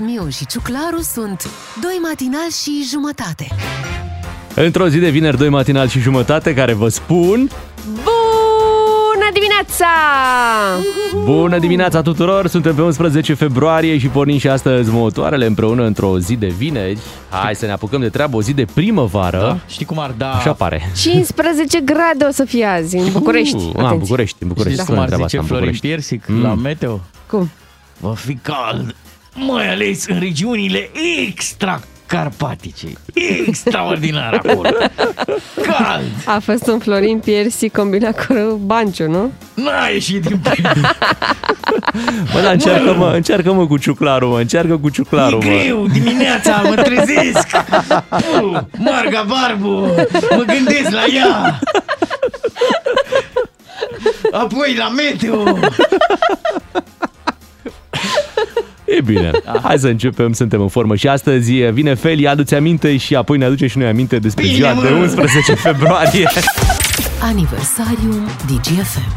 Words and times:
Miu 0.00 0.28
și 0.28 0.46
Ciuclaru 0.46 1.00
sunt 1.12 1.50
doi 1.82 1.98
matinal 2.02 2.50
și 2.62 2.86
jumătate. 2.90 3.46
Într-o 4.54 4.88
zi 4.88 4.98
de 4.98 5.08
vineri, 5.10 5.36
doi 5.36 5.48
matinal 5.48 5.88
și 5.88 6.00
jumătate, 6.00 6.54
care 6.54 6.72
vă 6.72 6.88
spun... 6.88 7.50
Bună 7.84 9.28
dimineața! 9.32 9.86
Bună 11.24 11.58
dimineața 11.58 12.02
tuturor! 12.02 12.46
Suntem 12.46 12.74
pe 12.74 12.82
11 12.82 13.34
februarie 13.34 13.98
și 13.98 14.06
pornim 14.06 14.38
și 14.38 14.48
astăzi 14.48 14.90
motoarele 14.90 15.46
împreună 15.46 15.84
într-o 15.84 16.18
zi 16.18 16.36
de 16.36 16.46
vineri. 16.46 16.98
Hai 17.30 17.54
să 17.54 17.66
ne 17.66 17.72
apucăm 17.72 18.00
de 18.00 18.08
treabă, 18.08 18.36
o 18.36 18.42
zi 18.42 18.52
de 18.52 18.66
primăvară. 18.74 19.38
Da? 19.38 19.58
Știi 19.72 19.84
cum 19.86 19.98
ar 19.98 20.10
da... 20.16 20.30
Așa 20.32 20.52
pare. 20.52 20.90
15 20.96 21.80
grade 21.80 22.24
o 22.28 22.30
să 22.32 22.44
fie 22.44 22.64
azi 22.64 22.96
în 22.96 23.12
București. 23.12 23.56
Uh, 23.56 23.62
a, 23.62 23.66
în 23.78 23.84
Atenție. 23.84 23.98
București, 23.98 24.36
în 24.40 24.48
București. 24.48 24.80
Știi 24.80 24.84
Spune 24.84 24.98
cum 24.98 25.02
ar 25.02 25.06
treaba 25.06 25.26
zice 25.26 25.36
asta 25.38 25.54
în 25.54 25.58
Florin 25.58 25.74
București. 25.80 25.86
Piersic 25.86 26.24
Mm. 26.28 26.42
la 26.42 26.54
meteo? 26.54 27.00
Cum? 27.26 27.50
Va 28.00 28.14
fi 28.14 28.34
cald, 28.42 28.94
mai 29.46 29.70
ales 29.72 30.06
în 30.06 30.18
regiunile 30.18 30.90
extracarpatice. 31.26 32.86
Extraordinar 33.46 34.34
acolo. 34.44 34.68
Cald! 35.62 36.04
A 36.24 36.38
fost 36.38 36.66
un 36.66 36.78
Florin 36.78 37.18
Piersi 37.18 37.68
combinat 37.68 38.26
cu 38.26 38.60
Banciu, 38.64 39.08
nu? 39.10 39.32
N-a 39.54 39.86
ieșit 39.92 40.22
din 40.22 40.38
plin. 40.38 40.66
Bă, 42.32 42.40
da, 42.40 42.50
încearcă 42.50 42.94
mă, 42.94 43.10
încearcă 43.14 43.52
mă 43.52 43.66
cu 43.66 43.76
ciuclarul, 43.78 44.28
mă, 44.28 44.38
încearcă 44.40 44.78
cu 44.78 44.86
E 44.86 44.90
ciuclarul, 44.90 45.42
mă. 45.44 45.50
greu, 45.50 45.86
dimineața 45.86 46.62
mă 46.62 46.74
trezesc. 46.74 47.48
Uh, 48.42 48.60
Marga 48.78 49.26
Barbu, 49.28 49.70
mă 50.36 50.42
gândesc 50.46 50.90
la 50.90 51.04
ea. 51.14 51.58
Apoi 54.32 54.74
la 54.78 54.88
meteo. 54.88 55.58
E 58.96 59.00
bine, 59.00 59.30
hai 59.62 59.78
să 59.78 59.88
începem, 59.88 60.32
suntem 60.32 60.60
în 60.60 60.68
formă 60.68 60.96
și 60.96 61.08
astăzi 61.08 61.52
vine 61.52 61.94
Feli, 61.94 62.28
adu-ți 62.28 62.54
aminte 62.54 62.96
și 62.96 63.14
apoi 63.14 63.38
ne 63.38 63.44
aduce 63.44 63.66
și 63.66 63.78
noi 63.78 63.86
aminte 63.86 64.18
despre 64.18 64.42
Bine, 64.42 64.54
ziua 64.54 64.72
mă! 64.72 64.82
de 64.82 64.92
11 64.92 65.54
februarie. 65.68 66.28
Aniversariul 67.20 68.22
DGFM. 68.46 69.12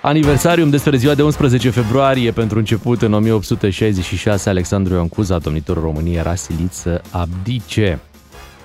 Aniversarium 0.00 0.70
despre 0.70 0.96
ziua 0.96 1.14
de 1.14 1.22
11 1.22 1.70
februarie 1.70 2.30
pentru 2.30 2.58
început 2.58 3.02
în 3.02 3.12
1866 3.12 4.48
Alexandru 4.48 4.94
Ioan 4.94 5.08
Cuza, 5.08 5.38
domnitorul 5.38 5.82
României, 5.82 6.16
era 6.16 6.34
silit 6.34 6.72
să 6.72 7.00
abdice. 7.10 7.98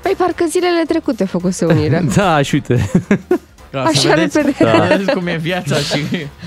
Păi 0.02 0.14
parcă 0.18 0.46
zilele 0.50 0.84
trecute 0.88 1.26
făcuse 1.26 1.66
unirea. 1.66 2.02
Da, 2.16 2.42
și 2.42 2.54
uite, 2.54 2.90
Ca 3.74 3.82
Așa 3.82 4.00
să 4.00 4.08
vedeți, 4.08 4.38
repede. 4.42 4.78
da. 4.78 4.86
vedeți 4.86 5.14
cum 5.14 5.28
e 5.28 5.38
viața 5.42 5.76
și... 5.76 5.98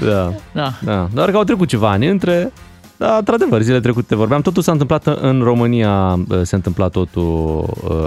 da, 0.04 0.32
Da. 0.52 0.72
da, 0.84 1.08
doar 1.14 1.30
că 1.30 1.36
au 1.36 1.44
trecut 1.44 1.68
ceva 1.68 1.90
ani 1.90 2.08
între, 2.08 2.52
da, 2.96 3.16
într-adevăr, 3.16 3.62
zilele 3.62 3.80
trecute 3.80 4.14
vorbeam, 4.16 4.40
totul 4.42 4.62
s-a 4.62 4.72
întâmplat 4.72 5.06
în 5.06 5.40
România, 5.42 6.18
se 6.42 6.54
întâmpla 6.54 6.88
totul 6.88 7.64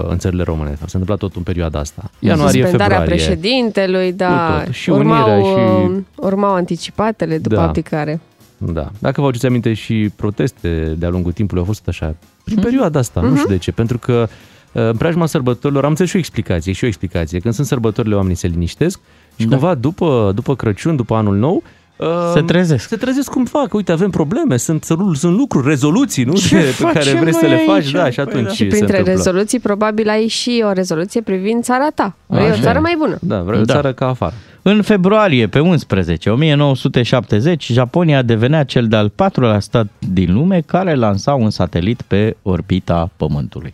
în 0.10 0.18
țările 0.18 0.44
române, 0.44 0.70
s-a 0.76 0.82
întâmplat 0.84 1.18
totul 1.18 1.38
în 1.38 1.44
perioada 1.44 1.80
asta. 1.80 2.10
Ianuarie, 2.20 2.62
Suspendarea 2.62 2.98
februarie. 2.98 3.24
președintelui, 3.26 4.14
da. 4.14 4.54
Cu 4.60 4.64
tot. 4.66 4.74
Și 4.74 4.90
urmau, 4.90 5.18
unirea 5.40 5.40
și- 5.52 5.90
uh, 5.90 5.98
urmau 6.16 6.54
anticipatele 6.54 7.38
după 7.38 7.56
Da. 7.56 7.64
abdicare. 7.64 8.20
Da. 8.58 8.88
Dacă 9.00 9.22
vă 9.22 9.28
aduceți 9.28 9.46
aminte 9.48 9.74
și 9.74 10.12
proteste 10.16 10.96
de-a 10.98 11.10
lungul 11.10 11.32
timpului 11.32 11.62
au 11.62 11.68
fost 11.68 11.88
așa, 11.88 12.16
prin 12.44 12.56
Mhm. 12.58 12.66
perioada 12.66 13.00
asta, 13.00 13.22
nu 13.22 13.36
știu 13.36 13.50
de 13.50 13.58
ce, 13.58 13.72
pentru 13.72 13.98
că 13.98 14.12
uh, 14.22 14.28
în 14.72 14.96
preajma 14.98 15.26
sărbătorilor, 15.26 15.84
am 15.84 15.90
înțeles 15.90 16.10
și 16.12 16.16
o 16.16 16.20
explicație, 16.20 16.72
și 16.74 16.84
o 16.84 16.88
explicație. 16.88 17.40
Când 17.40 17.54
sunt 17.54 17.68
sărbătorile, 17.68 18.16
oamenii 18.16 18.36
se 18.36 18.48
liniștesc 18.48 19.00
și 19.38 19.46
Da. 19.46 19.56
cumva 19.58 19.76
după, 19.76 20.32
după 20.36 20.56
Crăciun, 20.56 20.96
după 20.96 21.16
anul 21.16 21.36
nou, 21.38 21.64
uh, 21.98 22.08
Se 22.34 22.42
trezesc. 22.42 22.88
Se 22.88 22.96
trezesc 22.96 23.32
cum 23.32 23.46
fac, 23.46 23.74
uite, 23.74 23.92
avem 23.92 24.10
probleme, 24.10 24.58
sunt, 24.58 24.84
sunt 24.84 25.38
lucruri, 25.38 25.68
rezoluții, 25.68 26.24
nu? 26.24 26.34
Ce 26.34 26.56
De- 26.56 26.62
pe 26.62 26.66
facem 26.66 27.02
care 27.02 27.20
vrei 27.20 27.34
să 27.34 27.40
noi 27.46 27.50
le 27.52 27.58
faci, 27.66 27.76
aici? 27.84 27.92
da, 27.92 28.10
și 28.10 28.16
Păi 28.16 28.24
atunci 28.28 28.44
da. 28.46 28.50
Și 28.50 28.58
se 28.58 28.66
printre 28.66 28.98
întâmplă. 28.98 29.12
rezoluții, 29.12 29.60
probabil 29.60 30.10
ai 30.10 30.28
și 30.28 30.64
o 30.66 30.72
rezoluție 30.72 31.22
privind 31.22 31.64
țara 31.64 31.88
ta. 31.96 32.16
Vrei 32.26 32.46
o 32.48 32.52
Așa 32.52 32.62
țară 32.62 32.78
e. 32.78 32.82
mai 32.82 32.96
bună. 32.98 33.18
Da, 33.22 33.42
vreau 33.42 33.62
o 33.62 33.66
Da. 33.66 33.74
țară 33.74 33.94
ca 33.94 34.08
afară. 34.08 34.34
În 34.62 34.82
februarie, 34.82 35.48
pe 35.48 35.60
11, 35.60 36.30
1970, 36.30 37.72
Japonia 37.72 38.22
devenea 38.22 38.64
cel 38.64 38.88
de-al 38.88 39.10
patrulea 39.10 39.60
stat 39.60 39.88
din 40.14 40.34
lume 40.34 40.62
care 40.66 40.96
lansa 40.96 41.34
un 41.34 41.50
satelit 41.50 42.02
pe 42.02 42.36
orbita 42.42 43.10
Pământului. 43.18 43.74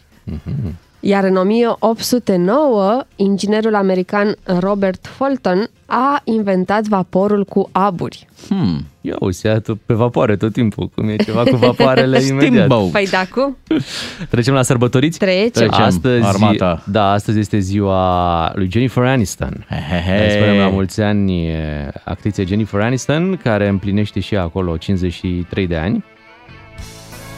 Iar 1.07 1.23
în 1.23 1.35
1809, 1.35 3.03
inginerul 3.15 3.75
american 3.75 4.35
Robert 4.59 5.07
Fulton 5.07 5.69
a 5.85 6.21
inventat 6.23 6.83
vaporul 6.87 7.43
cu 7.45 7.69
aburi. 7.71 8.27
Hmm. 8.47 8.85
Ia 9.01 9.15
uzi, 9.19 9.45
ia 9.45 9.59
tu 9.59 9.75
pe 9.75 9.93
vapoare 9.93 10.35
tot 10.35 10.53
timpul, 10.53 10.89
cum 10.95 11.09
e 11.09 11.15
ceva 11.15 11.43
cu 11.43 11.55
vapoarele 11.55 12.21
imediat. 12.29 12.51
Steamboat. 12.51 12.91
Păi 12.91 13.07
da, 13.11 13.25
cum? 13.33 13.57
Trecem 14.29 14.53
la 14.53 14.61
sărbătoriți? 14.61 15.19
Trecem. 15.19 15.49
Trecem. 15.49 15.83
Astăzi, 15.83 16.25
armata. 16.25 16.83
Da, 16.85 17.11
astăzi 17.11 17.39
este 17.39 17.59
ziua 17.59 18.51
lui 18.55 18.69
Jennifer 18.71 19.03
Aniston. 19.03 19.65
He, 19.69 19.75
he, 19.75 20.01
he. 20.01 20.17
Hai 20.17 20.29
să 20.29 20.37
spunem 20.37 20.57
la 20.57 20.69
mulți 20.69 21.01
ani 21.01 21.47
e, 21.47 21.91
actriței 22.03 22.45
Jennifer 22.45 22.81
Aniston, 22.81 23.39
care 23.43 23.67
împlinește 23.67 24.19
și 24.19 24.35
ea 24.35 24.41
acolo 24.41 24.77
53 24.77 25.67
de 25.67 25.75
ani 25.75 26.03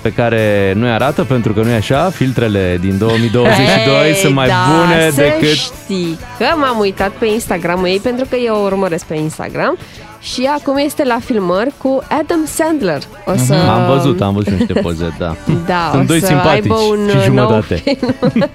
pe 0.07 0.13
care 0.21 0.73
nu 0.75 0.91
arată 0.91 1.23
pentru 1.23 1.53
că 1.53 1.61
nu 1.61 1.69
e 1.69 1.75
așa, 1.75 2.09
filtrele 2.09 2.77
din 2.81 2.97
2022 2.97 4.07
Ei, 4.07 4.13
sunt 4.15 4.33
mai 4.33 4.47
da, 4.47 4.53
bune 4.69 5.09
să 5.09 5.15
decât 5.21 5.55
știi 5.57 6.19
că 6.37 6.45
m-am 6.55 6.79
uitat 6.79 7.09
pe 7.09 7.25
Instagram 7.25 7.85
ei 7.85 7.99
pentru 8.03 8.25
că 8.29 8.35
eu 8.35 8.55
o 8.55 8.59
urmăresc 8.63 9.05
pe 9.05 9.15
Instagram 9.15 9.77
și 10.21 10.49
acum 10.59 10.77
este 10.77 11.03
la 11.03 11.17
filmări 11.25 11.71
cu 11.77 12.01
Adam 12.09 12.45
Sandler. 12.45 13.01
O 13.25 13.31
să... 13.35 13.53
Mhm. 13.53 13.69
Am 13.69 13.85
văzut, 13.95 14.21
am 14.21 14.33
văzut 14.33 14.51
niște 14.51 14.73
poze, 14.73 15.15
da. 15.17 15.35
Da, 15.71 15.89
Sunt 15.91 16.03
o 16.03 16.05
doi 16.05 16.19
să 16.19 16.25
simpatici 16.25 16.53
aibă 16.61 16.75
un 16.75 17.09
și 17.09 17.15
uh, 17.15 17.23
jumătate. 17.23 17.83
Nou 17.85 18.05
film. 18.23 18.49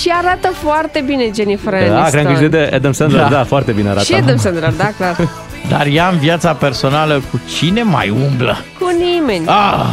și 0.00 0.12
arată 0.22 0.48
foarte 0.54 1.02
bine 1.06 1.30
Jennifer 1.34 1.72
Da, 1.72 1.78
Aniston. 1.78 2.10
cream 2.10 2.26
că 2.26 2.32
ești 2.32 2.48
de 2.48 2.70
Adam 2.74 2.92
Sandler, 2.92 3.20
da, 3.22 3.28
Da. 3.28 3.44
foarte 3.44 3.72
bine 3.72 3.88
arată. 3.88 4.04
Și 4.04 4.14
Adam 4.14 4.36
Sandler, 4.36 4.72
da, 4.76 4.90
clar. 4.96 5.16
Dar 5.68 5.86
ea 5.86 6.08
în 6.08 6.18
viața 6.18 6.52
personală 6.52 7.22
cu 7.30 7.40
cine 7.56 7.82
mai 7.82 8.14
umblă? 8.28 8.56
Cu 8.88 8.94
nimeni. 8.98 9.46
Ah, 9.46 9.84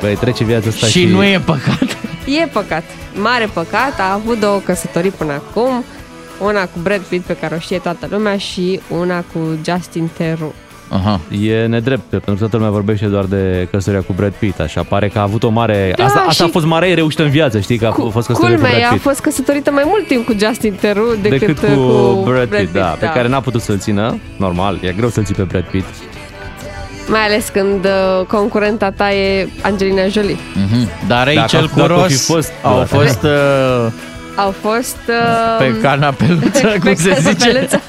Băi, 0.00 0.14
trece 0.14 0.44
viața 0.44 0.68
asta 0.68 0.86
și, 0.86 0.98
și, 1.00 1.06
nu 1.06 1.24
e 1.24 1.40
păcat. 1.44 1.96
E 2.42 2.46
păcat. 2.52 2.82
Mare 3.14 3.48
păcat. 3.52 3.94
A 3.98 4.12
avut 4.12 4.40
două 4.40 4.58
căsătorii 4.64 5.10
până 5.10 5.32
acum. 5.32 5.84
Una 6.40 6.62
cu 6.62 6.78
Brad 6.82 7.00
Pitt, 7.00 7.24
pe 7.26 7.36
care 7.40 7.54
o 7.54 7.58
știe 7.58 7.78
toată 7.78 8.06
lumea, 8.10 8.36
și 8.38 8.80
una 8.88 9.24
cu 9.32 9.38
Justin 9.64 10.10
Theroux. 10.18 10.54
Aha. 10.88 11.20
E 11.40 11.66
nedrept, 11.66 12.02
pentru 12.08 12.32
că 12.32 12.38
toată 12.38 12.56
lumea 12.56 12.70
vorbește 12.70 13.06
doar 13.06 13.24
de 13.24 13.68
căsătoria 13.70 14.00
cu 14.06 14.12
Brad 14.16 14.32
Pitt, 14.32 14.60
așa 14.60 14.82
pare 14.82 15.08
că 15.08 15.18
a 15.18 15.22
avut 15.22 15.42
o 15.42 15.48
mare... 15.48 15.92
Da, 15.96 16.04
asta, 16.04 16.24
asta 16.28 16.42
a 16.42 16.46
și- 16.46 16.52
fost 16.52 16.64
mare 16.66 16.94
reușită 16.94 17.22
în 17.22 17.30
viață, 17.30 17.60
știi, 17.60 17.78
că 17.78 17.86
a 17.86 17.90
Cu, 17.90 18.10
fost 18.10 18.26
căsătorie 18.26 18.54
cu 18.54 18.60
culmea, 18.60 18.78
ea 18.78 18.86
Brad 18.88 18.90
a 18.90 18.94
Pitt. 18.94 19.02
fost 19.08 19.20
căsătorită 19.20 19.70
mai 19.70 19.82
mult 19.86 20.06
timp 20.06 20.26
cu 20.26 20.34
Justin 20.38 20.74
Theroux 20.74 21.18
decât, 21.22 21.38
decât 21.38 21.58
cu, 21.58 21.80
cu 22.14 22.22
Brad 22.24 22.48
Pitt, 22.48 22.72
da, 22.72 22.84
pe 23.00 23.06
care 23.14 23.28
n-a 23.28 23.40
putut 23.40 23.60
să-l 23.60 23.78
țină. 23.78 24.18
Normal, 24.36 24.78
e 24.82 24.92
greu 24.96 25.08
să-l 25.08 25.24
ții 25.24 25.34
pe 25.34 25.42
Brad 25.42 25.64
Pitt. 25.64 25.86
Mai 27.08 27.20
ales 27.20 27.48
când 27.52 27.84
uh, 27.84 28.26
concurenta 28.26 28.90
ta 28.90 29.12
e 29.12 29.48
Angelina 29.62 30.06
Jolie. 30.06 30.36
Mhm. 30.54 30.88
Dar 31.08 31.28
ei 31.28 31.34
Dacă- 31.34 31.46
cel 31.48 31.68
cu 31.68 31.78
dacă 31.80 31.92
o 31.92 31.96
fi 31.96 32.02
Ross 32.02 32.24
fost- 32.26 32.52
au 32.62 32.78
da. 32.78 32.84
fost 32.84 33.22
uh, 33.22 33.86
Au 34.36 34.54
fost... 34.60 34.96
Uh, 35.08 35.56
pe 35.58 35.76
canapeluță, 35.80 36.66
cum 36.84 36.94
se 36.94 37.16
zice. 37.20 37.34
canapeluță. 37.46 37.80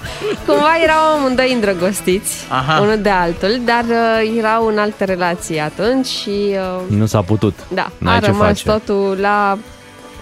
Cumva 0.45 0.69
erau 0.83 1.17
amândoi 1.17 1.53
îndrăgostiți, 1.53 2.45
Aha. 2.49 2.79
unul 2.81 2.97
de 3.01 3.09
altul, 3.09 3.59
dar 3.65 3.83
uh, 3.89 4.37
erau 4.37 4.67
în 4.67 4.77
alte 4.77 5.03
relații 5.03 5.59
atunci 5.59 6.05
și 6.05 6.29
uh, 6.89 6.97
Nu 6.97 7.05
s-a 7.05 7.21
putut. 7.21 7.53
da, 7.73 7.87
N-ai 7.97 8.15
a 8.15 8.19
ce 8.19 8.25
rămas 8.25 8.47
face. 8.47 8.63
totul 8.69 9.17
la 9.21 9.57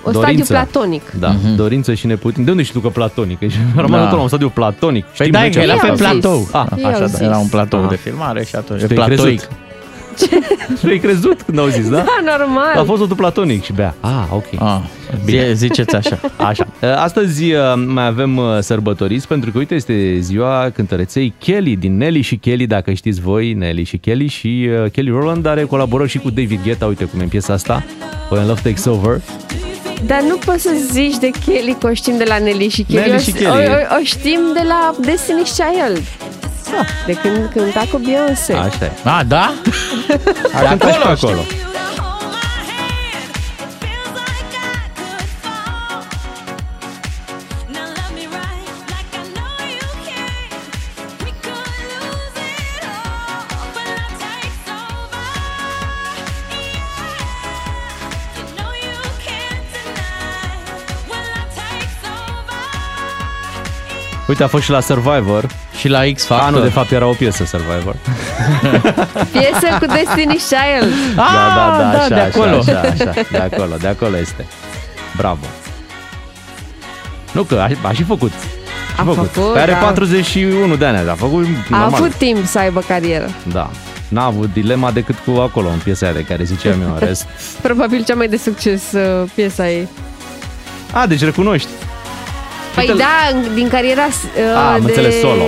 o 0.05 0.11
Dorință. 0.11 0.43
stadiu 0.43 0.71
platonic. 0.71 1.11
Da, 1.19 1.35
dorință 1.55 1.93
și 1.93 2.05
neputin. 2.05 2.43
De 2.43 2.51
unde 2.51 2.63
știi 2.63 2.73
tu 2.81 2.87
că 2.87 2.89
platonic? 2.93 3.39
Ești 3.41 3.59
rămas 3.75 3.89
Da. 3.89 3.99
într-un 3.99 4.15
la 4.17 4.21
un 4.21 4.27
stadiu 4.27 4.49
platonic. 4.49 5.03
Păi 5.03 5.13
Știm 5.13 5.31
da, 5.31 5.39
noi 5.39 5.49
ce 5.49 5.57
că 5.57 5.63
era 5.63 5.73
a 5.73 5.77
pe 5.77 5.85
Ei 5.85 5.89
au 5.91 5.97
fost. 5.97 6.11
zis. 6.11 6.19
platou. 6.21 6.47
Ah, 6.51 6.67
Ei 6.77 6.83
așa, 6.83 6.93
au 6.93 6.99
da. 6.99 7.05
zis. 7.05 7.19
Era 7.19 7.37
un 7.37 7.47
platou 7.47 7.81
Ah. 7.83 7.89
de 7.89 7.95
filmare 7.95 8.43
și 8.45 8.55
atunci. 8.55 8.79
Și 8.79 8.85
te-ai 8.85 9.05
platoic. 9.07 9.39
crezut. 9.39 9.49
Și 10.79 10.85
ai 10.85 10.97
crezut 10.97 11.41
când 11.41 11.59
au 11.59 11.67
zis, 11.67 11.89
da? 11.89 11.95
Da, 11.97 12.37
normal. 12.37 12.73
A 12.77 12.83
fost 12.83 13.01
totul 13.01 13.15
platonic 13.15 13.63
și 13.63 13.73
bea. 13.73 13.95
Ah, 13.99 14.11
ok. 14.31 14.43
Ah, 14.59 14.79
zi- 15.25 15.53
ziceți 15.53 15.95
așa. 15.95 16.19
Așa. 16.49 16.67
Astăzi 16.95 17.51
uh, 17.53 17.59
mai 17.87 18.05
avem 18.07 18.37
uh, 18.37 18.45
sărbătoriți 18.59 19.27
pentru 19.27 19.51
că, 19.51 19.57
uite, 19.57 19.75
este 19.75 20.17
ziua 20.19 20.69
cântăreței 20.73 21.33
Kelly 21.37 21.75
din 21.75 21.97
Nelly 21.97 22.21
și 22.21 22.35
Kelly, 22.35 22.67
dacă 22.67 22.93
știți 22.93 23.21
voi, 23.21 23.53
Nelly 23.53 23.83
și 23.83 23.97
Kelly 23.97 24.27
și 24.27 24.69
uh, 24.83 24.91
Kelly 24.91 25.09
Rowland 25.09 25.45
are 25.45 25.63
colaborări 25.63 26.09
și 26.09 26.17
cu 26.17 26.29
David 26.29 26.59
Guetta, 26.63 26.85
uite 26.85 27.05
cum 27.05 27.19
e 27.19 27.23
în 27.23 27.29
piesa 27.29 27.53
asta, 27.53 27.83
When 28.29 28.47
Love 28.47 28.59
Takes 28.63 28.85
Over. 28.85 29.21
Dar 30.05 30.21
nu 30.21 30.37
poți 30.37 30.61
să 30.61 30.69
zici 30.91 31.17
de 31.17 31.29
Kelly 31.45 31.75
că 31.79 31.87
o 31.87 31.93
știm 31.93 32.17
de 32.17 32.23
la 32.23 32.37
Nelly 32.37 32.69
și 32.69 32.83
Kelly. 32.83 32.99
Nelly 32.99 33.15
o, 33.15 33.19
și 33.19 33.33
o, 33.45 33.53
Kelly. 33.53 33.87
o, 33.91 33.95
o 33.99 34.03
știm 34.03 34.39
de 34.53 34.61
la 34.67 34.95
Destiny's 35.01 35.55
Child. 35.55 36.03
De 37.05 37.13
când 37.13 37.49
cânta 37.53 37.85
cu 37.91 37.97
Beyoncé. 37.97 38.53
Așa 38.53 38.85
e. 38.85 38.91
A, 39.03 39.23
da? 39.27 39.53
A 40.53 40.67
cântat 40.67 40.93
și 40.93 40.99
pe 40.99 41.07
acolo 41.07 41.31
acolo. 41.31 41.41
Uite, 64.27 64.43
a 64.43 64.47
fost 64.47 64.63
și 64.63 64.69
la 64.71 64.79
Survivor. 64.79 65.47
Și 65.77 65.87
la 65.87 65.99
X 66.13 66.29
A, 66.29 66.35
Factor. 66.35 66.51
nu, 66.57 66.63
de 66.63 66.69
fapt 66.69 66.91
era 66.91 67.05
o 67.05 67.11
piesă 67.13 67.45
Survivor. 67.45 67.95
Piesă 69.31 69.77
cu 69.79 69.85
Destiny 69.85 70.35
Child. 70.35 70.93
Ah, 71.15 71.31
da, 71.33 71.75
da, 71.77 71.91
da, 71.91 71.97
așa, 71.97 72.07
de 72.07 72.19
acolo. 72.19 72.57
Așa, 72.57 72.79
așa, 72.79 73.09
așa, 73.09 73.25
de 73.31 73.37
acolo, 73.37 73.75
de 73.79 73.87
acolo 73.87 74.17
este. 74.17 74.45
Bravo. 75.17 75.45
Nu 77.31 77.43
că 77.43 77.55
a, 77.83 77.87
a 77.87 77.91
și 77.91 78.03
făcut. 78.03 78.31
A 78.97 79.03
făcut, 79.03 79.27
Păi 79.51 79.61
are 79.61 79.71
da. 79.71 79.77
41 79.77 80.75
de 80.75 80.85
ani, 80.85 81.09
a 81.09 81.13
făcut 81.13 81.45
A 81.71 81.77
normal. 81.77 81.93
avut 81.93 82.13
timp 82.13 82.45
să 82.45 82.59
aibă 82.59 82.79
carieră. 82.87 83.29
Da. 83.51 83.69
N-a 84.07 84.25
avut 84.25 84.53
dilema 84.53 84.91
decât 84.91 85.15
cu 85.25 85.39
acolo, 85.39 85.67
în 85.69 85.77
piesa 85.83 86.05
aia 86.05 86.15
de 86.15 86.21
care 86.23 86.43
ziceam 86.43 86.81
eu, 86.81 86.87
în 86.87 87.05
rest. 87.07 87.25
Probabil 87.61 88.03
cea 88.03 88.15
mai 88.15 88.27
de 88.27 88.37
succes 88.37 88.91
uh, 88.91 89.29
piesa 89.35 89.69
ei. 89.69 89.87
A, 90.93 91.07
deci 91.07 91.23
recunoști. 91.23 91.67
Păi 92.75 92.83
Uite-l. 92.83 92.97
da, 92.97 93.37
în- 93.37 93.53
din 93.55 93.67
cariera 93.67 94.05
uh, 94.05 94.55
A, 94.55 94.73
am 94.73 94.79
de... 94.81 94.87
înțeles, 94.87 95.19
solo. 95.19 95.43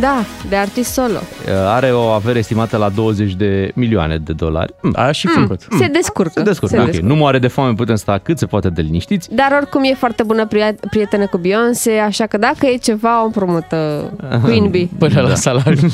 Da, 0.00 0.24
de 0.48 0.56
artist 0.56 0.92
solo. 0.92 1.18
Are 1.66 1.92
o 1.92 2.00
avere 2.00 2.38
estimată 2.38 2.76
la 2.76 2.88
20 2.88 3.32
de 3.34 3.70
milioane 3.74 4.16
de 4.18 4.32
dolari. 4.32 4.74
Mm, 4.82 4.92
A 4.96 5.10
și 5.10 5.26
făcut. 5.26 5.60
Se 5.78 5.86
descurcă. 5.86 6.32
Se 6.34 6.42
descurcă, 6.42 6.74
se 6.74 6.80
ok. 6.80 6.86
descurcă. 6.86 7.12
Nu 7.14 7.18
moare 7.18 7.38
de 7.38 7.48
foame, 7.48 7.72
putem 7.74 7.94
sta 7.94 8.18
cât 8.22 8.38
se 8.38 8.46
poate 8.46 8.68
de 8.70 8.80
liniștiți. 8.82 9.34
Dar 9.34 9.52
oricum 9.60 9.82
e 9.84 9.94
foarte 9.94 10.22
bună 10.22 10.46
pria- 10.46 10.88
prietenă 10.90 11.26
cu 11.26 11.36
Beyoncé, 11.38 11.92
așa 11.98 12.26
că 12.26 12.38
dacă 12.38 12.66
e 12.66 12.76
ceva, 12.76 13.22
o 13.22 13.24
împrumută 13.24 14.10
Queen 14.44 14.70
Bee. 14.70 14.88
Până 14.98 15.20
la 15.20 15.34
salariu. 15.34 15.88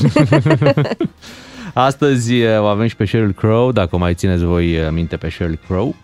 Astăzi 1.72 2.32
uh, 2.42 2.60
o 2.60 2.64
avem 2.64 2.86
și 2.86 2.96
pe 2.96 3.04
Sheryl 3.04 3.32
Crow, 3.32 3.72
dacă 3.72 3.88
o 3.90 3.98
mai 3.98 4.14
țineți 4.14 4.44
voi 4.44 4.76
uh, 4.76 4.82
minte 4.90 5.16
pe 5.16 5.28
Sheryl 5.31 5.58
Crow. 5.69 5.94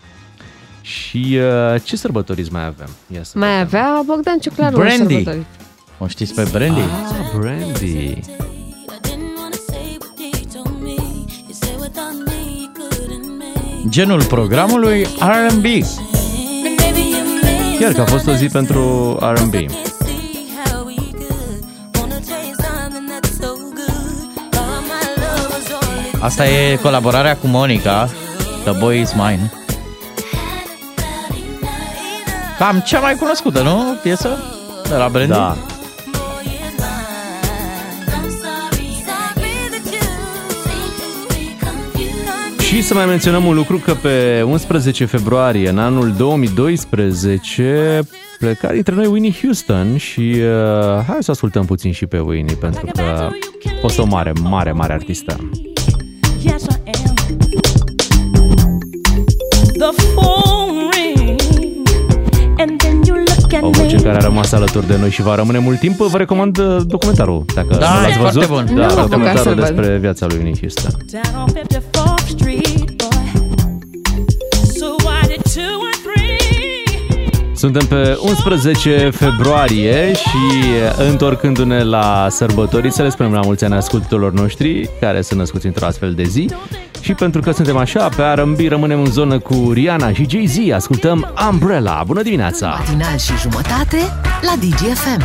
Și 0.85 1.37
uh, 1.73 1.81
ce 1.83 1.95
sărbătoriți 1.95 2.51
mai 2.51 2.65
avem? 2.65 2.89
Ia 3.15 3.23
să 3.23 3.37
Mai 3.37 3.47
vedem. 3.49 3.61
avea 3.65 4.01
Bogdan 4.05 4.37
Ciuclaru 4.39 4.77
Brandy. 4.77 5.01
un 5.01 5.07
sărbătorit. 5.09 5.45
O 5.97 6.07
știți 6.07 6.33
pe 6.33 6.47
Brandy? 6.51 6.79
Ah, 6.79 7.37
Brandy. 7.39 7.85
I 7.85 8.19
didn't 9.01 9.35
wanna 9.37 9.59
say 9.69 9.97
what 9.99 10.15
they 10.15 10.45
told 10.53 10.75
me. 10.81 10.95
You 11.47 11.55
said 11.61 11.79
without 11.79 12.15
me 12.27 12.39
you 12.59 12.69
couldn't 12.79 13.27
make. 13.37 13.89
Genul 13.89 14.23
programului 14.23 15.01
R&B. 15.19 15.63
Baby, 15.63 17.03
you 17.11 17.25
made 17.41 17.77
Chiar 17.79 17.91
că 17.91 18.01
a 18.01 18.05
fost 18.05 18.27
o 18.27 18.33
zi 18.33 18.45
pentru 18.47 18.81
R&B. 19.21 19.53
can't 19.53 19.69
see 20.05 20.47
how 20.65 20.85
we 20.85 20.95
could. 20.95 21.63
Wanna 21.99 22.15
taste 22.15 22.55
something 22.67 23.09
that's 23.11 23.33
so 23.41 23.47
good. 23.79 24.53
All 24.53 24.81
my 24.91 25.05
love 25.15 25.47
was 25.49 25.81
all 25.81 26.15
it 26.15 26.21
Asta 26.23 26.47
e 26.47 26.75
colaborarea 26.75 27.37
cu 27.37 27.47
Monica, 27.47 28.09
The 28.63 28.71
Boy 28.79 28.99
Is 29.01 29.13
Mine. 29.13 29.51
Cam 32.65 32.79
cea 32.79 32.99
mai 32.99 33.15
cunoscută, 33.15 33.61
nu? 33.61 33.97
Piesă? 34.01 34.29
De 34.89 34.95
la 34.95 35.09
Brandy? 35.09 35.31
Da. 35.31 35.55
I'm 35.55 35.57
sorry, 38.41 38.87
sorry 39.05 39.53
that 39.69 39.85
you 39.93 40.01
seem 40.63 40.89
to 40.99 41.07
be 41.27 41.43
confused. 41.65 42.59
Și 42.59 42.81
să 42.81 42.93
mai 42.93 43.05
menționăm 43.05 43.45
un 43.45 43.55
lucru 43.55 43.77
că 43.77 43.93
pe 43.93 44.41
11 44.41 45.05
februarie 45.05 45.69
în 45.69 45.79
anul 45.79 46.13
2012 46.17 47.99
pleca 48.39 48.71
dintre 48.71 48.95
noi 48.95 49.05
Winnie 49.05 49.33
Houston 49.41 49.97
și 49.97 50.35
uh, 50.35 51.03
hai 51.07 51.17
să 51.19 51.31
ascultăm 51.31 51.65
puțin 51.65 51.91
și 51.91 52.05
pe 52.05 52.19
Winnie 52.19 52.55
pentru 52.55 52.85
că 52.93 53.01
a 53.01 53.31
fost 53.81 53.99
o 53.99 54.05
mare, 54.05 54.31
mare, 54.41 54.71
mare 54.71 54.93
artistă. 54.93 55.49
Yes, 56.41 56.63
I 56.63 56.91
am. 57.07 57.13
The 59.77 59.91
phone 60.15 60.64
O 63.61 63.69
me. 63.69 63.77
voce 63.77 63.95
care 63.95 64.15
a 64.15 64.19
rămas 64.19 64.51
alături 64.51 64.87
de 64.87 64.97
noi 64.99 65.09
și 65.09 65.21
va 65.21 65.35
rămâne 65.35 65.57
mult 65.59 65.79
timp. 65.79 65.97
Vă 65.97 66.17
recomand 66.17 66.57
uh, 66.57 66.77
documentarul, 66.85 67.45
dacă 67.55 67.67
Da, 67.79 67.93
nu 67.93 68.01
l-ați 68.01 68.17
e 68.17 68.21
văzut. 68.21 68.43
foarte 68.45 68.71
bun. 68.71 68.75
Da, 68.77 68.85
Nu 68.85 68.93
m-am 68.93 68.97
apucat 68.97 69.09
documentarul 69.09 69.41
să-l 69.43 69.53
văd. 69.55 69.65
despre 69.75 69.97
viața 69.97 70.25
lui 70.25 70.35
Winnie 70.37 70.55
Houston. 70.59 70.91
Down 71.11 71.43
on 71.47 71.53
54th 71.53 72.27
Street, 72.27 72.85
boy. 72.95 73.31
So 74.79 74.85
I 75.23 75.27
did 75.27 75.41
two 75.53 75.75
or 75.87 75.95
three. 76.05 76.33
Suntem 77.55 77.85
pe 77.85 78.17
11 78.21 79.09
februarie 79.09 80.13
și 80.13 80.29
întorcându-ne 81.09 81.83
la 81.83 82.27
sărbători, 82.29 82.91
să 82.91 83.01
le 83.01 83.09
spunem 83.09 83.33
la 83.33 83.39
mulți 83.43 83.63
ani 83.63 83.73
ascultătorilor 83.73 84.31
noștri 84.33 84.89
care 84.99 85.21
sunt 85.21 85.39
născuți 85.39 85.65
într-o 85.65 85.85
astfel 85.85 86.13
de 86.13 86.23
zi. 86.23 86.49
Și 87.05 87.13
pentru 87.13 87.41
că 87.41 87.51
suntem 87.51 87.77
așa, 87.77 88.09
pe 88.09 88.21
R&B 88.23 88.59
rămânem 88.67 88.99
în 88.99 89.11
zonă 89.11 89.39
cu 89.39 89.71
Rihanna 89.73 90.13
și 90.13 90.25
Jay-Z, 90.29 90.71
ascultăm 90.73 91.33
Umbrella. 91.51 92.03
Bună 92.05 92.21
dimineața! 92.21 92.67
Matinal 92.67 93.17
și 93.17 93.31
jumătate 93.41 93.97
la 94.41 94.53
DGFM. 94.59 95.21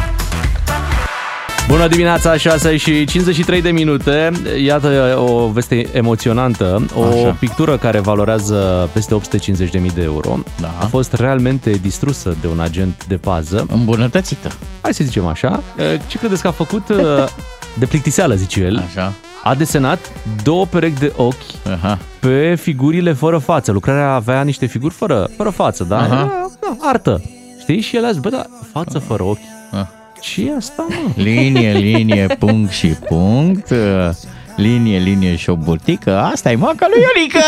Bună 1.69 1.89
dimineața, 1.89 2.37
6 2.37 2.77
și 2.77 3.05
53 3.05 3.63
de 3.63 3.71
minute. 3.71 4.31
Iată 4.65 5.17
o 5.19 5.49
veste 5.49 5.87
emoționantă. 5.93 6.87
O 6.95 7.03
Așa. 7.05 7.37
pictură 7.39 7.77
care 7.77 7.99
valorează 8.01 8.89
peste 8.93 9.15
850.000 9.15 9.95
de 9.95 10.03
euro 10.03 10.39
Da. 10.61 10.75
a 10.81 10.85
fost 10.87 11.13
realmente 11.13 11.71
distrusă 11.71 12.37
de 12.41 12.47
un 12.47 12.61
agent 12.61 13.05
de 13.07 13.17
pază. 13.17 13.67
Îmbunătățită. 13.73 14.49
Hai 14.81 14.95
să 14.95 15.05
zicem 15.05 15.27
așa. 15.27 15.63
Ce 16.07 16.19
credeți 16.19 16.43
că 16.43 16.49
a 16.49 16.53
făcut 16.53 16.87
de 17.81 17.87
plictiseală, 17.87 18.35
zice 18.35 18.61
el? 18.61 18.85
Așa. 18.89 19.13
A 19.45 19.55
desenat 19.55 20.13
două 20.43 20.67
perechi 20.67 20.99
de 20.99 21.13
ochi 21.17 21.71
Aha. 21.73 21.99
pe 22.21 22.55
figurile 22.55 23.13
fără 23.13 23.39
față. 23.39 23.73
Lucrarea 23.73 24.13
avea 24.13 24.43
niște 24.43 24.67
figuri 24.67 24.95
fără, 24.95 25.29
fără 25.37 25.51
față, 25.51 25.85
da? 25.85 25.99
Aha. 25.99 26.07
Era, 26.07 26.51
da, 26.61 26.77
artă. 26.89 27.23
Știi? 27.61 27.81
Și 27.81 27.97
el 27.97 28.05
a 28.05 28.11
zis, 28.11 28.21
bă, 28.21 28.29
da, 28.29 28.45
față 28.73 28.99
fără 28.99 29.23
ochi. 29.23 29.39
Ah. 29.73 29.87
ce 30.21 30.41
e 30.43 30.57
asta, 30.57 30.87
mă? 30.89 30.95
Linie, 31.23 31.73
linie, 31.73 32.27
punct 32.39 32.71
și 32.73 32.87
punct. 32.87 33.71
uh, 33.71 34.09
Linie, 34.57 34.99
linie 34.99 35.37
și 35.37 35.51
o 35.51 35.57
burtică. 35.57 36.19
Asta 36.19 36.51
e 36.51 36.57
moaca 36.57 36.87
lui 36.91 37.01
Iorică. 37.03 37.39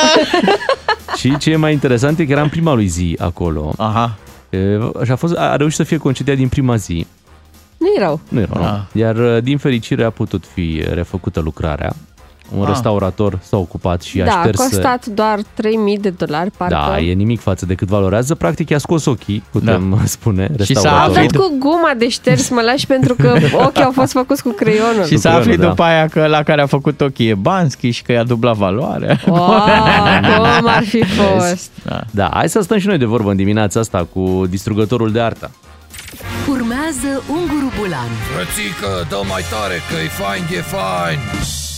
Și 1.19 1.37
ce 1.39 1.51
e 1.51 1.57
mai 1.57 1.73
interesant 1.73 2.19
e 2.19 2.25
că 2.25 2.33
era 2.33 2.43
în 2.43 2.49
prima 2.49 2.73
lui 2.75 2.87
zi 2.87 3.17
acolo. 3.21 3.73
Aha. 3.77 4.15
E, 4.51 4.59
Și 5.05 5.11
a, 5.11 5.17
fost, 5.17 5.37
a 5.37 5.57
reușit 5.57 5.77
să 5.77 5.83
fie 5.83 5.97
concediat 5.97 6.37
din 6.37 6.49
prima 6.49 6.77
zi. 6.77 7.07
Nu 7.83 7.87
e 7.97 8.05
rău. 8.05 8.21
Nu 8.29 8.41
era, 8.41 8.51
Ah. 8.55 8.61
nu. 8.93 9.01
Iar 9.01 9.17
uh, 9.17 9.43
din 9.43 9.59
fericire 9.59 10.05
a 10.05 10.11
putut 10.11 10.45
fi 10.55 10.85
refăcută 10.93 11.41
lucrarea. 11.41 11.93
Un 12.57 12.63
Ah. 12.63 12.69
restaurator 12.69 13.39
s-a 13.43 13.57
ocupat 13.57 14.03
și 14.03 14.21
a 14.23 14.25
Da, 14.25 14.33
a 14.33 14.41
șters... 14.43 14.57
costat 14.57 15.07
doar 15.07 15.39
3000 15.55 15.99
de 15.99 16.11
dolari, 16.11 16.51
parcă. 16.51 16.75
Da, 16.89 16.99
e 17.01 17.13
nimic 17.13 17.41
față 17.41 17.67
de 17.67 17.75
cât 17.75 17.89
valorează. 17.89 18.35
Practic 18.35 18.69
i-a 18.69 18.79
scos 18.79 19.05
ochii, 19.05 19.43
putem 19.51 20.01
spune, 20.05 20.51
Da. 20.57 20.65
Și 20.65 20.75
s-a 20.75 20.81
A 20.81 20.83
restauratorul. 20.83 21.25
aflat- 21.27 21.33
dat 21.33 21.41
cu 21.43 21.57
guma 21.59 21.93
de 21.99 22.09
șters, 22.09 22.49
mă 22.49 22.61
lași 22.61 22.87
pentru 22.87 23.15
că 23.15 23.35
ochii 23.67 23.83
au 23.83 23.91
fost 23.91 24.13
făcuți 24.13 24.43
cu 24.43 24.49
creionul. 24.51 25.05
Și 25.05 25.17
să 25.17 25.29
Lucrările, 25.29 25.53
afli 25.53 25.57
da. 25.57 25.69
după 25.69 25.83
aia 25.83 26.09
că 26.09 26.27
la 26.27 26.43
care 26.43 26.61
a 26.63 26.67
făcut 26.67 27.01
ochii 27.01 27.29
e 27.29 27.35
Bansky 27.35 27.91
și 27.91 28.03
că 28.03 28.13
i-a 28.13 28.25
dublat 28.25 28.57
valoarea. 28.57 29.21
Wow, 29.27 29.37
cum 30.59 30.67
ar 30.69 30.85
fi 30.85 31.05
fost? 31.05 31.71
Da, 32.11 32.31
hai 32.33 32.49
să 32.49 32.61
stăm 32.61 32.79
și 32.79 32.87
noi 32.87 32.99
de 32.99 33.05
vorbă 33.05 33.31
în 33.31 33.37
dimineața 33.37 33.81
asta 33.81 34.07
cu 34.13 34.47
distrugătorul 34.49 35.13
de 35.13 35.21
artă. 35.21 35.51
Urmează 36.53 37.23
Unguru 37.31 37.73
Bulan. 37.79 38.09
Frățică, 38.35 39.07
dă 39.09 39.21
mai 39.29 39.43
tare 39.51 39.75
că 39.91 39.95
e 40.05 40.09
fain, 40.09 40.43
e 40.51 40.61
fain 40.61 41.19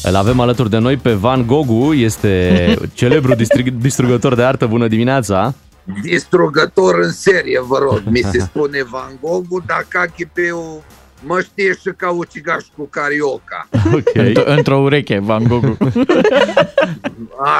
Îl 0.02 0.14
avem 0.14 0.40
alături 0.40 0.70
de 0.70 0.78
noi 0.78 0.96
pe 0.96 1.12
Van 1.12 1.46
Gogu, 1.46 1.92
este 1.92 2.64
celebru 2.94 3.34
distrig- 3.34 3.78
distrugător 3.80 4.34
de 4.34 4.42
artă. 4.42 4.66
Bună 4.66 4.88
dimineața! 4.88 5.54
distrugător 6.02 6.98
în 7.02 7.12
serie, 7.12 7.60
vă 7.66 7.78
rog. 7.78 8.02
Mi 8.04 8.20
se 8.32 8.38
spune 8.48 8.82
Van 8.90 9.18
Gogh, 9.20 9.64
dar 9.66 9.86
Cachipeu 9.88 10.84
mă 11.22 11.40
știe 11.40 11.72
și 11.80 11.90
ca 11.96 12.10
ucigaș 12.10 12.64
cu 12.76 12.86
carioca. 12.90 13.68
Ok. 13.92 14.10
Într- 14.18 14.44
Într-o 14.46 14.76
ureche, 14.78 15.18
Van 15.18 15.42
Gogh. 15.48 15.76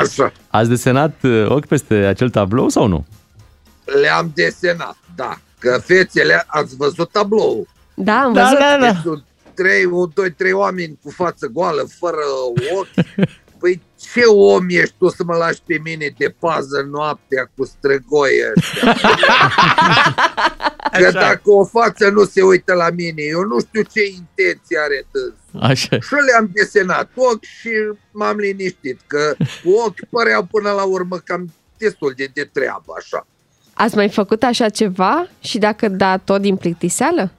Așa, 0.00 0.33
Ați 0.50 0.68
desenat 0.68 1.14
uh, 1.23 1.47
ochi 1.49 1.66
peste 1.66 1.94
acel 1.94 2.30
tablou 2.30 2.68
sau 2.68 2.87
nu? 2.87 3.06
le-am 4.02 4.30
desenat, 4.35 4.97
da. 5.14 5.38
Că 5.64 5.78
fețele, 5.85 6.44
ați 6.47 6.76
văzut 6.76 7.11
tablou. 7.11 7.66
Da, 7.94 8.21
am 8.21 8.33
Da, 8.33 8.42
văzut. 8.42 8.59
da, 8.59 8.76
da. 8.80 8.87
Deci 8.92 9.00
sunt 9.02 9.25
trei, 9.54 9.85
un, 9.85 10.11
doi, 10.14 10.33
trei 10.33 10.52
oameni 10.52 10.99
cu 11.02 11.11
față 11.11 11.47
goală, 11.47 11.88
fără 11.99 12.16
ochi. 12.76 13.28
Păi 13.61 13.83
ce 14.12 14.21
om 14.25 14.66
ești 14.68 14.94
tu 14.99 15.09
să 15.09 15.23
mă 15.26 15.37
lași 15.37 15.61
pe 15.66 15.80
mine 15.85 16.14
de 16.18 16.35
pază 16.38 16.88
noaptea 16.90 17.50
cu 17.56 17.64
străgoi 17.64 18.30
ăștia? 18.56 18.92
Că 21.00 21.11
dacă 21.11 21.40
o 21.50 21.64
față 21.64 22.09
nu 22.09 22.25
se 22.25 22.42
uită 22.42 22.75
la 22.75 22.90
mine, 22.90 23.23
eu 23.23 23.42
nu 23.42 23.61
știu 23.61 23.83
ce 23.83 24.04
intenție 24.04 24.78
are 24.78 25.06
dânsul. 25.12 25.71
Așa. 25.71 26.00
Și 26.00 26.14
le-am 26.30 26.50
desenat 26.52 27.11
ochi 27.14 27.42
și 27.44 27.71
m-am 28.11 28.37
liniștit 28.37 29.00
că 29.06 29.35
cu 29.64 29.71
ochi 29.87 30.09
păreau 30.11 30.42
până 30.42 30.71
la 30.71 30.83
urmă 30.83 31.18
cam 31.18 31.52
destul 31.78 32.12
de, 32.16 32.30
de 32.35 32.49
treabă, 32.52 32.92
așa. 32.99 33.26
Ați 33.74 33.96
mai 33.96 34.08
făcut 34.08 34.42
așa 34.42 34.68
ceva? 34.68 35.28
Și 35.40 35.58
dacă 35.58 35.88
da, 35.88 36.16
tot 36.16 36.40
din 36.40 36.56
plictiseală? 36.56 37.30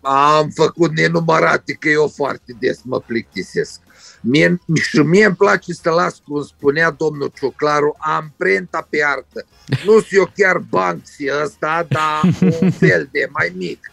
Am 0.00 0.48
făcut 0.54 0.92
nenumărate 0.96 1.72
că 1.72 1.88
eu 1.88 2.12
foarte 2.14 2.56
des 2.58 2.80
mă 2.84 3.00
plictisesc. 3.00 3.80
Mie, 4.20 4.60
și 4.74 4.98
mie 4.98 5.24
îmi 5.24 5.34
place 5.34 5.72
să 5.72 5.90
las, 5.90 6.22
cum 6.28 6.42
spunea 6.42 6.90
domnul 6.90 7.32
Ciuclaru, 7.38 7.96
amprenta 7.98 8.86
pe 8.90 9.04
artă. 9.04 9.46
Nu 9.84 9.92
sunt 9.92 10.06
eu 10.10 10.30
chiar 10.36 10.58
Banksy 10.58 11.24
ăsta, 11.44 11.86
dar 11.88 12.20
un 12.60 12.70
fel 12.86 13.08
de 13.12 13.28
mai 13.32 13.52
mic. 13.56 13.90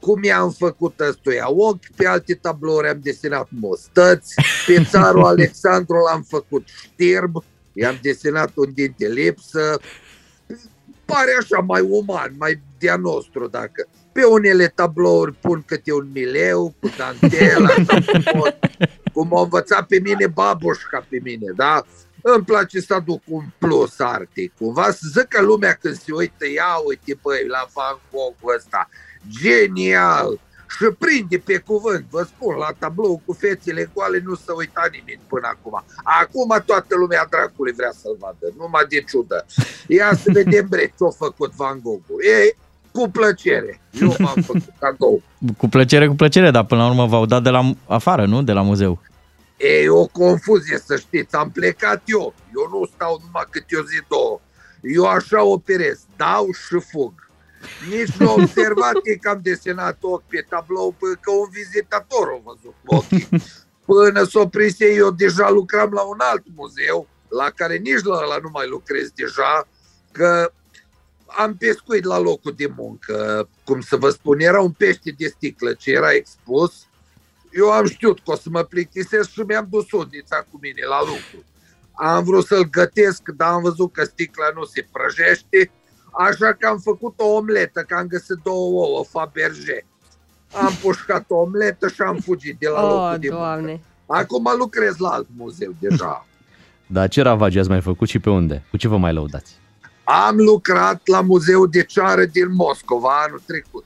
cum 0.00 0.22
i-am 0.22 0.50
făcut 0.50 1.00
ăstuia 1.00 1.50
ochi, 1.50 1.90
pe 1.96 2.06
alte 2.06 2.34
tablouri 2.34 2.88
am 2.88 2.98
desenat 3.02 3.48
mostăți, 3.60 4.34
pe 4.66 4.84
țarul 4.90 5.24
Alexandru 5.34 5.96
l-am 5.96 6.22
făcut 6.28 6.68
știrb, 6.82 7.44
i-am 7.72 7.98
desenat 8.02 8.50
un 8.54 8.72
dinte 8.74 9.06
lipsă, 9.06 9.80
pare 11.12 11.36
așa 11.40 11.60
mai 11.60 11.80
uman, 11.80 12.34
mai 12.38 12.60
de-a 12.78 12.96
nostru 12.96 13.46
dacă. 13.46 13.88
Pe 14.12 14.24
unele 14.24 14.66
tablouri 14.66 15.32
pun 15.32 15.62
câte 15.66 15.92
un 15.92 16.08
mileu 16.12 16.74
cu 16.80 16.90
dantel, 16.96 17.64
așa 17.64 18.00
frumos, 18.24 18.50
cum 19.14 19.36
a 19.36 19.42
învățat 19.42 19.86
pe 19.86 20.00
mine 20.00 20.26
babușca 20.26 21.06
pe 21.08 21.20
mine, 21.22 21.52
da? 21.56 21.84
Îmi 22.22 22.44
place 22.44 22.80
să 22.80 22.94
aduc 22.94 23.22
un 23.28 23.44
plus 23.58 23.98
artic, 23.98 24.52
cumva 24.58 24.90
să 24.90 25.06
zică 25.18 25.42
lumea 25.42 25.72
când 25.72 25.94
se 25.94 26.12
uită, 26.12 26.48
ia 26.54 26.76
uite 26.86 27.18
băi 27.22 27.46
la 27.46 27.66
Van 27.72 27.98
Gogh 28.10 28.54
ăsta, 28.56 28.88
genial, 29.40 30.40
și 30.74 30.86
prinde 30.98 31.38
pe 31.38 31.58
cuvânt, 31.58 32.04
vă 32.10 32.22
spun, 32.22 32.54
la 32.56 32.70
tablou 32.78 33.22
cu 33.24 33.32
fețele 33.32 33.90
goale 33.94 34.22
nu 34.24 34.34
se 34.34 34.52
uita 34.56 34.88
nimeni 34.92 35.20
până 35.28 35.46
acum. 35.54 35.84
Acum 36.02 36.62
toată 36.66 36.94
lumea 36.96 37.26
dracului 37.30 37.72
vrea 37.72 37.92
să-l 38.00 38.16
vadă, 38.18 38.46
numai 38.56 38.84
de 38.88 39.00
ciudă. 39.00 39.46
Ia 39.86 40.14
să 40.14 40.30
vedem 40.32 40.66
bre 40.68 40.94
ce-a 40.98 41.10
făcut 41.24 41.52
Van 41.54 41.80
Gogh. 41.82 42.04
E, 42.20 42.56
cu 42.92 43.08
plăcere. 43.08 43.80
Eu 44.00 44.14
m-am 44.18 44.42
făcut 44.42 44.72
cadou. 44.78 45.22
Cu 45.56 45.68
plăcere, 45.68 46.06
cu 46.06 46.14
plăcere, 46.14 46.50
dar 46.50 46.64
până 46.64 46.80
la 46.82 46.88
urmă 46.88 47.06
v-au 47.06 47.26
dat 47.26 47.42
de 47.42 47.50
la 47.50 47.70
afară, 47.86 48.26
nu? 48.26 48.42
De 48.42 48.52
la 48.52 48.62
muzeu. 48.62 49.00
E 49.56 49.88
o 49.88 50.06
confuzie, 50.06 50.78
să 50.84 50.96
știți. 50.96 51.34
Am 51.34 51.50
plecat 51.50 52.02
eu. 52.04 52.34
Eu 52.56 52.78
nu 52.78 52.90
stau 52.94 53.20
numai 53.24 53.46
câte 53.50 53.76
o 53.76 53.82
zi, 53.82 54.02
două. 54.08 54.40
Eu 54.82 55.04
așa 55.04 55.44
operez. 55.44 56.00
Dau 56.16 56.46
și 56.52 56.80
fug. 56.90 57.27
Nici 57.90 58.16
nu 58.16 58.30
am 58.30 58.42
observat 58.42 58.94
ei 59.02 59.18
că 59.18 59.28
am 59.28 59.40
desenat 59.42 59.98
ochi 60.00 60.28
pe 60.28 60.46
tablou 60.48 60.94
până 60.98 61.14
că 61.20 61.30
un 61.30 61.48
vizitator 61.50 62.28
a 62.28 62.40
văzut 62.44 62.74
ochii. 62.84 63.28
Până 63.84 64.24
s-o 64.24 64.48
prins 64.48 64.80
ei, 64.80 64.96
eu 64.96 65.10
deja 65.10 65.50
lucram 65.50 65.92
la 65.92 66.02
un 66.02 66.18
alt 66.18 66.44
muzeu, 66.54 67.08
la 67.28 67.50
care 67.50 67.76
nici 67.76 68.02
la 68.02 68.14
ăla 68.14 68.36
nu 68.42 68.48
mai 68.52 68.68
lucrez 68.68 69.10
deja, 69.10 69.68
că 70.12 70.52
am 71.26 71.56
pescuit 71.56 72.04
la 72.04 72.18
locul 72.18 72.54
de 72.56 72.72
muncă. 72.76 73.48
Cum 73.64 73.80
să 73.80 73.96
vă 73.96 74.10
spun, 74.10 74.40
era 74.40 74.60
un 74.60 74.70
pește 74.70 75.14
de 75.18 75.26
sticlă 75.26 75.72
ce 75.72 75.90
era 75.90 76.12
expus. 76.12 76.86
Eu 77.52 77.70
am 77.70 77.86
știut 77.86 78.20
că 78.20 78.30
o 78.30 78.36
să 78.36 78.48
mă 78.50 78.62
plictisesc 78.62 79.30
și 79.30 79.40
mi-am 79.40 79.66
dus 79.70 79.92
undița 79.92 80.46
cu 80.50 80.58
mine 80.60 80.86
la 80.86 81.00
lucru. 81.00 81.44
Am 81.92 82.24
vrut 82.24 82.46
să-l 82.46 82.70
gătesc, 82.70 83.22
dar 83.36 83.52
am 83.52 83.62
văzut 83.62 83.92
că 83.92 84.04
sticla 84.04 84.50
nu 84.54 84.64
se 84.64 84.88
prăjește, 84.92 85.70
așa 86.26 86.52
că 86.58 86.66
am 86.66 86.78
făcut 86.78 87.14
o 87.16 87.26
omletă, 87.26 87.84
că 87.88 87.94
am 87.94 88.06
găsit 88.06 88.36
două 88.42 88.84
ouă 88.86 89.04
Faberge. 89.04 89.84
Am 90.52 90.72
pușcat 90.82 91.24
o 91.28 91.36
omletă 91.36 91.88
și 91.88 92.00
am 92.02 92.16
fugit 92.16 92.58
de 92.58 92.68
la 92.68 92.82
Oh, 92.84 92.90
locul 92.90 93.18
de 93.18 93.28
doamne. 93.28 93.66
muncă. 93.70 93.82
Acum 94.06 94.44
lucrez 94.58 94.96
la 94.96 95.08
alt 95.08 95.26
muzeu 95.36 95.74
deja. 95.80 96.26
Dar 96.86 97.08
ce 97.08 97.22
ravagii 97.22 97.60
ați 97.60 97.68
mai 97.68 97.80
făcut 97.80 98.08
și 98.08 98.18
pe 98.18 98.30
unde? 98.30 98.64
Cu 98.70 98.76
ce 98.76 98.88
vă 98.88 98.96
mai 98.96 99.12
lăudați? 99.12 99.56
Am 100.04 100.36
lucrat 100.36 101.00
la 101.06 101.20
Muzeul 101.20 101.68
de 101.70 101.84
Ceară 101.84 102.24
din 102.24 102.54
Moscova 102.54 103.22
anul 103.26 103.42
trecut. 103.46 103.84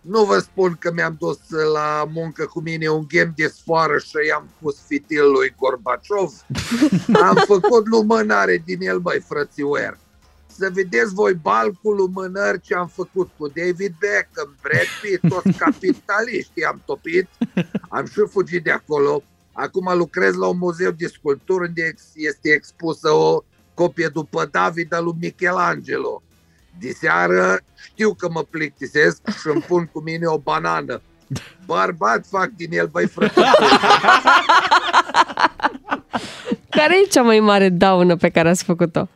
Nu 0.00 0.24
vă 0.24 0.38
spun 0.38 0.76
că 0.80 0.92
mi-am 0.94 1.16
dus 1.18 1.38
la 1.72 2.08
muncă 2.12 2.44
cu 2.44 2.60
mine 2.60 2.88
un 2.88 3.04
ghem 3.08 3.32
de 3.36 3.46
sfoară 3.46 3.98
și 3.98 4.12
i-am 4.28 4.48
pus 4.60 4.76
fitil 4.86 5.30
lui 5.30 5.54
Gorbaciov. 5.58 6.32
Am 7.28 7.36
făcut 7.46 7.86
lumânare 7.86 8.62
din 8.64 8.78
el, 8.82 8.98
băi, 8.98 9.20
frățiuer. 9.28 9.98
Să 10.58 10.70
vedeți 10.72 11.14
voi 11.14 11.34
balcul 11.34 11.96
lumânări 11.96 12.60
ce 12.60 12.74
am 12.74 12.86
făcut 12.86 13.30
cu 13.36 13.46
David 13.48 13.94
Beckham, 13.98 14.56
Brad 14.62 14.88
Pitt, 15.02 15.28
toți 15.28 15.58
capitaliștii 15.64 16.64
am 16.64 16.82
topit. 16.84 17.28
Am 17.88 18.06
și 18.06 18.20
fugit 18.30 18.64
de 18.64 18.70
acolo. 18.70 19.22
Acum 19.52 19.96
lucrez 19.96 20.34
la 20.34 20.46
un 20.46 20.58
muzeu 20.58 20.90
de 20.90 21.06
sculpturi 21.06 21.68
unde 21.68 21.82
ex- 21.82 22.12
este 22.14 22.50
expusă 22.50 23.10
o 23.10 23.42
copie 23.74 24.08
după 24.08 24.48
David 24.50 24.94
al 24.94 25.04
lui 25.04 25.14
Michelangelo. 25.20 26.22
De 26.78 26.90
seară 26.90 27.60
știu 27.74 28.14
că 28.14 28.28
mă 28.30 28.42
plictisesc 28.50 29.20
și 29.40 29.48
îmi 29.48 29.60
pun 29.62 29.86
cu 29.92 30.00
mine 30.00 30.26
o 30.26 30.38
banană. 30.38 31.02
Bărbat 31.66 32.26
fac 32.26 32.48
din 32.56 32.72
el, 32.72 32.86
băi 32.86 33.06
frate. 33.06 33.40
Care 36.70 36.94
e 37.04 37.08
cea 37.10 37.22
mai 37.22 37.40
mare 37.40 37.68
daună 37.68 38.16
pe 38.16 38.28
care 38.28 38.48
ați 38.48 38.64
făcut-o? 38.64 39.08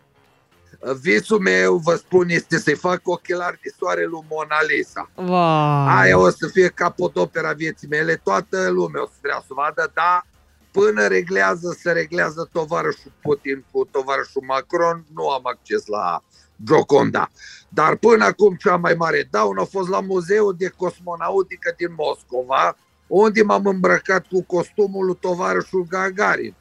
Visul 1.00 1.38
meu, 1.38 1.76
vă 1.76 1.94
spun, 1.94 2.28
este 2.28 2.58
să-i 2.58 2.74
fac 2.74 3.00
ochelari 3.02 3.60
de 3.62 3.74
soare 3.78 4.04
lui 4.04 4.24
Mona 4.30 4.56
Lisa. 4.68 5.10
Wow. 5.14 5.86
Aia 5.86 6.18
o 6.18 6.30
să 6.30 6.46
fie 6.46 6.68
capodopera 6.68 7.52
vieții 7.52 7.88
mele, 7.88 8.16
toată 8.16 8.68
lumea 8.68 9.02
o 9.02 9.06
să 9.06 9.18
vrea 9.22 9.42
să 9.46 9.52
vadă, 9.54 9.90
dar 9.94 10.26
până 10.70 11.06
reglează, 11.06 11.76
se 11.80 11.92
reglează 11.92 12.48
tovarășul 12.52 13.12
Putin 13.22 13.64
cu 13.70 13.84
tovarășul 13.90 14.42
Macron, 14.46 15.04
nu 15.14 15.28
am 15.28 15.40
acces 15.42 15.86
la 15.86 16.22
Gioconda. 16.64 17.30
Dar 17.68 17.96
până 17.96 18.24
acum 18.24 18.54
cea 18.54 18.76
mai 18.76 18.94
mare 18.94 19.28
daună 19.30 19.60
a 19.60 19.64
fost 19.64 19.88
la 19.88 20.00
Muzeul 20.00 20.54
de 20.58 20.68
Cosmonautică 20.76 21.74
din 21.76 21.94
Moscova, 21.96 22.76
unde 23.08 23.42
m-am 23.42 23.66
îmbrăcat 23.66 24.26
cu 24.26 24.42
costumul 24.42 25.06
lui 25.06 25.18
tovarășul 25.20 25.86
Gagarin. 25.88 26.54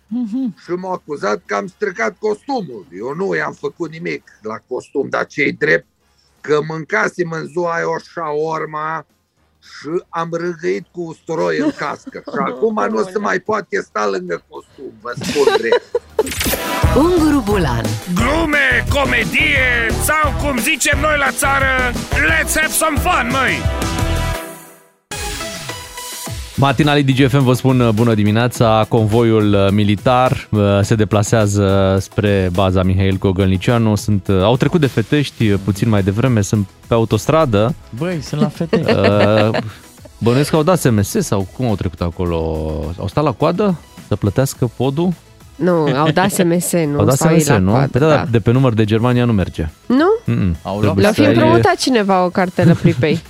Și 0.63 0.71
m-au 0.71 0.91
acuzat 0.91 1.41
că 1.45 1.55
am 1.55 1.67
stricat 1.67 2.17
costumul. 2.19 2.85
Eu 2.91 3.13
nu 3.15 3.35
i-am 3.35 3.53
făcut 3.53 3.91
nimic 3.91 4.23
la 4.41 4.55
costum, 4.67 5.09
dar 5.09 5.25
cei 5.25 5.51
drept 5.51 5.85
că 6.41 6.59
mâncasem 6.67 7.31
în 7.31 7.45
ziua 7.45 7.73
aia 7.73 7.89
o 7.89 7.97
șaorma 8.13 9.05
și 9.59 10.03
am 10.09 10.29
râgăit 10.31 10.85
cu 10.91 11.01
usturoi 11.01 11.57
în 11.57 11.71
cască. 11.77 12.23
Și 12.25 12.37
acum 12.51 12.87
nu 12.89 13.03
se 13.03 13.17
mai 13.19 13.39
poate 13.39 13.81
sta 13.81 14.07
lângă 14.07 14.43
costum, 14.49 14.93
vă 15.01 15.13
spun 15.21 15.55
drept. 15.57 15.83
Unguru 17.05 17.41
Bulan 17.45 17.85
Glume, 18.13 18.85
comedie 18.89 19.87
sau 20.03 20.33
cum 20.41 20.57
zicem 20.57 20.99
noi 20.99 21.17
la 21.17 21.31
țară 21.31 21.91
Let's 22.11 22.53
have 22.55 22.71
some 22.71 22.97
fun, 22.99 23.29
măi! 23.31 24.16
Matinalii 26.59 27.03
DGFM 27.03 27.43
vă 27.43 27.53
spun 27.53 27.79
uh, 27.79 27.89
bună 27.93 28.13
dimineața. 28.13 28.85
Convoiul 28.89 29.53
uh, 29.53 29.67
militar 29.71 30.47
uh, 30.51 30.61
se 30.81 30.95
deplasează 30.95 31.97
spre 32.01 32.49
baza 32.53 32.83
Mihail 32.83 33.17
Gogălnicianu. 33.19 33.95
Sunt, 33.95 34.27
uh, 34.27 34.41
au 34.41 34.57
trecut 34.57 34.79
de 34.79 34.87
fetești 34.87 35.49
uh, 35.49 35.59
puțin 35.63 35.89
mai 35.89 36.03
devreme, 36.03 36.41
sunt 36.41 36.67
pe 36.87 36.93
autostradă. 36.93 37.75
Băi, 37.97 38.19
sunt 38.21 38.41
la 38.41 38.47
fete. 38.47 38.83
Uh, 39.49 39.57
Bănuiesc 40.19 40.49
că 40.49 40.55
au 40.55 40.63
dat 40.63 40.79
SMS 40.79 41.09
sau 41.19 41.47
cum 41.57 41.65
au 41.67 41.75
trecut 41.75 42.01
acolo? 42.01 42.35
Au 42.99 43.07
stat 43.07 43.23
la 43.23 43.31
coadă 43.31 43.77
să 44.07 44.15
plătească 44.15 44.69
podul? 44.75 45.13
Nu, 45.55 45.71
au 45.95 46.09
dat 46.13 46.31
SMS, 46.31 46.71
nu 46.93 46.99
au 46.99 47.05
dat 47.05 47.15
stau 47.15 47.31
ei 47.31 47.39
SMS, 47.39 47.47
la 47.47 47.57
nu? 47.57 47.71
coadă, 47.71 47.87
Păi 47.91 47.99
da, 47.99 48.07
da. 48.07 48.15
da, 48.15 48.25
de 48.31 48.39
pe 48.39 48.51
număr 48.51 48.73
de 48.73 48.83
Germania 48.85 49.25
nu 49.25 49.31
merge. 49.33 49.69
Nu? 49.85 50.33
Mm-mm. 50.33 50.55
Au 50.61 50.79
Trebuie 50.79 51.01
Le-au 51.01 51.13
să 51.13 51.21
fi 51.21 51.27
ai- 51.27 51.33
împrumutat 51.33 51.75
cineva 51.75 52.25
o 52.25 52.29
cartelă 52.29 52.73
prepay. 52.81 53.21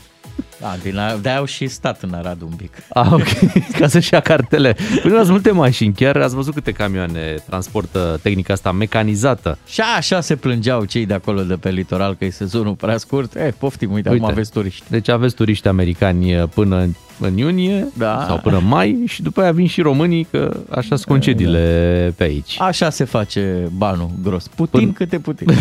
Da, 0.60 0.76
din 0.84 0.98
a, 0.98 1.16
de-aia 1.16 1.38
au 1.38 1.46
și 1.46 1.68
stat 1.68 2.02
în 2.02 2.14
Arad 2.14 2.42
un 2.42 2.54
pic. 2.58 2.72
Ah, 2.90 3.12
ok, 3.12 3.28
ca 3.80 3.88
să-și 3.88 4.14
ia 4.14 4.20
cartele. 4.20 4.76
Până 5.02 5.20
ați 5.20 5.30
multe 5.30 5.52
mașini, 5.52 5.94
chiar 5.94 6.16
ați 6.18 6.36
văzut 6.36 6.54
câte 6.54 6.72
camioane 6.72 7.36
transportă 7.50 8.20
tehnica 8.22 8.54
asta 8.54 8.72
mecanizată. 8.72 9.58
Și 9.68 9.82
așa 9.98 10.22
se 10.22 10.36
plângeau 10.36 10.86
cei 10.86 11.06
de 11.06 11.14
acolo 11.14 11.42
de 11.42 11.56
pe 11.56 11.70
litoral 11.70 12.16
că 12.16 12.26
e 12.26 12.30
sezonul 12.30 12.74
prea 12.74 12.98
scurt. 12.98 13.36
Eh, 13.36 13.54
poftim, 13.58 13.92
uite, 13.92 14.08
acum 14.08 14.20
Uite. 14.20 14.32
aveți 14.32 14.52
turiști. 14.52 14.84
Deci 14.90 15.10
aveți 15.10 15.36
turiști 15.36 15.68
americani 15.68 16.32
eh, 16.32 16.44
până 16.54 16.90
în- 17.20 17.28
în 17.28 17.38
iunie 17.38 17.88
Da. 17.94 18.26
sau 18.28 18.38
până 18.38 18.58
în 18.58 18.68
mai 18.68 19.04
și 19.08 19.22
după 19.22 19.42
aia 19.42 19.52
vin 19.52 19.68
și 19.68 19.82
românii 19.82 20.28
că 20.32 20.58
așa 20.70 20.88
sunt 20.96 21.04
concediile 21.04 22.14
pe 22.18 22.24
aici. 22.24 22.56
Așa 22.60 22.90
se 22.90 23.04
face 23.04 23.72
banul 23.78 24.10
gros. 24.24 24.48
Putin 24.56 24.80
Până- 24.80 24.92
câte 24.92 25.20
putin. 25.20 25.48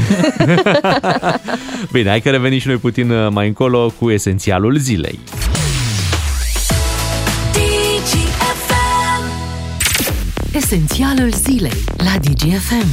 Bine, 1.92 2.08
hai 2.08 2.20
că 2.20 2.30
revenim 2.30 2.58
și 2.58 2.66
noi 2.66 2.76
puțin 2.76 3.10
eh, 3.10 3.28
mai 3.30 3.46
încolo 3.46 3.92
cu 3.98 4.10
esențialul 4.10 4.76
zilei. 4.76 5.18
DGFM. 7.52 9.24
Esențialul 10.52 11.30
zilei 11.32 11.84
la 11.96 12.12
DGFM 12.20 12.86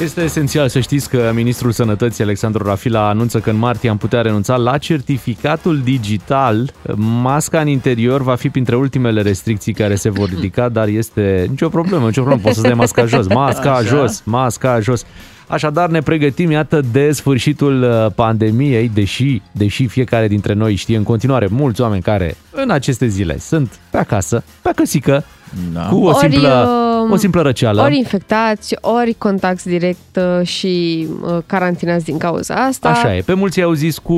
Este 0.00 0.22
esențial 0.22 0.68
să 0.68 0.80
știți 0.80 1.08
că 1.08 1.30
Ministrul 1.34 1.72
Sănătății 1.72 2.24
Alexandru 2.24 2.64
Rafila 2.64 3.08
anunță 3.08 3.38
că 3.38 3.50
în 3.50 3.56
martie 3.56 3.88
am 3.88 3.96
putea 3.96 4.20
renunța 4.20 4.56
la 4.56 4.78
certificatul 4.78 5.80
digital. 5.80 6.72
Masca 6.96 7.60
în 7.60 7.66
interior 7.66 8.22
va 8.22 8.34
fi 8.34 8.48
printre 8.48 8.76
ultimele 8.76 9.22
restricții 9.22 9.72
care 9.72 9.94
se 9.94 10.10
vor 10.10 10.28
ridica, 10.28 10.68
dar 10.68 10.88
este 10.88 11.46
nicio 11.50 11.68
problemă, 11.68 12.06
nicio 12.06 12.20
problemă, 12.20 12.42
poți 12.44 12.56
să 12.56 12.62
dai 12.62 12.74
masca 12.74 13.04
jos, 13.04 13.26
masca 13.34 13.72
Așa. 13.72 13.82
jos, 13.82 14.22
masca 14.24 14.80
jos. 14.80 15.04
Așadar 15.46 15.88
ne 15.88 16.00
pregătim, 16.00 16.50
iată, 16.50 16.80
de 16.92 17.12
sfârșitul 17.12 17.82
uh, 17.82 18.12
pandemiei, 18.14 18.90
deși, 18.94 19.42
deși 19.52 19.86
fiecare 19.86 20.28
dintre 20.28 20.52
noi 20.52 20.74
știe 20.74 20.96
în 20.96 21.02
continuare 21.02 21.46
mulți 21.50 21.80
oameni 21.80 22.02
care 22.02 22.36
în 22.50 22.70
aceste 22.70 23.06
zile 23.06 23.38
sunt 23.38 23.78
pe 23.90 23.98
acasă, 23.98 24.44
pe 24.62 24.68
acăsică, 24.68 25.24
Da. 25.72 25.80
cu 25.80 25.96
o 25.96 26.06
Ori, 26.08 26.16
simplă, 26.18 26.68
um, 27.04 27.10
o 27.10 27.16
simplă 27.16 27.42
răceală. 27.42 27.82
Ori 27.82 27.96
infectați, 27.96 28.76
ori 28.80 29.14
contacti 29.18 29.68
direct 29.68 30.16
uh, 30.40 30.46
și 30.46 31.06
uh, 31.22 31.38
carantinați 31.46 32.04
din 32.04 32.18
cauza 32.18 32.54
asta. 32.54 32.88
Așa 32.88 33.16
e. 33.16 33.20
Pe 33.20 33.34
mulți 33.34 33.62
au 33.62 33.72
zis 33.72 33.98
cu 33.98 34.14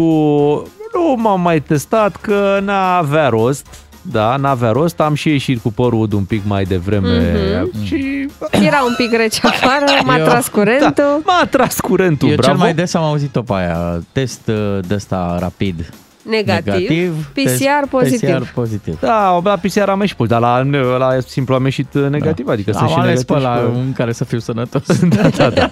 Nu 0.95 1.15
m-am 1.17 1.41
mai 1.41 1.61
testat 1.61 2.17
că 2.17 2.59
n-avea 2.65 3.29
rost. 3.29 3.67
Da, 4.13 4.37
n-avea 4.37 4.71
rost. 4.71 5.01
Am 5.01 5.15
și 5.15 5.29
ieșit 5.29 5.63
cu 5.63 5.73
părul 5.73 6.01
ud 6.01 6.13
un 6.13 6.25
pic 6.25 6.43
mai 6.47 6.65
devreme 6.65 7.33
Mhm. 7.73 7.85
și... 7.85 8.29
Era 8.51 8.83
un 8.87 8.95
pic 8.97 9.13
rece 9.19 9.41
afară, 9.47 9.85
m-a 10.07 10.19
Eu- 10.19 10.25
tras 10.25 10.49
curentul. 10.49 10.93
Da, 10.95 11.21
m-a 11.25 11.47
tras 11.51 11.81
curentul, 11.81 12.29
Eu 12.29 12.35
bravo. 12.35 12.53
cel 12.53 12.61
mai 12.61 12.75
des 12.75 12.95
am 12.95 13.03
auzit-o 13.03 13.43
pe 13.43 13.53
aia, 13.55 14.03
test 14.13 14.41
uh, 14.49 14.79
de 14.87 14.95
ăsta 14.95 15.37
rapid. 15.41 15.91
Negativ. 16.31 16.73
Negativ. 16.73 17.27
PCR 17.33 17.41
test- 17.41 17.91
pozitiv. 17.91 18.29
PCR 18.39 18.43
pozitiv. 18.55 19.01
Da, 19.01 19.41
la 19.45 19.57
PCR 19.57 19.89
am 19.89 20.01
ieșit, 20.01 20.17
dar 20.19 20.41
la, 20.41 20.63
la 20.99 21.17
simplu 21.27 21.55
am 21.55 21.65
ieșit 21.65 21.95
negativ, 21.95 22.49
adică 22.49 22.71
sunt 22.71 22.83
Am 22.83 22.89
și 22.89 22.95
ales 22.95 23.07
negativ 23.07 23.27
pe 23.27 23.35
și 23.37 23.43
la 23.43 23.51
pe- 23.73 23.79
în 23.79 23.93
care 23.93 24.13
să 24.13 24.25
fiu 24.25 24.39
sănătos. 24.39 24.83
da, 25.17 25.29
da, 25.37 25.51
da. 25.51 25.71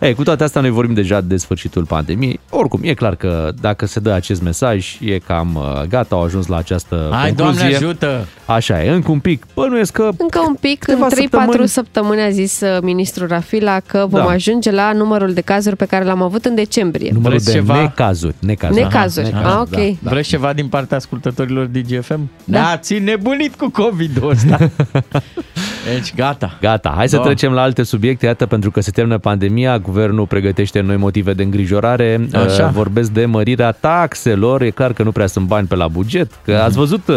Ei, 0.06 0.14
cu 0.14 0.22
toate 0.22 0.42
astea 0.44 0.60
noi 0.60 0.70
vorbim 0.70 0.94
deja 0.94 1.20
de 1.20 1.36
sfârșitul 1.36 1.84
pandemiei. 1.84 2.40
Oricum, 2.50 2.80
e 2.82 2.94
clar 2.94 3.14
că 3.16 3.50
dacă 3.60 3.86
se 3.86 4.00
dă 4.00 4.10
acest 4.10 4.42
mesaj, 4.42 4.96
e 5.00 5.18
cam 5.18 5.54
uh, 5.54 5.82
gata, 5.88 6.14
au 6.14 6.22
ajuns 6.22 6.46
la 6.46 6.56
această 6.56 7.08
Hai, 7.12 7.28
concluzie. 7.34 7.60
Doamne 7.60 7.76
ajută! 7.76 8.26
Așa 8.46 8.84
e, 8.84 8.90
încă 8.90 9.10
un 9.10 9.18
pic. 9.18 9.46
Bănuiesc 9.54 9.92
că 9.92 10.08
Încă 10.16 10.40
un 10.48 10.54
pic, 10.60 10.78
Câteva 10.78 11.04
în 11.06 11.10
3-4 11.10 11.14
săptămâni. 11.30 11.68
săptămâni. 11.68 12.20
a 12.20 12.30
zis 12.30 12.60
uh, 12.60 12.78
ministrul 12.82 13.28
Rafila 13.28 13.80
că 13.86 14.06
vom 14.08 14.20
Da. 14.20 14.26
ajunge 14.30 14.70
la 14.70 14.92
numărul 14.92 15.32
de 15.32 15.40
cazuri 15.40 15.76
pe 15.76 15.84
care 15.84 16.04
l-am 16.04 16.22
avut 16.22 16.44
în 16.44 16.54
decembrie. 16.54 17.10
numărul 17.12 17.30
Vreți 17.30 17.44
de 17.44 17.52
ceva? 17.52 17.80
necazuri. 17.80 18.34
Necazuri. 18.38 18.82
Necazuri. 18.82 19.32
Aha, 19.34 19.50
Ah, 19.50 19.60
ok. 19.60 19.68
Da. 19.70 19.80
Vreți 20.00 20.28
ceva 20.28 20.52
din 20.52 20.68
partea 20.68 20.96
ascultătorilor 20.96 21.66
DGFM? 21.66 22.30
Da. 22.44 22.58
Ne-ați 22.60 22.98
nebunit 22.98 23.54
cu 23.54 23.70
COVID-ul 23.70 24.30
ăsta. 24.30 24.58
deci 25.94 26.14
gata. 26.14 26.58
Gata, 26.60 26.92
hai 26.96 27.08
să 27.08 27.16
Da. 27.16 27.22
trecem 27.22 27.52
la 27.52 27.62
alte 27.62 27.82
subiecte. 27.82 28.26
Iată, 28.26 28.46
pentru 28.46 28.70
că 28.70 28.80
se 28.80 28.90
termină 28.90 29.18
pandemia, 29.18 29.78
guvernul 29.78 30.26
pregătește 30.26 30.80
noi 30.80 30.96
motive 30.96 31.32
de 31.32 31.42
îngrijorare. 31.42 32.28
Așa. 32.32 32.64
Uh, 32.64 32.70
Vorbesc 32.72 33.10
de 33.10 33.24
mărirea 33.24 33.70
taxelor. 33.72 34.62
E 34.62 34.70
clar 34.70 34.92
că 34.92 35.02
nu 35.02 35.12
prea 35.12 35.26
sunt 35.26 35.46
bani 35.46 35.66
pe 35.66 35.74
la 35.74 35.88
buget. 35.88 36.30
Că 36.44 36.52
Mhm. 36.52 36.60
ați 36.62 36.76
văzut 36.76 37.08
uh, 37.08 37.16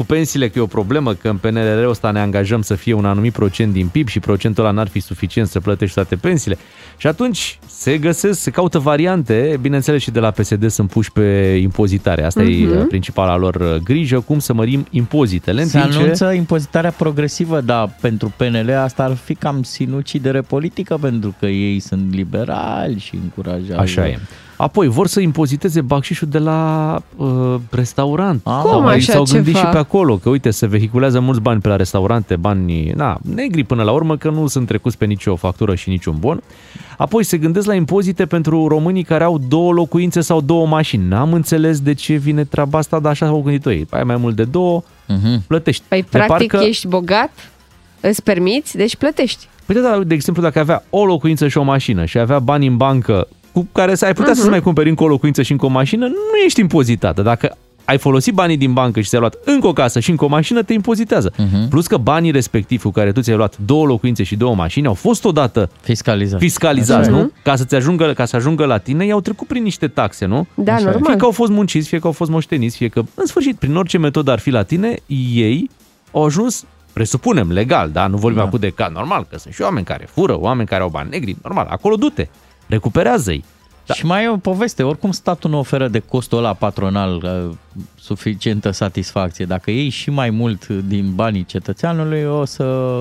cu 0.00 0.06
pensiile 0.06 0.48
că 0.48 0.58
e 0.58 0.62
o 0.62 0.66
problemă, 0.66 1.14
că 1.14 1.28
în 1.28 1.36
PNRR 1.36 1.84
ăsta 1.88 2.10
ne 2.10 2.20
angajăm 2.20 2.62
să 2.62 2.74
fie 2.74 2.92
un 2.92 3.04
anumit 3.04 3.32
procent 3.32 3.72
din 3.72 3.86
PIB 3.86 4.08
și 4.08 4.20
procentul 4.20 4.64
ăla 4.64 4.72
n-ar 4.72 4.88
fi 4.88 5.00
suficient 5.00 5.48
să 5.48 5.60
plătești 5.60 5.94
toate 5.94 6.16
pensiile. 6.16 6.58
Și 6.96 7.06
atunci 7.06 7.58
se 7.66 7.98
găsesc, 7.98 8.40
se 8.40 8.50
caută 8.50 8.78
variante, 8.78 9.58
bineînțeles 9.60 10.02
și 10.02 10.10
de 10.10 10.20
la 10.20 10.30
PSD 10.30 10.70
sunt 10.70 10.90
puși 10.90 11.12
pe 11.12 11.58
impozitare. 11.62 12.24
Asta 12.24 12.42
e 12.42 12.66
uh, 12.68 12.84
principala 12.88 13.36
lor 13.36 13.54
uh, 13.54 13.74
grijă, 13.74 14.20
cum 14.20 14.38
să 14.38 14.52
mărim 14.52 14.86
impozitele. 14.90 15.62
În 15.62 15.68
Se 15.68 15.78
timp 15.80 15.92
ce- 15.92 15.98
anunță 15.98 16.32
impozitarea 16.32 16.90
progresivă, 16.90 17.60
dar 17.60 17.96
pentru 18.00 18.32
PNL 18.36 18.70
asta 18.82 19.04
ar 19.04 19.14
fi 19.14 19.34
cam 19.34 19.62
sinucidere 19.62 20.40
politică, 20.40 20.98
pentru 21.00 21.34
că 21.38 21.46
ei 21.46 21.80
sunt 21.80 22.14
liberali 22.14 22.98
și 22.98 23.14
încurajează. 23.22 23.80
Așa 23.80 24.08
e. 24.08 24.18
Apoi 24.60 24.88
vor 24.88 25.06
să 25.06 25.20
impoziteze 25.20 25.80
bacșișul 25.80 26.28
de 26.28 26.38
la 26.38 26.98
uh, 27.16 27.54
restaurant. 27.70 28.40
Ah. 28.44 28.58
Cum 28.62 28.70
Sau 28.70 28.80
mai- 28.82 28.94
așa 28.94 29.12
S-au 29.12 29.22
gândit 29.32 29.54
ceva? 29.54 29.66
și 29.66 29.72
pe 29.72 29.78
acolo, 29.78 30.16
că 30.16 30.28
uite, 30.28 30.50
se 30.50 30.66
vehiculează 30.66 31.20
mulți 31.20 31.40
bani 31.40 31.60
pe 31.60 31.68
la 31.68 31.76
restaurante, 31.76 32.36
bani, 32.36 32.90
na, 32.90 33.18
negri 33.34 33.64
până 33.64 33.82
la 33.82 33.90
urmă, 33.92 34.16
că 34.16 34.30
nu 34.30 34.46
sunt 34.46 34.66
trecuți 34.66 34.98
pe 34.98 35.04
nicio 35.04 35.36
factură 35.36 35.74
și 35.74 35.88
niciun 35.88 36.16
bon. 36.18 36.42
Apoi 36.96 37.24
se 37.24 37.38
gândesc 37.38 37.66
la 37.66 37.74
impozite 37.74 38.26
pentru 38.26 38.66
românii 38.66 39.02
care 39.02 39.24
au 39.24 39.38
două 39.48 39.72
locuințe 39.72 40.20
sau 40.20 40.40
două 40.40 40.66
mașini. 40.66 41.08
N-am 41.08 41.32
înțeles 41.32 41.80
de 41.80 41.92
ce 41.94 42.14
vine 42.14 42.44
treaba 42.44 42.78
asta, 42.78 42.98
dar 43.00 43.10
așa 43.10 43.26
au 43.26 43.42
gândit 43.42 43.66
ei. 43.66 43.86
Ai 43.90 44.04
mai 44.04 44.16
mult 44.16 44.36
de 44.36 44.44
două, 44.44 44.82
Mhm. 45.08 45.42
plătești. 45.46 45.82
Păi, 45.88 46.00
De 46.00 46.06
practic, 46.10 46.50
parcă- 46.50 46.66
ești 46.68 46.86
bogat, 46.86 47.30
îți 48.00 48.22
permiți, 48.22 48.76
deci 48.76 48.96
plătești. 48.96 49.48
Păi 49.66 49.74
da, 49.74 49.80
dar, 49.88 49.98
de 49.98 50.14
exemplu, 50.14 50.42
dacă 50.42 50.58
avea 50.58 50.84
o 50.90 51.04
locuință 51.04 51.48
și 51.48 51.58
o 51.58 51.62
mașină 51.62 52.04
și 52.04 52.18
avea 52.18 52.38
bani 52.38 52.66
în 52.66 52.76
bancă 52.76 53.28
cu 53.52 53.66
care 53.72 53.94
să 53.94 54.04
ai 54.04 54.12
putea 54.12 54.30
Mhm. 54.30 54.38
să-ți 54.38 54.50
mai 54.50 54.60
cumperi 54.60 54.88
încă 54.88 55.02
o 55.02 55.06
locuință 55.08 55.42
și 55.42 55.52
încă 55.52 55.66
o 55.66 55.68
mașină, 55.68 56.06
nu 56.06 56.14
ești 56.44 56.60
impozitată. 56.60 57.22
Dacă 57.22 57.56
ai 57.84 57.98
folosit 57.98 58.34
banii 58.34 58.56
din 58.56 58.72
bancă 58.72 59.00
și 59.00 59.08
ți-ai 59.08 59.20
luat 59.20 59.36
încă 59.44 59.66
o 59.66 59.72
casă 59.72 60.00
și 60.00 60.10
încă 60.10 60.24
o 60.24 60.28
mașină, 60.28 60.62
te 60.62 60.72
impozitează. 60.72 61.32
Mhm. 61.36 61.68
Plus 61.68 61.86
că 61.86 61.96
banii 61.96 62.30
respectivi 62.30 62.82
cu 62.82 62.90
care 62.90 63.12
tu 63.12 63.20
ți-ai 63.20 63.36
luat 63.36 63.56
două 63.64 63.86
locuințe 63.86 64.22
și 64.22 64.36
două 64.36 64.54
mașini 64.54 64.86
au 64.86 64.94
fost 64.94 65.24
odată 65.24 65.70
Fiscalizat. 65.80 66.38
fiscalizați, 66.40 67.08
Așa 67.08 67.18
e. 67.18 67.20
nu? 67.20 67.32
Ca 67.42 67.56
să, 67.56 67.64
ți 67.64 67.74
ajungă, 67.74 68.12
ca 68.12 68.24
să 68.24 68.36
ajungă 68.36 68.64
la 68.64 68.78
tine, 68.78 69.04
i-au 69.06 69.20
trecut 69.20 69.46
prin 69.46 69.62
niște 69.62 69.88
taxe, 69.88 70.24
nu? 70.26 70.46
Da, 70.54 70.72
Așa 70.72 70.80
e. 70.82 70.84
normal. 70.84 71.04
Fie 71.10 71.16
că 71.16 71.24
au 71.24 71.30
fost 71.30 71.50
munciți, 71.50 71.88
fie 71.88 71.98
că 71.98 72.06
au 72.06 72.12
fost 72.12 72.30
moșteniți, 72.30 72.76
fie 72.76 72.88
că, 72.88 73.02
în 73.14 73.26
sfârșit, 73.26 73.56
prin 73.56 73.76
orice 73.76 73.98
metodă 73.98 74.30
ar 74.30 74.38
fi 74.38 74.50
la 74.50 74.62
tine, 74.62 74.94
ei 75.34 75.70
au 76.12 76.24
ajuns, 76.24 76.64
presupunem, 76.92 77.52
legal, 77.52 77.90
da? 77.92 78.06
Nu 78.06 78.16
vorbim 78.16 78.40
Da. 78.40 78.46
acum 78.46 78.58
de 78.58 78.68
ca 78.70 78.90
normal, 78.94 79.26
că 79.30 79.38
sunt 79.38 79.54
și 79.54 79.62
oameni 79.62 79.84
care 79.86 80.08
fură, 80.12 80.36
oameni 80.40 80.68
care 80.68 80.82
au 80.82 80.88
bani 80.88 81.08
negri, 81.10 81.36
normal, 81.42 81.66
acolo 81.70 81.96
du-te, 81.96 82.28
recuperează-i. 82.70 83.44
Da. 83.86 83.94
Și 83.96 84.06
mai 84.06 84.24
e 84.24 84.28
o 84.28 84.36
poveste, 84.36 84.82
oricum 84.82 85.10
statul 85.12 85.50
nu 85.50 85.58
oferă 85.58 85.88
de 85.88 85.98
costul 85.98 86.38
ăla 86.38 86.52
patronal 86.52 87.14
uh, 87.48 87.54
suficientă 88.00 88.70
satisfacție. 88.70 89.44
Dacă 89.44 89.70
iei 89.70 89.88
și 89.88 90.10
mai 90.10 90.30
mult 90.30 90.66
din 90.68 91.12
banii 91.14 91.44
cetățeanului, 91.44 92.24
o 92.24 92.44
să, 92.44 92.94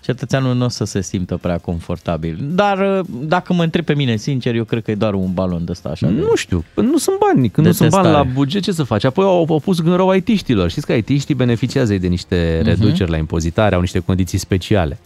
cetățeanul 0.00 0.54
nu 0.54 0.64
o 0.64 0.68
să 0.68 0.84
se 0.84 1.02
simtă 1.02 1.36
prea 1.36 1.58
confortabil. 1.58 2.38
Dar 2.42 2.78
uh, 2.98 3.04
dacă 3.10 3.52
mă 3.52 3.62
întreb 3.62 3.84
pe 3.84 3.94
mine 3.94 4.16
sincer, 4.16 4.54
eu 4.54 4.64
cred 4.64 4.82
că 4.82 4.90
e 4.90 4.94
doar 4.94 5.14
un 5.14 5.32
balon 5.32 5.64
de 5.64 5.70
ăsta 5.72 5.88
așa. 5.88 6.06
de- 6.06 6.12
Nu 6.20 6.34
știu, 6.36 6.64
nu 6.74 6.98
sunt 6.98 7.16
bani. 7.18 7.48
Când 7.48 7.66
De 7.66 7.72
nu 7.72 7.72
sunt 7.78 7.90
bani 7.90 8.04
la 8.04 8.10
testare. 8.12 8.30
buget, 8.34 8.62
ce 8.62 8.72
să 8.72 8.82
faci? 8.82 9.04
Apoi 9.04 9.24
au, 9.24 9.46
au 9.48 9.60
pus 9.60 9.80
gând 9.80 9.96
rău 9.96 10.12
IT-știlor. 10.12 10.70
Știți 10.70 10.86
că 10.86 10.92
IT-știi 10.92 11.34
beneficiază 11.34 11.94
de 11.94 12.06
niște 12.06 12.56
Mhm. 12.58 12.68
reduceri 12.68 13.10
la 13.10 13.16
impozitare, 13.16 13.74
au 13.74 13.80
niște 13.80 13.98
condiții 13.98 14.38
speciale. 14.38 14.98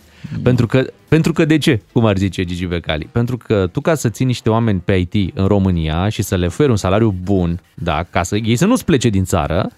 Pentru 0.42 0.66
că, 0.66 0.86
pentru 1.08 1.32
că 1.32 1.44
de 1.44 1.58
ce, 1.58 1.80
cum 1.92 2.04
ar 2.04 2.16
zice 2.16 2.44
Gigi 2.44 2.66
Becali? 2.66 3.08
Pentru 3.12 3.36
că 3.36 3.68
tu 3.72 3.80
ca 3.80 3.94
să 3.94 4.08
ții 4.08 4.24
niște 4.24 4.50
oameni 4.50 4.82
pe 4.84 4.94
IT 4.94 5.36
în 5.36 5.46
România 5.46 6.08
și 6.08 6.22
să 6.22 6.36
le 6.36 6.46
oferi 6.46 6.70
un 6.70 6.76
salariu 6.76 7.14
bun, 7.22 7.60
da, 7.74 8.02
ca 8.10 8.22
să 8.22 8.36
ei 8.36 8.56
să 8.56 8.66
nu-ți 8.66 8.84
plece 8.84 9.08
din 9.08 9.24
țară, 9.24 9.70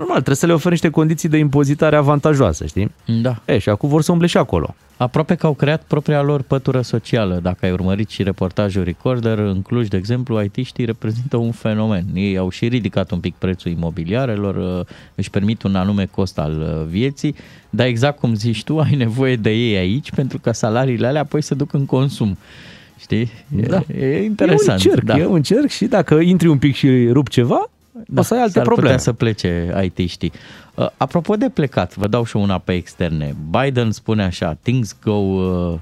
normal, 0.00 0.16
trebuie 0.16 0.36
să 0.36 0.46
le 0.46 0.52
oferi 0.52 0.70
niște 0.70 0.90
condiții 0.90 1.28
de 1.28 1.36
impozitare 1.38 1.96
avantajoase, 1.96 2.66
știi? 2.66 2.90
Da. 3.22 3.42
E, 3.44 3.58
și 3.58 3.68
acum 3.68 3.88
vor 3.88 4.02
să 4.02 4.12
umble 4.12 4.26
și 4.26 4.36
acolo. 4.36 4.74
Aproape 4.96 5.34
că 5.34 5.46
au 5.46 5.52
creat 5.54 5.82
propria 5.82 6.22
lor 6.22 6.42
pătură 6.42 6.80
socială. 6.80 7.38
Dacă 7.42 7.66
ai 7.66 7.72
urmărit 7.72 8.08
și 8.10 8.22
reportajul 8.22 8.84
Recorder, 8.84 9.38
în 9.38 9.62
Cluj, 9.62 9.88
de 9.88 9.96
exemplu, 9.96 10.42
IT-știi 10.42 10.84
reprezintă 10.84 11.36
un 11.36 11.50
fenomen. 11.50 12.04
Ei 12.14 12.36
au 12.36 12.48
și 12.50 12.68
ridicat 12.68 13.10
un 13.10 13.20
pic 13.20 13.34
prețul 13.34 13.70
imobiliarelor, 13.70 14.78
uh, 14.78 14.86
își 15.14 15.30
permit 15.30 15.62
un 15.62 15.74
anume 15.74 16.06
cost 16.06 16.38
al 16.38 16.60
uh, 16.60 16.86
vieții, 16.88 17.34
dar 17.70 17.86
exact 17.86 18.18
cum 18.18 18.34
zici 18.34 18.64
tu, 18.64 18.78
ai 18.78 18.94
nevoie 18.94 19.36
de 19.36 19.50
ei 19.50 19.76
aici 19.76 20.10
pentru 20.10 20.38
ca 20.38 20.52
salariile 20.52 21.06
alea 21.06 21.20
apoi 21.20 21.42
să 21.42 21.54
duc 21.54 21.72
în 21.72 21.86
consum. 21.86 22.38
Știi? 22.98 23.30
E, 23.56 23.66
Da. 23.66 23.82
e 23.98 24.22
interesant. 24.22 24.84
E 24.84 24.88
un 24.88 24.94
cerc, 24.94 25.04
da. 25.04 25.18
e 25.18 25.26
un 25.26 25.42
cerc 25.42 25.68
și 25.68 25.84
dacă 25.84 26.14
intri 26.14 26.48
un 26.48 26.58
pic 26.58 26.74
și 26.74 27.08
rup 27.12 27.28
ceva, 27.28 27.70
da, 27.92 28.20
o 28.20 28.22
să 28.22 28.34
ai 28.34 28.40
alte 28.40 28.52
s-ar 28.52 28.64
probleme. 28.64 28.88
putea 28.88 29.02
să 29.04 29.12
plece 29.12 29.80
IT-știi. 29.84 30.32
Uh, 30.74 30.86
apropo 30.96 31.36
de 31.36 31.48
plecat, 31.48 31.96
vă 31.96 32.06
dau 32.06 32.24
și 32.24 32.36
una 32.36 32.58
pe 32.58 32.72
externe. 32.72 33.36
Biden 33.50 33.90
spune 33.90 34.24
așa, 34.24 34.58
things 34.62 34.96
go, 35.02 35.12
uh, 35.12 35.78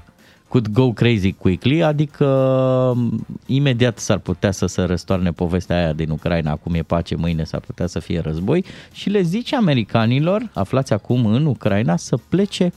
could 0.47 0.67
go 0.67 0.93
crazy 0.93 1.31
quickly, 1.31 1.83
adică 1.83 2.25
um, 2.25 3.25
imediat 3.45 3.99
s-ar 3.99 4.17
putea 4.17 4.51
să 4.51 4.65
se 4.65 4.81
răstoarne 4.81 5.31
povestea 5.31 5.75
aia 5.77 5.93
din 5.93 6.09
Ucraina, 6.09 6.51
acum 6.51 6.73
e 6.73 6.81
pace, 6.81 7.15
mâine 7.15 7.43
s-ar 7.43 7.59
putea 7.59 7.87
să 7.87 7.99
fie 7.99 8.19
război 8.19 8.65
și 8.91 9.09
le 9.09 9.21
zice 9.21 9.55
americanilor, 9.55 10.49
aflați 10.53 10.93
acum 10.93 11.25
în 11.25 11.45
Ucraina, 11.45 11.95
să 11.95 12.17
plece 12.29 12.73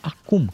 acum 0.00 0.50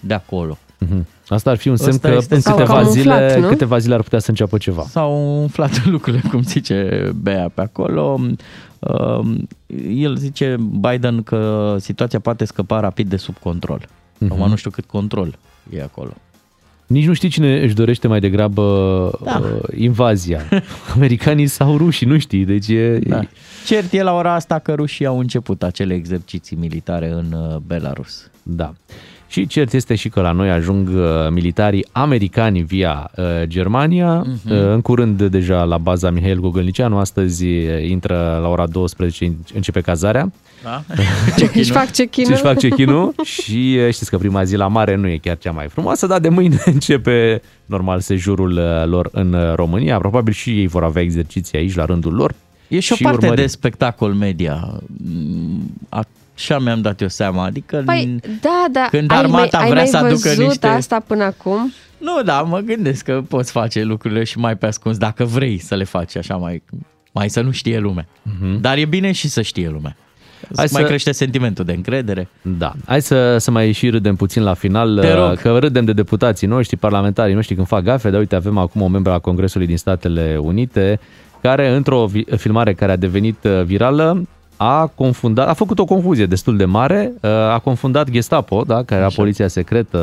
de 0.00 0.14
acolo. 0.14 0.58
Mhm. 0.78 1.06
Asta 1.34 1.50
ar 1.50 1.56
fi 1.56 1.68
un 1.68 1.76
semn 1.76 1.90
Ăsta 1.94 2.08
că 2.08 2.14
este 2.14 2.34
în 2.34 2.40
sau 2.40 2.56
câteva 2.56 2.74
camuflat, 2.74 2.92
zile, 3.30 3.38
nu? 3.40 3.48
câteva 3.48 3.78
zile 3.78 3.94
ar 3.94 4.02
putea 4.02 4.18
să 4.18 4.30
înceapă 4.30 4.58
ceva. 4.58 4.82
S-au 4.88 5.40
umflat 5.40 5.84
lucrurile, 5.86 6.22
cum 6.30 6.42
zice 6.42 7.10
Bea 7.22 7.50
pe 7.54 7.60
acolo. 7.60 8.20
Um, 8.78 9.48
El 9.88 10.16
zice, 10.16 10.56
Biden, 10.80 11.22
că 11.22 11.76
situația 11.78 12.18
poate 12.18 12.44
scăpa 12.44 12.80
rapid 12.80 13.08
de 13.08 13.16
sub 13.16 13.38
control. 13.38 13.88
Mhm. 14.18 14.32
Acum 14.32 14.48
nu 14.48 14.56
știu 14.56 14.70
cât 14.70 14.84
control 14.84 15.38
e 15.76 15.82
acolo. 15.82 16.12
Nici 16.86 17.06
nu 17.06 17.12
știi 17.12 17.28
cine 17.28 17.60
își 17.62 17.74
dorește 17.74 18.08
mai 18.08 18.20
degrabă 18.20 18.64
Da. 19.24 19.42
uh, 19.44 19.78
invazia. 19.78 20.40
Americanii 20.94 21.46
sau 21.46 21.76
rușii, 21.76 22.06
nu 22.06 22.18
știi. 22.18 22.44
Deci 22.44 22.68
e, 22.68 22.98
Da. 23.06 23.20
Cert 23.66 23.92
e 23.92 24.02
la 24.02 24.12
ora 24.14 24.34
asta 24.34 24.58
că 24.58 24.74
rușii 24.74 25.06
au 25.06 25.18
început 25.18 25.62
acele 25.62 25.94
exerciții 25.94 26.56
militare 26.56 27.10
în 27.10 27.32
uh, 27.32 27.56
Belarus. 27.66 28.30
Da. 28.42 28.74
Și 29.30 29.46
cert 29.46 29.72
este 29.72 29.94
și 29.94 30.08
că 30.08 30.20
la 30.20 30.32
noi 30.32 30.50
ajung 30.50 30.88
uh, 30.88 31.04
militarii 31.30 31.86
americani 31.92 32.62
via 32.62 33.10
uh, 33.16 33.24
Germania. 33.44 34.24
Uh, 34.26 34.52
în 34.72 34.80
curând 34.80 35.22
deja 35.22 35.64
la 35.64 35.78
baza 35.78 36.10
Mihail 36.10 36.40
Gogălnicianu, 36.40 36.98
astăzi 36.98 37.44
uh, 37.44 37.88
intră 37.88 38.38
la 38.42 38.48
ora 38.48 38.66
12, 38.66 39.36
începe 39.54 39.80
cazarea. 39.80 40.32
Da? 40.62 40.82
Își 41.54 41.70
fac 41.70 41.90
check-in 41.90 42.24
Ce-și 42.24 42.40
fac 42.50 42.58
check-in 42.58 43.12
și 43.22 43.78
uh, 43.86 43.92
știți 43.92 44.10
că 44.10 44.18
prima 44.18 44.44
zi 44.44 44.56
la 44.56 44.66
mare 44.66 44.94
nu 44.94 45.08
e 45.08 45.16
chiar 45.16 45.38
cea 45.38 45.50
mai 45.50 45.68
frumoasă, 45.68 46.06
dar 46.06 46.20
de 46.20 46.28
mâine 46.28 46.62
începe 46.74 47.42
normal 47.66 48.00
sejurul 48.00 48.50
uh, 48.52 48.86
lor 48.86 49.08
în 49.12 49.32
uh, 49.32 49.54
România. 49.54 49.98
Probabil 49.98 50.32
și 50.32 50.50
ei 50.50 50.66
vor 50.66 50.84
avea 50.84 51.02
exerciții 51.02 51.58
aici 51.58 51.74
la 51.74 51.84
rândul 51.84 52.14
lor. 52.14 52.34
E 52.68 52.80
și 52.80 52.92
o 52.92 52.94
Și 52.96 53.02
parte 53.02 53.18
urmărim. 53.18 53.44
de 53.44 53.50
spectacol 53.50 54.12
media. 54.12 54.80
Mm, 54.86 55.70
Așa 56.40 56.58
mi-am 56.58 56.80
dat 56.80 57.00
eu 57.00 57.08
seama. 57.08 57.44
Adică 57.44 57.82
Păi, 57.84 58.16
da, 58.40 58.64
da. 58.72 58.86
Când 58.90 59.10
ai 59.10 59.18
armata 59.18 59.58
mai, 59.58 59.68
vrea 59.70 59.80
ai 59.82 59.88
să 59.88 59.96
mai 60.00 60.10
aducă 60.10 60.28
văzut 60.28 60.44
niște- 60.46 60.66
asta 60.66 61.00
până 61.06 61.24
acum? 61.24 61.72
Nu, 61.98 62.22
da, 62.24 62.42
mă 62.42 62.58
gândesc 62.58 63.04
că 63.04 63.22
poți 63.28 63.50
face 63.52 63.82
lucrurile 63.82 64.24
și 64.24 64.38
mai 64.38 64.56
pe 64.56 64.66
ascuns 64.66 64.96
dacă 64.96 65.24
vrei 65.24 65.58
să 65.58 65.74
le 65.74 65.84
faci 65.84 66.16
așa 66.16 66.36
mai 66.36 66.62
Mai 67.12 67.30
să 67.30 67.40
nu 67.40 67.50
știe 67.50 67.78
lumea. 67.78 68.06
Dar 68.60 68.76
e 68.76 68.84
bine 68.84 69.12
și 69.12 69.28
să 69.28 69.42
știe 69.42 69.68
lumea. 69.68 69.96
Mhm. 70.42 70.56
Hai 70.56 70.66
mai 70.72 70.82
să- 70.82 70.86
crește 70.88 71.12
sentimentul 71.12 71.64
de 71.64 71.72
încredere. 71.72 72.28
Da. 72.42 72.72
Hai 72.86 73.02
să, 73.02 73.38
să 73.38 73.50
mai 73.50 73.72
și 73.72 73.90
râdem 73.90 74.16
puțin 74.16 74.42
la 74.42 74.54
final, 74.54 74.98
Te 75.00 75.12
rog. 75.12 75.30
uh, 75.30 75.36
că 75.38 75.58
râdem 75.58 75.84
de 75.84 75.92
deputații 75.92 76.46
noștri, 76.46 76.76
parlamentarii 76.76 77.34
noștri 77.34 77.54
când 77.54 77.66
fac 77.66 77.82
gafe, 77.82 78.10
dar 78.10 78.18
uite, 78.20 78.34
avem 78.34 78.58
acum 78.58 78.80
o 78.82 78.86
membră 78.88 79.12
a 79.12 79.18
Congresului 79.18 79.66
din 79.66 79.76
Statele 79.76 80.38
Unite, 80.40 81.00
care 81.42 81.68
într-o 81.74 82.06
vi- 82.06 82.24
filmare 82.36 82.74
care 82.74 82.92
a 82.92 82.96
devenit 82.96 83.44
uh, 83.44 83.62
virală, 83.64 84.22
a 84.62 84.86
confundat, 84.94 85.48
a 85.48 85.52
făcut 85.52 85.78
o 85.78 85.84
confuzie 85.84 86.26
destul 86.26 86.56
de 86.56 86.64
mare, 86.64 87.12
uh, 87.20 87.30
a 87.30 87.58
confundat 87.58 88.10
Gestapo, 88.10 88.62
da, 88.66 88.82
care 88.82 89.00
era 89.00 89.10
poliția 89.14 89.48
secretă 89.48 89.98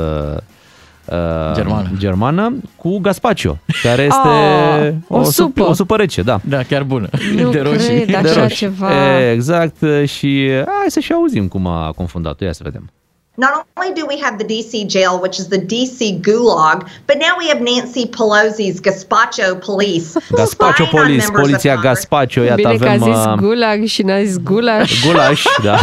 uh, 1.06 1.16
Germană. 1.54 1.90
germană, 1.98 2.54
cu 2.76 2.98
gazpacio, 3.00 3.58
care 3.84 4.02
este 4.02 4.28
Ah, 4.28 4.92
o 5.08 5.22
sup- 5.22 5.26
supă. 5.32 5.64
o 5.64 5.74
supă 5.74 5.96
rece, 5.96 6.22
da. 6.22 6.40
Da, 6.44 6.64
chiar 6.64 6.84
bună. 6.84 7.08
Nu 7.36 7.50
de 7.50 7.60
roșii. 7.60 8.02
cred, 8.02 8.22
De 8.22 8.30
așa 8.30 8.42
roșii. 8.42 8.58
ceva. 8.58 9.18
E, 9.20 9.32
exact 9.32 9.76
și 10.06 10.50
hai 10.66 10.86
să 10.88 11.00
și 11.00 11.12
auzim 11.12 11.48
cum 11.48 11.68
a 11.68 11.92
confundat-o, 11.96 12.46
ia 12.46 12.52
să 12.54 12.62
vedem. 12.64 12.92
Not 13.40 13.68
only 13.78 13.94
do 13.94 14.08
we 14.08 14.18
have 14.18 14.40
the 14.40 14.44
DC 14.44 14.88
jail, 14.88 15.22
which 15.22 15.38
is 15.38 15.48
the 15.50 15.60
DC 15.60 16.22
gulag, 16.22 16.90
but 17.06 17.18
now 17.20 17.34
we 17.38 17.48
have 17.50 17.62
Nancy 17.62 18.08
Pelosi's 18.08 18.82
gazpacho 18.82 19.62
police. 19.62 20.16
Gazpacho 20.40 20.48
spying 20.48 20.82
on 20.82 20.88
Police, 20.90 21.24
members 21.24 21.30
of 21.30 21.34
poliția 21.36 21.74
Congress. 21.74 22.00
Gazpacho, 22.10 22.42
iată 22.42 22.56
Bine 22.56 22.76
că 22.78 22.88
a 22.88 22.92
avem 22.92 23.14
zis 23.14 23.26
uh, 23.26 23.34
gulag 23.34 23.86
și 23.86 24.02
n-a 24.02 24.24
zis 24.24 24.38
gulaș. 24.38 25.02
gulaș, 25.06 25.44
da. 25.64 25.78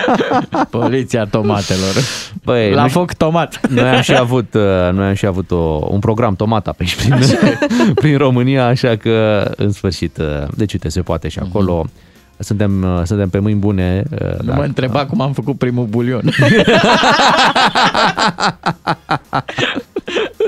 Poliția 0.78 1.24
tomatelor. 1.24 1.94
Băi, 2.44 2.70
La 2.72 2.82
nu 2.82 2.88
știu- 2.88 3.00
foc 3.00 3.12
tomat. 3.12 3.60
Noi 3.68 3.88
am 3.88 4.00
și 4.00 4.16
avut, 4.16 4.54
uh, 4.54 4.62
noi 4.92 5.06
am 5.06 5.14
și 5.14 5.26
avut 5.26 5.50
o, 5.50 5.86
un 5.90 5.98
program 5.98 6.36
tomata 6.36 6.70
pe 6.72 6.82
aici 6.82 6.94
prin, 6.96 7.18
prin 7.94 8.16
România, 8.18 8.66
așa 8.66 8.96
că 8.96 9.44
în 9.56 9.72
sfârșit, 9.72 10.16
uh, 10.18 10.24
deci 10.56 10.72
uite, 10.72 10.88
se 10.88 11.00
poate 11.00 11.28
și 11.28 11.38
acolo. 11.38 11.86
Suntem, 12.38 12.82
uh, 12.82 13.00
suntem 13.04 13.28
pe 13.28 13.38
mâini 13.38 13.58
bune. 13.58 14.02
uh, 14.12 14.18
Nu 14.38 14.44
da. 14.44 14.54
mă 14.54 14.62
întreba 14.62 15.06
cum 15.06 15.20
am 15.20 15.32
făcut 15.32 15.58
primul 15.58 15.84
bulion. 15.86 16.22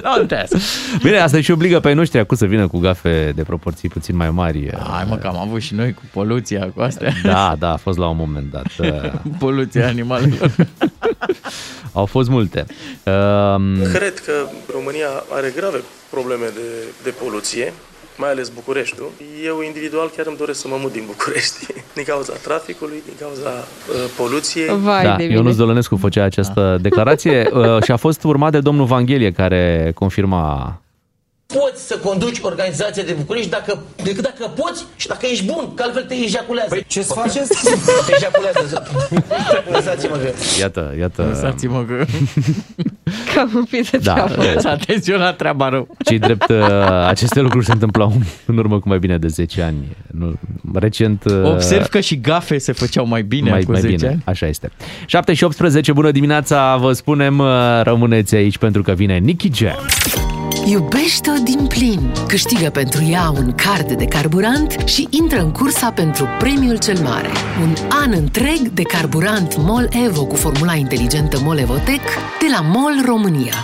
Nu 0.03 0.11
înțeles. 0.20 0.51
Bine, 1.03 1.18
asta 1.18 1.40
și 1.40 1.51
obligă 1.51 1.81
pe 1.81 1.88
ei 1.88 1.94
noștri 1.94 2.18
acum 2.18 2.37
să 2.37 2.44
vină 2.46 2.68
cu 2.68 2.79
gafe 2.79 3.33
de 3.37 3.42
proporții 3.42 3.88
puțin 3.88 4.16
mai 4.16 4.31
mari. 4.31 4.70
Hai 4.90 5.05
mă, 5.09 5.16
că 5.16 5.27
am 5.27 5.37
avut 5.38 5.61
și 5.61 5.74
noi 5.74 5.92
cu 5.94 6.03
poluția, 6.12 6.70
cu 6.74 6.81
astea. 6.81 7.12
Da, 7.22 7.55
da, 7.59 7.72
a 7.72 7.77
fost 7.77 7.98
la 7.98 8.09
un 8.09 8.16
moment 8.16 8.51
dat. 8.51 8.66
Uh, 8.79 9.12
Poluția 9.38 9.87
animalelor. 9.87 10.53
Au 11.92 12.05
fost 12.07 12.29
multe. 12.29 12.66
Um, 13.05 13.83
Cred 13.92 14.18
că 14.18 14.33
România 14.72 15.09
are 15.33 15.53
grave 15.57 15.79
probleme 16.11 16.44
de, 16.55 16.87
de 17.03 17.14
poluție, 17.24 17.72
mai 18.18 18.31
ales 18.31 18.48
Bucureștiul. 18.48 19.11
Eu 19.44 19.61
individual 19.61 20.11
chiar 20.16 20.26
îmi 20.26 20.37
doresc 20.37 20.61
să 20.61 20.68
mă 20.68 20.78
mut 20.81 20.92
din 20.92 21.02
București, 21.07 21.66
din 21.96 22.04
cauza 22.04 22.33
traficului, 22.33 23.02
din 23.04 23.14
cauza 23.20 23.50
uh, 23.50 24.11
poluției. 24.16 24.68
Vai 24.83 25.04
da, 25.04 25.16
de 25.16 25.22
mine. 25.22 25.35
Ionuț 25.35 25.57
Dolănescu 25.57 25.96
făcea 25.96 26.24
această 26.24 26.78
declarație 26.81 27.50
uh, 27.52 27.83
și 27.83 27.90
a 27.90 27.96
fost 27.96 28.24
urmat 28.24 28.52
de 28.52 28.61
domnul 28.61 28.87
Vanghelie 28.87 29.33
care 29.33 29.90
confirma 29.94 30.81
poți 31.54 31.87
să 31.87 31.96
conduci 32.04 32.38
organizația 32.42 33.02
de 33.02 33.12
București 33.12 33.50
dacă, 33.50 33.82
decât 34.02 34.22
dacă 34.22 34.52
poți 34.56 34.84
și 34.96 35.06
dacă 35.06 35.26
ești 35.30 35.44
bun, 35.44 35.74
că 35.74 35.82
altfel 35.82 36.02
te 36.02 36.14
ejaculează. 36.14 36.68
Păi 36.74 36.84
ce 36.87 37.02
să 37.02 37.12
faceți? 37.12 37.48
Te 38.06 38.12
ejaculează. 38.16 38.82
Lăsați-mă 39.72 40.16
că... 40.16 40.30
Iată, 40.61 40.94
iată. 40.98 41.22
Lăsați-mă 41.22 41.84
că... 41.88 42.04
Cam 43.34 43.50
un 43.54 43.64
pic 43.64 43.90
de 43.90 43.98
Da, 43.98 44.12
treabă. 44.14 44.44
e, 44.44 44.58
S-a 44.58 44.76
tensionat 44.87 45.37
treaba 45.37 45.68
rău. 45.68 45.88
cei 46.04 46.18
drept, 46.18 46.48
uh, 46.48 46.56
aceste 47.06 47.40
lucruri 47.40 47.64
se 47.64 47.72
întâmplau 47.72 48.12
în 48.46 48.58
urmă 48.58 48.80
cu 48.80 48.88
mai 48.88 48.98
bine 48.98 49.18
de 49.18 49.26
10 49.28 49.62
ani. 49.62 49.96
Nu, 50.11 50.34
recent... 50.74 51.24
uh, 51.24 51.42
Observ 51.44 51.87
că 51.87 52.00
și 52.00 52.20
gafe 52.20 52.58
se 52.58 52.72
făceau 52.72 53.06
mai 53.06 53.22
bine 53.22 53.50
mai, 53.50 53.62
cu 53.62 53.70
mai 53.70 53.80
10 53.80 53.94
bine, 53.94 54.08
ani. 54.08 54.22
așa 54.24 54.46
este. 54.46 54.70
7 55.06 55.34
și 55.34 55.44
18, 55.44 55.92
bună 55.92 56.11
dimineața, 56.11 56.76
vă 56.76 56.92
spunem, 56.92 57.38
uh, 57.38 57.46
rămâneți 57.82 58.34
aici 58.34 58.58
pentru 58.58 58.82
că 58.82 58.92
vine 58.92 59.16
Nicky 59.18 59.50
Jam. 59.54 59.76
Iubește-o 60.70 61.33
din 61.44 61.66
plin. 61.66 62.12
Câștigă 62.26 62.70
pentru 62.70 63.02
ea 63.11 63.31
un 63.31 63.52
card 63.54 63.92
de 63.92 64.04
carburant 64.04 64.76
și 64.85 65.07
intră 65.11 65.40
în 65.40 65.50
cursa 65.52 65.90
pentru 65.90 66.28
premiul 66.38 66.78
cel 66.78 66.98
mare. 67.02 67.28
Un 67.62 67.74
an 67.88 68.12
întreg 68.12 68.68
de 68.74 68.83
carburant 68.83 69.57
MOL 69.57 69.88
Evo 70.07 70.24
cu 70.24 70.35
formula 70.37 70.74
inteligentă 70.74 71.38
MOL 71.42 71.59
Evotec 71.59 72.00
de 72.40 72.46
la 72.57 72.61
MOL 72.61 73.02
România. 73.07 73.54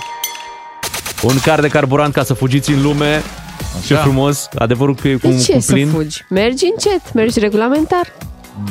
Un 1.22 1.38
car 1.42 1.60
de 1.60 1.68
carburant 1.68 2.12
ca 2.12 2.22
să 2.22 2.34
fugiți 2.34 2.70
în 2.70 2.82
lume. 2.82 3.22
Ce 3.86 3.94
frumos, 3.94 4.48
adevărul 4.58 4.94
că 4.94 5.08
e 5.08 5.14
cu, 5.14 5.28
De 5.28 5.38
ce 5.38 5.52
cu 5.52 5.60
să 5.60 5.72
plin. 5.72 5.88
fugi? 5.88 6.24
Mergi 6.30 6.64
încet, 6.72 7.12
mergi 7.12 7.38
regulamentar. 7.38 8.12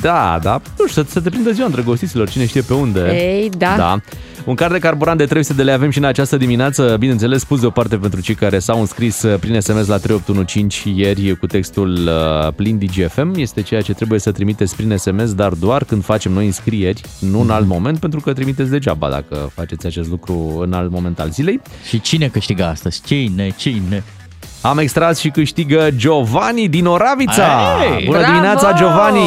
Da, 0.01 0.39
da, 0.41 0.61
nu 0.77 0.87
știu, 0.87 1.03
să, 1.03 1.09
să 1.11 1.19
te 1.19 1.29
prindă 1.29 1.51
ziua 1.51 1.65
îndrăgostiților, 1.65 2.29
cine 2.29 2.45
știe 2.45 2.61
pe 2.61 2.73
unde. 2.73 2.99
Ei, 2.99 3.49
da. 3.57 3.73
Da. 3.77 3.99
Un 4.45 4.55
card 4.55 4.71
de 4.71 4.79
carburant 4.79 5.17
de 5.17 5.25
300 5.25 5.53
de 5.57 5.63
lei 5.63 5.73
avem 5.73 5.89
și 5.89 5.97
în 5.97 6.03
această 6.03 6.37
dimineață, 6.37 6.95
bineînțeles, 6.99 7.43
pus 7.43 7.59
deoparte 7.59 7.97
pentru 7.97 8.21
cei 8.21 8.35
care 8.35 8.59
s-au 8.59 8.79
înscris 8.79 9.21
uh, 9.21 9.39
prin 9.39 9.59
SMS 9.59 9.87
la 9.87 9.97
3815 9.97 10.89
ieri 10.89 11.37
cu 11.37 11.47
textul 11.47 11.91
uh, 12.07 12.53
plin 12.55 12.77
DGFM. 12.77 13.33
Este 13.35 13.61
ceea 13.61 13.81
ce 13.81 13.93
trebuie 13.93 14.19
să 14.19 14.31
trimiteți 14.31 14.75
prin 14.75 14.97
SMS, 14.97 15.33
dar 15.33 15.53
doar 15.53 15.83
când 15.83 16.03
facem 16.03 16.31
noi 16.31 16.45
înscrieri, 16.45 17.01
nu 17.19 17.41
în 17.41 17.49
alt 17.49 17.67
moment, 17.67 17.99
pentru 17.99 18.19
că 18.19 18.33
trimiteți 18.33 18.69
degeaba 18.69 19.09
dacă 19.09 19.51
faceți 19.53 19.85
acest 19.85 20.09
lucru 20.09 20.59
în 20.61 20.73
alt 20.73 20.91
moment 20.91 21.19
al 21.19 21.29
zilei. 21.29 21.61
Și 21.87 22.01
cine 22.01 22.27
câștigă 22.27 22.63
astăzi? 22.65 23.01
Cine? 23.05 23.53
Cine? 23.57 24.03
Am 24.63 24.77
extras 24.77 25.19
și 25.19 25.29
câștigă 25.29 25.87
Giovanni 25.95 26.67
din 26.69 26.85
Oravița. 26.85 27.47
Hey! 27.79 28.03
Bună 28.05 28.17
Bravo! 28.17 28.31
dimineața, 28.33 28.73
Giovanni! 28.73 29.19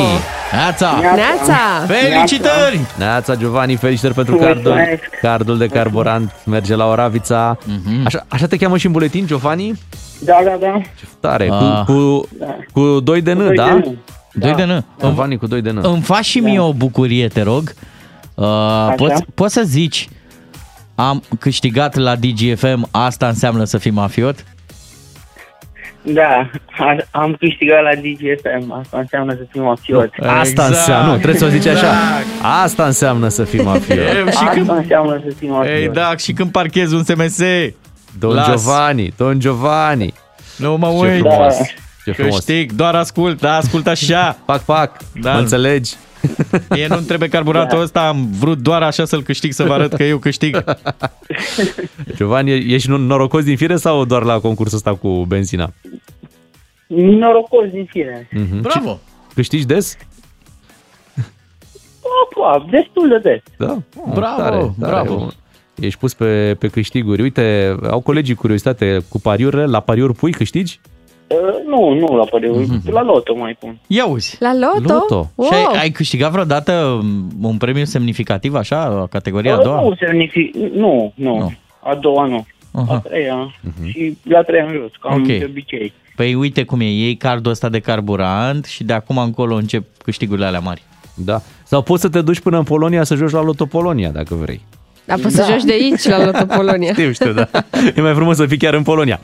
Neața! 0.53 0.91
Neața! 1.01 1.57
Felicitări! 1.87 2.81
Neața, 2.99 3.35
Giovanni, 3.35 3.77
felicitări 3.77 4.15
pentru 4.15 4.37
cardul, 4.37 4.75
cardul 5.21 5.59
de 5.59 5.67
carburant. 5.67 6.33
Merge 6.45 6.75
la 6.75 6.87
Oravița. 6.87 7.59
Așa, 8.05 8.25
așa 8.29 8.47
te 8.47 8.57
cheamă 8.57 8.77
și 8.77 8.87
în 8.87 8.93
buletin, 8.93 9.27
Giovanni? 9.27 9.79
Da, 10.21 10.39
da, 10.45 10.57
da. 10.61 10.81
Ce 10.99 11.05
tare, 11.21 11.49
Ah. 11.53 11.85
cu, 11.87 11.93
cu, 11.93 12.29
cu 12.73 13.01
2 13.01 13.21
de 13.23 13.33
N, 13.33 13.37
Doi 13.39 13.55
da? 13.57 13.65
de 13.65 13.73
N. 13.73 13.99
Doi 14.33 14.55
de 14.55 14.65
N. 14.65 14.85
Giovanni 15.01 15.37
cu 15.39 15.47
2 15.47 15.63
de 15.63 15.71
N. 15.71 15.79
Îmi 15.83 16.03
faci 16.03 16.25
și 16.25 16.39
mie 16.39 16.61
o 16.61 16.73
bucurie, 16.73 17.29
te 17.29 17.43
rog. 17.43 17.75
Uh, 18.35 18.93
poți, 18.97 19.25
poți 19.35 19.55
să 19.55 19.63
zici, 19.65 20.09
am 20.95 21.23
câștigat 21.39 21.95
la 21.95 22.15
DGFM, 22.17 22.89
asta 22.91 23.27
înseamnă 23.29 23.65
să 23.65 23.79
fii 23.79 23.91
mafiot? 23.91 24.45
Da, 26.09 26.51
a- 26.79 26.97
am 27.11 27.37
câștigat 27.39 27.83
la 27.83 27.91
DGFM, 27.95 28.73
asta 28.73 28.99
înseamnă 28.99 29.33
să 29.35 29.47
fim 29.53 29.63
mafiot. 29.63 30.11
Asta 30.21 30.41
Exact. 30.49 30.69
înseamnă, 30.69 31.11
nu, 31.13 31.17
trebuie 31.19 31.39
să 31.41 31.45
o 31.45 31.49
zici 31.49 31.67
așa. 31.67 31.93
Asta 32.63 32.85
înseamnă 32.85 33.29
să 33.29 33.45
fii 33.45 33.63
mafiot. 33.63 33.99
E, 33.99 34.11
și 34.21 34.27
Asta 34.27 34.51
când, 34.53 34.69
înseamnă 34.69 35.21
să 35.29 35.35
fim 35.39 35.51
mafiot. 35.51 35.75
ei, 35.77 35.89
da, 35.89 36.17
și 36.17 36.33
când 36.33 36.51
parchezi 36.51 36.95
un 36.95 37.05
SMS, 37.05 37.39
Don 38.19 38.35
Las. 38.35 38.47
Giovanni, 38.49 39.13
Don 39.17 39.41
Giovanni. 39.41 40.15
nu 40.57 40.77
mă 40.77 40.89
Ce 40.89 41.07
uit, 41.13 41.19
frumos. 41.21 41.55
Ce 42.05 42.13
frumos. 42.13 42.35
câștig, 42.35 42.73
doar 42.73 42.95
ascult, 42.95 43.41
da, 43.41 43.57
ascult 43.57 43.87
așa. 43.87 44.39
Pac, 44.45 44.63
pac, 44.65 44.97
Da. 45.21 45.33
mă 45.33 45.39
înțelegi? 45.39 45.93
Mie 46.71 46.87
nu-mi 46.87 47.05
trebuie 47.07 47.29
carburatul 47.29 47.81
ăsta, 47.81 48.09
am 48.09 48.29
vrut 48.39 48.59
doar 48.59 48.83
așa 48.83 49.05
să-l 49.05 49.23
câștig, 49.23 49.53
să 49.53 49.65
vă 49.65 49.73
arăt 49.73 49.93
că 49.93 50.03
eu 50.03 50.19
câștig. 50.19 50.65
Giovanni, 52.17 52.51
e- 52.51 52.75
ești 52.75 52.91
norocos 52.91 53.45
din 53.45 53.57
fire 53.57 53.77
sau 53.77 54.05
doar 54.05 54.23
la 54.23 54.39
concursul 54.41 54.77
ăsta 54.77 54.95
cu 54.95 55.25
benzina? 55.25 55.73
Norocos 56.87 57.71
din 57.71 57.85
fire. 57.91 58.29
Mhm. 58.33 58.61
Bravo! 58.61 58.99
Câștigi 59.35 59.67
des? 59.67 59.97
Opa, 62.37 62.67
destul 62.71 63.09
de 63.09 63.19
des. 63.19 63.43
Da. 63.69 63.79
Bravo, 64.15 64.75
bravo. 64.79 65.29
Ești 65.81 65.99
pus 65.99 66.15
pe, 66.15 66.57
pe 66.59 66.69
câștiguri. 66.69 67.23
Uite, 67.23 67.77
au 67.91 68.01
colegii 68.01 68.35
curiozitate 68.35 68.99
cu 69.09 69.21
pariurile. 69.21 69.65
La 69.65 69.81
pariuri 69.81 70.15
pui 70.15 70.33
câștigi? 70.33 70.81
Uh, 70.83 70.96
nu, 71.67 71.93
nu 71.95 72.17
la 72.17 72.25
pariu, 72.25 72.67
la 72.91 73.03
loto 73.03 73.35
mai 73.37 73.57
pun. 73.61 73.79
Ia 73.87 74.07
uzi. 74.07 74.37
La 74.41 74.55
loto? 74.55 74.93
Loto. 74.93 75.31
Wow. 75.35 75.49
Și 75.49 75.55
ai, 75.55 75.81
ai 75.81 75.91
câștigat 75.91 76.31
vreodată 76.31 77.01
un 77.43 77.57
premiu 77.57 77.85
semnificativ, 77.85 78.55
așa, 78.55 79.07
categoria 79.11 79.55
a 79.55 79.57
Uh, 79.59 79.63
doua? 79.65 79.81
Nu, 79.81 79.95
semnific, 80.01 80.55
nu, 80.55 81.13
nu, 81.15 81.39
Nu. 81.39 81.53
a 81.83 81.95
doua 81.95 82.27
nu. 82.27 82.47
Aha. 82.73 82.95
A 82.95 82.99
treia 82.99 83.55
și 83.93 84.17
la 84.23 84.43
treia 84.43 84.65
în 84.65 84.73
jos, 84.73 84.91
cam 85.01 85.21
Ok. 85.21 85.27
de 85.27 85.47
obicei. 85.51 85.93
Păi 86.17 86.35
uite 86.35 86.65
cum 86.65 86.81
e, 86.81 86.85
iei 86.85 87.17
cardul 87.17 87.51
ăsta 87.53 87.69
de 87.69 87.79
carburant 87.81 88.65
și 88.65 88.85
de 88.85 88.93
acum 88.93 89.19
încolo 89.19 89.55
încep 89.55 89.85
câștigurile 90.03 90.47
alea 90.47 90.61
mari. 90.61 90.83
Da. 91.15 91.41
Sau 91.65 91.83
poți 91.83 92.01
să 92.03 92.09
te 92.09 92.21
duci 92.23 92.41
până 92.41 92.57
în 92.59 92.65
Polonia 92.65 93.05
să 93.05 93.15
joci 93.15 93.31
la 93.31 93.43
Loto 93.43 93.65
Polonia, 93.67 94.11
dacă 94.11 94.35
vrei. 94.35 94.61
Dar 95.07 95.19
poți 95.19 95.35
să 95.35 95.47
joci 95.51 95.63
de 95.65 95.73
aici, 95.73 96.05
la 96.05 96.25
Loto 96.25 96.45
Polonia. 96.57 96.93
Știu, 96.93 97.13
știu, 97.13 97.33
da. 97.33 97.49
E 97.97 98.01
mai 98.01 98.15
frumos 98.15 98.37
să 98.37 98.47
fii 98.47 98.59
chiar 98.59 98.75
în 98.75 98.83
Polonia. 98.83 99.21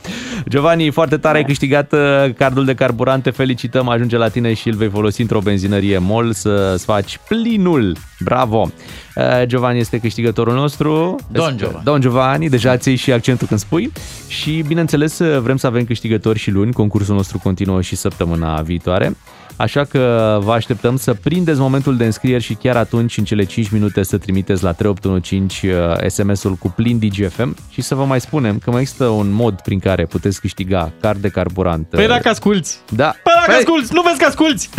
Giovanni, 0.47 0.91
foarte 0.91 1.17
tare 1.17 1.37
ai 1.37 1.43
câștigat 1.43 1.93
uh, 1.93 1.99
cardul 2.37 2.65
de 2.65 2.73
carburant. 2.73 3.23
Te 3.23 3.29
felicităm, 3.29 3.89
ajunge 3.89 4.17
la 4.17 4.27
tine 4.27 4.53
și 4.53 4.67
îl 4.67 4.75
vei 4.75 4.89
folosi 4.89 5.21
într-o 5.21 5.39
benzinărie 5.39 5.97
MOL 5.97 6.33
să-ți 6.33 6.85
faci 6.85 7.19
plinul. 7.27 7.95
Bravo! 8.19 8.71
Uh, 9.15 9.23
Giovanni 9.45 9.79
este 9.79 9.97
câștigătorul 9.97 10.53
nostru. 10.53 11.15
Don 11.31 11.57
Giovanni. 11.57 11.83
Don 11.83 12.01
Giovanni, 12.01 12.49
deja 12.49 12.77
ți 12.77 12.89
și 12.89 13.11
accentul 13.11 13.47
când 13.47 13.59
spui. 13.59 13.91
Și, 14.27 14.63
bineînțeles, 14.67 15.17
vrem 15.41 15.57
să 15.57 15.67
avem 15.67 15.83
câștigători 15.83 16.39
și 16.39 16.51
luni. 16.51 16.73
Concursul 16.73 17.15
nostru 17.15 17.39
continuă 17.43 17.81
și 17.81 17.95
săptămâna 17.95 18.61
viitoare. 18.61 19.15
Așa 19.55 19.83
că 19.83 20.37
vă 20.41 20.51
așteptăm 20.51 20.97
să 20.97 21.13
prindeți 21.13 21.59
momentul 21.59 21.97
de 21.97 22.05
înscrieri 22.05 22.43
și 22.43 22.53
chiar 22.53 22.75
atunci, 22.75 23.17
în 23.17 23.23
cele 23.23 23.43
5 23.43 23.69
minute, 23.69 24.03
să 24.03 24.17
trimiteți 24.17 24.63
la 24.63 24.71
3815 24.71 26.07
SMS-ul 26.09 26.53
cu 26.55 26.69
plin 26.75 26.99
DGFM 26.99 27.55
și 27.69 27.81
să 27.81 27.95
vă 27.95 28.05
mai 28.05 28.21
spunem 28.21 28.57
că 28.63 28.71
mai 28.71 28.81
există 28.81 29.05
un 29.05 29.31
mod 29.31 29.59
prin 29.61 29.79
care 29.79 30.05
puteți 30.05 30.39
câștiga 30.39 30.91
card 31.01 31.21
de 31.21 31.29
carburant. 31.29 31.87
Păi 31.89 32.07
dacă 32.07 32.29
asculți. 32.29 32.79
Da. 32.89 33.05
Păi 33.23 33.33
dacă 33.35 33.51
Păi- 33.51 33.57
asculți, 33.57 33.93
nu 33.93 34.01
vezi 34.01 34.17
că 34.17 34.25
asculți. 34.25 34.69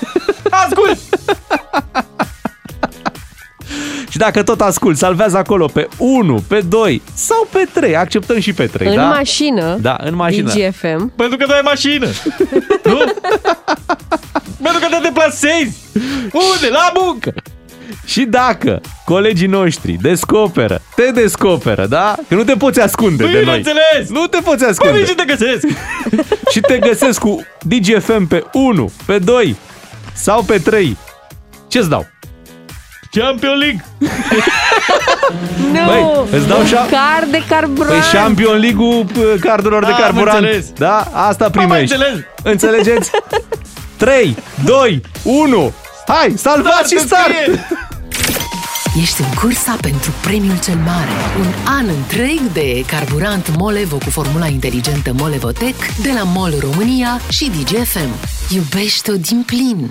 Asculți! 0.64 1.02
Și 4.10 4.16
dacă 4.22 4.42
tot 4.42 4.60
ascult, 4.60 4.96
salvează 4.96 5.36
acolo 5.36 5.66
pe 5.66 5.88
1, 5.98 6.44
pe 6.48 6.60
2 6.68 7.02
sau 7.14 7.48
pe 7.52 7.68
3. 7.72 7.96
Acceptăm 7.96 8.38
și 8.38 8.52
pe 8.52 8.66
3, 8.66 8.88
În 8.88 8.94
da? 8.94 9.02
mașină, 9.08 9.76
Da, 9.80 9.96
în 10.02 10.14
mașină. 10.14 10.52
DGFM. 10.52 11.12
Pentru 11.16 11.36
că 11.36 11.44
tu 11.44 11.52
ai 11.52 11.60
mașină. 11.64 12.06
nu? 12.84 12.98
Pentru 14.66 14.80
că 14.88 14.94
te 14.94 15.00
deplasezi. 15.02 15.76
Unde? 16.32 16.68
La 16.70 16.92
muncă. 16.94 17.32
Și 18.04 18.22
dacă 18.24 18.80
colegii 19.04 19.46
noștri 19.46 19.92
descoperă, 20.00 20.80
te 20.94 21.10
descoperă, 21.10 21.86
da? 21.86 22.14
Că 22.28 22.34
nu 22.34 22.44
te 22.44 22.52
poți 22.54 22.80
ascunde 22.80 23.24
de 23.26 23.30
noi. 23.32 23.40
Bineînțeles! 23.40 24.08
Nu 24.08 24.26
te 24.26 24.38
poți 24.44 24.58
Păi 24.58 24.68
ascunde. 24.68 24.96
vin 24.96 25.06
și 25.06 25.14
te 25.14 25.24
găsesc. 25.24 25.66
și 26.52 26.60
te 26.60 26.78
găsesc 26.78 27.18
cu 27.20 27.46
DGFM 27.62 28.26
pe 28.26 28.44
1, 28.52 28.92
pe 29.06 29.18
2 29.18 29.56
sau 30.14 30.42
pe 30.42 30.58
3. 30.58 30.96
Ce-ți 31.68 31.88
dau? 31.88 32.06
Champion 33.10 33.58
League. 33.58 33.84
Nu! 35.72 35.84
Băi, 35.86 36.38
îți 36.38 36.48
dau 36.48 36.58
șa- 36.62 36.90
Card 36.90 37.30
de 37.30 37.42
carburant. 37.48 38.00
Păi 38.00 38.20
Champion 38.20 38.58
League-ul 38.58 39.04
p- 39.04 39.40
cardurilor 39.40 39.84
de 39.84 39.90
Am 39.92 40.00
carburant. 40.00 40.38
înțeles. 40.38 40.70
Da? 40.78 41.08
Asta 41.12 41.44
Am 41.44 41.50
primești. 41.50 41.94
înțeles. 41.94 42.18
Înțelegeți? 42.42 43.10
3, 43.96 44.36
2, 44.64 45.00
1. 45.22 45.72
Hai, 46.06 46.34
salvați 46.36 46.92
și 46.92 46.98
Start, 46.98 47.22
start! 47.22 47.34
scrie. 47.42 47.66
Ești 49.00 49.20
în 49.20 49.34
cursa 49.40 49.76
pentru 49.80 50.12
premiul 50.22 50.58
cel 50.60 50.76
mare. 50.76 51.10
Un 51.38 51.46
an 51.64 51.88
întreg 51.88 52.40
de 52.52 52.84
carburant 52.86 53.56
Molevo 53.56 53.96
cu 53.96 54.10
formula 54.10 54.46
inteligentă 54.46 55.12
Molevotec 55.12 55.74
de 56.02 56.10
la 56.14 56.22
MOL 56.22 56.52
România 56.60 57.20
și 57.28 57.50
DGFM. 57.50 58.10
Iubește-o 58.54 59.14
din 59.14 59.42
plin! 59.46 59.90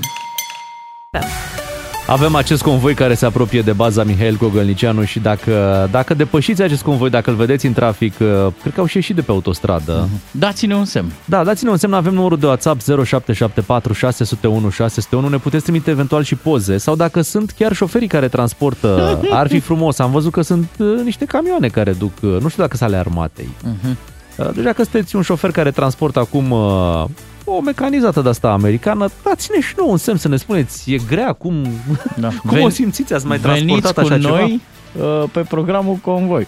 Avem 2.08 2.36
acest 2.36 2.62
convoi 2.62 2.94
care 2.94 3.14
se 3.14 3.26
apropie 3.26 3.62
de 3.62 3.72
baza 3.72 4.04
Mihail 4.04 4.38
Gogălnicianu 4.38 5.04
și 5.04 5.20
dacă, 5.20 5.88
dacă 5.92 6.14
depășiți 6.14 6.62
acest 6.62 6.84
convoi, 6.84 7.10
dacă 7.10 7.30
îl 7.30 7.36
vedeți 7.36 7.66
în 7.66 7.74
trafic, 7.74 8.14
uh, 8.20 8.28
cred 8.62 8.74
că 8.74 8.80
au 8.80 8.86
și 8.86 8.96
ieșit 8.96 9.16
de 9.16 9.22
pe 9.22 9.32
autostradă. 9.32 10.10
Dați-ne 10.32 10.76
un 10.76 10.86
semn. 10.86 11.12
Da, 11.26 11.44
dați-ne 11.44 11.70
un 11.70 11.78
semn, 11.78 11.94
avem 11.94 12.14
numărul 12.14 12.38
de 12.38 12.46
WhatsApp 12.46 12.82
0774 12.82 13.94
601 13.94 14.70
601, 14.70 15.28
ne 15.28 15.38
puteți 15.38 15.64
trimite 15.64 15.90
eventual 15.90 16.24
și 16.24 16.36
poze 16.36 16.78
sau 16.78 16.96
dacă 16.96 17.22
sunt 17.22 17.52
chiar 17.58 17.74
șoferii 17.74 18.08
care 18.08 18.28
transportă, 18.28 19.20
ar 19.32 19.48
fi 19.48 19.60
frumos. 19.60 20.00
Am 20.00 20.12
văzut 20.12 20.32
că 20.32 20.42
sunt 20.42 20.70
uh, 20.78 20.88
niște 21.04 21.26
camioane 21.26 21.68
care 21.68 21.92
duc, 21.92 22.12
uh, 22.22 22.38
nu 22.42 22.48
știu 22.48 22.64
dacă 22.64 22.78
sunt 22.78 22.90
ale 22.90 22.98
armatei. 22.98 23.50
Mhm. 23.64 23.98
Uh, 24.38 24.50
Deci 24.54 24.64
dacă 24.64 24.84
sunteți 24.84 25.16
un 25.16 25.22
șofer 25.22 25.52
care 25.52 25.72
transportă 25.72 26.20
acum 26.20 26.52
uh, 26.52 27.06
o 27.46 27.62
mecanizată 27.62 28.22
de 28.22 28.30
asta 28.30 28.52
americană, 28.52 29.08
dați-ne 29.24 29.62
și 29.62 29.74
nouă 29.78 29.92
un 29.92 29.98
semn 29.98 30.18
să 30.18 30.28
ne 30.28 30.36
spuneți, 30.38 30.92
e 30.94 30.98
grea, 31.08 31.34
cum, 31.34 31.68
Da. 32.16 32.28
cum 32.48 32.58
Ven- 32.58 32.64
o 32.64 32.70
simțiți, 32.70 33.14
ați 33.14 33.26
mai 33.26 33.38
Veniți 33.38 33.66
transportat 33.66 33.94
cu 33.94 34.14
așa 34.14 34.20
ceva? 34.22 34.38
noi 34.40 34.62
uh, 35.00 35.24
pe 35.32 35.40
programul 35.40 35.96
Convoi. 35.96 36.48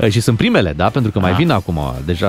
Uh, 0.00 0.10
Și 0.10 0.20
sunt 0.20 0.36
primele, 0.36 0.72
da? 0.76 0.88
Pentru 0.88 1.10
că 1.10 1.18
mai 1.20 1.30
Da. 1.30 1.36
vin 1.36 1.50
acum. 1.50 1.78
Deja 2.04 2.28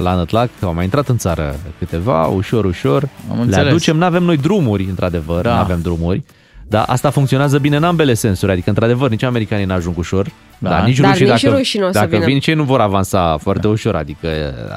la 0.00 0.14
Nătlac 0.14 0.50
au 0.62 0.74
mai 0.74 0.84
intrat 0.84 1.08
în 1.08 1.16
țară 1.16 1.56
câteva, 1.78 2.26
ușor, 2.26 2.64
ușor. 2.64 3.08
Am 3.30 3.36
Le 3.36 3.42
înțeles. 3.42 3.68
aducem, 3.68 3.96
nu 3.96 4.04
avem 4.04 4.22
noi 4.22 4.36
drumuri, 4.36 4.84
într-adevăr, 4.84 5.42
Da. 5.42 5.54
nu 5.54 5.60
avem 5.60 5.80
drumuri. 5.80 6.22
Dar 6.70 6.84
asta 6.86 7.10
funcționează 7.10 7.58
bine 7.58 7.76
în 7.76 7.84
ambele 7.84 8.14
sensuri, 8.14 8.52
adică 8.52 8.68
într-adevăr 8.68 9.10
nici 9.10 9.22
americanii 9.22 9.64
n-ajung 9.64 9.98
ușor, 9.98 10.26
Da. 10.58 10.68
dar 10.68 10.82
nici 10.84 10.98
Dar 11.00 11.10
rușii 11.10 11.24
nici 11.30 11.42
dacă, 11.42 11.56
rușii 11.56 11.78
nu 11.80 11.86
o 11.86 11.92
să 11.92 11.98
dacă 11.98 12.10
vină. 12.10 12.24
vin 12.24 12.38
cei 12.38 12.54
nu 12.54 12.62
vor 12.62 12.80
avansa 12.80 13.36
foarte 13.42 13.68
ușor, 13.68 13.94
adică 13.94 14.28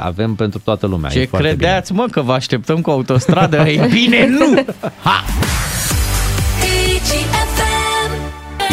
avem 0.02 0.34
pentru 0.36 0.62
toată 0.64 0.88
lumea. 0.88 1.10
e 1.14 1.20
Ce 1.20 1.26
foarte 1.26 1.48
credeți, 1.48 1.94
mă, 1.94 2.06
că 2.12 2.22
vă 2.22 2.34
așteptăm 2.34 2.82
cu 2.82 2.90
autostradă? 2.90 3.58
Ei 3.68 3.88
bine, 4.02 4.28
nu! 4.28 4.64
Ha! 5.04 5.24
Bine. 6.60 7.06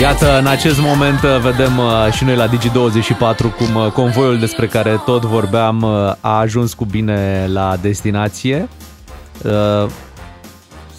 Iată, 0.01 0.39
în 0.39 0.47
acest 0.47 0.81
moment 0.81 1.23
uh, 1.23 1.39
vedem 1.43 1.79
uh, 1.79 2.13
și 2.13 2.25
noi 2.25 2.37
la 2.37 2.47
Digi24 2.49 3.37
cum 3.59 3.75
uh, 3.85 3.91
convoiul 3.93 4.39
despre 4.39 4.67
care 4.67 5.01
tot 5.05 5.23
vorbeam 5.25 5.83
uh, 5.83 5.91
a 6.21 6.39
ajuns 6.39 6.75
cu 6.75 6.85
bine 6.85 7.49
la 7.53 7.77
destinație. 7.81 8.69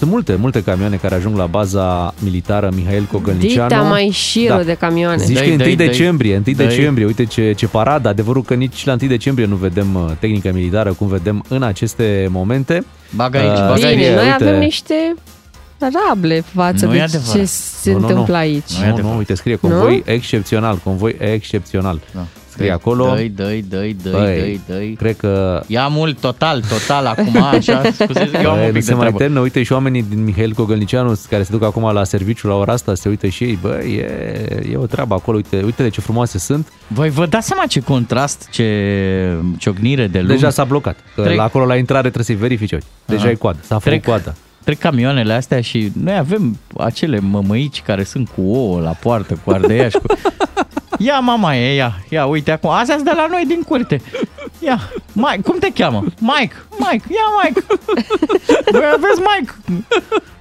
Uh, 0.02 0.08
Sunt 0.08 0.12
multe, 0.12 0.36
multe 0.42 0.64
camioane 0.64 0.96
care 0.96 1.16
ajung 1.16 1.38
la 1.38 1.46
baza 1.46 2.14
militară 2.20 2.72
Mihail 2.76 3.04
Cogălnicianu. 3.12 3.68
Dita 3.68 3.82
mai 3.82 4.10
șiră 4.14 4.64
de 4.66 4.74
camioane. 4.74 5.24
Zici 5.24 5.36
Dai, 5.36 5.44
că 5.44 5.50
e 5.50 5.54
1 5.54 5.64
dai, 5.64 5.76
dai. 5.76 5.86
decembrie, 5.88 6.36
1 6.36 6.44
Dai. 6.44 6.54
decembrie, 6.68 7.06
uite 7.06 7.26
ce, 7.26 7.54
ce 7.54 7.68
paradă. 7.68 8.08
Adevărul 8.08 8.44
că 8.44 8.54
nici 8.54 8.86
la 8.86 8.96
1 9.02 9.10
decembrie 9.10 9.46
nu 9.46 9.56
vedem 9.56 9.96
uh, 9.96 10.12
tehnică 10.20 10.52
militară 10.54 10.94
cum 10.94 11.08
vedem 11.08 11.44
în 11.48 11.64
aceste 11.64 12.28
momente. 12.32 12.86
Bagă 13.16 13.38
aici, 13.38 13.48
Uh, 13.50 13.56
bagă 13.68 13.74
Bine, 13.74 13.90
scrie, 13.92 14.14
noi 14.16 14.24
uite, 14.26 14.44
avem 14.44 14.60
niște 14.60 15.14
rable 16.08 16.44
față 16.56 16.86
Nu 16.86 16.92
de 16.92 16.98
e 16.98 17.02
adevărat. 17.02 17.36
ce 17.36 17.46
se 17.46 17.92
Nu, 17.92 17.98
nu, 17.98 18.00
nu. 18.02 18.08
întâmplă 18.08 18.36
aici. 18.36 18.72
Nu 18.80 18.84
e 18.84 18.86
Nu, 18.86 18.88
nu, 18.88 18.94
adevărat. 18.94 19.18
uite, 19.18 19.34
scrie 19.36 19.56
convoi 19.56 20.04
excepțional, 20.06 20.80
convoi 20.84 21.16
excepțional. 21.20 22.00
Da. 22.14 22.26
Scrie 22.52 22.72
acolo. 22.72 23.14
Dăi, 23.14 23.30
dăi, 23.36 23.66
dăi, 23.70 23.96
dăi, 24.04 24.12
Băi, 24.12 24.36
dăi, 24.40 24.62
dăi. 24.68 24.94
Cred 24.94 25.18
că 25.18 25.64
Ia 25.68 25.88
mult, 25.88 26.20
total, 26.20 26.62
total, 26.70 27.06
acum, 27.06 27.42
așa, 27.44 27.82
scuze, 28.00 28.30
eu 28.44 28.50
am 28.50 28.56
Băi, 28.56 28.62
un 28.62 28.68
nu 28.68 28.72
pic 28.74 28.84
se 28.84 28.88
de 28.90 28.94
mai 28.94 29.00
treabă. 29.00 29.18
termină, 29.18 29.40
uite 29.40 29.64
și 29.64 29.72
oamenii 29.72 30.06
din 30.10 30.24
Mihail 30.24 30.54
Cogălnicianu 30.54 31.20
care 31.30 31.44
se 31.44 31.52
duc 31.52 31.64
acum 31.64 31.94
la 31.94 32.04
serviciu 32.04 32.48
la 32.48 32.54
ora 32.56 32.74
asta, 32.74 32.96
se 32.96 33.10
uită 33.10 33.28
și 33.28 33.44
ei, 33.44 33.58
bă, 33.62 33.80
e, 33.84 34.70
e 34.72 34.76
o 34.78 34.86
treabă 34.86 35.14
acolo, 35.14 35.38
uite, 35.38 35.62
uite 35.66 35.90
ce 35.90 36.02
frumoase 36.02 36.38
sunt. 36.40 36.68
Voi 36.88 37.10
vă 37.10 37.26
dați 37.26 37.48
seama 37.48 37.66
ce 37.66 37.80
contrast, 37.80 38.48
ce 38.50 39.38
ciocnire 39.58 40.08
de 40.08 40.20
lume? 40.22 40.34
Deja 40.34 40.50
s-a 40.50 40.64
blocat, 40.64 40.98
că 41.16 41.24
Trec- 41.32 41.36
la 41.36 41.44
acolo 41.44 41.66
la 41.66 41.76
intrare 41.76 42.02
trebuie 42.10 42.26
să-i 42.26 42.36
verifici, 42.36 42.72
uite. 42.72 42.86
deja 43.06 43.22
Aha. 43.22 43.30
e 43.32 43.36
coadă, 43.36 43.58
s-a 43.62 43.80
făcut 43.80 44.00
Trec- 44.00 44.06
coadă. 44.06 44.36
Trec 44.64 44.80
camioanele 44.80 45.34
astea 45.34 45.62
și 45.62 45.92
noi 46.04 46.18
avem 46.18 46.58
acele 46.78 47.20
mămăici 47.20 47.82
care 47.82 48.04
sunt 48.04 48.30
cu 48.36 48.42
ouă 48.42 48.80
la 48.82 48.90
poartă, 48.90 49.40
cu 49.44 49.52
ardeiaș, 49.52 49.94
cu... 49.94 50.06
Ia 51.04 51.20
mama 51.20 51.56
e, 51.56 51.74
ia, 51.76 51.94
ia, 52.10 52.26
uite 52.26 52.52
acum, 52.52 52.70
astea 52.70 52.96
sunt 52.96 53.08
de 53.08 53.14
la 53.16 53.28
noi 53.30 53.44
din 53.48 53.62
curte. 53.62 54.02
Ia, 54.60 54.80
Mike, 55.14 55.42
cum 55.42 55.58
te 55.60 55.72
cheamă? 55.74 56.04
Mike, 56.20 56.56
Mike, 56.78 57.06
ia 57.10 57.28
Mike. 57.44 57.66
Voi 58.72 58.90
aveți 58.94 59.22
Mike. 59.36 59.54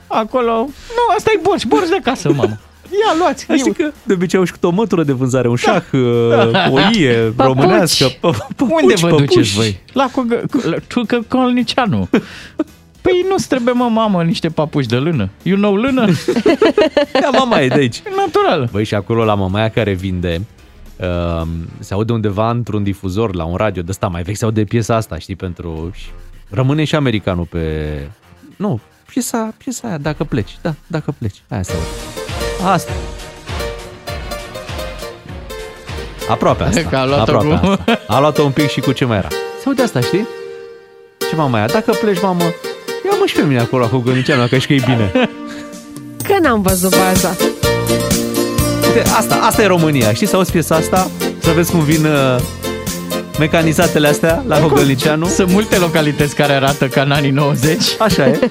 Acolo, 0.06 0.52
nu, 0.96 1.14
asta 1.16 1.30
e 1.34 1.40
borș, 1.42 1.62
borș 1.64 1.88
de 1.88 1.98
casă, 2.02 2.28
mamă. 2.28 2.58
Ia, 2.90 3.14
luați. 3.18 3.46
Dar 3.46 3.56
știi 3.56 3.72
că 3.72 3.92
de 4.02 4.12
obicei 4.12 4.38
au 4.38 4.44
și 4.44 4.52
câte 4.52 4.66
o 4.66 4.70
mătură 4.70 5.02
de 5.02 5.12
vânzare, 5.12 5.48
un 5.48 5.56
șah, 5.56 5.82
Da. 6.52 6.68
o 6.70 6.78
ie 6.92 7.12
Papuci. 7.36 7.56
românească, 7.56 8.06
pă- 8.08 8.18
păpuci, 8.56 8.82
Unde 8.82 8.94
vă 9.00 9.06
păpuși. 9.08 9.26
duceți 9.26 9.54
voi? 9.54 9.80
La 9.92 10.08
Cogă, 10.12 10.42
la 10.62 10.76
Ciucă 10.88 11.24
Colnicianu. 11.28 12.08
Păi 13.02 13.24
nu-ți 13.28 13.48
trebuie, 13.48 13.74
mă, 13.74 13.84
mamă, 13.84 14.22
niște 14.22 14.48
papuși 14.48 14.86
de 14.88 14.96
lână. 14.96 15.28
You 15.42 15.56
know 15.56 15.74
lână? 15.76 16.06
Ia 17.22 17.30
mama 17.38 17.60
e 17.60 17.68
de 17.68 17.74
aici. 17.74 18.02
Natural. 18.16 18.68
Băi, 18.72 18.84
și 18.84 18.94
acolo 18.94 19.24
la 19.24 19.34
mamaia 19.34 19.68
care 19.68 19.92
vinde, 19.92 20.40
uh, 20.96 21.42
se 21.78 21.94
aude 21.94 22.12
undeva 22.12 22.50
într-un 22.50 22.82
difuzor, 22.82 23.34
la 23.34 23.44
un 23.44 23.56
radio 23.56 23.82
de 23.82 23.90
ăsta 23.90 24.06
mai 24.06 24.22
vechi, 24.22 24.36
se 24.36 24.44
aude 24.44 24.64
piesa 24.64 24.96
asta, 24.96 25.18
știi, 25.18 25.36
pentru... 25.36 25.90
și 25.94 26.06
Rămâne 26.50 26.84
și 26.84 26.94
americanul 26.94 27.44
pe... 27.44 27.60
Nu, 28.56 28.80
piesa, 29.12 29.54
piesa 29.56 29.88
aia, 29.88 29.98
dacă 29.98 30.24
pleci, 30.24 30.58
da, 30.62 30.74
dacă 30.86 31.14
pleci. 31.18 31.42
Aia 31.48 31.62
se 31.62 31.72
aude. 31.72 32.72
Asta. 32.72 32.92
Aproape 36.28 36.62
asta. 36.62 36.80
Că 36.88 36.96
a 36.96 37.04
luat-o 37.06 37.20
aproape 37.36 37.66
cu- 37.66 37.70
asta. 37.70 37.98
A 38.06 38.20
luat-o 38.20 38.42
un 38.42 38.50
pic 38.50 38.68
și 38.68 38.80
cu 38.80 38.92
ce 38.92 39.04
mai 39.04 39.16
era. 39.16 39.28
Se 39.28 39.62
aude 39.66 39.82
asta, 39.82 40.00
știi? 40.00 40.26
Ce 41.30 41.36
mama 41.36 41.56
aia? 41.58 41.66
Dacă 41.66 41.92
pleci, 42.00 42.20
mamă, 42.22 42.42
ia 43.04 43.16
mă 43.18 43.24
și 43.26 43.34
pe 43.34 43.42
mine 43.42 43.60
acolo 43.60 43.86
cu 43.88 43.96
Găniceanu, 43.98 44.46
că 44.46 44.58
și 44.58 44.66
că 44.66 44.72
e 44.72 44.82
bine. 44.84 45.12
Că 46.26 46.38
n-am 46.42 46.62
văzut 46.62 46.96
baza. 46.96 47.36
Uite, 48.86 49.08
asta, 49.16 49.34
asta 49.34 49.62
e 49.62 49.66
România. 49.66 50.12
Știți 50.12 50.30
să 50.30 50.36
auzi 50.36 50.50
piesa 50.50 50.74
asta? 50.74 51.10
Să 51.38 51.50
vezi 51.50 51.70
cum 51.70 51.80
vin 51.80 52.04
uh, 52.04 52.40
mecanizatele 53.38 54.08
astea 54.08 54.44
la 54.46 54.56
Hogălnicianu. 54.58 55.26
Sunt 55.26 55.50
multe 55.52 55.76
localități 55.76 56.34
care 56.34 56.52
arată 56.52 56.86
ca 56.86 57.02
în 57.02 57.10
anii 57.10 57.30
90. 57.30 57.82
Așa 57.98 58.26
e. 58.26 58.50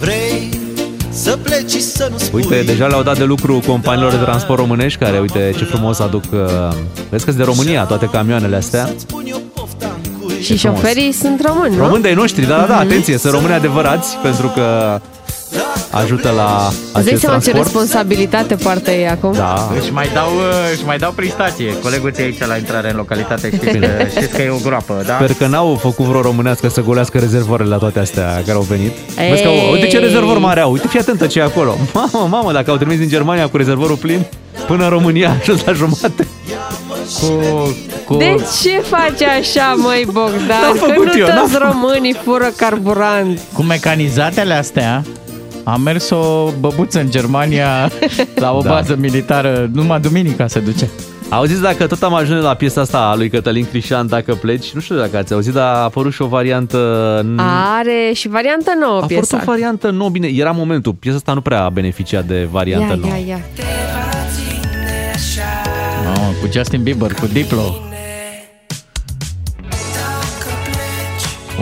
Vrei 0.00 0.48
să 1.10 1.38
pleci 1.42 1.72
Uite, 2.32 2.62
deja 2.62 2.86
le-au 2.86 3.02
dat 3.02 3.18
de 3.18 3.24
lucru 3.24 3.62
companiilor 3.66 4.10
de 4.10 4.16
transport 4.16 4.58
românești 4.58 4.98
care, 4.98 5.18
uite, 5.18 5.52
ce 5.56 5.64
frumos 5.64 5.98
aduc... 5.98 6.22
uh, 6.32 6.38
Vezi 7.10 7.24
că 7.24 7.30
sunt 7.30 7.36
de 7.36 7.42
România 7.42 7.84
toate 7.84 8.06
camioanele 8.12 8.56
astea. 8.56 8.94
Și 10.44 10.56
șoferii 10.56 11.12
sunt 11.12 11.44
români, 11.46 11.76
nu? 11.76 11.82
Români 11.82 12.02
de 12.02 12.12
noștri, 12.16 12.46
da, 12.46 12.56
da, 12.56 12.64
da, 12.66 12.74
Mhm. 12.74 12.82
atenție, 12.84 13.18
sunt 13.18 13.32
români 13.32 13.52
adevărați 13.52 14.16
pentru 14.22 14.46
că 14.54 14.98
ajută 15.90 16.32
la 16.36 16.68
Îți 16.70 16.92
dai 16.92 17.02
acest 17.02 17.20
seama 17.20 17.38
ce 17.38 17.50
transport. 17.50 17.56
responsabilitate 17.56 18.54
poartă 18.54 18.90
ei 18.90 19.08
acum? 19.08 19.32
Da. 19.32 19.70
Își 19.80 19.92
mai 19.92 20.08
dau, 20.14 20.26
uh, 20.26 20.72
își 20.74 20.84
mai 20.84 20.98
dau 20.98 21.12
prin 21.12 21.30
stație. 21.30 21.76
Colegul 21.82 22.10
ți 22.12 22.20
aici 22.20 22.38
la 22.46 22.56
intrare 22.56 22.90
în 22.90 22.96
localitate 22.96 23.46
știți, 23.56 23.78
că, 23.78 23.86
știți 24.16 24.28
că 24.36 24.42
e 24.42 24.48
o 24.50 24.56
groapă, 24.64 25.02
da? 25.06 25.14
Sper 25.14 25.32
că 25.32 25.46
n-au 25.46 25.78
făcut 25.80 26.04
vreo 26.04 26.20
românească 26.20 26.68
să 26.68 26.80
golească 26.80 27.18
rezervoarele 27.18 27.68
la 27.68 27.76
toate 27.76 27.98
astea 27.98 28.26
care 28.46 28.52
au 28.56 28.60
venit. 28.68 28.92
Ei. 29.18 29.30
Vezi 29.30 29.42
că, 29.42 29.48
uite 29.72 29.86
ce 29.86 29.98
rezervor 29.98 30.38
mare 30.38 30.60
au, 30.60 30.72
uite 30.72 30.88
fii 30.88 30.98
atentă 31.00 31.26
ce 31.26 31.38
e 31.38 31.42
acolo. 31.42 31.76
Mamă, 31.94 32.26
mamă, 32.30 32.52
dacă 32.52 32.70
au 32.70 32.76
trimis 32.76 32.98
din 32.98 33.08
Germania 33.08 33.48
cu 33.48 33.56
rezervorul 33.56 33.96
plin, 33.96 34.24
până 34.66 34.82
în 34.84 34.90
România 34.90 35.28
a 35.28 35.34
ajuns 35.40 35.64
la 35.64 35.72
jumate. 35.72 36.26
Cu, 37.20 37.28
cu... 38.06 38.16
De 38.16 38.34
ce 38.62 38.70
faci 38.80 39.22
așa, 39.22 39.74
măi 39.76 40.06
Bogdan? 40.12 40.46
N-am 40.62 40.72
Că 40.72 40.78
făcut 40.78 41.04
nu 41.06 41.18
eu, 41.18 41.24
toți 41.24 41.36
n-am 41.36 41.48
făcut. 41.48 41.66
românii 41.72 42.16
fură 42.24 42.52
carburant. 42.56 43.40
Cu 43.52 43.62
mecanizatele 43.62 44.54
astea 44.54 45.02
am 45.64 45.80
mers 45.80 46.10
o 46.10 46.48
băbuță 46.60 47.00
în 47.00 47.10
Germania 47.10 47.90
la 48.34 48.52
o 48.52 48.60
Da. 48.60 48.70
bază 48.70 48.96
militară, 49.00 49.70
numai 49.72 50.00
duminica 50.00 50.46
se 50.46 50.58
duce. 50.60 50.88
Auziți 51.28 51.60
dacă 51.62 51.86
tot 51.86 52.02
am 52.02 52.14
ajuns 52.14 52.42
la 52.42 52.54
piesa 52.54 52.80
asta 52.80 52.98
a 52.98 53.14
lui 53.14 53.28
Cătălin 53.28 53.66
Crișan, 53.70 54.06
dacă 54.08 54.34
pleci, 54.34 54.70
nu 54.72 54.80
știu 54.80 54.96
dacă 54.96 55.16
ați 55.16 55.32
auzit, 55.32 55.52
dar 55.52 55.74
a 55.74 55.78
apărut 55.82 56.12
și 56.12 56.22
o 56.22 56.26
variantă... 56.26 56.78
Are 57.78 58.12
și 58.14 58.28
variantă 58.28 58.72
nouă 58.80 58.92
a 58.92 58.96
apărut 59.02 59.08
piesa. 59.28 59.38
o 59.42 59.44
variantă 59.44 59.90
nouă, 59.90 60.08
bine, 60.10 60.28
era 60.34 60.50
momentul, 60.50 60.92
piesa 60.92 61.16
asta 61.16 61.32
nu 61.32 61.40
prea 61.40 61.64
a 61.64 61.68
beneficiat 61.68 62.24
de 62.24 62.48
variantă 62.50 62.86
Ia, 62.92 62.98
nouă. 63.00 63.12
ia, 63.12 63.24
ia. 63.26 63.40
Mamă, 66.44 66.52
cu 66.52 66.52
Justin 66.52 66.82
Bieber, 66.82 67.12
cu 67.14 67.26
Diplo. 67.26 67.74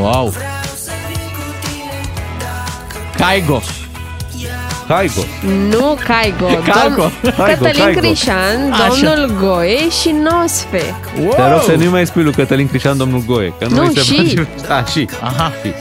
Wow. 0.00 0.32
Caigo. 3.16 3.60
Caigo. 4.88 5.20
Nu 5.68 5.98
Caigo. 6.06 6.46
Caigo. 6.46 7.10
Dom- 7.24 7.36
Caigo, 7.36 7.64
Cătălin 7.64 7.82
Caigo. 7.84 8.00
Crișan, 8.00 8.72
Așa. 8.72 8.86
domnul 8.88 9.36
Goe 9.40 9.90
și 9.90 10.10
Nosfe. 10.22 10.94
Te 11.36 11.48
rog 11.48 11.62
să 11.62 11.74
nu 11.74 11.90
mai 11.90 12.06
spui 12.06 12.22
lui 12.22 12.32
Cătălin 12.32 12.68
Crișan, 12.68 12.96
domnul 12.96 13.22
Goe, 13.26 13.52
că 13.58 13.66
nu, 13.68 13.74
Nu, 13.74 13.82
îi 13.86 13.94
se 13.98 14.02
și. 14.02 14.14
place. 14.14 14.48
Da, 14.68 14.84
și. 14.84 15.08
Aha. 15.20 15.52
Și. 15.64 15.72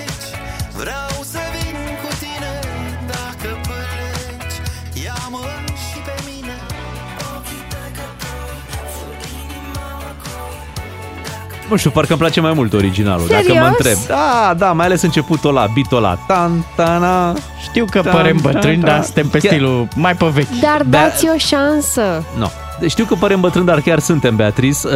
Nu 11.72 11.78
știu, 11.78 11.90
parcă 11.90 12.10
îmi 12.12 12.20
place 12.20 12.40
mai 12.42 12.54
mult 12.54 12.74
originalul, 12.74 13.28
dacă 13.28 13.42
Serios? 13.42 13.62
mă 13.62 13.68
întreb. 13.68 13.98
Da, 14.08 14.54
da, 14.58 14.72
mai 14.72 14.86
ales 14.86 15.02
începutul 15.02 15.50
ăla, 15.50 15.68
beat-ul 15.74 15.98
ăla. 15.98 16.16
Tan, 16.28 16.66
tana. 16.76 17.36
Știu 17.62 17.86
că 17.90 18.02
Tan, 18.02 18.12
părem 18.14 18.38
tan, 18.38 18.52
bătrâni, 18.52 18.78
tan. 18.82 18.90
dar 18.90 19.04
suntem 19.04 19.28
pe 19.28 19.38
Chiar- 19.38 19.52
stilul 19.52 19.88
mai 19.96 20.16
pe 20.16 20.26
vechi. 20.34 20.60
Dar 20.62 20.82
dați 20.90 21.28
o 21.34 21.38
șansă. 21.38 22.24
No. 22.38 22.48
Deci 22.80 22.90
știu 22.92 23.06
că 23.06 23.16
părem 23.16 23.40
bătrân, 23.40 23.66
dar 23.66 23.80
chiar 23.82 24.00
suntem, 24.00 24.36
Beatriz. 24.36 24.84
Uh, 24.84 24.92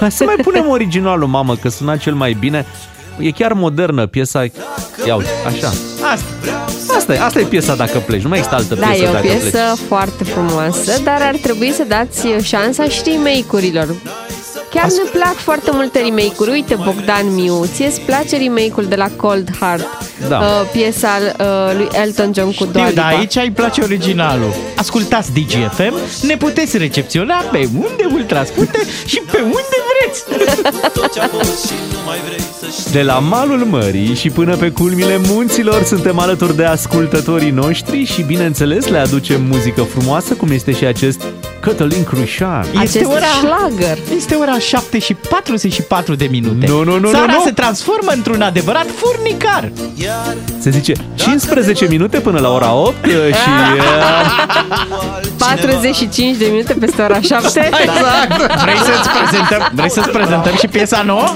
hai 0.00 0.10
să 0.18 0.24
mai 0.24 0.34
punem 0.42 0.68
originalul, 0.68 1.28
mamă, 1.28 1.54
că 1.56 1.68
suna 1.68 1.96
cel 1.96 2.14
mai 2.14 2.32
bine. 2.32 2.66
E 3.18 3.30
chiar 3.30 3.52
modernă 3.52 4.06
piesa. 4.06 4.42
Ia 5.06 5.14
uite, 5.16 5.30
așa. 5.46 5.68
Asta. 6.12 6.24
Asta 6.96 7.14
e, 7.14 7.20
asta 7.20 7.40
e 7.40 7.42
piesa 7.44 7.74
dacă 7.74 7.98
pleci, 7.98 8.22
nu 8.22 8.28
mai 8.28 8.38
există 8.38 8.56
altă 8.58 8.74
Da, 8.74 8.86
piesă 8.86 9.02
e 9.04 9.08
o 9.08 9.12
dacă 9.12 9.26
piesă 9.26 9.40
pleci. 9.50 9.86
foarte 9.88 10.24
frumoasă, 10.24 11.00
dar 11.04 11.18
ar 11.22 11.34
trebui 11.42 11.72
să 11.72 11.84
dați 11.88 12.26
șansa 12.42 12.84
și 12.84 13.00
remake-urilor. 13.04 13.94
Chiar 14.74 14.86
ne 14.90 15.10
plac 15.12 15.34
foarte 15.34 15.70
multe 15.72 15.98
remake-uri. 15.98 16.50
Uite, 16.50 16.74
Bogdan 16.84 17.34
Miuț, 17.34 17.68
ție-ți 17.74 18.00
place 18.00 18.36
remake-ul 18.36 18.84
de 18.84 18.94
la 18.94 19.08
Cold 19.16 19.56
Heart? 19.60 19.86
Da. 20.28 20.38
Uh, 20.38 20.44
piesa 20.72 21.08
uh, 21.38 21.76
lui 21.76 21.88
Elton 21.92 22.32
John 22.34 22.52
cu 22.54 22.64
Dua 22.64 22.82
Știu, 22.82 22.94
dar 22.94 23.10
Lipa. 23.10 23.18
aici 23.18 23.36
îi 23.36 23.50
place 23.50 23.82
originalul. 23.82 24.54
Ascultați 24.76 25.32
DGFM, 25.32 25.94
ne 26.26 26.36
puteți 26.36 26.78
recepționa 26.78 27.34
pe 27.34 27.68
unde 27.74 28.08
ultrascute 28.12 28.78
și 29.06 29.22
pe 29.30 29.40
unde 29.40 29.76
vreți. 29.90 30.24
De 32.92 33.02
la 33.02 33.18
malul 33.18 33.64
mării 33.64 34.14
și 34.14 34.30
până 34.30 34.56
pe 34.56 34.70
culmile 34.70 35.20
munților 35.28 35.82
suntem 35.82 36.18
alături 36.18 36.56
de 36.56 36.64
ascultătorii 36.64 37.50
noștri 37.50 38.04
și 38.04 38.22
bineînțeles 38.22 38.86
le 38.88 38.98
aducem 38.98 39.42
muzică 39.42 39.82
frumoasă 39.82 40.34
cum 40.34 40.50
este 40.50 40.72
și 40.72 40.84
acest 40.84 41.20
Cătălin 41.64 42.04
Crușan. 42.04 42.66
Acest 42.76 43.10
șlagăr. 43.40 43.98
Este 44.16 44.34
ora 44.34 44.58
7 44.58 44.98
și 44.98 45.14
44 45.14 46.14
de 46.14 46.28
minute. 46.30 46.66
Nu, 46.66 46.82
nu, 46.84 46.98
nu, 46.98 47.10
Țara 47.10 47.24
nu, 47.32 47.32
nu. 47.32 47.42
se 47.44 47.50
transformă 47.50 48.10
într-un 48.14 48.42
adevărat 48.42 48.86
furnicar. 48.96 49.70
Se 50.58 50.70
zice 50.70 50.92
15 51.14 51.86
minute 51.88 52.20
până 52.20 52.40
la 52.40 52.50
ora 52.52 52.72
8 52.74 53.04
și... 53.04 53.10
uh, 53.10 53.32
45 55.48 56.36
de 56.36 56.46
minute 56.50 56.72
peste 56.74 57.02
ora 57.02 57.20
7. 57.20 57.70
Exact. 57.82 58.62
Vrei 58.62 58.76
să-ți 58.76 59.08
prezentăm, 59.18 59.70
vrei 59.74 59.90
să-ți 59.90 60.08
prezentăm 60.10 60.54
și 60.56 60.66
piesa 60.66 61.02
nouă? 61.02 61.28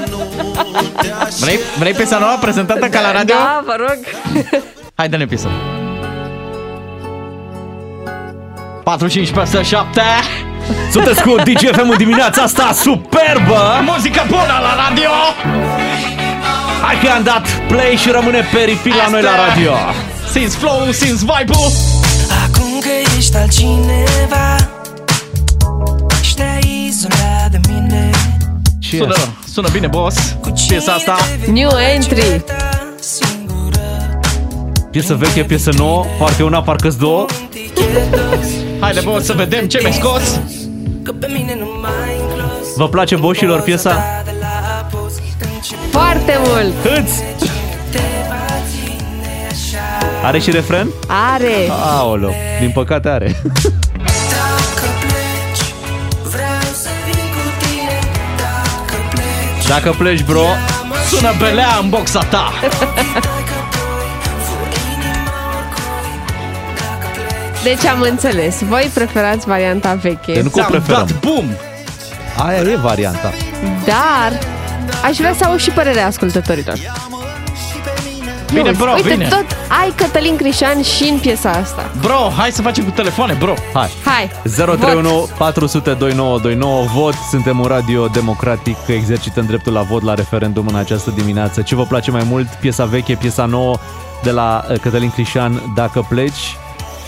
Vrei, 1.40 1.58
vrei 1.78 1.92
piesa 1.92 2.18
nouă 2.18 2.36
prezentată 2.40 2.86
ca 2.86 3.00
la 3.00 3.12
radio? 3.12 3.34
Da, 3.34 3.62
vă 3.66 3.74
rog. 3.78 3.98
Hai, 4.94 5.08
dă-ne 5.08 5.26
piesa. 5.26 5.48
45 8.88 9.30
peste 9.30 9.62
7 9.62 10.00
Sunteți 10.90 11.22
cu 11.22 11.34
DGFM 11.44 11.88
în 11.90 11.96
dimineața 11.96 12.42
asta 12.42 12.72
superbă! 12.72 13.60
Muzică 13.84 14.24
bună 14.28 14.56
la 14.62 14.72
radio! 14.88 15.10
Hai 16.82 16.98
că 17.02 17.10
am 17.10 17.22
dat 17.22 17.46
play 17.66 17.96
și 17.96 18.10
rămâne 18.10 18.48
pe 18.52 18.58
repeat 18.58 18.96
la 18.96 19.08
noi 19.10 19.22
la 19.22 19.30
radio. 19.48 19.72
Simți 20.32 20.56
flow, 20.56 20.90
simți 20.90 21.24
vibe-ul 21.24 21.70
Acum 22.44 22.78
că 22.80 22.88
ești 23.16 23.36
altcineva 23.36 24.56
Și 26.20 26.34
te-ai 26.34 26.84
izolat 26.86 27.50
de 27.50 27.60
mine 27.68 28.10
Ce 28.78 28.96
Sună, 28.96 29.14
sună 29.52 29.68
bine, 29.72 29.86
boss 29.86 30.36
Piesa 30.68 30.92
asta 30.92 31.16
New 31.52 31.70
entry. 31.94 32.44
Piesă 34.90 35.14
veche, 35.14 35.44
piesă 35.44 35.70
nouă, 35.76 36.04
parcă 36.18 36.42
una, 36.42 36.62
parcă 36.62 36.94
două. 36.98 37.26
Haide, 38.80 39.00
boss, 39.00 39.24
să 39.26 39.32
vedem 39.32 39.66
ce 39.66 39.78
mi-ai 39.80 39.92
scos 39.92 40.40
Vă 42.76 42.88
place 42.88 43.16
boșilor 43.16 43.60
piesa? 43.60 44.02
Foarte 45.90 46.38
mult. 46.44 46.72
Câți? 46.82 47.22
Are 50.22 50.38
și 50.38 50.50
refren? 50.50 50.88
Are. 51.34 51.70
Aolo, 51.98 52.30
din 52.60 52.70
păcate 52.70 53.08
are. 53.08 53.36
Vreau 56.22 56.60
să 56.72 56.88
vin 57.04 57.24
cu 57.34 57.42
tine 57.58 57.98
Dacă 58.36 58.98
pleci 59.14 59.66
Dacă 59.68 59.94
pleci, 59.98 60.24
bro, 60.24 60.46
Sună 61.10 61.32
belea 61.38 61.78
în 61.82 61.88
boxa 61.88 62.20
ta 62.20 62.52
Deci 67.62 67.84
am 67.84 68.00
înțeles. 68.00 68.62
Voi 68.62 68.90
preferați 68.94 69.46
varianta 69.46 69.94
veche. 69.94 70.32
că 70.32 70.40
nu 70.42 70.48
că 70.48 70.60
o 70.60 70.70
preferăm. 70.70 71.06
bum! 71.20 71.44
Aia 72.46 72.60
e 72.60 72.76
varianta. 72.76 73.32
Dar 73.86 74.38
aș 75.04 75.16
vrea 75.16 75.34
să 75.38 75.44
aud 75.44 75.58
și 75.60 75.70
părerea 75.70 76.06
ascultătorilor. 76.06 76.74
Bine, 78.52 78.68
Auzi, 78.68 78.78
bro, 78.80 78.92
Uite, 78.94 79.08
bine. 79.08 79.28
tot 79.28 79.44
ai 79.82 79.92
Cătălin 79.96 80.36
Crișan 80.36 80.82
și 80.82 81.08
în 81.08 81.18
piesa 81.18 81.50
asta. 81.50 81.90
Bro, 82.00 82.32
hai 82.36 82.50
să 82.50 82.62
facem 82.62 82.84
cu 82.84 82.90
telefoane, 82.90 83.32
bro 83.38 83.54
Hai. 83.74 83.88
Hai. 84.04 84.30
031 84.42 85.28
400 85.38 85.92
2929 85.92 86.84
vot. 86.84 87.14
Suntem 87.30 87.58
un 87.58 87.66
radio 87.66 88.06
democratic, 88.06 88.76
exercităm 88.86 89.44
dreptul 89.46 89.72
la 89.72 89.82
vot 89.82 90.02
la 90.02 90.14
referendum 90.14 90.66
în 90.66 90.74
această 90.74 91.10
dimineață. 91.16 91.62
Ce 91.62 91.74
vă 91.74 91.84
place 91.84 92.10
mai 92.10 92.22
mult? 92.28 92.46
Piesa 92.46 92.84
veche, 92.84 93.14
piesa 93.14 93.44
nouă 93.44 93.78
de 94.22 94.30
la 94.30 94.64
uh, 94.70 94.78
Cătălin 94.78 95.10
Crișan, 95.10 95.62
Dacă 95.74 96.06
pleci. 96.08 96.56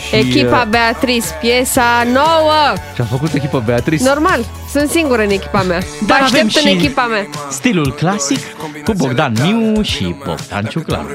Și, 0.09 0.15
Echipa 0.17 0.61
uh, 0.61 0.69
Beatrice, 0.69 1.27
piesa 1.41 2.03
nouă. 2.13 2.75
Și-a 2.95 3.05
făcut 3.05 3.33
echipa 3.33 3.59
Beatrice. 3.59 4.05
Normal, 4.05 4.45
sunt 4.73 4.91
singură 4.91 5.23
în 5.23 5.31
echipa 5.31 5.63
mea. 5.63 5.79
Vă 5.79 6.07
Dar 6.07 6.21
avem 6.23 6.47
aștept 6.47 6.65
în 6.65 6.71
și- 6.71 6.77
echipa 6.77 7.07
mea. 7.07 7.27
Stilul 7.51 7.93
clasic 7.95 8.39
cu 8.85 8.93
Bogdan 8.93 9.33
Miu 9.43 9.83
și 9.83 10.15
Bogdan 10.25 10.65
Ciuclan 10.65 11.07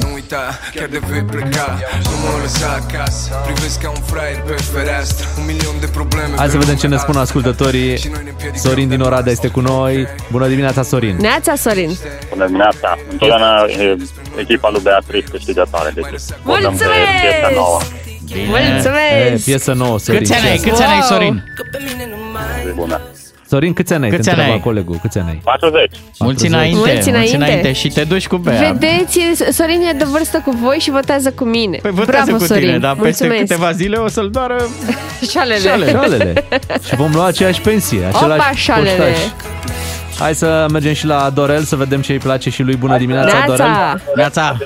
Nu 0.00 0.08
uita, 0.30 0.58
chiar 0.74 0.88
de 0.88 1.00
vei 1.08 1.22
pleca 1.22 1.78
Nu 2.02 2.10
mă 2.22 2.42
lăsa 2.42 2.80
acasă 2.80 3.30
Privesc 3.44 3.80
ca 3.80 3.90
un 3.90 4.02
fraier 4.02 4.40
pe 4.40 4.52
fereastră 4.52 5.26
Un 5.38 5.44
milion 5.46 5.74
de 5.80 5.86
probleme 5.86 6.36
Hai 6.36 6.48
să 6.48 6.58
vedem 6.58 6.74
ce 6.74 6.86
ne 6.86 6.96
spun 6.96 7.16
ascultătorii. 7.16 7.98
Sorin 8.54 8.88
din 8.88 9.00
Oradea 9.00 9.32
este 9.32 9.48
cu 9.48 9.60
noi. 9.60 10.06
Bună 10.30 10.48
dimineața, 10.48 10.82
Sorin. 10.82 11.16
Neața 11.16 11.54
Sorin. 11.54 11.90
Bună 12.30 12.46
dimineața! 12.46 12.98
Întotdeauna 13.10 13.64
e, 13.64 13.96
echipa 14.36 14.70
lui 14.70 14.80
Beatrice 14.82 15.26
câștigătoare, 15.30 15.90
deci 15.94 16.04
votăm 16.42 16.60
pe 16.60 16.84
Mulțumesc! 16.84 17.10
piesa 17.20 17.50
nouă. 17.54 17.80
Mulțumesc! 18.46 19.32
E, 19.32 19.40
piesă 19.44 19.72
nouă, 19.72 19.98
Sorin. 19.98 20.20
Câți 20.20 20.34
ani 20.34 20.48
ai? 20.48 20.56
Câți 20.56 20.82
ani 20.82 20.92
ai, 20.92 21.02
Sorin? 21.02 21.44
Bună. 22.74 23.00
Sorin, 23.50 23.72
câți 23.72 23.92
ani 23.92 24.04
ai? 24.04 24.10
Câți 24.10 24.22
Te 24.22 24.28
ani 24.30 24.38
întreba 24.38 24.56
ai? 24.56 24.62
colegul. 24.64 24.98
Câți 25.02 25.18
ani 25.18 25.28
ai? 25.28 25.40
40. 25.44 25.90
Mulți 26.18 26.46
înainte, 26.46 26.78
Mulți 26.78 27.08
înainte. 27.08 27.72
și 27.72 27.88
te 27.88 28.04
duci 28.04 28.26
cu 28.26 28.36
Bea. 28.36 28.72
Vedeți, 28.72 29.20
Sorin 29.50 29.80
e 29.80 29.92
de 29.92 30.04
vârstă 30.04 30.42
cu 30.44 30.50
voi 30.50 30.76
și 30.78 30.90
votează 30.90 31.30
cu 31.32 31.44
mine. 31.44 31.78
Păi 31.82 31.90
votează 31.90 32.24
Bravo, 32.24 32.38
cu 32.40 32.44
Sorin. 32.44 32.62
tine, 32.66 32.78
dar 32.78 32.92
peste 32.96 33.24
Mulțumesc. 33.24 33.40
câteva 33.52 33.72
zile 33.72 33.96
o 33.96 34.08
să-l 34.08 34.30
doară 34.30 34.56
Șalele. 35.32 35.58
șalele. 35.60 35.90
Șalele. 35.90 36.32
și 36.88 36.94
vom 36.96 37.10
lua 37.14 37.26
aceeași 37.26 37.60
pensie, 37.60 38.04
același 38.04 38.40
Opa, 38.40 38.50
șalele. 38.54 38.90
poștaș. 38.96 39.18
Hai 40.18 40.34
să 40.34 40.66
mergem 40.72 40.92
și 40.92 41.06
la 41.06 41.30
Dorel 41.34 41.62
să 41.62 41.76
vedem 41.76 42.00
ce 42.00 42.12
îi 42.12 42.18
place 42.18 42.50
și 42.50 42.62
lui. 42.62 42.76
Bună 42.76 42.98
dimineața, 42.98 43.42
Dorel. 43.46 43.66
Neața! 44.16 44.56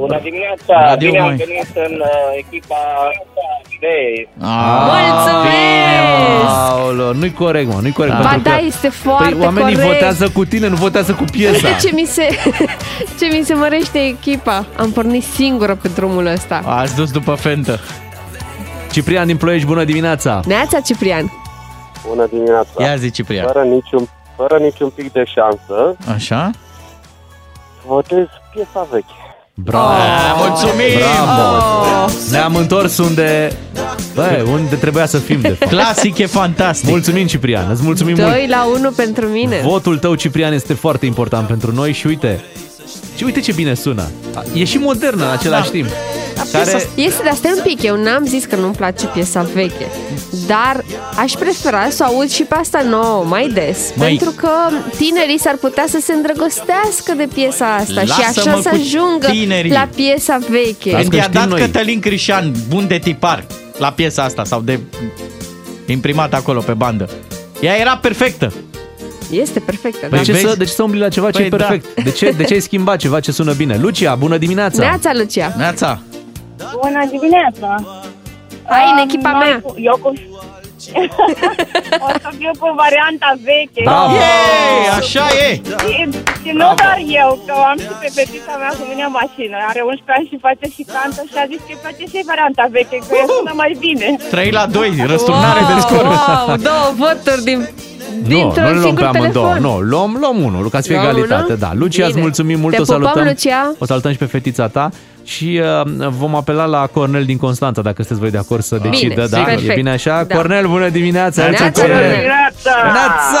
Neața! 0.00 0.06
Bună 0.06 0.20
dimineața! 0.22 0.88
Radio 0.88 1.08
Bine 1.08 1.20
am 1.20 1.26
Moi. 1.26 1.36
venit 1.36 1.70
în 1.74 2.00
uh, 2.00 2.08
echipa 2.36 2.76
B. 3.80 3.84
Mulțumesc! 4.90 6.48
Aoleo, 6.48 7.12
nu-i 7.12 7.32
corect, 7.32 7.72
mă, 7.72 7.78
nu-i 7.80 7.92
corect. 7.92 8.16
Ba 8.16 8.28
pentru 8.28 8.50
da, 8.50 8.56
că, 8.56 8.64
este 8.64 8.88
foarte 8.88 9.34
păi, 9.34 9.44
oamenii 9.44 9.74
corect. 9.74 9.92
votează 9.92 10.28
cu 10.28 10.44
tine, 10.44 10.68
nu 10.68 10.74
votează 10.76 11.12
cu 11.12 11.24
piesa. 11.32 11.66
Uite 11.66 11.78
ce 11.80 11.90
mi 11.94 12.04
se, 12.04 12.28
ce 13.18 13.36
mi 13.36 13.44
se 13.44 13.54
mărește 13.54 13.98
echipa. 13.98 14.66
Am 14.76 14.90
pornit 14.90 15.22
singură 15.22 15.74
pe 15.74 15.88
drumul 15.88 16.26
ăsta. 16.26 16.62
Ați 16.66 16.96
dus 16.96 17.10
după 17.10 17.34
fentă. 17.34 17.78
Ciprian 18.92 19.26
din 19.26 19.36
Ploiești, 19.36 19.66
bună 19.66 19.84
dimineața! 19.84 20.40
Neața, 20.46 20.80
Ciprian. 20.80 21.32
Bună 22.08 22.26
dimineața. 22.30 22.82
Ia 22.84 22.96
zi, 22.96 23.10
Ciprian. 23.10 23.46
Fără 23.52 23.64
niciun, 23.64 24.08
fără 24.36 24.58
niciun 24.58 24.88
pic 24.88 25.12
de 25.12 25.24
șansă, 25.24 25.96
Așa? 26.14 26.50
votez 27.86 28.26
piesa 28.52 28.86
veche. 28.90 29.19
Bravo! 29.64 29.86
Ah, 29.86 30.34
mulțumim! 30.36 30.98
Bravo! 30.98 31.56
Oh. 32.04 32.10
Ne-am 32.30 32.54
întors 32.56 32.98
unde, 32.98 33.52
bă, 34.14 34.44
unde 34.52 34.74
trebuia 34.74 35.06
să 35.06 35.18
fim, 35.18 35.40
de 35.40 35.48
fapt. 35.48 35.70
Clasic 35.70 36.18
e 36.18 36.26
fantastic. 36.26 36.88
Mulțumim, 36.88 37.26
Ciprian, 37.26 37.70
îți 37.70 37.82
mulțumim 37.82 38.14
2 38.14 38.24
mult. 38.24 38.48
la 38.48 38.66
1 38.78 38.90
pentru 38.90 39.26
mine. 39.26 39.60
Votul 39.64 39.98
tău, 39.98 40.14
Ciprian, 40.14 40.52
este 40.52 40.74
foarte 40.74 41.06
important 41.06 41.46
pentru 41.46 41.72
noi 41.74 41.92
și 41.92 42.06
uite, 42.06 42.44
și 43.20 43.26
uite 43.26 43.40
ce 43.40 43.52
bine 43.52 43.74
sună. 43.74 44.10
E 44.52 44.64
și 44.64 44.78
modernă 44.78 45.24
în 45.24 45.30
același 45.30 45.70
timp. 45.70 45.88
Care... 46.52 46.86
Este, 46.94 47.22
dar 47.24 47.34
stai 47.34 47.52
un 47.56 47.62
pic, 47.62 47.82
eu 47.82 48.02
n-am 48.02 48.24
zis 48.26 48.44
că 48.44 48.56
nu-mi 48.56 48.74
place 48.74 49.06
piesa 49.06 49.42
veche, 49.54 49.86
dar 50.46 50.84
aș 51.16 51.32
prefera 51.32 51.90
să 51.90 52.06
o 52.08 52.12
aud 52.12 52.30
și 52.30 52.42
pe 52.42 52.54
asta 52.54 52.82
nouă 52.82 53.24
mai 53.24 53.48
des, 53.48 53.78
Măi. 53.94 54.06
pentru 54.06 54.30
că 54.30 54.50
tinerii 54.96 55.38
s-ar 55.38 55.56
putea 55.56 55.84
să 55.88 55.98
se 56.02 56.12
îndrăgostească 56.12 57.12
de 57.16 57.28
piesa 57.34 57.74
asta 57.74 58.00
și 58.00 58.08
Lasă-mă 58.08 58.50
așa 58.50 58.60
să 58.62 58.68
cu 58.68 58.78
ajungă 58.80 59.26
tinerii. 59.30 59.72
la 59.72 59.88
piesa 59.94 60.38
veche. 60.48 60.90
Las 60.90 61.00
Când 61.00 61.10
că 61.10 61.16
i-a 61.16 61.22
știm 61.22 61.40
dat 61.40 61.48
noi. 61.48 61.60
Cătălin 61.60 62.00
Crișan, 62.00 62.52
bun 62.68 62.86
de 62.86 62.98
tipar, 62.98 63.44
la 63.78 63.92
piesa 63.92 64.22
asta 64.22 64.44
sau 64.44 64.60
de 64.60 64.80
imprimat 65.86 66.34
acolo 66.34 66.60
pe 66.60 66.72
bandă. 66.72 67.08
Ea 67.60 67.76
era 67.76 67.96
perfectă. 67.96 68.52
Este 69.30 69.60
perfectă, 69.60 70.06
Păi 70.06 70.18
da. 70.18 70.24
ce 70.24 70.32
vezi? 70.32 70.44
să, 70.44 70.54
de 70.56 70.64
ce 70.64 70.70
să 70.72 70.82
umbli 70.82 71.00
la 71.00 71.08
ceva 71.08 71.30
ce 71.30 71.36
Păi 71.38 71.46
e 71.46 71.48
da. 71.48 71.56
perfect? 71.56 72.02
De, 72.04 72.10
ce, 72.10 72.30
de 72.30 72.44
ce 72.44 72.52
ai 72.54 72.60
schimbat 72.60 72.96
ceva 72.98 73.20
ce 73.20 73.32
sună 73.32 73.52
bine? 73.52 73.76
Lucia, 73.76 74.14
bună 74.14 74.36
dimineața! 74.36 74.82
Neața, 74.82 75.10
Lucia. 75.14 75.52
Neața. 75.56 75.98
Bună 76.82 77.00
dimineața! 77.10 77.68
Hai 78.72 78.84
în 78.92 78.98
echipa 79.08 79.30
Noi 79.30 79.40
mea. 79.48 79.60
cu- 79.64 79.74
Eu 79.90 79.96
cu... 80.02 80.08
o 82.06 82.08
să 82.24 82.28
fiu 82.38 82.50
cu 82.60 82.66
varianta 82.82 83.30
veche. 83.48 83.82
Bravo! 83.90 84.14
Yay, 84.20 84.80
așa 85.00 85.26
e! 85.46 85.48
Și, 85.84 85.94
și 86.42 86.50
nu 86.60 86.66
doar 86.82 86.98
eu, 87.22 87.30
că 87.46 87.52
am 87.70 87.78
și 87.84 87.92
pe 88.02 88.08
fetița 88.18 88.54
mea 88.62 88.72
cu 88.78 88.84
mine 88.90 89.02
în 89.08 89.14
mașină. 89.20 89.56
Are 89.70 89.82
11 89.92 90.14
ani 90.16 90.26
și 90.30 90.36
face 90.46 90.64
și 90.76 90.82
cantă 90.94 91.20
și 91.30 91.36
a 91.42 91.46
zis 91.52 91.60
că 91.66 91.70
îi 91.74 91.80
place 91.84 92.04
și 92.12 92.18
varianta 92.32 92.64
veche, 92.76 92.96
că 93.08 93.12
e 93.20 93.24
sună 93.38 93.52
mai 93.62 93.72
bine. 93.86 94.06
3 94.34 94.50
la 94.58 94.64
2, 94.78 94.88
răsturnare 95.12 95.62
de 95.70 95.74
scor. 95.86 96.04
Wow, 96.12 96.46
două 96.70 96.86
voturi 97.02 97.42
din, 97.50 97.58
Nu, 97.60 97.68
dintr-un 98.22 98.62
nu 98.62 98.68
le 98.68 98.74
luăm 98.74 98.82
singur 98.84 99.10
pe 99.10 99.16
amândouă. 99.18 99.46
telefon. 99.52 99.70
Nu, 99.70 99.78
luăm, 99.80 100.16
luăm 100.20 100.42
unul, 100.44 100.68
ca 100.70 100.80
să 100.80 100.86
fie 100.86 100.94
Luăm 100.96 101.08
egalitate. 101.08 101.42
unul? 101.44 101.56
Da. 101.58 101.70
Lucia, 101.74 102.02
îți 102.04 102.12
Bine. 102.12 102.24
mulțumim 102.24 102.60
mult, 102.60 102.74
Te 102.74 102.80
o 102.80 102.84
salutăm. 102.84 103.12
pupăm, 103.12 103.26
Lucia. 103.28 103.72
O 103.78 103.84
salutăm 103.84 104.12
și 104.12 104.18
pe 104.18 104.24
fetița 104.24 104.68
ta 104.68 104.90
și 105.24 105.60
uh, 105.84 106.08
vom 106.08 106.34
apela 106.34 106.64
la 106.64 106.86
Cornel 106.86 107.24
din 107.24 107.36
Constanța, 107.36 107.80
dacă 107.82 107.94
sunteți 108.02 108.20
voi 108.20 108.30
de 108.30 108.38
acord 108.38 108.62
să 108.62 108.78
decidă. 108.82 109.26
Da? 109.30 109.38
perfect. 109.42 109.70
E 109.70 109.74
bine 109.74 109.90
așa? 109.90 110.24
Da. 110.28 110.34
Cornel, 110.36 110.66
bună 110.66 110.88
dimineața! 110.88 111.42
Neața, 111.42 111.62
Neața, 111.62 111.80
Cornel! 111.80 111.98
Cornel. 112.00 112.16
Dimineața! 112.16 112.72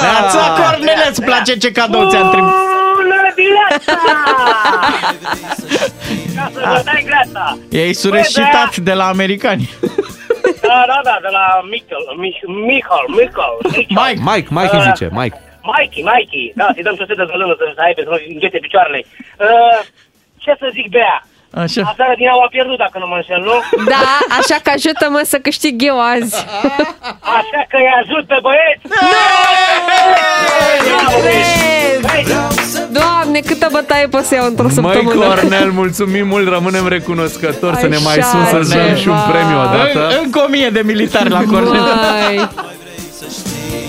Neața, 0.02 0.62
Cornele, 0.62 1.06
îți 1.10 1.22
place 1.22 1.56
ce 1.56 1.72
cadou 1.72 2.08
ți-am 2.10 2.30
trimis? 2.30 2.50
Bună 3.00 3.32
dimineața! 3.36 3.92
Ca 6.36 6.50
să 6.54 6.60
vă 6.74 6.82
dai 6.84 7.02
greata! 7.06 7.58
Ei 7.68 7.94
sureșitat 7.94 8.76
de 8.76 8.92
la 8.92 9.04
americani. 9.04 9.70
Da, 10.70 10.80
da, 10.92 10.98
da, 11.08 11.16
de 11.26 11.30
la 11.38 11.44
Michael, 11.72 12.04
Mich- 12.24 12.46
Michael, 12.70 13.06
Michael, 13.20 13.54
Michael. 13.74 13.94
Mike. 14.00 14.20
Mike, 14.30 14.48
Mike 14.58 14.74
îi 14.76 14.82
zice, 14.90 15.06
Mike. 15.20 15.36
Mikey, 15.72 16.02
Mikey, 16.12 16.52
da, 16.60 16.66
să-i 16.74 16.82
dăm 16.86 16.96
șosete 17.00 17.24
de 17.30 17.36
lână 17.40 17.54
să 17.58 17.64
să 17.74 17.80
aibă, 17.86 18.00
să 18.04 18.08
nu 18.10 18.18
înghete 18.34 18.58
picioarele. 18.66 19.00
Uh, 19.46 19.78
ce 20.42 20.52
să 20.60 20.66
zic, 20.72 20.86
Bea? 20.96 21.16
Așa. 21.54 21.82
Aseară 21.92 22.14
din 22.16 22.28
au 22.28 22.40
a 22.40 22.48
pierdut, 22.50 22.78
dacă 22.78 22.96
nu 22.98 23.06
mă 23.06 23.16
înșel, 23.20 23.42
nu? 23.50 23.84
Da, 23.92 24.02
așa 24.40 24.56
că 24.62 24.70
ajută-mă 24.74 25.20
să 25.24 25.36
câștig 25.46 25.82
eu 25.90 26.00
azi. 26.14 26.34
Așa 27.38 27.60
că 27.70 27.76
îi 27.82 27.90
ajut 28.02 28.24
pe 28.26 28.38
băieți. 28.46 28.82
Doamne, 32.92 33.40
câtă 33.40 33.68
bătaie 33.72 34.06
pot 34.06 34.24
să 34.24 34.34
iau 34.34 34.46
într-o 34.46 34.62
Măi, 34.64 34.72
săptămână. 34.74 35.26
Cornel, 35.26 35.70
mulțumim 35.70 36.26
mult, 36.26 36.48
rămânem 36.48 36.88
recunoscători 36.88 37.76
să 37.76 37.86
ne 37.86 37.96
mai 38.04 38.16
Așa, 38.18 38.26
sun 38.28 38.44
să-ți 38.50 38.70
dăm 38.74 38.94
și 38.94 39.08
un 39.08 39.14
ceva. 39.16 39.30
premiu 39.30 39.58
odată. 39.58 40.06
În- 40.08 40.16
Încă 40.24 40.38
o 40.46 40.48
mie 40.48 40.68
de 40.68 40.82
militari 40.84 41.28
la 41.28 41.42
Cornel. 41.50 41.80
Mai. 41.80 42.48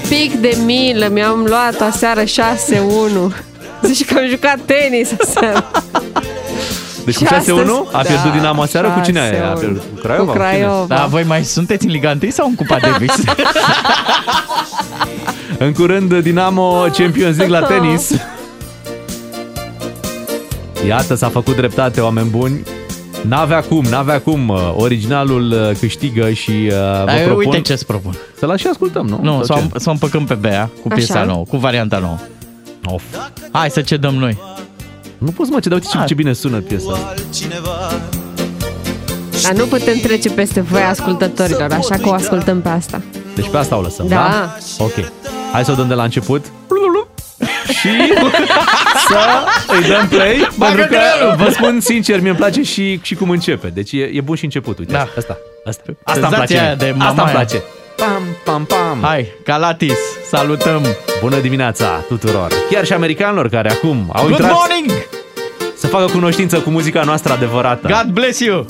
Pic 0.09 0.33
de 0.33 0.57
milă, 0.65 1.07
mi-am 1.11 1.43
luat 1.47 1.81
aseară 1.81 2.23
6-1. 2.23 3.33
Zici 3.81 4.05
că 4.05 4.17
am 4.19 4.27
jucat 4.27 4.57
tenis 4.65 5.11
aseară. 5.21 5.71
Deci 7.11 7.27
cu 7.27 7.33
Și 7.33 7.33
6-1 7.33 7.35
astăzi- 7.35 7.95
a 7.95 7.99
pierdut 8.01 8.31
Da, 8.31 8.37
Dinamo 8.37 8.61
aseară 8.61 8.87
cu 8.89 9.01
cine 9.05 9.19
a 9.19 9.53
6-1. 9.53 9.59
pierdut? 9.59 9.81
Cu 9.95 9.99
Craiova? 10.01 10.31
Cu 10.31 10.37
Craiova. 10.37 10.95
Da, 10.95 11.05
voi 11.09 11.23
mai 11.23 11.43
sunteți 11.43 11.85
în 11.85 11.91
Liga 11.91 12.17
1 12.21 12.31
sau 12.31 12.47
în 12.47 12.55
Cupa 12.55 12.77
Davis? 12.81 13.13
În 15.57 15.71
curând 15.73 16.17
Dinamo 16.19 16.85
Champions 16.97 17.37
League 17.37 17.59
la 17.59 17.65
tenis. 17.67 18.11
Iată, 20.87 21.15
s-a 21.15 21.29
făcut 21.29 21.55
dreptate, 21.55 22.01
oameni 22.01 22.29
buni. 22.29 22.63
N-avea 23.27 23.61
cum, 23.61 23.83
n-avea 23.89 24.21
cum. 24.21 24.47
uh, 24.49 24.73
Originalul 24.75 25.51
uh, 25.51 25.77
câștigă 25.79 26.31
și 26.31 26.51
uh, 26.51 26.69
vă 26.73 27.03
Dar 27.05 27.15
propun 27.23 27.45
uite 27.45 27.59
ce-ți 27.61 27.85
propun. 27.85 28.15
să 28.39 28.45
la 28.45 28.55
și 28.55 28.67
ascultăm, 28.67 29.07
nu? 29.07 29.19
Nu, 29.21 29.43
Sau 29.43 29.57
să, 29.57 29.63
ce? 29.63 29.69
o- 29.75 29.79
să 29.79 29.89
o 29.89 29.91
împăcăm 29.91 30.25
pe 30.25 30.33
Bea 30.33 30.69
cu 30.81 30.87
piesa 30.87 31.13
Așa. 31.19 31.23
nouă, 31.23 31.43
cu 31.49 31.57
varianta 31.57 31.97
nouă. 31.97 32.17
Of. 32.85 33.03
Hai 33.51 33.69
să 33.69 33.81
cedăm 33.81 34.13
noi. 34.15 34.37
Nu 35.25 35.31
poți 35.31 35.51
mă, 35.51 35.59
ce, 35.59 35.69
dar 35.69 35.77
uite 35.79 35.97
ce, 35.97 36.03
ce 36.05 36.13
bine 36.13 36.33
sună 36.33 36.59
piesa. 36.59 37.13
Dar 39.43 39.53
nu 39.53 39.65
putem 39.65 39.97
trece 39.97 40.29
peste 40.29 40.61
voi 40.61 40.81
ascultătorilor, 40.81 41.71
așa 41.71 41.95
că 41.95 42.09
o 42.09 42.13
ascultăm 42.13 42.61
pe 42.61 42.69
asta. 42.69 43.01
Deci 43.35 43.49
pe 43.49 43.57
asta 43.57 43.77
o 43.77 43.81
lăsăm, 43.81 44.07
da? 44.07 44.15
Da. 44.15 44.57
Ok. 44.83 44.93
Hai 45.51 45.63
să 45.65 45.71
o 45.71 45.75
dăm 45.75 45.87
de 45.87 45.93
la 45.93 46.03
început. 46.03 46.45
Și 47.79 47.89
să 49.07 49.19
îi 49.67 49.87
dăm 49.87 50.07
play 50.07 50.47
Pentru 50.59 50.85
că 50.87 50.97
vă 51.43 51.49
spun 51.51 51.79
sincer 51.79 52.19
Mie 52.19 52.29
îmi 52.29 52.37
place 52.37 52.63
și, 52.63 52.99
și 53.01 53.15
cum 53.15 53.29
începe 53.29 53.67
Deci 53.67 53.91
e, 53.91 54.09
e 54.13 54.21
bun 54.21 54.35
și 54.35 54.43
început 54.43 54.79
Uite, 54.79 54.91
Da. 54.91 54.99
asta, 55.17 55.37
asta, 55.65 55.83
asta 56.03 56.27
îmi 56.27 56.35
Senzația 56.35 56.37
place 56.37 56.57
aia 56.57 56.75
mie. 56.75 56.75
de 56.75 56.85
Asta 56.89 57.07
îmi 57.07 57.15
mamaia. 57.17 57.33
place 57.35 57.61
Pam, 58.01 58.23
pam, 58.43 58.65
pam 58.65 58.99
Hai, 59.01 59.33
Calatis, 59.43 59.97
salutăm. 60.29 60.81
Bună 61.19 61.39
dimineața 61.39 62.03
tuturor 62.07 62.51
Chiar 62.69 62.85
și 62.85 62.93
americanilor 62.93 63.49
care 63.49 63.71
acum 63.71 64.09
au 64.13 64.21
Good 64.21 64.29
intrat 64.29 64.51
morning! 64.51 64.91
Să 65.77 65.87
facă 65.87 66.05
cunoștință 66.05 66.59
cu 66.59 66.69
muzica 66.69 67.03
noastră 67.03 67.33
adevărată 67.33 67.87
God 67.87 68.13
bless 68.13 68.39
you! 68.39 68.65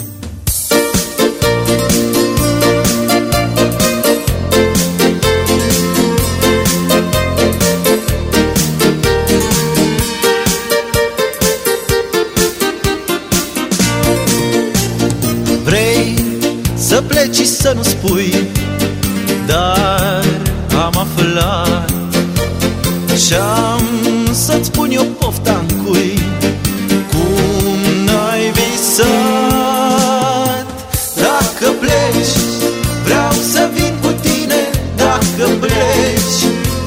Vrei 15.64 16.14
să 16.76 17.02
pleci 17.02 17.36
și 17.36 17.46
să 17.46 17.74
nu 17.76 17.82
spui 17.82 18.51
dar 19.52 20.24
am 20.86 20.96
aflat 21.06 21.90
Și 23.26 23.34
am 23.34 23.84
să-ți 24.34 24.72
pun 24.72 24.90
eu 24.92 25.06
pofta 25.20 25.64
în 25.68 25.84
cui 25.84 26.20
Cum 27.12 27.80
n-ai 28.06 28.44
visat. 28.58 29.08
Dacă 31.24 31.72
pleci, 31.82 32.36
vreau 33.06 33.32
să 33.52 33.70
vin 33.74 33.94
cu 34.02 34.12
tine 34.22 34.62
Dacă 34.96 35.46
pleci, 35.60 36.42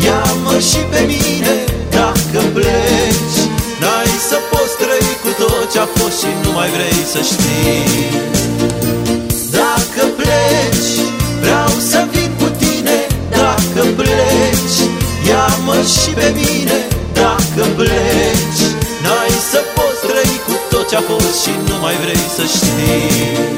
ia-mă 0.07 0.59
și 0.69 0.81
pe 0.91 1.01
mine 1.13 1.55
Dacă 1.91 2.41
pleci, 2.53 3.39
n-ai 3.81 4.13
să 4.29 4.37
poți 4.51 4.75
trăi 4.81 5.09
cu 5.23 5.31
tot 5.43 5.73
ce-a 5.73 5.89
fost 5.95 6.19
Și 6.19 6.31
nu 6.43 6.51
mai 6.53 6.69
vrei 6.75 7.01
să 7.13 7.21
știi. 7.31 8.33
Dacă 9.51 10.03
pleci, 10.17 10.93
vreau 11.41 11.69
să 11.91 12.04
pleci 13.99 14.79
Ia-mă 15.29 15.77
și 15.99 16.11
pe 16.11 16.33
mine 16.35 16.79
dacă 17.13 17.69
pleci. 17.77 18.63
N-ai 19.03 19.35
să 19.51 19.61
poți 19.75 20.01
trăi 20.07 20.41
cu 20.47 20.53
tot 20.71 20.89
ce-a 20.89 21.01
fost 21.01 21.43
Și 21.43 21.51
nu 21.69 21.75
mai 21.81 21.95
vrei 22.03 22.25
să 22.37 22.43
știi. 22.55 23.53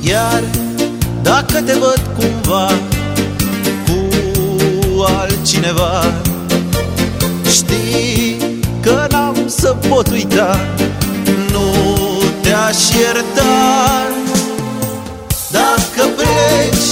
Iar 0.00 0.44
dacă 1.22 1.62
te 1.66 1.72
văd 1.72 2.13
pot 9.88 10.10
uita 10.10 10.60
Nu 11.52 11.66
te-aș 12.42 12.88
ierta 13.00 13.54
Dacă 15.50 16.02
pleci, 16.16 16.90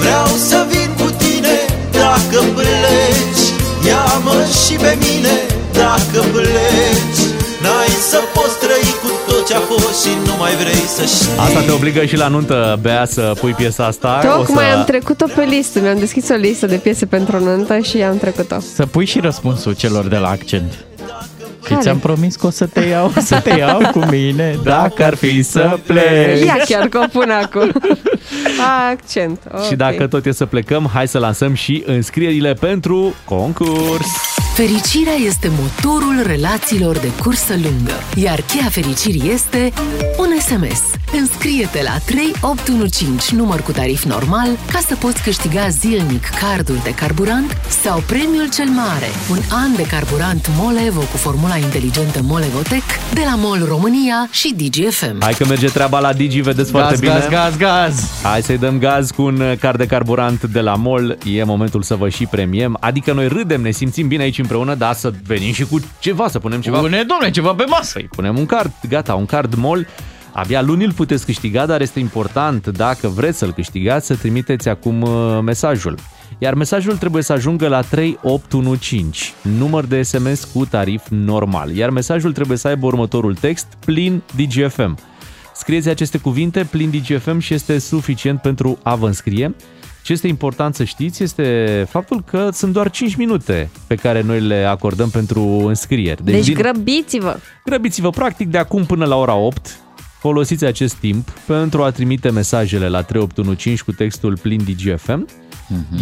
vreau 0.00 0.26
să 0.48 0.66
vin 0.70 0.90
cu 1.00 1.10
tine 1.22 1.56
Dacă 1.90 2.38
pleci, 2.54 3.44
ia-mă 3.86 4.38
și 4.64 4.74
pe 4.74 4.98
mine 5.04 5.34
Dacă 5.72 6.20
pleci, 6.32 7.20
n-ai 7.62 7.92
să 8.10 8.18
poți 8.34 8.58
trăi 8.62 8.94
cu 9.02 9.10
tot 9.26 9.46
ce-a 9.48 9.58
fost 9.58 10.02
Și 10.02 10.12
nu 10.26 10.34
mai 10.38 10.54
vrei 10.54 10.84
să 10.96 11.04
știi 11.04 11.38
Asta 11.38 11.60
te 11.60 11.70
obligă 11.72 12.04
și 12.04 12.16
la 12.16 12.28
nuntă, 12.28 12.78
Bea, 12.82 13.04
să 13.06 13.32
pui 13.40 13.52
piesa 13.52 13.84
asta. 13.86 14.18
Tocmai 14.22 14.64
o 14.64 14.70
să... 14.70 14.76
am 14.76 14.84
trecut-o 14.84 15.26
pe 15.34 15.42
listă. 15.42 15.80
Mi-am 15.80 15.98
deschis 15.98 16.28
o 16.28 16.34
listă 16.34 16.66
de 16.66 16.76
piese 16.76 17.06
pentru 17.06 17.38
nuntă 17.44 17.78
și 17.78 17.96
am 18.02 18.18
trecut-o. 18.18 18.56
Să 18.74 18.86
pui 18.86 19.04
și 19.04 19.20
răspunsul 19.20 19.72
celor 19.74 20.06
de 20.08 20.16
la 20.16 20.28
accent. 20.28 20.84
Și 21.72 21.78
Care? 21.78 21.90
ți-am 21.90 21.98
promis 21.98 22.36
că 22.36 22.46
o 22.46 22.50
să 22.50 22.66
te 22.66 22.80
iau, 22.80 23.12
să 23.16 23.40
te 23.40 23.58
iau 23.58 23.90
cu 23.92 23.98
mine 24.10 24.58
Dacă 24.64 25.04
ar 25.04 25.14
fi 25.14 25.42
să 25.42 25.78
pleci 25.86 26.44
Ia 26.44 26.56
chiar 26.64 26.88
că 26.88 26.98
o 26.98 27.04
pun 27.12 27.30
acum. 27.30 27.72
Accent. 28.90 29.40
Okay. 29.52 29.66
Și 29.66 29.74
dacă 29.74 30.06
tot 30.06 30.26
e 30.26 30.32
să 30.32 30.46
plecăm, 30.46 30.90
hai 30.92 31.08
să 31.08 31.18
lansăm 31.18 31.54
și 31.54 31.82
înscrierile 31.86 32.52
pentru 32.52 33.14
concurs. 33.24 34.31
Fericirea 34.54 35.12
este 35.26 35.50
motorul 35.60 36.22
relațiilor 36.26 36.98
de 36.98 37.08
cursă 37.22 37.52
lungă, 37.52 37.92
iar 38.14 38.40
cheia 38.40 38.68
fericirii 38.70 39.30
este 39.32 39.72
un 40.18 40.28
SMS. 40.40 40.80
Înscrie-te 41.20 41.82
la 41.82 41.98
3815, 42.04 43.34
număr 43.34 43.60
cu 43.60 43.72
tarif 43.72 44.04
normal, 44.04 44.48
ca 44.72 44.78
să 44.86 44.96
poți 44.96 45.22
câștiga 45.22 45.68
zilnic 45.68 46.24
cardul 46.40 46.78
de 46.82 46.94
carburant 46.94 47.56
sau 47.82 48.02
premiul 48.06 48.48
cel 48.54 48.68
mare, 48.68 49.06
un 49.30 49.38
an 49.50 49.76
de 49.76 49.82
carburant 49.82 50.50
MOL 50.58 50.76
Evo 50.86 51.00
cu 51.00 51.16
formula 51.16 51.56
inteligentă 51.56 52.20
MOL 52.22 52.42
Evotec 52.42 52.82
de 53.14 53.20
la 53.24 53.34
MOL 53.36 53.64
România 53.68 54.28
și 54.30 54.54
DGFM. 54.56 55.16
Hai 55.20 55.32
că 55.32 55.46
merge 55.46 55.66
treaba 55.66 55.98
la 55.98 56.12
Digi, 56.12 56.40
vedeți 56.40 56.70
foarte 56.70 56.90
Gaz, 56.90 57.00
bine. 57.00 57.12
gaz, 57.12 57.28
gaz, 57.28 57.56
gaz 57.56 58.10
Hai 58.22 58.42
să-i 58.42 58.58
dăm 58.58 58.78
gaz 58.78 59.10
cu 59.10 59.22
un 59.22 59.42
card 59.60 59.78
de 59.78 59.86
carburant 59.86 60.42
de 60.42 60.60
la 60.60 60.74
MOL. 60.74 61.18
E 61.24 61.44
momentul 61.44 61.82
să 61.82 61.94
vă 61.94 62.08
și 62.08 62.26
premiem. 62.26 62.76
Adică 62.80 63.12
noi 63.12 63.28
râdem, 63.28 63.60
ne 63.60 63.70
simțim 63.70 64.08
bine 64.08 64.22
aici 64.22 64.38
împreună, 64.42 64.74
dar 64.74 64.94
să 64.94 65.12
venim 65.26 65.52
și 65.52 65.64
cu 65.64 65.80
ceva, 65.98 66.28
să 66.28 66.38
punem 66.38 66.60
ceva. 66.60 66.78
Pune, 66.78 67.02
domne, 67.02 67.30
ceva 67.30 67.54
pe 67.54 67.64
masă 67.68 67.92
Păi 67.92 68.08
punem 68.10 68.38
un 68.38 68.46
card, 68.46 68.72
gata, 68.88 69.14
un 69.14 69.26
card 69.26 69.54
MOL. 69.54 69.86
Abia 70.32 70.62
luni 70.62 70.84
îl 70.84 70.92
puteți 70.92 71.24
câștiga, 71.24 71.66
dar 71.66 71.80
este 71.80 71.98
important, 71.98 72.66
dacă 72.66 73.08
vreți 73.08 73.38
să-l 73.38 73.52
câștigați, 73.52 74.06
să 74.06 74.16
trimiteți 74.16 74.68
acum 74.68 75.02
uh, 75.02 75.38
mesajul. 75.42 75.98
Iar 76.38 76.54
mesajul 76.54 76.96
trebuie 76.96 77.22
să 77.22 77.32
ajungă 77.32 77.68
la 77.68 77.80
3815, 77.80 79.32
număr 79.40 79.84
de 79.84 80.02
SMS 80.02 80.44
cu 80.44 80.66
tarif 80.66 81.02
normal. 81.08 81.70
Iar 81.70 81.90
mesajul 81.90 82.32
trebuie 82.32 82.58
să 82.58 82.68
aibă 82.68 82.86
următorul 82.86 83.34
text, 83.34 83.66
plin 83.84 84.22
DGFM. 84.36 84.98
Scrieți 85.54 85.88
aceste 85.88 86.18
cuvinte, 86.18 86.64
plin 86.70 86.90
DGFM 86.90 87.38
și 87.38 87.54
este 87.54 87.78
suficient 87.78 88.40
pentru 88.40 88.78
a 88.82 88.94
vă 88.94 89.06
înscrie. 89.06 89.54
Ce 90.02 90.12
este 90.12 90.28
important 90.28 90.74
să 90.74 90.84
știți 90.84 91.22
este 91.22 91.86
faptul 91.90 92.22
că 92.26 92.48
sunt 92.52 92.72
doar 92.72 92.90
5 92.90 93.14
minute 93.14 93.70
pe 93.86 93.94
care 93.94 94.22
noi 94.22 94.40
le 94.40 94.64
acordăm 94.64 95.08
pentru 95.10 95.42
înscrieri. 95.42 96.24
Deci 96.24 96.44
din- 96.44 96.54
grăbiți-vă. 96.54 97.36
Grăbiți-vă 97.64 98.10
practic 98.10 98.48
de 98.48 98.58
acum 98.58 98.84
până 98.84 99.04
la 99.04 99.16
ora 99.16 99.34
8. 99.34 99.76
Folosiți 100.18 100.64
acest 100.64 100.94
timp 100.94 101.30
pentru 101.30 101.82
a 101.82 101.90
trimite 101.90 102.30
mesajele 102.30 102.88
la 102.88 103.02
3815 103.02 103.84
cu 103.84 103.92
textul 103.92 104.38
plin 104.38 104.64
DGFM, 104.64 105.26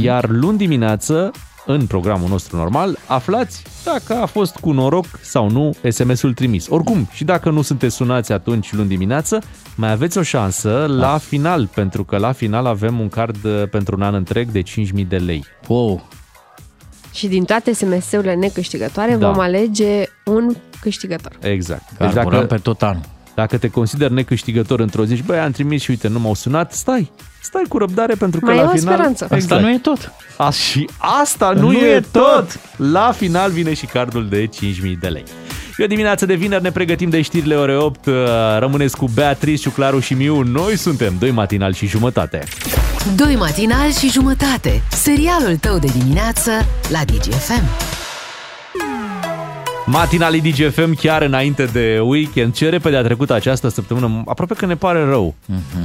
iar 0.03 0.28
luni 0.28 0.59
dimineață, 0.59 1.30
în 1.70 1.86
programul 1.86 2.28
nostru 2.28 2.56
normal, 2.56 2.98
aflați 3.06 3.62
dacă 3.84 4.14
a 4.14 4.26
fost 4.26 4.56
cu 4.56 4.72
noroc 4.72 5.06
sau 5.22 5.50
nu 5.50 5.74
SMS-ul 5.88 6.34
trimis. 6.34 6.68
Oricum, 6.68 7.08
și 7.12 7.24
dacă 7.24 7.50
nu 7.50 7.62
sunteți 7.62 7.94
sunați 7.94 8.32
atunci 8.32 8.72
luni 8.72 8.88
dimineață, 8.88 9.38
mai 9.76 9.90
aveți 9.90 10.18
o 10.18 10.22
șansă 10.22 10.86
la 10.88 11.18
final, 11.18 11.66
pentru 11.74 12.04
că 12.04 12.16
la 12.16 12.32
final 12.32 12.66
avem 12.66 13.00
un 13.00 13.08
card 13.08 13.44
uh, 13.44 13.68
pentru 13.70 13.96
un 13.96 14.02
an 14.02 14.14
întreg 14.14 14.50
de 14.50 14.62
5.000 14.62 15.06
de 15.08 15.16
lei. 15.16 15.44
Wow! 15.66 16.08
Și 17.14 17.28
din 17.28 17.44
toate 17.44 17.72
SMS-urile 17.72 18.34
necâștigătoare 18.34 19.16
Da. 19.16 19.30
vom 19.30 19.38
alege 19.38 20.04
un 20.24 20.54
câștigător. 20.80 21.38
Exact. 21.40 21.82
Carburăm 21.98 22.46
pe 22.46 22.56
tot 22.56 22.82
anul. 22.82 23.02
Dacă 23.34 23.58
te 23.58 23.68
consideri 23.68 24.12
necâștigător 24.12 24.80
într-o 24.80 25.04
zi 25.04 25.16
și 25.16 25.22
băi, 25.22 25.38
am 25.38 25.50
trimis 25.50 25.82
și 25.82 25.90
uite, 25.90 26.08
nu 26.08 26.18
m-au 26.18 26.34
sunat, 26.34 26.72
stai, 26.72 27.10
stai 27.43 27.62
cu 27.68 27.78
răbdare 27.78 28.14
pentru 28.14 28.41
că 28.41 28.47
Mai 28.47 28.55
la 28.57 28.62
e 28.62 28.64
o 28.64 28.68
final... 28.68 28.95
speranță. 28.95 29.28
Asta 29.30 29.59
nu 29.59 29.70
e 29.70 29.78
tot. 29.78 30.12
A, 30.36 30.51
și 30.51 30.88
asta 30.99 31.51
nu, 31.53 31.61
Nu 31.70 31.72
e, 31.72 31.86
e 31.95 32.01
tot. 32.12 32.61
La 32.76 33.12
final 33.16 33.51
vine 33.51 33.74
și 33.74 33.86
cardul 33.86 34.28
de 34.28 34.47
5.000 34.47 34.51
de 35.01 35.09
lei. 35.09 35.24
E 35.76 35.84
o 35.84 35.86
dimineață 35.86 36.26
de 36.26 36.34
vineri, 36.34 36.62
ne 36.62 36.70
pregătim 36.70 37.09
de 37.11 37.22
știrile 37.22 37.55
ore 37.55 37.76
8. 37.76 38.07
uh, 38.07 38.14
Rămâneți 38.59 38.97
cu 38.97 39.09
Beatrice, 39.14 39.62
Ciuclaru 39.62 39.99
și 40.01 40.14
Miu. 40.14 40.43
Noi 40.43 40.76
suntem 40.76 41.14
doi 41.18 41.30
matinal 41.30 41.72
și 41.72 41.86
jumătate. 41.86 42.45
Doi 43.16 43.36
matinali 43.36 43.93
și 43.93 44.11
jumătate. 44.11 44.82
Serialul 44.91 45.57
tău 45.57 45.78
de 45.78 45.88
dimineață 45.99 46.51
la 46.88 47.01
DGFM. 47.05 47.62
Matinalii 49.86 50.41
DGFM 50.41 50.95
chiar 50.95 51.22
înainte 51.22 51.64
de 51.64 51.99
weekend. 52.03 52.55
Ce 52.55 52.68
repede 52.68 52.97
a 52.97 53.03
trecut 53.03 53.30
această 53.30 53.68
săptămână. 53.68 54.22
Aproape 54.26 54.55
că 54.55 54.66
ne 54.66 54.74
pare 54.76 55.05
rău. 55.05 55.34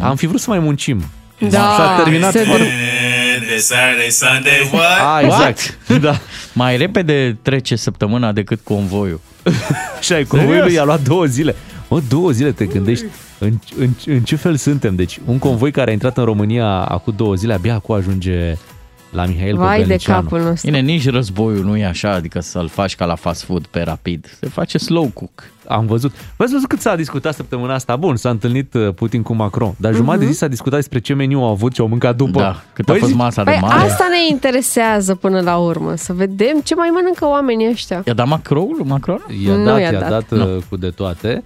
Am 0.01 0.16
fi 0.16 0.26
vrut 0.26 0.39
să 0.39 0.49
mai 0.49 0.60
muncim. 0.60 1.03
Da, 1.39 1.75
S-a 1.77 2.01
terminat 2.03 2.31
se 2.31 2.43
foarte... 2.43 2.63
Friday, 2.63 3.59
Saturday, 3.59 4.09
Sunday, 4.09 4.69
what? 4.71 4.99
Ah, 4.99 5.23
exact. 5.23 5.77
Da. 6.01 6.19
Mai 6.53 6.77
repede 6.77 7.38
trece 7.41 7.75
săptămâna 7.75 8.31
decât 8.31 8.59
convoiul. 8.63 9.19
Așa 9.99 10.19
e, 10.19 10.23
convoiul 10.23 10.71
i-a 10.71 10.83
luat 10.83 11.01
două 11.01 11.25
zile. 11.25 11.55
Mă, 11.88 12.01
două 12.09 12.31
zile 12.31 12.51
te 12.51 12.65
gândești 12.65 13.05
în, 13.38 13.59
în, 13.77 13.89
în 14.05 14.19
ce 14.19 14.36
fel 14.36 14.55
suntem. 14.55 14.95
Deci, 14.95 15.19
un 15.25 15.39
convoi 15.39 15.71
care 15.71 15.89
a 15.89 15.93
intrat 15.93 16.17
în 16.17 16.23
România 16.23 16.67
acum 16.67 17.13
două 17.17 17.36
zile, 17.36 17.53
abia 17.53 17.73
acum 17.73 17.95
ajunge 17.95 18.57
la 19.16 19.26
Mihail 19.26 19.55
Vai 19.57 19.76
de 19.76 19.82
Copelnicianu. 19.82 20.22
capul 20.22 20.39
nostru. 20.41 20.72
Bine, 20.72 20.82
nici 20.82 21.09
războiul 21.09 21.63
nu 21.66 21.78
e 21.78 21.86
așa, 21.86 22.11
adică 22.11 22.39
să-l 22.39 22.68
faci 22.68 22.95
ca 22.95 23.05
la 23.05 23.16
fast 23.16 23.43
food 23.43 23.66
pe 23.66 23.82
rapid. 23.82 24.38
Se 24.39 24.47
face 24.49 24.78
slow 24.78 25.09
cook. 25.13 25.43
Am 25.68 25.86
văzut. 25.86 26.11
V-ați 26.38 26.51
văzut 26.51 26.68
cât 26.68 26.80
s-a 26.82 26.95
discutat 26.95 27.34
săptămâna 27.36 27.74
asta? 27.74 27.95
Bun, 27.95 28.16
s-a 28.16 28.30
întâlnit 28.30 28.74
uh, 28.74 28.93
Putin 28.93 29.22
cu 29.22 29.34
Macron, 29.34 29.74
dar 29.78 29.93
jumătate 29.93 30.26
de 30.26 30.32
zi 30.32 30.38
s-a 30.38 30.47
discutat 30.47 30.80
despre 30.80 30.99
ce 30.99 31.13
meniu 31.13 31.39
au 31.39 31.49
avut 31.49 31.74
și 31.74 31.82
au 31.82 31.88
mâncat 31.88 32.16
după. 32.16 32.39
Da, 32.39 32.63
cât 32.74 32.89
a 32.89 32.93
fost 32.93 33.05
zici, 33.05 33.16
masa 33.16 33.43
Păi 33.43 33.53
de 33.53 33.59
mare. 33.61 33.80
asta 33.89 34.07
ne 34.09 34.28
interesează 34.30 35.16
până 35.16 35.39
la 35.41 35.57
urmă, 35.57 35.95
să 35.95 36.13
vedem 36.13 36.59
ce 36.63 36.76
mai 36.76 36.89
mănâncă 36.93 37.26
oamenii 37.28 37.70
ăștia. 37.70 38.01
I-a 38.05 38.13
dat 38.13 38.28
Macron? 38.28 38.68
Macron? 38.84 39.20
I-a 39.45 39.55
Nu 39.55 39.63
dat, 39.66 39.80
i-a 39.80 39.91
i-a 39.91 39.99
dat. 39.99 40.09
dat, 40.09 40.30
Nu. 40.30 40.55
uh, 40.55 40.61
cu 40.70 40.76
de 40.78 40.89
toate. 40.89 41.43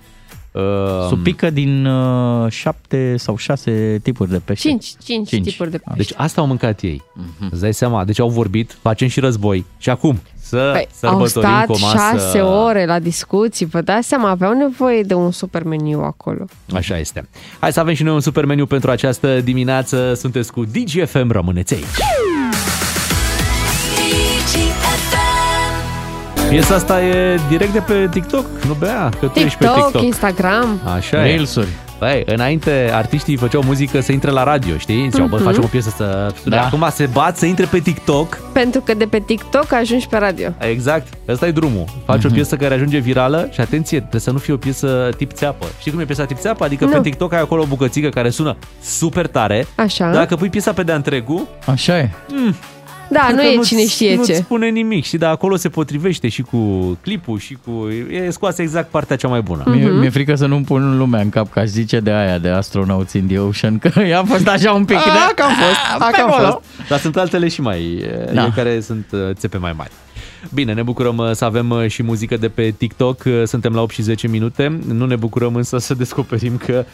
Uh, 0.52 0.62
Supică 1.08 1.50
din 1.50 1.86
uh, 1.86 2.52
șapte 2.52 3.18
sau 3.18 3.38
șase 3.38 4.00
tipuri 4.04 4.30
de 4.30 4.42
pește. 4.46 4.68
Cinci, 4.68 4.94
cinci, 5.04 5.28
Cinci. 5.30 5.50
tipuri 5.50 5.72
de 5.72 5.78
pește. 5.78 5.98
Deci 5.98 6.14
asta 6.16 6.42
au 6.42 6.48
mâncat 6.48 6.82
ei. 6.82 7.02
Mhm. 7.14 7.50
Îți 7.52 7.62
dai 7.62 7.74
seama? 7.74 8.04
Deci 8.04 8.20
au 8.20 8.30
vorbit, 8.30 8.78
facem 8.82 9.08
și 9.08 9.20
război. 9.20 9.66
Și 9.78 9.90
acum 9.90 10.20
să 10.42 10.70
Păi, 10.74 10.88
au 11.10 11.26
sărbătorim 11.26 11.50
stat 11.50 11.66
cu 11.66 11.72
o 11.72 11.78
masă... 11.82 11.98
șase 11.98 12.40
ore 12.40 12.86
la 12.86 13.00
discuții, 13.00 13.66
vă 13.66 13.82
dați 13.82 14.08
seama, 14.08 14.30
aveau 14.30 14.54
nevoie 14.54 15.02
de 15.02 15.14
un 15.14 15.32
super 15.32 15.64
meniu 15.64 16.00
acolo. 16.02 16.46
Așa 16.74 16.98
este. 16.98 17.28
Hai 17.60 17.72
să 17.74 17.80
avem 17.80 17.94
și 17.94 18.04
noi 18.04 18.14
un 18.14 18.20
super 18.20 18.46
meniu 18.46 18.66
pentru 18.66 18.92
această 18.92 19.42
dimineață. 19.42 20.14
Sunteți 20.14 20.52
cu 20.52 20.64
DGFM, 20.66 21.32
rămâneți 21.32 21.74
aici. 21.74 21.86
Piesa 26.50 26.76
asta 26.76 27.04
e 27.04 27.40
direct 27.50 27.74
de 27.74 27.80
pe 27.80 28.08
TikTok, 28.12 28.46
nu 28.68 28.74
bea, 28.74 29.10
că 29.20 29.26
tu 29.28 29.40
ești 29.40 29.58
pe 29.58 29.66
TikTok, 29.66 29.84
TikTok. 29.86 30.02
Instagram. 30.04 30.80
Așa 30.96 31.18
e. 31.20 31.24
Reelsuri. 31.24 31.68
Băi, 32.00 32.24
înainte 32.26 32.90
artiștii 32.94 33.36
făceau 33.38 33.64
muzică 33.66 34.00
să 34.00 34.12
intre 34.12 34.32
la 34.32 34.44
radio, 34.44 34.78
știi? 34.78 35.08
Ziceau, 35.10 35.28
bă, 35.28 35.36
Mhm. 35.36 35.46
facem 35.46 35.64
o 35.64 35.68
piesă 35.68 35.94
să 35.96 36.34
sune. 36.44 36.56
Da. 36.56 36.66
Acum 36.66 36.88
se 36.92 37.06
bat 37.14 37.38
să 37.38 37.46
intre 37.46 37.66
pe 37.66 37.80
TikTok. 37.80 38.38
Pentru 38.54 38.82
că 38.82 38.94
de 38.94 39.06
pe 39.06 39.20
TikTok 39.20 39.72
ajungi 39.72 40.08
pe 40.08 40.18
radio. 40.18 40.50
Exact, 40.58 41.08
ăsta 41.28 41.48
e 41.48 41.52
drumul. 41.52 41.86
Faci 42.06 42.18
Mhm. 42.18 42.28
o 42.28 42.34
piesă 42.34 42.56
care 42.56 42.74
ajunge 42.74 42.98
virală 42.98 43.50
și 43.52 43.62
atenție, 43.62 43.98
trebuie 44.00 44.22
să 44.22 44.32
nu 44.32 44.38
fie 44.38 44.54
o 44.54 44.58
piesă 44.58 45.10
tip 45.18 45.32
țeapă. 45.32 45.66
Știi 45.80 45.92
cum 45.92 46.00
e 46.00 46.04
piesa 46.06 46.26
tip 46.26 46.38
țeapă? 46.40 46.64
Adică 46.64 46.86
Nu. 46.86 46.92
pe 46.92 47.00
TikTok 47.02 47.34
ai 47.34 47.40
acolo 47.40 47.62
o 47.62 47.66
bucățică 47.66 48.10
care 48.10 48.30
sună 48.30 48.56
super 48.84 49.28
tare. 49.28 49.68
Așa. 49.76 50.10
Dacă 50.12 50.36
pui 50.36 50.50
piesa 50.50 50.74
pe 50.74 50.84
de 50.84 50.92
întregul, 50.92 51.48
Așa 51.66 51.98
e. 51.98 52.10
mm, 52.32 52.56
Da, 53.10 53.20
Cred 53.20 53.36
nu 53.36 53.42
că 53.42 53.48
e 53.48 53.56
nu-ți- 53.56 53.68
cine 53.68 53.86
știe 53.86 54.16
nu-ți 54.16 54.32
ce. 54.32 54.38
spune 54.38 54.70
nimic 54.70 55.06
și 55.06 55.18
de 55.18 55.26
acolo 55.26 55.56
se 55.56 55.70
potrivește 55.70 56.28
și 56.28 56.42
cu 56.42 56.58
clipul 57.02 57.40
și 57.40 57.58
cu... 57.66 57.88
E 58.12 58.30
scoasă 58.30 58.62
exact 58.62 58.90
partea 58.90 59.16
cea 59.16 59.28
mai 59.28 59.42
bună. 59.42 59.64
Mie, 59.66 59.88
mi-e 59.90 60.10
frică 60.10 60.36
să 60.36 60.46
nu-mi 60.46 60.64
pun 60.66 60.98
lumea 60.98 61.22
în 61.22 61.30
cap 61.30 61.52
că 61.52 61.60
aș 61.60 61.68
zice 61.68 62.00
de 62.00 62.12
aia, 62.12 62.38
de 62.38 62.50
astronauts 62.50 63.14
in 63.14 63.28
the 63.28 63.40
ocean, 63.40 63.80
că 63.80 64.00
i-a 64.10 64.24
fost 64.24 64.48
așa 64.48 64.72
un 64.72 64.86
pic 64.86 64.96
de... 64.98 65.10
A, 65.30 65.34
că 65.36 65.44
am 65.44 65.50
fost, 65.52 66.02
a, 66.02 66.06
pe 66.06 66.12
că 66.18 66.22
am 66.22 66.32
acolo. 66.32 66.48
fost. 66.52 66.88
Dar 66.90 67.00
sunt 67.00 67.18
altele 67.18 67.48
și 67.48 67.62
mai, 67.62 68.06
Da. 68.26 68.32
da. 68.42 68.52
care 68.56 68.80
sunt 68.82 69.06
uh, 69.12 69.20
țepe 69.34 69.58
mai 69.58 69.74
mari. 69.78 69.92
Bine, 70.54 70.74
ne 70.74 70.84
bucurăm 70.84 71.18
uh, 71.18 71.32
să 71.32 71.46
avem 71.46 71.70
uh, 71.70 71.88
și 71.88 72.04
muzică 72.04 72.38
de 72.38 72.50
pe 72.50 72.70
TikTok. 72.70 73.24
Uh, 73.26 73.42
Suntem 73.46 73.74
la 73.74 73.82
8 73.82 73.94
și 73.94 74.02
10 74.02 74.28
minute. 74.28 74.80
Nu 74.88 75.06
ne 75.06 75.16
bucurăm 75.16 75.56
însă 75.56 75.78
să 75.78 75.94
descoperim 76.04 76.58
că, 76.58 76.86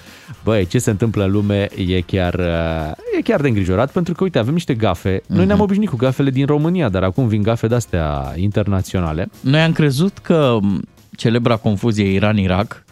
băi, 0.44 0.66
ce 0.66 0.78
se 0.78 0.90
întâmplă 0.90 1.24
în 1.24 1.32
lume 1.32 1.70
e 1.76 2.02
chiar, 2.02 2.34
uh, 2.34 3.18
e 3.18 3.22
chiar 3.22 3.42
de 3.42 3.48
îngrijorat, 3.48 3.92
pentru 3.92 4.14
că, 4.14 4.24
uite, 4.24 4.40
avem 4.40 4.54
niște 4.54 4.74
gafe. 4.74 5.22
Noi 5.28 5.46
ne-am 5.46 5.60
obișnuit 5.60 5.90
cu 5.90 5.96
gafele 5.96 6.30
din 6.30 6.46
România, 6.46 6.90
dar 6.90 7.04
acum 7.04 7.28
vin 7.28 7.42
gafe 7.42 7.68
de-astea 7.68 8.34
internaționale. 8.36 9.30
Noi 9.42 9.62
am 9.62 9.72
crezut 9.72 10.18
că 10.18 10.58
m, 10.62 10.82
celebra 11.16 11.56
confuzie 11.56 12.12
Iran-Irak 12.12 12.84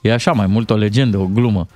e 0.00 0.12
așa, 0.12 0.32
mai 0.32 0.46
mult 0.46 0.70
o 0.70 0.76
legendă, 0.76 1.18
o 1.18 1.26
glumă. 1.26 1.66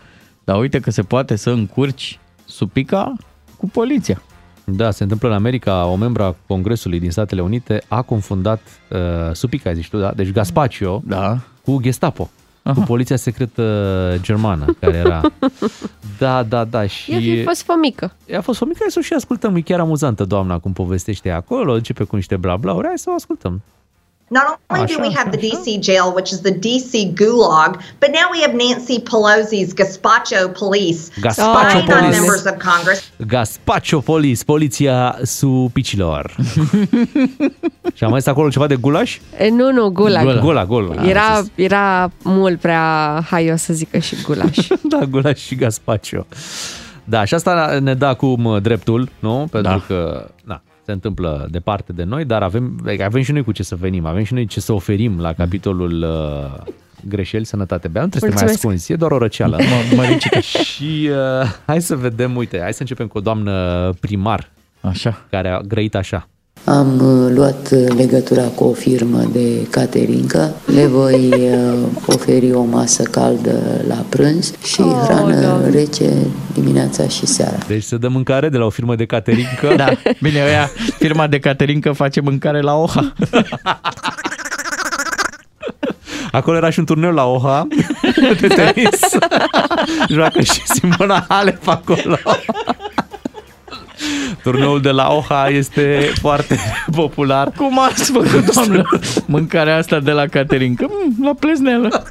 Dar 0.44 0.58
uite 0.58 0.80
că 0.80 0.90
se 0.90 1.02
poate 1.02 1.36
să 1.36 1.50
încurci 1.50 2.18
supica 2.44 3.14
cu 3.56 3.68
poliția. 3.68 4.22
Da, 4.64 4.90
se 4.90 5.02
întâmplă 5.02 5.28
în 5.28 5.34
America, 5.34 5.86
o 5.86 5.96
membra 5.96 6.26
a 6.26 6.34
Congresului 6.46 7.00
din 7.00 7.10
Statele 7.10 7.42
Unite 7.42 7.82
a 7.88 8.02
confundat 8.02 8.60
uh, 8.90 8.98
supica, 9.32 9.68
ai 9.68 9.74
zis 9.74 9.88
tu, 9.88 9.98
da? 9.98 10.12
Deci 10.16 10.32
gazpacio 10.32 11.02
da. 11.04 11.38
cu 11.64 11.80
Gestapo, 11.80 12.30
Aha. 12.62 12.74
cu 12.74 12.86
poliția 12.86 13.16
secretă 13.16 14.18
germană 14.20 14.76
care 14.80 14.96
era. 14.96 15.20
Da, 16.18 16.42
da, 16.42 16.64
da. 16.64 16.86
Și 16.86 17.12
Ea 17.12 17.18
fi 17.18 17.42
fost 17.44 17.62
fomică. 17.62 18.12
a 18.36 18.40
fost 18.40 18.60
o 18.60 18.64
mică, 18.64 18.78
hai 18.80 18.90
să 18.90 18.98
o 18.98 19.02
și 19.02 19.12
ascultăm. 19.12 19.56
E 19.56 19.60
chiar 19.60 19.80
amuzantă 19.80 20.24
doamna 20.24 20.58
cum 20.58 20.72
povestește 20.72 21.30
acolo, 21.30 21.72
începe 21.72 22.04
cu 22.04 22.16
niște 22.16 22.36
bla 22.36 22.56
bla 22.56 22.72
hai 22.72 22.92
să 22.94 23.10
o 23.10 23.14
ascultăm. 23.14 23.62
Not 24.38 24.44
only 24.70 24.86
do 24.86 24.96
Asha, 24.96 25.00
we 25.06 25.10
have 25.18 25.28
the 25.34 25.40
DC 25.46 25.66
jail, 25.88 26.06
which 26.18 26.30
is 26.34 26.40
the 26.48 26.54
DC 26.66 26.92
gulag, 27.20 27.72
but 28.02 28.10
now 28.18 28.26
we 28.34 28.38
have 28.44 28.54
Nancy 28.64 28.98
Pelosi's 29.10 29.70
gazpacho 29.80 30.40
police 30.62 31.00
Gazpacho 31.20 31.68
spying 31.68 31.90
on 31.90 31.98
police. 31.98 32.18
members 32.18 32.44
of 32.50 32.54
Congress. 32.70 33.00
Gazpacho 33.34 33.98
Police, 34.00 34.44
poliția 34.44 35.18
supicilor. 35.22 36.34
și 37.96 38.04
am 38.04 38.10
mai 38.10 38.20
acolo 38.24 38.48
ceva 38.50 38.66
de 38.66 38.74
gulaș? 38.76 39.18
E, 39.38 39.48
nu, 39.48 39.72
nu, 39.72 39.88
gulag. 39.90 40.22
Gula, 40.40 40.64
gula. 40.64 40.64
gula. 40.64 41.08
Era, 41.08 41.42
era 41.54 42.10
mult 42.22 42.60
prea 42.60 43.20
haios 43.30 43.62
să 43.62 43.72
zică 43.72 43.98
și 43.98 44.16
gulaș. 44.22 44.56
da, 44.92 44.98
gulaș 45.10 45.40
și 45.40 45.54
gazpacio. 45.54 46.26
Da, 47.04 47.24
și 47.24 47.34
asta 47.34 47.78
ne 47.80 47.94
da 47.94 48.08
acum 48.08 48.58
dreptul, 48.62 49.08
nu? 49.18 49.46
Pentru 49.50 49.72
Da. 49.72 49.82
că, 49.86 50.30
na, 50.44 50.62
se 50.84 50.92
întâmplă 50.92 51.48
departe 51.50 51.92
de 51.92 52.02
noi, 52.04 52.24
dar 52.24 52.42
avem, 52.42 52.80
avem 53.04 53.22
și 53.22 53.32
noi 53.32 53.42
cu 53.42 53.52
ce 53.52 53.62
să 53.62 53.76
venim, 53.76 54.06
avem 54.06 54.24
și 54.24 54.34
noi 54.34 54.46
ce 54.46 54.60
să 54.60 54.72
oferim 54.72 55.20
la 55.20 55.32
capitolul 55.32 56.02
uh, 56.02 56.72
greșeli, 57.08 57.44
sănătate, 57.44 57.88
bea. 57.88 58.02
Nu 58.02 58.08
trebuie 58.08 58.30
să 58.30 58.36
te 58.36 58.44
mai 58.44 58.52
Mulțumesc. 58.52 58.78
ascunzi, 58.78 58.92
e 58.92 58.96
doar 58.96 59.10
o 59.10 59.18
răceală. 59.18 59.56
Mă, 59.90 59.96
măricică. 59.96 60.40
și 60.70 61.08
uh, 61.10 61.48
hai 61.66 61.80
să 61.82 61.96
vedem, 61.96 62.36
uite, 62.36 62.60
hai 62.60 62.72
să 62.72 62.80
începem 62.80 63.06
cu 63.06 63.18
o 63.18 63.20
doamnă 63.20 63.90
primar. 64.00 64.50
Așa. 64.80 65.26
Care 65.30 65.48
a 65.48 65.60
grăit 65.60 65.94
așa. 65.94 66.28
Am 66.64 67.00
uh, 67.00 67.32
luat 67.34 67.70
uh, 67.72 67.86
legătura 67.96 68.42
cu 68.42 68.64
o 68.64 68.72
firmă 68.72 69.22
de 69.32 69.66
caterincă, 69.70 70.54
le 70.74 70.86
voi 70.86 71.28
uh, 71.28 71.78
oferi 72.06 72.52
o 72.52 72.62
masă 72.62 73.02
caldă 73.02 73.60
la 73.88 74.04
prânz 74.08 74.52
și 74.64 74.80
Oh, 74.80 74.92
hrană 75.04 75.40
Doamne. 75.40 75.70
rece 75.70 76.10
dimineața 76.54 77.08
și 77.08 77.26
seara. 77.26 77.56
Deci 77.66 77.82
se 77.82 77.96
dă 77.96 78.08
mâncare 78.08 78.48
de 78.48 78.56
la 78.56 78.64
o 78.64 78.70
firmă 78.70 78.94
de 78.94 79.04
caterincă. 79.04 79.72
Da, 79.76 79.88
bine, 80.20 80.42
ăia, 80.46 80.70
firma 80.98 81.26
de 81.26 81.38
caterincă 81.38 81.92
face 81.92 82.20
mâncare 82.20 82.60
la 82.60 82.74
OHA. 82.74 83.12
Acolo 86.32 86.56
era 86.56 86.70
și 86.70 86.78
un 86.78 86.84
turneu 86.84 87.10
la 87.12 87.24
OHA 87.24 87.66
de 88.40 88.46
tenis. 88.46 89.00
Joacă 90.14 90.40
și 90.40 90.60
Simona 90.64 91.24
Halep 91.28 91.68
acolo. 91.68 92.16
Turneul 94.42 94.80
de 94.80 94.90
la 94.90 95.12
OHA 95.12 95.48
este 95.48 96.12
foarte 96.20 96.58
popular. 96.96 97.50
Cum 97.56 97.78
ați 97.78 98.12
făcut, 98.12 98.54
doamnă? 98.54 98.82
Mâncarea 99.26 99.76
asta 99.76 100.00
de 100.00 100.10
la 100.10 100.26
caterincă? 100.26 100.86
Mm, 100.90 101.24
la 101.24 101.34
pleznelă. 101.34 101.88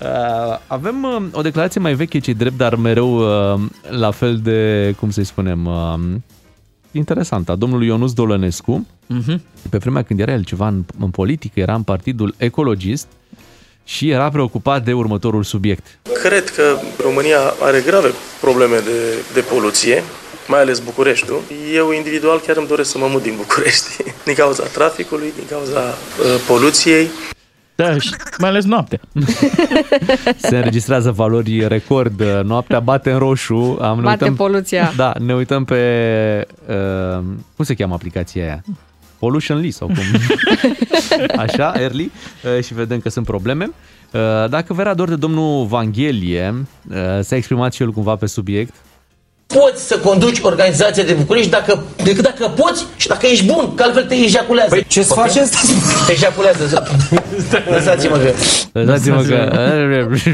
Uh, 0.00 0.58
avem 0.66 1.02
uh, 1.02 1.22
o 1.32 1.40
declarație 1.40 1.80
mai 1.80 1.94
veche, 1.94 2.18
ce 2.18 2.32
drept, 2.32 2.56
dar 2.56 2.74
mereu 2.74 3.18
uh, 3.18 3.60
la 3.88 4.10
fel 4.10 4.36
de, 4.36 4.94
cum 4.98 5.10
să-i 5.10 5.24
spunem, 5.24 5.66
uh, 5.66 5.94
interesantă, 6.92 7.52
a 7.52 7.54
domnului 7.54 7.86
Ionuț 7.86 8.12
Dolănescu. 8.12 8.86
Mhm. 9.06 9.42
Pe 9.70 9.78
vremea 9.78 10.02
când 10.02 10.20
era 10.20 10.32
el 10.32 10.44
ceva 10.44 10.68
în, 10.68 10.84
în 10.98 11.10
politică, 11.10 11.60
era 11.60 11.74
în 11.74 11.82
partidul 11.82 12.34
ecologist 12.36 13.06
și 13.84 14.10
era 14.10 14.28
preocupat 14.28 14.84
de 14.84 14.92
următorul 14.92 15.42
subiect. 15.42 15.98
Cred 16.22 16.48
că 16.48 16.78
România 17.02 17.38
are 17.60 17.82
grave 17.86 18.10
probleme 18.40 18.76
de, 18.76 19.14
de 19.34 19.40
poluție, 19.40 20.02
mai 20.46 20.60
ales 20.60 20.78
Bucureștiul. 20.78 21.40
Eu 21.74 21.90
individual 21.92 22.40
chiar 22.40 22.56
îmi 22.56 22.66
doresc 22.66 22.90
să 22.90 22.98
mă 22.98 23.06
mut 23.10 23.22
din 23.22 23.34
București, 23.36 23.96
din 24.24 24.34
cauza 24.34 24.62
traficului, 24.62 25.32
din 25.36 25.44
cauza 25.50 25.80
uh, 25.80 26.40
poluției. 26.46 27.10
Da, 27.74 27.98
și 27.98 28.14
mai 28.38 28.48
ales 28.48 28.64
noaptea. 28.64 29.00
Se 30.48 30.56
înregistrează 30.56 31.10
valori 31.10 31.68
record, 31.68 32.20
uh, 32.20 32.40
noaptea 32.44 32.80
bate 32.80 33.10
în 33.10 33.18
roșu. 33.18 33.78
Am, 33.80 33.96
ne 33.96 34.02
Bate 34.02 34.24
uităm, 34.24 34.36
poluția. 34.36 34.92
Da, 34.96 35.12
ne 35.18 35.34
uităm 35.34 35.64
pe, 35.64 36.46
uh, 36.66 37.22
cum 37.56 37.64
se 37.64 37.74
cheamă 37.74 37.94
aplicația 37.94 38.42
aia? 38.42 38.62
Pollution 39.20 39.60
Lee 39.60 39.70
sau 39.70 39.86
cum? 39.86 40.04
Așa, 41.44 41.72
Early, 41.76 42.10
uh, 42.56 42.64
și 42.64 42.74
vedem 42.74 43.00
că 43.00 43.08
sunt 43.08 43.26
probleme. 43.26 43.70
Uh, 44.10 44.20
Dacă 44.48 44.72
vă 44.72 44.80
era 44.80 44.94
dor 44.94 45.08
de 45.08 45.14
domnul 45.14 45.66
Vanghelie, 45.66 46.54
uh, 46.90 46.96
s-a 47.20 47.36
exprimat 47.36 47.72
și 47.72 47.82
el 47.82 47.90
cumva 47.90 48.16
pe 48.16 48.26
subiect. 48.26 48.74
Poți 49.46 49.86
să 49.86 49.98
conduci 49.98 50.38
organizația 50.42 51.04
de 51.04 51.12
București 51.12 51.50
dacă, 51.50 51.84
decât 52.04 52.22
dacă 52.22 52.52
poți 52.56 52.86
și 52.96 53.08
dacă 53.08 53.26
ești 53.26 53.46
bun, 53.46 53.74
că 53.74 53.82
altfel 53.82 54.04
te 54.04 54.14
ejaculează. 54.14 54.70
Păi 54.70 54.84
ce 54.88 55.02
să 55.02 55.14
faci 55.14 55.36
asta? 55.36 55.58
Te 56.06 56.12
ejaculează. 56.12 56.82
Lăsați-mă 57.74 58.16
că... 58.16 58.32
Lăsați-mă 58.72 59.22
că... 59.22 59.52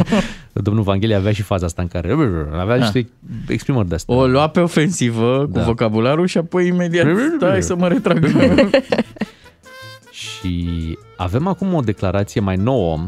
Domnul 0.62 0.82
Vanghelie 0.82 1.14
avea 1.14 1.32
și 1.32 1.42
faza 1.42 1.66
asta 1.66 1.82
în 1.82 1.88
care 1.88 2.12
avea 2.52 2.78
Da. 2.78 2.84
niște 2.84 3.09
exprimări 3.48 3.88
de 3.88 3.94
astea. 3.94 4.14
O 4.14 4.26
lua 4.26 4.48
pe 4.48 4.61
ofensivă 4.61 5.48
Da. 5.50 5.59
cu 5.61 5.64
vocabularul 5.66 6.26
și 6.26 6.38
apoi 6.38 6.66
imediat 6.66 7.07
stai 7.36 7.62
să 7.62 7.74
mă 7.76 7.88
retrag. 7.88 8.26
Și 10.11 10.98
avem 11.16 11.46
acum 11.46 11.74
o 11.74 11.80
declarație 11.80 12.40
mai 12.40 12.57
nouă 12.57 12.98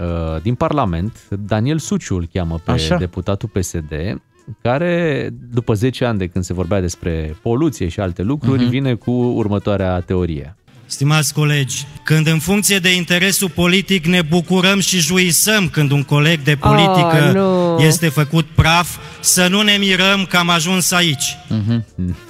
uh, 0.00 0.42
din 0.42 0.54
Parlament. 0.54 1.28
Daniel 1.46 1.78
Suciu 1.78 2.14
îl 2.14 2.28
cheamă 2.32 2.58
pe 2.64 2.70
Așa. 2.70 2.96
deputatul 2.96 3.48
PSD, 3.52 4.20
care 4.62 5.28
după 5.52 5.74
10 5.74 6.04
ani 6.04 6.18
de 6.18 6.26
când 6.26 6.44
se 6.44 6.52
vorbea 6.52 6.80
despre 6.80 7.36
poluție 7.42 7.88
și 7.88 8.00
alte 8.00 8.22
lucruri, 8.22 8.60
Mhm. 8.60 8.68
vine 8.70 8.94
cu 8.94 9.10
următoarea 9.10 10.00
teorie. 10.00 10.56
Stimați 10.90 11.32
colegi, 11.34 11.86
când 12.02 12.26
în 12.26 12.38
funcție 12.38 12.78
de 12.78 12.94
interesul 12.94 13.50
politic 13.50 14.06
ne 14.06 14.22
bucurăm 14.22 14.80
și 14.80 14.98
juisăm 14.98 15.68
când 15.68 15.90
un 15.90 16.02
coleg 16.02 16.42
de 16.42 16.56
politică 16.56 17.24
Oh, 17.28 17.32
nu. 17.34 17.78
este 17.84 18.08
făcut 18.08 18.46
praf, 18.54 18.96
să 19.20 19.46
nu 19.50 19.62
ne 19.62 19.76
mirăm 19.78 20.26
că 20.28 20.36
am 20.36 20.48
ajuns 20.48 20.90
aici. 20.92 21.36
Mhm. 21.48 21.84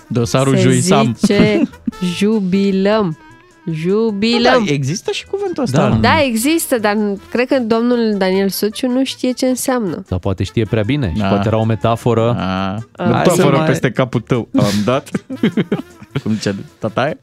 Dosarul 0.08 0.56
Se 0.56 0.62
Juisam. 0.62 1.16
zice 1.20 1.62
jubilăm. 2.16 3.18
Jubilăm. 3.72 4.64
Da, 4.64 4.72
există 4.72 5.10
și 5.10 5.24
cuvântul 5.26 5.62
ăsta. 5.62 5.88
Da. 5.88 5.94
Da, 5.94 6.22
există, 6.22 6.78
dar 6.78 6.96
cred 7.30 7.46
că 7.48 7.58
domnul 7.58 8.14
Daniel 8.18 8.48
Suciu 8.48 8.86
nu 8.88 9.04
știe 9.04 9.32
ce 9.32 9.46
înseamnă. 9.46 10.02
Sau 10.08 10.18
poate 10.18 10.42
știe 10.44 10.64
prea 10.64 10.82
bine 10.82 11.10
și 11.14 11.20
Da. 11.20 11.28
poate 11.28 11.46
era 11.46 11.56
o 11.56 11.64
metaforă. 11.64 12.34
Hai 12.38 12.78
să 12.96 13.04
Metaforă 13.04 13.56
mai- 13.56 13.66
peste 13.66 13.90
capul 13.90 14.20
tău 14.20 14.48
am 14.58 14.72
dat. 14.84 15.10
Cum 16.22 16.32
zice 16.34 16.54
tataie? 16.78 17.18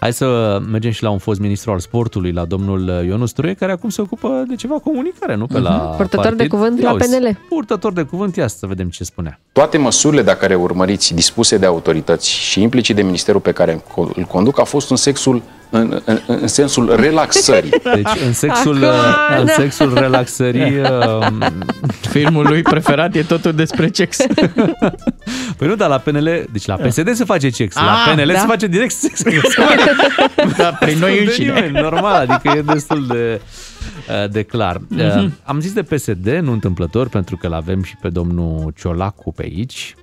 Hai 0.00 0.12
să 0.12 0.58
mergem 0.70 0.90
și 0.90 1.02
la 1.02 1.10
un 1.10 1.18
fost 1.18 1.40
ministru 1.40 1.70
al 1.70 1.78
sportului, 1.78 2.32
la 2.32 2.44
domnul 2.44 3.04
Ionus 3.06 3.32
Truie, 3.32 3.54
care 3.54 3.72
acum 3.72 3.88
se 3.88 4.00
ocupă 4.00 4.44
de 4.48 4.54
ceva 4.54 4.74
comunicare, 4.78 5.34
nu 5.34 5.46
pe 5.46 5.58
la 5.58 5.70
Mhm. 5.70 5.96
Purtător 5.96 6.24
partid. 6.24 6.38
de 6.40 6.46
cuvânt 6.46 6.80
Ia 6.80 6.88
la 6.90 6.92
uzi, 6.94 7.16
PNL. 7.16 7.38
Purtător 7.48 7.92
de 7.92 8.02
cuvânt, 8.02 8.36
ia 8.36 8.46
să 8.46 8.66
vedem 8.66 8.88
ce 8.88 9.04
spunea. 9.04 9.40
Toate 9.52 9.78
măsurile, 9.78 10.22
dacă 10.22 10.46
le 10.46 10.54
urmăriți, 10.54 11.14
dispuse 11.14 11.56
de 11.56 11.66
autorități 11.66 12.30
și 12.30 12.62
implicit 12.62 12.96
de 12.96 13.02
ministerul 13.02 13.40
pe 13.40 13.52
care 13.52 13.82
îl 14.14 14.24
conduc, 14.24 14.60
a 14.60 14.64
fost 14.64 14.90
în 14.90 14.96
sexul 14.96 15.42
în, 15.70 16.00
în, 16.04 16.18
în 16.26 16.46
sensul 16.46 16.94
relaxării. 16.96 17.70
Deci 17.94 18.08
în 18.26 18.32
sexul, 18.32 18.84
Acum, 18.84 19.38
în 19.38 19.44
da. 19.46 19.52
sexul 19.52 19.94
relaxării... 19.94 20.80
um, 20.80 21.44
Filmul 22.10 22.46
lui 22.46 22.62
preferat 22.62 23.14
e 23.14 23.22
totul 23.22 23.52
despre 23.52 23.90
sex. 23.92 24.16
Păi 25.56 25.68
nu, 25.68 25.74
dar 25.74 25.88
la 25.88 25.98
PNL, 25.98 26.44
deci 26.52 26.66
la 26.66 26.74
PSD 26.74 27.12
se 27.14 27.24
face 27.24 27.50
sex, 27.50 27.74
la 27.74 27.80
Ah, 27.92 28.12
PNL 28.14 28.32
da. 28.32 28.38
se 28.38 28.46
face 28.46 28.66
direct 28.66 28.92
sex. 28.94 29.22
Da, 30.56 30.64
prin 30.80 30.98
noi 30.98 31.14
De 31.14 31.20
înșine. 31.20 31.52
nimeni, 31.52 31.70
normal, 31.80 32.26
adică 32.28 32.56
e 32.56 32.62
destul 32.62 33.06
de, 33.06 33.40
uh, 34.24 34.30
de 34.30 34.42
clar. 34.42 34.80
Mhm. 34.88 35.34
Am 35.44 35.60
zis 35.60 35.72
de 35.72 35.82
PSD, 35.82 36.28
nu 36.42 36.52
întâmplător, 36.52 37.08
pentru 37.08 37.36
că 37.36 37.48
l-avem 37.48 37.82
și 37.82 37.94
pe 38.00 38.08
domnul 38.08 38.72
Ciolacu 38.76 39.32
pe 39.32 39.42
aici. 39.42 39.94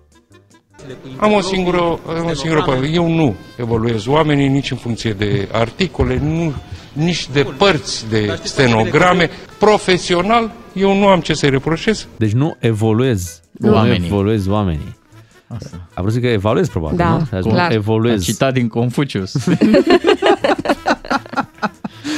Am 1.17 1.33
o 1.33 1.41
singură, 1.41 1.99
am 2.07 2.25
o 2.29 2.33
singură 2.33 2.61
părere. 2.65 2.89
Eu 2.89 3.07
nu 3.15 3.35
evoluez 3.57 4.05
oamenii 4.05 4.47
nici 4.47 4.71
în 4.71 4.77
funcție 4.77 5.13
de 5.13 5.47
articole, 5.51 6.19
nu, 6.23 6.53
nici 6.93 7.29
de 7.29 7.47
părți 7.57 8.09
de 8.09 8.39
stenograme. 8.43 9.29
Profesional, 9.59 10.51
eu 10.73 10.97
nu 10.97 11.07
am 11.07 11.19
ce 11.19 11.33
să-i 11.33 11.49
reproșez. 11.49 12.07
Deci 12.17 12.31
nu 12.31 12.55
evoluez 12.59 13.39
Oamenii. 13.63 13.99
Nu 13.99 14.05
evoluez 14.05 14.47
oamenii. 14.47 14.97
Asta. 15.47 15.87
A 15.93 16.01
vrut 16.01 16.13
să 16.13 16.19
zic 16.19 16.27
că 16.27 16.33
evaluez, 16.33 16.69
probabil, 16.69 16.97
Da, 16.97 17.09
nu? 17.09 17.27
Deci 17.31 17.43
nu 17.43 17.51
clar. 17.51 17.71
evoluez. 17.71 18.19
A 18.21 18.23
citat 18.23 18.53
din 18.53 18.67
Confucius. 18.67 19.33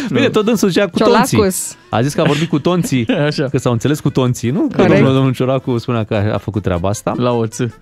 Bine, 0.14 0.30
tot 0.30 0.46
dânsul 0.46 0.70
zicea 0.70 0.88
cu 0.88 0.98
Ciolacus. 0.98 1.30
tonții. 1.32 1.76
A 1.90 2.02
zis 2.02 2.14
că 2.14 2.22
a 2.22 2.24
vorbit 2.24 2.50
cu 2.50 2.60
tonții, 2.60 3.08
Așa. 3.28 3.48
că 3.50 3.58
s-au 3.58 3.72
înțeles 3.72 4.00
cu 4.00 4.10
tonții, 4.10 4.50
nu? 4.50 4.68
Că 4.68 4.76
Corect. 4.76 4.94
domnul, 4.96 5.14
domnul 5.14 5.34
Cioracu 5.34 5.78
spunea 5.78 6.04
că 6.04 6.16
a, 6.16 6.34
a 6.34 6.38
făcut 6.38 6.62
treaba 6.62 6.90
asta. 6.90 7.14
La 7.18 7.32
o 7.32 7.46
ță. 7.46 7.74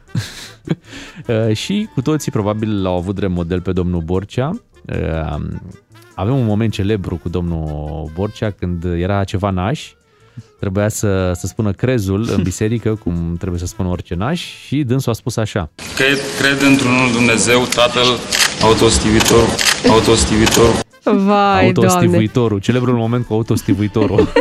Uh, 1.27 1.55
și 1.55 1.87
cu 1.93 2.01
toții 2.01 2.31
probabil 2.31 2.81
l-au 2.81 2.95
avut 2.97 3.15
drept 3.15 3.33
model 3.33 3.61
pe 3.61 3.71
domnul 3.71 4.01
Borcea. 4.01 4.49
Uh, 4.85 5.35
Avem 6.15 6.35
un 6.37 6.45
moment 6.45 6.71
celebru 6.71 7.15
cu 7.15 7.29
domnul 7.29 8.11
Borcea 8.13 8.49
când 8.51 8.83
era 8.83 9.23
ceva 9.23 9.49
naș. 9.49 9.91
Trebuia 10.59 10.89
să, 10.89 11.31
să 11.35 11.47
spună 11.47 11.71
crezul 11.71 12.27
în 12.35 12.41
biserică, 12.43 12.95
cum 13.03 13.35
trebuie 13.37 13.59
să 13.59 13.65
spună 13.65 13.89
orice 13.89 14.15
naș, 14.15 14.41
și 14.65 14.83
dânsul 14.83 15.11
a 15.11 15.15
spus 15.15 15.37
așa. 15.37 15.69
Cred, 15.95 16.17
cred 16.39 16.61
într-unul 16.71 17.11
Dumnezeu, 17.11 17.59
Tatăl, 17.75 18.07
autostivitor, 18.61 19.47
autostivitor, 19.89 20.79
Vai, 21.11 21.71
Doamne. 21.71 21.91
Autostivuitorul, 21.93 22.59
celebrul 22.59 22.95
moment 22.95 23.25
cu 23.25 23.33
autostivuitorul. 23.33 24.27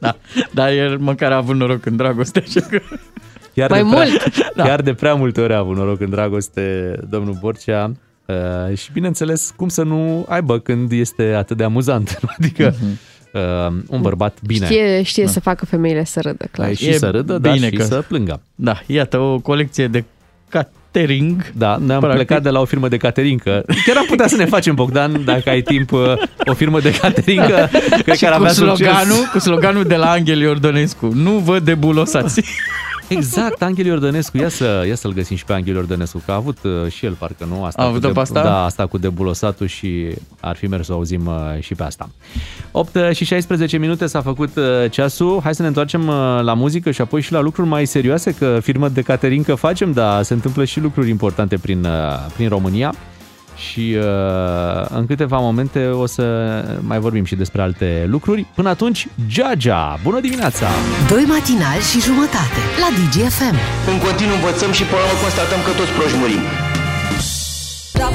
Da, 0.00 0.16
dar 0.50 0.72
el 0.72 0.98
măcar 0.98 1.32
a 1.32 1.36
avut 1.36 1.56
noroc 1.56 1.86
în 1.86 1.96
dragoste, 1.96 2.42
așa 2.46 2.60
că... 2.60 2.80
Chiar 3.54 3.70
Mai 3.70 3.82
de 3.82 3.88
prea, 3.90 4.04
mult. 4.04 4.32
Da. 4.56 4.62
Chiar 4.64 4.80
de 4.82 4.94
prea 4.94 5.14
multe 5.14 5.40
ori 5.40 5.52
a 5.52 5.58
avut 5.58 5.76
noroc 5.76 6.00
în 6.00 6.10
dragoste 6.10 6.94
domnul 7.08 7.36
Borcea 7.40 7.92
uh, 8.26 8.76
și 8.76 8.92
bineînțeles 8.92 9.52
cum 9.56 9.68
să 9.68 9.82
nu 9.82 10.24
aibă 10.28 10.58
când 10.58 10.92
este 10.92 11.22
atât 11.22 11.56
de 11.56 11.64
amuzant. 11.64 12.20
Adică 12.38 12.74
uh, 13.32 13.72
un 13.88 14.00
bărbat 14.00 14.38
bine. 14.46 14.64
Știe, 14.66 15.02
știe 15.02 15.26
să 15.26 15.40
facă 15.40 15.66
femeile 15.66 16.04
să 16.04 16.20
râdă, 16.20 16.44
clar. 16.50 16.66
Ai 16.66 16.74
și 16.74 16.98
să 16.98 17.10
râdă, 17.10 17.38
dar 17.38 17.58
și 17.58 17.70
că- 17.70 17.82
să 17.82 18.04
plângă. 18.08 18.40
Da, 18.54 18.80
iată 18.86 19.18
o 19.18 19.38
colecție 19.38 19.88
de 19.88 20.04
catering. 20.92 21.52
Da, 21.56 21.76
ne-am 21.86 22.00
Practic. 22.00 22.26
plecat 22.26 22.42
de 22.42 22.48
la 22.50 22.60
o 22.60 22.64
firmă 22.64 22.88
de 22.88 22.96
catering. 22.96 23.42
că 23.42 23.62
Chiar 23.86 23.96
am 23.96 24.04
putea 24.08 24.26
să 24.26 24.36
ne 24.36 24.44
facem, 24.44 24.74
Bogdan, 24.74 25.24
dacă 25.24 25.50
ai 25.50 25.60
timp, 25.60 25.92
uh, 25.92 26.00
o 26.46 26.54
firmă 26.54 26.80
de 26.80 26.90
catering. 26.92 27.46
că 27.46 27.68
Cred 28.02 28.14
și 28.16 28.20
că 28.24 28.26
ar 28.30 28.32
cu 28.36 28.38
avea 28.40 28.52
succes. 28.52 28.86
sloganul, 28.86 29.28
cu 29.32 29.38
sloganul 29.38 29.84
de 29.84 29.96
la 29.96 30.10
Angel 30.10 30.40
Iordănescu. 30.40 31.10
Nu 31.14 31.30
vă 31.30 31.58
debulosați. 31.58 32.42
Exact, 33.14 33.62
Angel 33.62 33.86
Iordănescu. 33.86 34.36
Ia, 34.36 34.48
să, 34.48 34.84
ia 34.86 34.94
să-l 34.94 35.12
găsim 35.12 35.36
și 35.36 35.44
pe 35.44 35.52
Angel 35.52 35.74
Iordănescu, 35.74 36.22
că 36.24 36.30
a 36.30 36.34
avut 36.34 36.58
uh, 36.62 36.92
și 36.92 37.04
el, 37.04 37.12
parcă 37.12 37.44
nu? 37.44 37.64
Asta 37.64 37.82
A 37.82 37.84
cu 37.84 37.90
avut-o 37.90 38.08
pe 38.08 38.20
asta? 38.20 38.42
Da, 38.42 38.64
asta 38.64 38.86
cu 38.86 38.98
debulosatul 38.98 39.66
și 39.66 40.14
ar 40.40 40.56
fi 40.56 40.66
mers 40.66 40.86
să 40.86 40.92
auzim 40.92 41.26
uh, 41.26 41.60
și 41.60 41.74
pe 41.74 41.82
asta. 41.82 42.08
8 42.70 42.96
și 43.12 43.24
16 43.24 43.76
minute 43.76 44.06
s-a 44.06 44.20
făcut 44.20 44.56
uh, 44.56 44.90
ceasul. 44.90 45.40
Hai 45.42 45.54
să 45.54 45.62
ne 45.62 45.68
întoarcem 45.68 46.08
uh, 46.08 46.14
la 46.42 46.54
muzică 46.54 46.90
și 46.90 47.00
apoi 47.00 47.20
și 47.20 47.32
la 47.32 47.40
lucruri 47.40 47.68
mai 47.68 47.86
serioase, 47.86 48.34
că 48.34 48.58
firmă 48.62 48.88
de 48.88 49.02
catering 49.02 49.44
că 49.44 49.54
facem, 49.54 49.92
dar 49.92 50.22
se 50.22 50.32
întâmplă 50.32 50.64
și 50.64 50.80
lucruri 50.80 51.08
importante 51.08 51.56
prin, 51.56 51.84
uh, 51.84 51.90
prin 52.34 52.48
România. 52.48 52.94
Și 53.68 53.96
uh, 53.98 54.86
în 54.88 55.06
câteva 55.06 55.38
momente 55.38 55.86
o 55.86 56.06
să 56.06 56.24
mai 56.80 56.98
vorbim 56.98 57.24
și 57.24 57.34
despre 57.34 57.62
alte 57.62 58.06
lucruri. 58.06 58.46
Până 58.54 58.68
atunci, 58.68 59.08
Jaja! 59.28 59.98
Bună 60.02 60.20
dimineața! 60.20 60.66
Doi 61.08 61.24
matinali 61.28 61.82
și 61.90 62.00
jumătate 62.00 62.60
la 62.82 62.88
DGFM. 62.96 63.56
În 63.92 63.98
continuu 64.06 64.34
învățăm 64.34 64.72
și 64.72 64.84
până 64.84 65.00
la 65.00 65.06
urmă 65.06 65.20
constatăm 65.22 65.60
că 65.66 65.70
toți 65.78 65.92
proști 65.96 66.16
murim. 66.20 66.69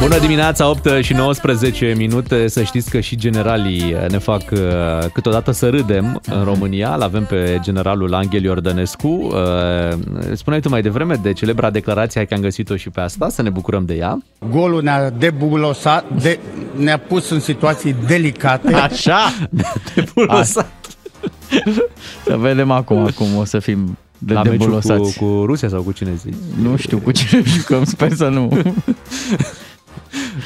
Bună 0.01 0.19
dimineața, 0.19 0.69
8 0.69 0.88
și 1.01 1.13
19 1.13 1.93
minute. 1.97 2.47
Să 2.47 2.63
știți 2.63 2.89
că 2.89 2.99
și 2.99 3.15
generalii 3.15 3.95
ne 4.09 4.17
fac 4.17 4.41
uh, 4.51 4.59
câteodată 5.13 5.51
să 5.51 5.69
râdem 5.69 6.21
în 6.25 6.43
România. 6.43 6.95
L-avem 6.95 7.25
pe 7.25 7.59
generalul 7.61 8.13
Angel 8.13 8.43
Iordănescu. 8.43 9.07
Uh, 9.07 9.33
Spuneai 10.33 10.61
tu 10.61 10.69
mai 10.69 10.81
devreme 10.81 11.15
de 11.15 11.33
celebra 11.33 11.69
declarație, 11.69 12.13
hai 12.15 12.25
că 12.25 12.33
am 12.33 12.41
găsit-o 12.41 12.75
și 12.75 12.89
pe 12.89 12.99
asta, 13.01 13.29
să 13.29 13.41
ne 13.41 13.49
bucurăm 13.49 13.86
de 13.86 13.93
ea. 13.93 14.21
Golul 14.49 14.81
ne-a 14.83 15.09
debulosat, 15.09 16.05
de, 16.21 16.39
ne-a 16.75 16.97
pus 16.97 17.29
în 17.29 17.39
situații 17.39 17.95
delicate. 18.07 18.73
Așa! 18.73 19.19
Debulosat. 19.95 20.71
Să 22.25 22.38
vedem 22.38 22.71
acum 22.71 23.07
cum 23.15 23.27
o 23.38 23.43
să 23.43 23.59
fim 23.59 23.97
de 24.17 24.33
La 24.33 24.41
meciul 24.41 24.57
debulosați. 24.57 25.17
cu, 25.17 25.25
cu 25.25 25.45
Rusia 25.45 25.69
sau 25.69 25.81
cu 25.81 25.91
cine 25.91 26.11
zici? 26.15 26.33
Nu 26.61 26.75
știu 26.75 26.97
cu 26.97 27.11
cine 27.11 27.41
jucăm, 27.45 27.83
sper 27.83 28.13
să 28.13 28.27
nu. 28.27 28.49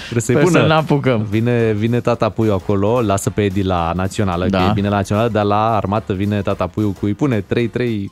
Trebuie 0.04 0.22
să-i 0.22 0.36
Sper 0.36 0.44
pună. 0.46 0.60
să 0.60 0.66
n-apucăm. 0.66 1.26
Vine, 1.30 1.72
vine 1.78 2.00
tata 2.00 2.30
Puiu 2.30 2.54
acolo, 2.54 3.02
lasă 3.02 3.30
pe 3.30 3.42
Edi 3.44 3.64
la 3.64 3.92
națională, 3.96 4.48
da. 4.48 4.58
Da. 4.58 4.64
că 4.64 4.70
e 4.70 4.74
bine 4.74 4.90
la 4.90 4.96
națională, 4.96 5.30
dar 5.30 5.44
la 5.44 5.76
armată 5.76 6.14
vine 6.14 6.42
tata 6.42 6.68
Puiu 6.68 6.96
cu 7.00 7.06
îi 7.06 7.14
pune 7.14 7.40
3-3, 7.40 7.44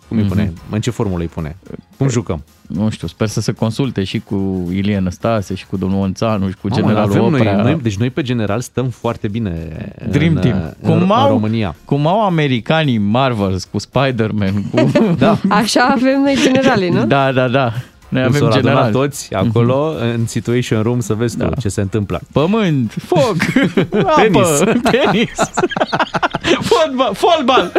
cum 0.08 0.18
îi 0.18 0.24
Mhm. 0.24 0.28
pune? 0.28 0.54
În 0.70 0.82
ce 0.82 0.90
formulă 0.90 1.22
îi 1.22 1.28
pune? 1.30 1.56
Cum 1.98 2.10
jucăm? 2.10 2.44
Nu 2.68 2.90
știu, 2.90 3.08
sper 3.08 3.28
să 3.28 3.42
se 3.42 3.52
consulte 3.52 4.04
și 4.04 4.20
cu 4.20 4.68
Ilie 4.72 5.00
Năstase 5.00 5.54
și 5.56 5.66
cu 5.66 5.78
domnul 5.78 6.00
Onțanu 6.02 6.48
și 6.50 6.56
cu 6.62 6.68
Mamă, 6.68 6.82
generalul 6.82 7.10
avem 7.12 7.22
noi, 7.30 7.40
Oprea. 7.40 7.62
noi, 7.62 7.80
deci 7.82 7.98
noi 7.98 8.10
pe 8.10 8.22
general 8.22 8.60
stăm 8.62 8.88
foarte 8.90 9.28
bine 9.28 9.52
Dream 10.10 10.36
în, 10.36 10.42
Team. 10.42 10.58
în, 10.82 10.90
Cum 10.90 11.02
în 11.02 11.10
au, 11.12 11.30
România. 11.30 11.76
cum 11.86 12.08
au 12.08 12.26
americanii 12.26 12.98
Marvels 12.98 13.64
cu 13.64 13.78
Spider-Man, 13.78 14.64
cu... 14.72 14.92
da. 15.18 15.38
Așa 15.50 15.82
avem 15.92 16.22
noi 16.22 16.38
generalii, 16.44 16.90
nu? 16.90 17.06
da, 17.06 17.32
da, 17.32 17.48
da. 17.48 17.74
Noi 18.10 18.22
Cum 18.26 18.30
avem 18.36 18.40
s-au 18.50 18.58
adunat 18.58 18.74
general. 18.76 18.92
toți 18.92 19.34
acolo 19.34 19.94
în 20.00 20.26
situation 20.28 20.82
room 20.82 21.00
să 21.00 21.14
vezi 21.14 21.38
tu 21.38 21.50
ce 21.60 21.70
se 21.70 21.82
întâmplă. 21.82 22.22
Pământ, 22.32 22.96
foc, 23.06 23.36
Tenis. 24.16 24.48
apă, 24.62 24.80
tenis, 24.92 25.30
fotbal, 26.70 27.14
fotbal. 27.14 27.72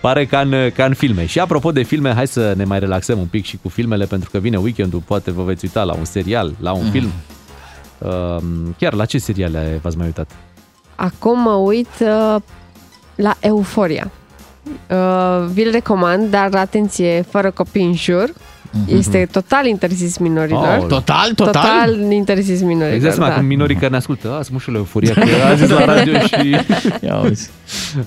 Pare 0.00 0.26
ca 0.26 0.40
în, 0.40 0.54
ca 0.74 0.84
în 0.84 0.94
filme. 0.94 1.26
Și 1.26 1.38
apropo 1.38 1.72
de 1.72 1.82
filme, 1.82 2.12
hai 2.14 2.26
să 2.26 2.54
ne 2.56 2.64
mai 2.64 2.78
relaxăm 2.78 3.18
un 3.18 3.26
pic 3.26 3.44
și 3.44 3.58
cu 3.62 3.68
filmele, 3.68 4.04
pentru 4.04 4.30
că 4.30 4.38
vine 4.38 4.56
weekendul, 4.56 5.02
poate 5.06 5.30
vă 5.30 5.42
veți 5.42 5.64
uita 5.64 5.82
la 5.82 5.92
un 5.94 6.04
serial, 6.04 6.52
la 6.60 6.72
un 6.72 6.84
Mm. 6.84 6.90
film. 6.90 7.10
Uh, 7.98 8.36
chiar 8.78 8.92
la 8.94 9.04
ce 9.04 9.18
seriale 9.18 9.78
v-ați 9.82 9.96
mai 9.96 10.06
uitat? 10.06 10.30
Acum 10.94 11.40
mă 11.40 11.50
uit 11.52 11.88
uh, 12.00 12.36
la 13.14 13.36
Euforia. 13.40 14.10
Uh, 14.90 15.46
vi-l 15.52 15.70
recomand, 15.70 16.30
dar 16.30 16.54
atenție, 16.54 17.24
fără 17.30 17.50
copii 17.50 17.84
în 17.84 17.94
jur. 17.94 18.32
Este 18.86 19.28
total 19.30 19.66
interzis 19.66 20.16
minorilor. 20.18 20.64
Aoleu. 20.66 20.86
Total, 20.86 21.32
total? 21.34 21.52
Total 21.52 22.10
interzis 22.10 22.60
minorilor, 22.62 22.92
Exact, 22.92 23.18
da. 23.18 23.26
da. 23.26 23.32
acum 23.32 23.44
minorii 23.46 23.74
care 23.76 23.88
ne 23.88 23.96
ascultă, 23.96 24.28
a, 24.28 24.34
sunt 24.34 24.50
mușul 24.50 24.74
euforia, 24.74 25.12
că 25.14 25.20
a 25.50 25.54
zis 25.54 25.68
la 25.68 25.84
radio 25.84 26.18
și... 26.18 26.56
Ia 27.04 27.20
uzi. 27.24 27.50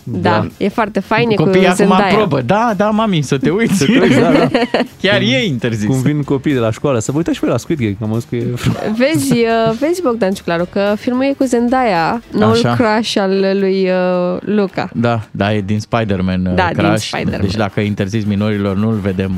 Da, 0.04 0.48
e 0.58 0.68
foarte 0.70 1.00
fain, 1.00 1.30
e 1.30 1.36
cu 1.36 1.44
Copiii 1.44 1.64
acum 1.66 1.76
Zendaya. 1.76 2.12
aprobă. 2.14 2.42
Da, 2.42 2.74
da, 2.78 2.90
mami, 2.90 3.22
să 3.22 3.38
te 3.38 3.50
uiți. 3.50 3.78
Să 3.78 3.86
te 3.86 4.00
uiți, 4.00 4.20
da, 4.20 4.32
da. 4.32 4.48
Chiar 5.02 5.18
Cum- 5.20 5.28
e 5.34 5.46
interzis. 5.46 5.86
Cum 5.88 6.02
vin 6.02 6.24
copiii 6.24 6.54
de 6.56 6.62
la 6.62 6.72
școală, 6.72 7.00
să 7.00 7.12
vă 7.12 7.18
uitați 7.18 7.36
și 7.38 7.44
voi 7.44 7.52
la 7.52 7.58
Squid 7.58 7.80
Game, 7.80 7.92
că 7.92 8.04
am 8.04 8.12
auzit 8.12 8.30
că 8.30 8.36
e 8.36 8.44
frumos. 8.56 8.80
Vezi, 9.02 9.32
uh, 9.34 9.78
vezi 9.80 10.02
Bogdan 10.02 10.32
Ciuclaru, 10.32 10.68
că 10.72 10.94
filmul 11.00 11.24
e 11.24 11.34
cu 11.38 11.44
Zendaya, 11.44 12.22
noul 12.32 12.52
Așa. 12.54 12.74
crush 12.76 13.18
al 13.18 13.58
lui 13.60 13.90
uh, 13.90 14.38
Luca. 14.42 14.90
Da, 14.94 15.22
da, 15.32 15.54
e 15.54 15.62
din 15.62 15.80
Spider-Man 15.80 16.44
Da, 16.44 16.50
da, 16.52 16.70
din 16.74 16.84
Crash. 16.84 17.06
Spider-Man. 17.06 17.42
Deci 17.42 17.56
dacă 17.56 17.80
e 17.80 17.86
interzis 17.86 18.26
minorilor, 18.26 18.76
nu-l 18.76 18.96
vedem 19.02 19.32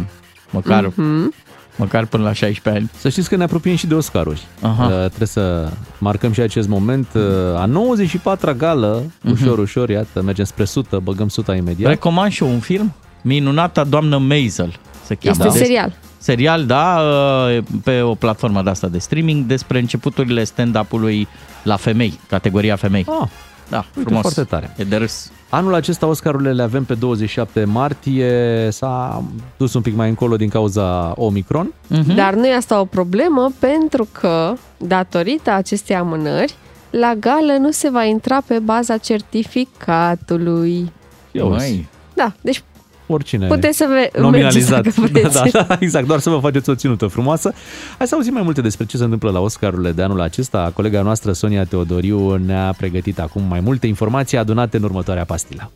măcar, 0.49 0.91
Mhm. 0.95 1.33
măcar 1.75 2.05
până 2.05 2.23
la 2.23 2.33
16 2.33 2.81
ani. 2.81 2.91
Să 2.97 3.09
știți 3.09 3.29
că 3.29 3.35
ne 3.35 3.43
apropiem 3.43 3.75
și 3.75 3.87
de 3.87 3.93
Oscaruri. 3.93 4.47
Aha. 4.61 4.85
Uh, 4.85 5.05
trebuie 5.05 5.27
să 5.27 5.69
marcăm 5.97 6.31
și 6.31 6.39
acest 6.39 6.67
moment. 6.67 7.07
Uh, 7.15 7.21
a 7.59 7.65
94-a 7.65 8.53
gală, 8.53 9.03
Mhm. 9.21 9.31
ușor, 9.33 9.57
ușor, 9.57 9.89
iată, 9.89 10.21
mergem 10.21 10.45
spre 10.45 10.63
100, 10.63 10.99
băgăm 11.03 11.25
100 11.25 11.51
imediat. 11.53 11.89
Recomand 11.89 12.31
și 12.31 12.43
eu 12.43 12.49
un 12.49 12.59
film, 12.59 12.93
Minunata 13.21 13.83
doamnă 13.83 14.17
Maisel 14.17 14.73
se 15.05 15.15
cheamă. 15.15 15.45
Este 15.45 15.57
serial. 15.63 15.95
Serial, 16.17 16.65
da, 16.65 16.99
uh, 17.01 17.63
pe 17.83 18.01
o 18.01 18.13
platformă 18.15 18.61
de 18.61 18.69
asta 18.69 18.87
de 18.87 18.97
streaming 18.97 19.45
despre 19.45 19.79
începuturile 19.79 20.43
stand-up-ului 20.43 21.27
la 21.63 21.75
femei, 21.75 22.19
categoria 22.29 22.75
femei. 22.75 23.05
Ah, 23.21 23.27
da, 23.69 23.85
uite, 23.95 23.99
frumos. 24.09 24.21
foarte 24.21 24.43
tare. 24.43 24.73
E 24.77 24.83
de 24.83 24.95
râs. 24.95 25.31
Anul 25.49 25.73
acesta 25.73 26.05
Oscarurile 26.05 26.53
le 26.53 26.61
avem 26.61 26.83
pe 26.83 26.93
27 26.93 27.63
martie, 27.63 28.67
s-a 28.71 29.23
dus 29.57 29.73
un 29.73 29.81
pic 29.81 29.95
mai 29.95 30.09
încolo 30.09 30.35
din 30.35 30.49
cauza 30.49 31.13
Omicron. 31.15 31.73
Mhm. 31.87 32.15
Dar 32.15 32.33
nu 32.33 32.47
e 32.47 32.55
asta 32.55 32.79
o 32.79 32.85
problemă 32.85 33.51
pentru 33.59 34.07
că, 34.11 34.53
datorită 34.77 35.51
acestei 35.51 35.95
amânări, 35.95 36.55
la 36.89 37.13
gală 37.19 37.53
nu 37.59 37.71
se 37.71 37.89
va 37.89 38.03
intra 38.03 38.41
pe 38.47 38.59
baza 38.59 38.97
certificatului. 38.97 40.91
Ia 41.31 41.45
uzi. 41.45 41.85
Da, 42.13 42.33
deci 42.41 42.63
Oricine 43.08 43.47
Puteți 43.47 43.78
să 43.78 43.86
ve- 43.89 44.20
nominalizat. 44.22 44.72
mergeți 44.72 44.99
dacă 44.99 45.12
vreți. 45.12 45.34
Da, 45.38 45.43
da, 45.51 45.66
da, 45.68 45.78
exact, 45.80 46.08
doar 46.08 46.20
să 46.20 46.30
vă 46.30 46.38
faceți 46.41 46.70
o 46.70 46.76
ținută 46.76 47.08
frumoasă. 47.08 47.53
Hai 47.97 48.08
să 48.08 48.16
auzim 48.16 48.34
mai 48.34 48.41
multe 48.41 48.62
despre 48.62 48.86
ce 48.86 48.97
se 48.97 49.03
întâmplă 49.03 49.32
la 49.32 49.39
Oscarurile 49.39 49.91
de 49.91 50.01
anul 50.01 50.22
acesta. 50.22 50.72
Colega 50.74 51.01
noastră, 51.01 51.32
Sonia 51.32 51.64
Teodoriu, 51.64 52.36
ne-a 52.36 52.74
pregătit 52.78 53.20
acum 53.20 53.43
mai 53.49 53.60
multe 53.60 53.88
informații 53.88 54.38
adunate 54.38 54.78
în 54.78 54.84
următoarea 54.84 55.24
pastilă. 55.26 55.72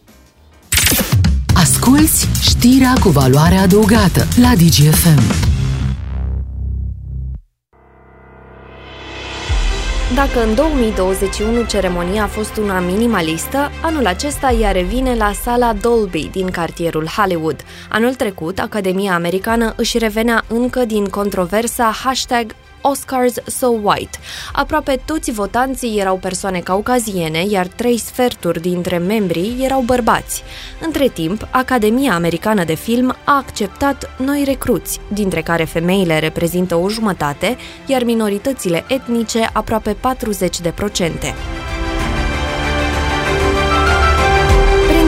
Asculți 1.56 2.28
știrea 2.42 2.94
cu 3.04 3.10
valoare 3.10 3.56
adăugată 3.56 4.28
la 4.42 4.52
DGFM. 4.56 5.22
Dacă 10.16 10.43
în 10.43 10.55
2021 10.55 11.64
ceremonia 11.66 12.24
a 12.24 12.28
fost 12.28 12.57
una 12.57 12.80
minimalistă, 12.80 13.72
anul 13.82 14.05
acesta 14.05 14.51
ea 14.51 14.72
revine 14.72 15.16
la 15.16 15.32
sala 15.32 15.74
Dolby 15.74 16.30
din 16.32 16.49
cartierul 16.49 17.07
Hollywood. 17.07 17.64
Anul 17.89 18.14
trecut, 18.14 18.59
Academia 18.59 19.14
Americană 19.14 19.74
își 19.78 19.97
revenea 19.97 20.43
încă 20.47 20.86
din 20.86 21.05
controversa 21.05 21.91
hashtag 22.03 22.55
Oscars 22.82 23.34
So 23.46 23.68
White. 23.68 24.18
Aproape 24.54 25.02
toți 25.06 25.32
votanții 25.32 26.00
erau 26.00 26.18
persoane 26.18 26.60
caucaziene, 26.60 27.46
iar 27.50 27.68
trei 27.68 27.98
sferturi 27.98 28.62
dintre 28.62 28.98
membrii 28.98 29.58
erau 29.60 29.82
bărbați. 29.82 30.44
Între 30.80 31.08
timp, 31.08 31.48
Academia 31.52 32.14
Americană 32.14 32.64
de 32.64 32.76
Film 32.76 33.16
a 33.24 33.36
acceptat 33.36 34.16
noi 34.18 34.44
recruți, 34.46 35.00
dintre 35.08 35.42
care 35.42 35.64
femeile 35.64 36.20
reprezintă 36.20 36.76
o 36.76 36.90
jumătate, 36.90 37.58
iar 37.86 38.04
minoritățile 38.04 38.86
etnice 38.88 39.50
aproape 39.54 39.94
40 39.94 40.60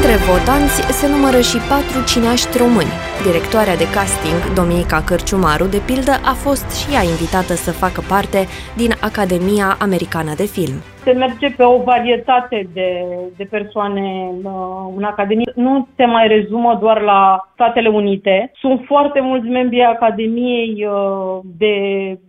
Printre 0.03 0.25
votanți 0.25 0.97
se 0.97 1.07
numără 1.07 1.41
și 1.41 1.57
patru 1.57 2.03
cineaști 2.03 2.57
români. 2.57 2.91
Directoarea 3.23 3.75
de 3.75 3.89
casting, 3.89 4.53
Dominica 4.53 5.01
Cărciumaru, 5.01 5.65
de 5.65 5.81
pildă, 5.85 6.19
a 6.23 6.33
fost 6.33 6.65
și 6.69 6.93
ea 6.93 7.03
invitată 7.03 7.55
să 7.55 7.71
facă 7.71 8.03
parte 8.07 8.47
din 8.75 8.95
Academia 8.99 9.77
Americană 9.79 10.33
de 10.35 10.45
Film. 10.45 10.81
Se 11.03 11.11
merge 11.11 11.49
pe 11.49 11.63
o 11.63 11.83
varietate 11.83 12.69
de, 12.73 13.05
de 13.37 13.43
persoane 13.43 14.29
uh, 14.43 14.93
în 14.97 15.03
Academie. 15.03 15.51
Nu 15.55 15.87
se 15.95 16.05
mai 16.05 16.27
rezumă 16.27 16.77
doar 16.81 17.01
la 17.01 17.49
Statele 17.53 17.89
Unite. 17.89 18.51
Sunt 18.55 18.81
foarte 18.85 19.19
mulți 19.19 19.47
membri 19.47 19.83
ai 19.83 19.91
Academiei 19.91 20.87
uh, 20.87 21.39
de 21.57 21.75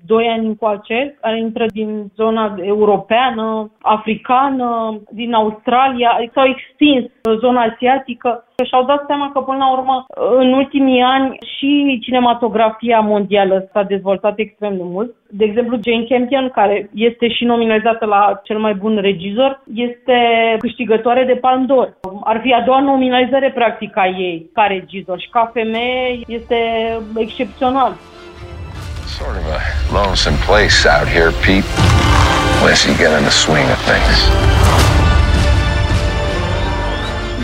2 0.07 0.27
ani 0.27 0.47
încoace, 0.47 1.18
care 1.20 1.39
intră 1.39 1.66
din 1.66 2.12
zona 2.16 2.57
europeană, 2.62 3.70
africană, 3.81 5.01
din 5.11 5.33
Australia, 5.33 6.11
s-au 6.35 6.45
extins 6.47 7.05
uh, 7.05 7.39
zona 7.39 7.61
asiatică 7.62 8.45
și-au 8.63 8.85
dat 8.85 9.05
seama 9.07 9.31
că, 9.33 9.41
până 9.41 9.59
la 9.59 9.73
urmă, 9.73 10.05
în 10.39 10.53
ultimii 10.53 11.03
ani 11.03 11.39
și 11.57 11.99
cinematografia 12.03 13.01
mondială 13.01 13.69
s-a 13.73 13.83
dezvoltat 13.83 14.35
extrem 14.37 14.77
de 14.77 14.83
mult. 14.83 15.15
De 15.29 15.45
exemplu, 15.45 15.79
Jane 15.85 16.07
Campion, 16.09 16.51
care 16.51 16.91
este 16.95 17.29
și 17.29 17.45
nominalizată 17.45 18.05
la 18.07 18.41
cel 18.43 18.59
mai 18.59 18.75
bun 18.75 18.99
regizor, 19.01 19.63
este 19.75 20.19
câștigătoare 20.59 21.25
de 21.25 21.35
Palme 21.35 21.67
d'Or. 21.69 21.89
Ar 22.25 22.41
fi 22.43 22.53
a 22.53 22.61
doua 22.61 22.81
nominalizare, 22.81 23.51
practic, 23.51 23.97
a 23.97 24.07
ei 24.07 24.51
ca 24.53 24.63
regizor 24.63 25.21
și 25.21 25.29
ca 25.29 25.51
femeie 25.53 26.21
este 26.27 26.59
excepțional. 27.17 27.93
Sort 29.07 29.37
of 29.37 29.47
a 29.59 29.61
lonesome 29.99 30.37
place 30.47 30.77
out 30.95 31.09
here, 31.17 31.31
Pete. 31.45 31.71
Unless 32.61 32.85
you 32.87 32.95
get 33.03 33.11
in 33.19 33.25
the 33.31 33.37
swing 33.45 33.69
of 33.77 33.81
things. 33.91 35.04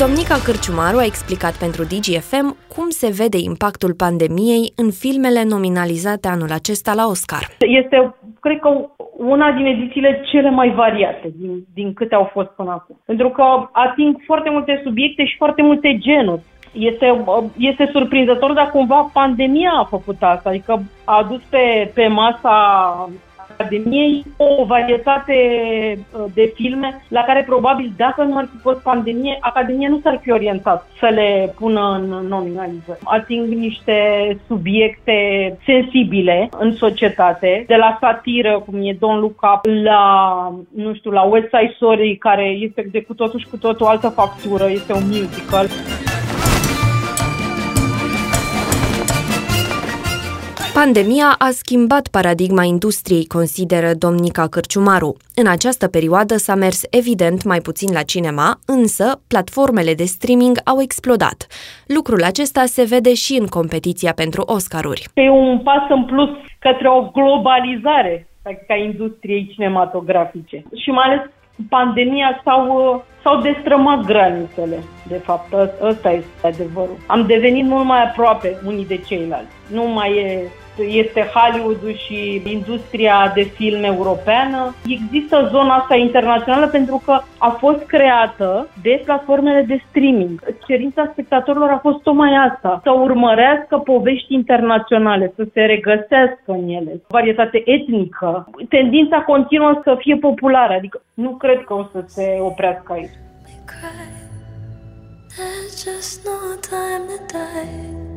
Domnica 0.04 0.36
Cârciumaru 0.46 0.98
a 0.98 1.04
explicat 1.04 1.54
pentru 1.64 1.82
DGFM 1.92 2.48
cum 2.74 2.88
se 3.00 3.08
vede 3.20 3.38
impactul 3.50 3.92
pandemiei 3.94 4.72
în 4.82 4.90
filmele 5.02 5.42
nominalizate 5.54 6.28
anul 6.28 6.52
acesta 6.52 6.92
la 6.94 7.04
Oscar. 7.06 7.42
Este, 7.80 8.14
cred 8.40 8.58
că, 8.58 8.68
una 9.16 9.50
din 9.50 9.66
edițiile 9.66 10.20
cele 10.30 10.50
mai 10.50 10.70
variate 10.70 11.32
din, 11.40 11.52
din 11.74 11.92
câte 11.92 12.14
au 12.14 12.28
fost 12.32 12.48
până 12.48 12.70
acum. 12.70 12.96
Pentru 13.04 13.28
că 13.28 13.42
ating 13.72 14.16
foarte 14.26 14.50
multe 14.50 14.80
subiecte 14.84 15.24
și 15.24 15.36
foarte 15.36 15.62
multe 15.62 15.98
genuri. 15.98 16.42
Este, 16.72 17.24
este 17.58 17.88
surprinzător, 17.92 18.52
dar 18.52 18.70
cumva 18.70 19.10
pandemia 19.12 19.70
a 19.70 19.84
făcut 19.84 20.16
asta, 20.20 20.48
adică 20.48 20.82
a 21.04 21.16
adus 21.16 21.40
pe, 21.50 21.90
pe 21.94 22.06
masa 22.06 22.54
Academiei 23.60 24.24
o 24.36 24.64
varietate 24.64 25.34
uh, 25.98 26.24
de 26.34 26.52
filme 26.54 27.02
la 27.08 27.22
care 27.22 27.42
probabil 27.46 27.92
dacă 27.96 28.22
nu 28.22 28.36
ar 28.36 28.48
fi 28.52 28.58
fost 28.60 28.80
pandemie, 28.80 29.36
Academia 29.40 29.88
nu 29.88 30.00
s-ar 30.02 30.18
fi 30.22 30.30
orientat 30.30 30.86
să 30.98 31.08
le 31.14 31.54
pună 31.58 32.00
în 32.00 32.26
nominalizări. 32.26 32.98
Ating 33.04 33.48
niște 33.48 33.96
subiecte 34.46 35.12
sensibile 35.64 36.48
în 36.58 36.72
societate, 36.72 37.64
de 37.66 37.74
la 37.74 37.98
satiră, 38.00 38.62
cum 38.66 38.78
e 38.82 38.94
Don't 38.94 39.20
Look 39.20 39.40
Up, 39.54 39.64
la, 39.84 40.02
nu 40.74 40.94
știu, 40.94 41.10
la 41.10 41.22
West 41.22 41.46
Side 41.46 41.72
Story, 41.76 42.16
care 42.16 42.44
este 42.44 42.88
de 42.90 43.02
cu 43.02 43.14
totul 43.14 43.40
și 43.40 43.48
cu 43.50 43.56
totul 43.56 43.86
altă 43.86 44.08
factură, 44.08 44.70
este 44.70 44.92
un 44.92 45.02
musical. 45.06 45.66
Pandemia 50.84 51.34
a 51.38 51.50
schimbat 51.50 52.08
paradigma 52.08 52.64
industriei, 52.64 53.26
consideră 53.26 53.90
domnica 53.94 54.46
Cârciumaru. 54.46 55.16
În 55.34 55.46
această 55.46 55.88
perioadă 55.88 56.36
s-a 56.36 56.54
mers 56.54 56.80
evident 56.90 57.44
mai 57.44 57.60
puțin 57.60 57.90
la 57.92 58.02
cinema, 58.02 58.58
însă 58.66 59.20
platformele 59.28 59.94
de 59.94 60.04
streaming 60.04 60.56
au 60.64 60.80
explodat. 60.80 61.46
Lucrul 61.86 62.22
acesta 62.22 62.64
se 62.64 62.84
vede 62.84 63.14
și 63.14 63.32
în 63.40 63.46
competiția 63.46 64.12
pentru 64.12 64.42
Oscaruri. 64.46 65.08
E 65.14 65.30
un 65.30 65.58
pas 65.58 65.84
în 65.88 66.04
plus 66.04 66.30
către 66.58 66.88
o 66.88 67.00
globalizare 67.16 68.26
practic, 68.42 68.70
a 68.70 68.76
industriei 68.76 69.50
cinematografice. 69.52 70.62
Și 70.82 70.90
mai 70.90 71.04
ales 71.08 71.22
pandemia 71.68 72.40
s-au, 72.44 72.64
uh, 72.94 73.00
s-au 73.22 73.40
destrămat 73.40 74.00
granițele, 74.04 74.78
de 75.08 75.20
fapt. 75.26 75.52
Ă- 75.52 75.72
Ăsta 75.82 76.10
este 76.10 76.46
adevărul. 76.46 76.96
Am 77.06 77.26
devenit 77.26 77.66
mult 77.66 77.84
mai 77.84 78.02
aproape 78.02 78.60
unii 78.66 78.86
de 78.86 78.96
ceilalți. 78.96 79.52
Nu 79.72 79.82
mai 79.82 80.10
e 80.16 80.50
este 80.78 81.30
Hollywood-ul 81.34 81.94
și 81.94 82.42
industria 82.44 83.32
de 83.34 83.42
film 83.42 83.82
europeană. 83.82 84.74
Există 84.86 85.48
zona 85.52 85.74
asta 85.74 85.94
internațională 85.94 86.66
pentru 86.66 87.02
că 87.04 87.20
a 87.38 87.48
fost 87.48 87.82
creată 87.86 88.68
de 88.82 89.02
platformele 89.04 89.62
de 89.62 89.82
streaming. 89.88 90.42
Cerința 90.66 91.08
spectatorilor 91.12 91.70
a 91.70 91.78
fost 91.78 92.02
tocmai 92.02 92.32
asta, 92.50 92.80
să 92.82 92.90
urmărească 92.90 93.76
povești 93.76 94.34
internaționale, 94.34 95.32
să 95.36 95.46
se 95.52 95.60
regăsească 95.60 96.46
în 96.46 96.68
ele. 96.68 97.00
Varietate 97.08 97.62
etnică. 97.64 98.50
Tendința 98.68 99.20
continuă 99.20 99.80
să 99.82 99.96
fie 99.98 100.16
populară, 100.16 100.72
adică 100.72 101.02
nu 101.14 101.30
cred 101.30 101.64
că 101.64 101.74
o 101.74 101.84
să 101.92 102.04
se 102.06 102.38
oprească 102.40 102.92
aici. 102.92 103.18
There's 105.36 105.84
just 105.84 106.24
no 106.24 106.56
time 106.60 107.06
to 107.06 107.18
die. 107.28 108.09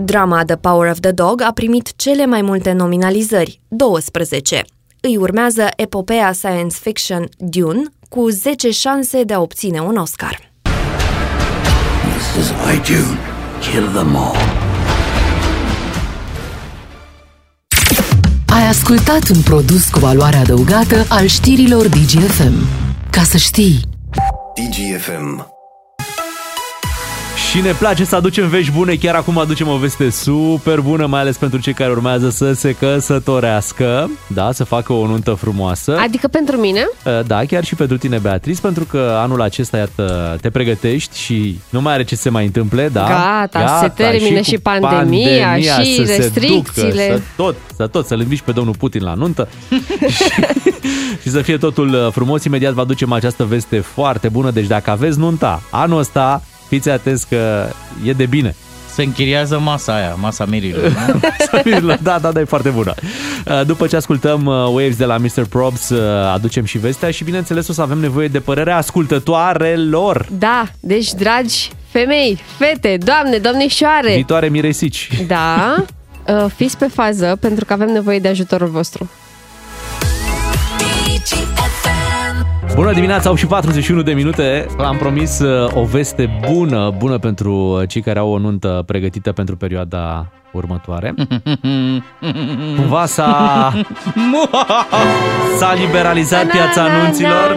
Drama 0.00 0.44
The 0.44 0.56
Power 0.56 0.90
of 0.90 1.00
the 1.00 1.12
Dog 1.12 1.42
a 1.42 1.52
primit 1.52 1.96
cele 1.96 2.26
mai 2.26 2.42
multe 2.42 2.72
nominalizări, 2.72 3.60
12. 3.68 4.64
Îi 5.00 5.16
urmează 5.16 5.66
epopea 5.76 6.32
science 6.32 6.76
fiction 6.80 7.28
Dune, 7.38 7.82
cu 8.08 8.28
10 8.28 8.70
șanse 8.70 9.22
de 9.22 9.34
a 9.34 9.40
obține 9.40 9.80
un 9.80 9.96
Oscar. 9.96 10.52
This 12.16 12.44
is 12.44 12.50
why 12.50 12.94
Dune. 12.94 13.18
Kill 13.60 13.86
them 13.86 14.16
all. 14.16 14.36
Ai 18.46 18.66
ascultat 18.68 19.28
un 19.28 19.42
produs 19.42 19.88
cu 19.90 19.98
valoare 19.98 20.36
adăugată 20.36 21.04
al 21.08 21.26
știrilor 21.26 21.88
DGFM. 21.88 22.66
Ca 23.10 23.22
să 23.22 23.36
știi... 23.36 23.80
DGFM. 24.54 25.57
Și 27.50 27.60
ne 27.60 27.72
place 27.72 28.04
să 28.04 28.16
aducem 28.16 28.48
vești 28.48 28.72
bune, 28.72 28.94
chiar 28.94 29.14
acum 29.14 29.38
aducem 29.38 29.68
o 29.68 29.76
veste 29.76 30.10
super 30.10 30.80
bună, 30.80 31.06
mai 31.06 31.20
ales 31.20 31.36
pentru 31.36 31.60
cei 31.60 31.72
care 31.72 31.90
urmează 31.90 32.30
să 32.30 32.52
se 32.52 32.72
căsătorească, 32.72 34.10
da, 34.26 34.52
să 34.52 34.64
facă 34.64 34.92
o 34.92 35.06
nuntă 35.06 35.32
frumoasă. 35.32 35.96
Adică 36.02 36.28
pentru 36.28 36.56
mine? 36.56 36.88
Da, 37.26 37.44
chiar 37.44 37.64
și 37.64 37.74
pentru 37.74 37.96
tine, 37.96 38.18
Beatrice, 38.18 38.60
pentru 38.60 38.84
că 38.84 39.16
anul 39.22 39.42
acesta, 39.42 39.76
iată, 39.76 40.38
te 40.40 40.50
pregătești 40.50 41.18
și 41.18 41.60
nu 41.70 41.80
mai 41.80 41.92
are 41.92 42.04
ce 42.04 42.14
să 42.14 42.22
se 42.22 42.28
mai 42.28 42.44
întâmple, 42.44 42.88
da? 42.88 43.06
Gata, 43.08 43.78
se 43.80 43.88
termine 43.88 44.42
și, 44.42 44.54
cu 44.54 44.60
pandemia, 44.60 45.56
și 45.56 45.96
să 45.96 46.04
se 46.04 46.16
restricțiile. 46.16 47.06
ducă, 47.06 47.16
să 47.16 47.20
tot, 47.36 47.56
să 47.76 47.86
tot, 47.86 48.06
să-l 48.06 48.20
înviși 48.20 48.42
pe 48.42 48.52
domnul 48.52 48.74
Putin 48.78 49.02
la 49.02 49.14
nuntă 49.14 49.48
și, 50.16 50.24
și 51.22 51.30
să 51.30 51.40
fie 51.40 51.56
totul 51.56 51.88
uh, 51.88 52.12
frumos. 52.12 52.44
Imediat 52.44 52.72
vă 52.72 52.80
aducem 52.80 53.12
această 53.12 53.44
veste 53.44 53.78
foarte 53.78 54.28
bună, 54.28 54.50
deci 54.50 54.66
dacă 54.66 54.90
aveți 54.90 55.18
nunta 55.18 55.62
anul 55.70 55.98
ăsta, 55.98 56.42
fiți 56.68 56.88
atenți 56.90 57.28
că 57.28 57.68
e 58.04 58.12
de 58.12 58.26
bine. 58.26 58.54
Se 58.94 59.02
închiriază 59.04 59.58
masa 59.58 59.94
aia, 59.94 60.14
masa 60.14 60.44
mirilor, 60.44 60.96
nu? 61.80 61.96
da, 62.02 62.18
da, 62.18 62.30
da, 62.32 62.40
e 62.40 62.44
foarte 62.44 62.68
bună. 62.68 62.94
Uh, 63.46 63.60
După 63.66 63.86
ce 63.86 63.96
ascultăm 63.96 64.46
uh, 64.46 64.54
Waves 64.54 64.96
de 64.96 65.04
la 65.04 65.16
Mr. 65.16 65.44
Probs, 65.48 65.88
uh, 65.88 66.32
aducem 66.32 66.64
și 66.64 66.78
vestea 66.78 67.10
și 67.10 67.24
bineînțeles 67.24 67.68
o 67.68 67.72
să 67.72 67.82
avem 67.82 67.98
nevoie 67.98 68.28
de 68.28 68.40
părerea 68.40 68.76
ascultătoarelor. 68.76 70.26
Da, 70.38 70.66
deci, 70.80 71.12
dragi 71.12 71.70
femei, 71.90 72.38
fete, 72.58 72.98
doamne, 73.04 73.36
domnișoare, 73.36 74.12
Viitoare 74.14 74.48
miresici. 74.48 75.08
da, 75.26 75.76
uh, 76.44 76.44
fiți 76.56 76.76
pe 76.78 76.86
fază 76.94 77.36
pentru 77.40 77.64
că 77.64 77.72
avem 77.72 77.88
nevoie 77.88 78.18
de 78.18 78.28
ajutorul 78.28 78.68
vostru. 78.68 79.10
DGFM. 80.78 81.67
Bună 82.74 82.92
dimineața, 82.92 83.28
au 83.28 83.34
și 83.34 83.46
41 83.46 84.02
de 84.02 84.12
minute. 84.12 84.66
Am 84.78 84.96
promis 84.96 85.38
uh, 85.38 85.74
o 85.74 85.84
veste 85.84 86.40
bună, 86.52 86.94
bună 86.98 87.18
pentru 87.18 87.52
uh, 87.52 87.88
cei 87.88 88.00
care 88.00 88.18
au 88.18 88.30
o 88.30 88.38
nuntă 88.38 88.82
pregătită 88.86 89.32
pentru 89.32 89.56
perioada 89.56 90.26
următoare. 90.52 91.14
Cumva 92.76 93.06
s-a, 93.06 93.72
s-a 95.58 95.74
liberalizat 95.74 96.46
piața 96.46 96.82
anunților. 96.82 97.56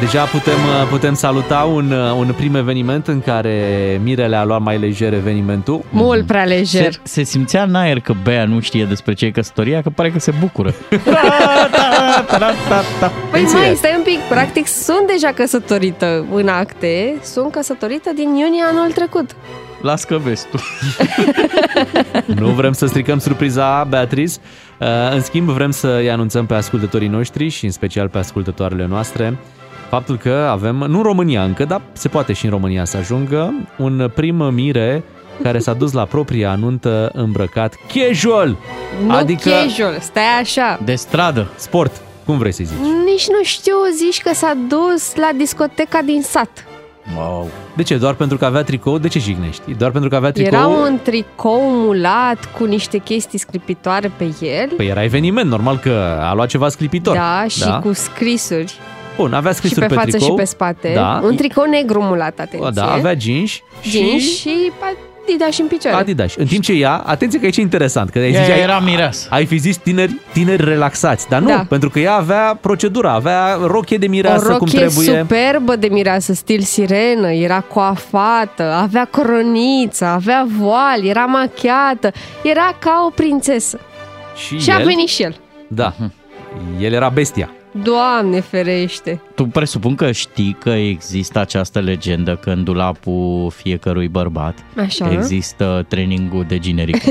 Deja 0.00 0.24
putem, 0.24 0.54
uh, 0.54 0.86
putem 0.90 1.14
saluta 1.14 1.58
un, 1.58 1.90
uh, 1.90 2.12
un 2.18 2.32
prim 2.36 2.54
eveniment 2.54 3.06
în 3.08 3.20
care 3.20 3.60
Mirele 4.02 4.36
a 4.36 4.44
luat 4.44 4.60
mai 4.60 4.78
lejer 4.78 5.12
evenimentul. 5.12 5.84
Mult 5.90 6.26
prea 6.26 6.44
lejer. 6.44 6.92
Se, 6.92 7.00
se 7.02 7.22
simțea 7.22 7.62
în 7.62 7.74
aer 7.74 8.00
că 8.00 8.14
Bea 8.22 8.44
nu 8.44 8.60
știe 8.60 8.84
despre 8.84 9.12
ce 9.14 9.24
e 9.24 9.30
căsătoria, 9.30 9.82
că 9.82 9.90
pare 9.90 10.10
că 10.10 10.18
se 10.18 10.34
bucură. 10.40 10.74
Păi 13.30 13.42
mai, 13.42 13.74
stai 13.76 13.94
un 13.96 14.02
pic, 14.02 14.18
practic 14.18 14.66
sunt 14.66 15.06
deja 15.06 15.32
căsătorită 15.32 16.26
în 16.34 16.48
acte, 16.48 17.16
sunt 17.22 17.52
căsătorită 17.52 18.10
din 18.14 18.28
iunie 18.28 18.62
anul 18.70 18.92
trecut. 18.92 19.30
Las 19.82 20.04
că 20.04 20.16
vezi 20.16 20.46
tu. 20.50 20.58
Nu 22.40 22.46
vrem 22.46 22.72
să 22.72 22.86
stricăm 22.86 23.18
surpriza, 23.18 23.84
Beatrice. 23.84 24.34
Uh, 24.78 24.86
În 25.12 25.20
schimb, 25.20 25.48
vrem 25.48 25.70
să-i 25.70 26.10
anunțăm 26.10 26.46
pe 26.46 26.54
ascultătorii 26.54 27.08
noștri 27.08 27.48
și 27.48 27.64
în 27.64 27.70
special 27.70 28.08
pe 28.08 28.18
ascultătoarele 28.18 28.86
noastre 28.86 29.36
faptul 29.96 30.16
că 30.16 30.48
avem, 30.50 30.76
nu 30.76 30.96
în 30.96 31.02
România 31.02 31.42
încă, 31.42 31.64
dar 31.64 31.80
se 31.92 32.08
poate 32.08 32.32
și 32.32 32.44
în 32.44 32.50
România 32.50 32.84
să 32.84 32.96
ajungă, 32.96 33.54
un 33.78 34.10
prim 34.14 34.54
mire 34.54 35.02
care 35.42 35.58
s-a 35.58 35.72
dus 35.72 35.92
la 35.92 36.04
propria 36.04 36.50
anuntă 36.50 37.10
îmbrăcat 37.12 37.74
casual. 37.94 38.56
Nu 39.06 39.14
adică 39.14 39.50
casual, 39.50 39.98
stai 40.00 40.40
așa. 40.40 40.80
De 40.84 40.94
stradă. 40.94 41.48
sport. 41.56 42.00
Cum 42.24 42.38
vrei 42.38 42.52
să 42.52 42.62
zici? 42.64 42.76
Nici 43.04 43.28
nu 43.28 43.42
știu, 43.42 43.74
zici 43.96 44.22
că 44.22 44.34
s-a 44.34 44.56
dus 44.68 45.14
la 45.14 45.30
discoteca 45.36 46.00
din 46.04 46.22
sat. 46.22 46.64
Wow. 47.16 47.50
De 47.76 47.82
ce? 47.82 47.96
Doar 47.96 48.14
pentru 48.14 48.36
că 48.36 48.44
avea 48.44 48.62
tricou? 48.62 48.98
De 48.98 49.08
ce 49.08 49.18
jignești? 49.18 49.74
Doar 49.74 49.90
pentru 49.90 50.10
că 50.10 50.16
avea 50.16 50.30
tricou? 50.30 50.58
Era 50.58 50.66
un 50.66 50.98
tricou 51.02 51.60
mulat 51.62 52.50
cu 52.58 52.64
niște 52.64 52.98
chestii 52.98 53.38
scripitoare 53.38 54.12
pe 54.16 54.24
el. 54.40 54.68
Păi 54.76 54.86
era 54.86 55.02
eveniment, 55.02 55.50
normal 55.50 55.78
că 55.78 56.18
a 56.20 56.34
luat 56.34 56.48
ceva 56.48 56.68
sclipitor. 56.68 57.14
Da, 57.14 57.44
și 57.48 57.78
cu 57.82 57.92
scrisuri. 57.92 58.78
Bun, 59.16 59.32
avea 59.34 59.50
Și 59.50 59.56
scrisuri 59.56 59.86
pe 59.86 59.94
față 59.94 60.10
tricou. 60.10 60.28
și 60.28 60.34
pe 60.34 60.44
spate. 60.44 60.92
Da. 60.94 61.20
Un 61.24 61.36
tricou 61.36 61.64
negru 61.64 62.02
mulat, 62.02 62.38
atenție. 62.38 62.70
Da, 62.74 62.92
avea 62.92 63.14
jeans 63.18 63.50
Jeans 63.82 64.22
și 64.22 64.36
și 64.36 64.72
Adidas 65.28 65.58
în 65.58 65.66
picioare. 65.66 65.96
Adidas. 65.96 66.34
În 66.36 66.46
timp 66.46 66.62
ce 66.62 66.72
ea, 66.72 66.92
atenție 67.06 67.38
că 67.38 67.44
aici 67.44 67.56
e 67.56 67.60
interesant, 67.60 68.10
că 68.10 68.18
ai 68.18 68.32
Ea 68.32 68.42
zis, 68.42 68.52
ai- 68.52 68.60
era 68.60 68.78
mireasă. 68.78 69.26
Ai 69.30 69.46
fi 69.46 69.56
zis 69.56 69.76
tineri, 69.76 70.16
tineri 70.32 70.64
relaxați, 70.64 71.28
dar 71.28 71.40
nu, 71.40 71.48
Da. 71.48 71.64
pentru 71.68 71.90
că 71.90 71.98
ea 71.98 72.14
avea 72.14 72.58
procedura, 72.60 73.12
avea 73.12 73.58
rochie 73.64 73.96
de 73.96 74.06
o 74.06 74.10
mireasă 74.10 74.42
rochie 74.42 74.56
cum 74.58 74.66
trebuie. 74.68 75.16
superbă 75.18 75.76
de 75.76 75.86
mireasă, 75.86 76.32
stil 76.32 76.60
sirenă, 76.60 77.30
era 77.32 77.60
coafată, 77.60 78.62
avea 78.62 79.08
coroniță, 79.10 80.04
avea 80.04 80.46
voal, 80.58 81.04
era 81.04 81.24
machiată, 81.24 82.12
era 82.42 82.76
ca 82.78 83.04
o 83.06 83.10
prințesă. 83.10 83.80
Și, 84.36 84.58
Și 84.58 84.70
a 84.70 84.78
el, 84.78 84.84
venit 84.86 85.08
și 85.08 85.22
el. 85.22 85.36
Da, 85.68 85.94
el 86.80 86.92
era 86.92 87.08
bestia. 87.08 87.50
Doamne 87.82 88.40
ferește! 88.40 89.20
Tu 89.34 89.44
presupun 89.44 89.94
că 89.94 90.12
știi 90.12 90.56
că 90.60 90.70
există 90.70 91.38
această 91.38 91.80
legendă 91.80 92.36
că 92.36 92.50
în 92.50 92.64
dulapul 92.64 93.50
fiecărui 93.54 94.08
bărbat 94.08 94.54
Așa. 94.76 95.12
există 95.12 95.84
trainingul 95.88 96.44
de 96.48 96.58
generică. 96.58 97.10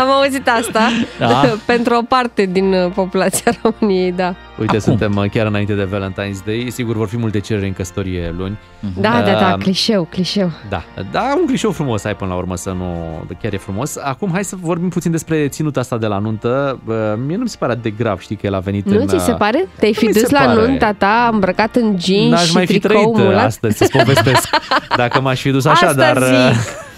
Am 0.00 0.08
auzit 0.08 0.48
asta 0.48 0.88
Da. 1.18 1.42
pentru 1.72 1.94
o 1.94 2.02
parte 2.02 2.44
din 2.46 2.72
uh, 2.72 2.92
populația 2.94 3.52
României, 3.62 4.12
da. 4.12 4.26
Uite, 4.58 4.76
Acum. 4.76 4.78
suntem 4.78 5.16
uh, 5.16 5.30
chiar 5.30 5.46
înainte 5.46 5.74
de 5.74 5.84
Valentine's 5.88 6.44
Day. 6.44 6.66
Sigur, 6.70 6.96
vor 6.96 7.08
fi 7.08 7.16
multe 7.16 7.40
cereri 7.40 7.66
în 7.66 7.72
căsătorie 7.72 8.34
luni. 8.36 8.58
Da, 9.00 9.22
da, 9.24 9.32
da, 9.32 9.48
Uh, 9.50 9.62
clișeu, 9.62 10.04
clișeu. 10.10 10.50
Da, 10.68 10.84
da, 11.10 11.34
un 11.40 11.46
clișeu 11.46 11.70
frumos 11.70 12.04
ai 12.04 12.16
până 12.16 12.30
la 12.30 12.36
urmă 12.36 12.56
să 12.56 12.70
nu... 12.70 12.94
Chiar 13.42 13.52
e 13.52 13.56
frumos. 13.56 13.96
Acum 13.96 14.30
hai 14.32 14.44
să 14.44 14.56
vorbim 14.60 14.88
puțin 14.88 15.10
despre 15.10 15.48
ținuta 15.48 15.80
asta 15.80 15.98
de 15.98 16.06
la 16.06 16.18
nuntă. 16.18 16.80
Bă, 16.84 17.18
Mie 17.26 17.36
nu 17.36 17.42
mi 17.42 17.48
se 17.48 17.56
pare 17.58 17.72
atât 17.72 17.82
de 17.84 17.90
grav, 17.90 18.18
știi 18.20 18.36
că 18.36 18.46
el 18.46 18.54
a 18.54 18.58
venit 18.58 18.79
Nu 18.84 19.00
în... 19.00 19.06
ți 19.08 19.24
se 19.24 19.30
uh, 19.30 19.36
pare? 19.36 19.68
Te-ai 19.78 19.90
nu 19.94 19.98
fi 19.98 20.06
mi 20.06 20.12
dus 20.12 20.22
se 20.22 20.32
la 20.32 20.38
pare. 20.44 20.66
nunta 20.66 20.92
ta 20.92 21.28
îmbrăcat 21.32 21.76
în 21.76 21.96
jeans 22.00 22.30
N-aș 22.30 22.46
și 22.46 22.52
mai 22.54 22.66
fi 22.66 22.78
tricou 22.78 23.02
trăit 23.02 23.16
uh, 23.16 23.22
mulat? 23.24 23.44
astăzi 23.44 23.76
să-ți 23.76 23.90
povestesc 23.90 24.48
dacă 24.96 25.20
m-aș 25.20 25.40
fi 25.40 25.50
dus 25.50 25.64
așa, 25.64 25.86
Asta 25.86 26.12
dar... 26.12 26.16
uh, 26.16 26.50
zic. 26.52 26.88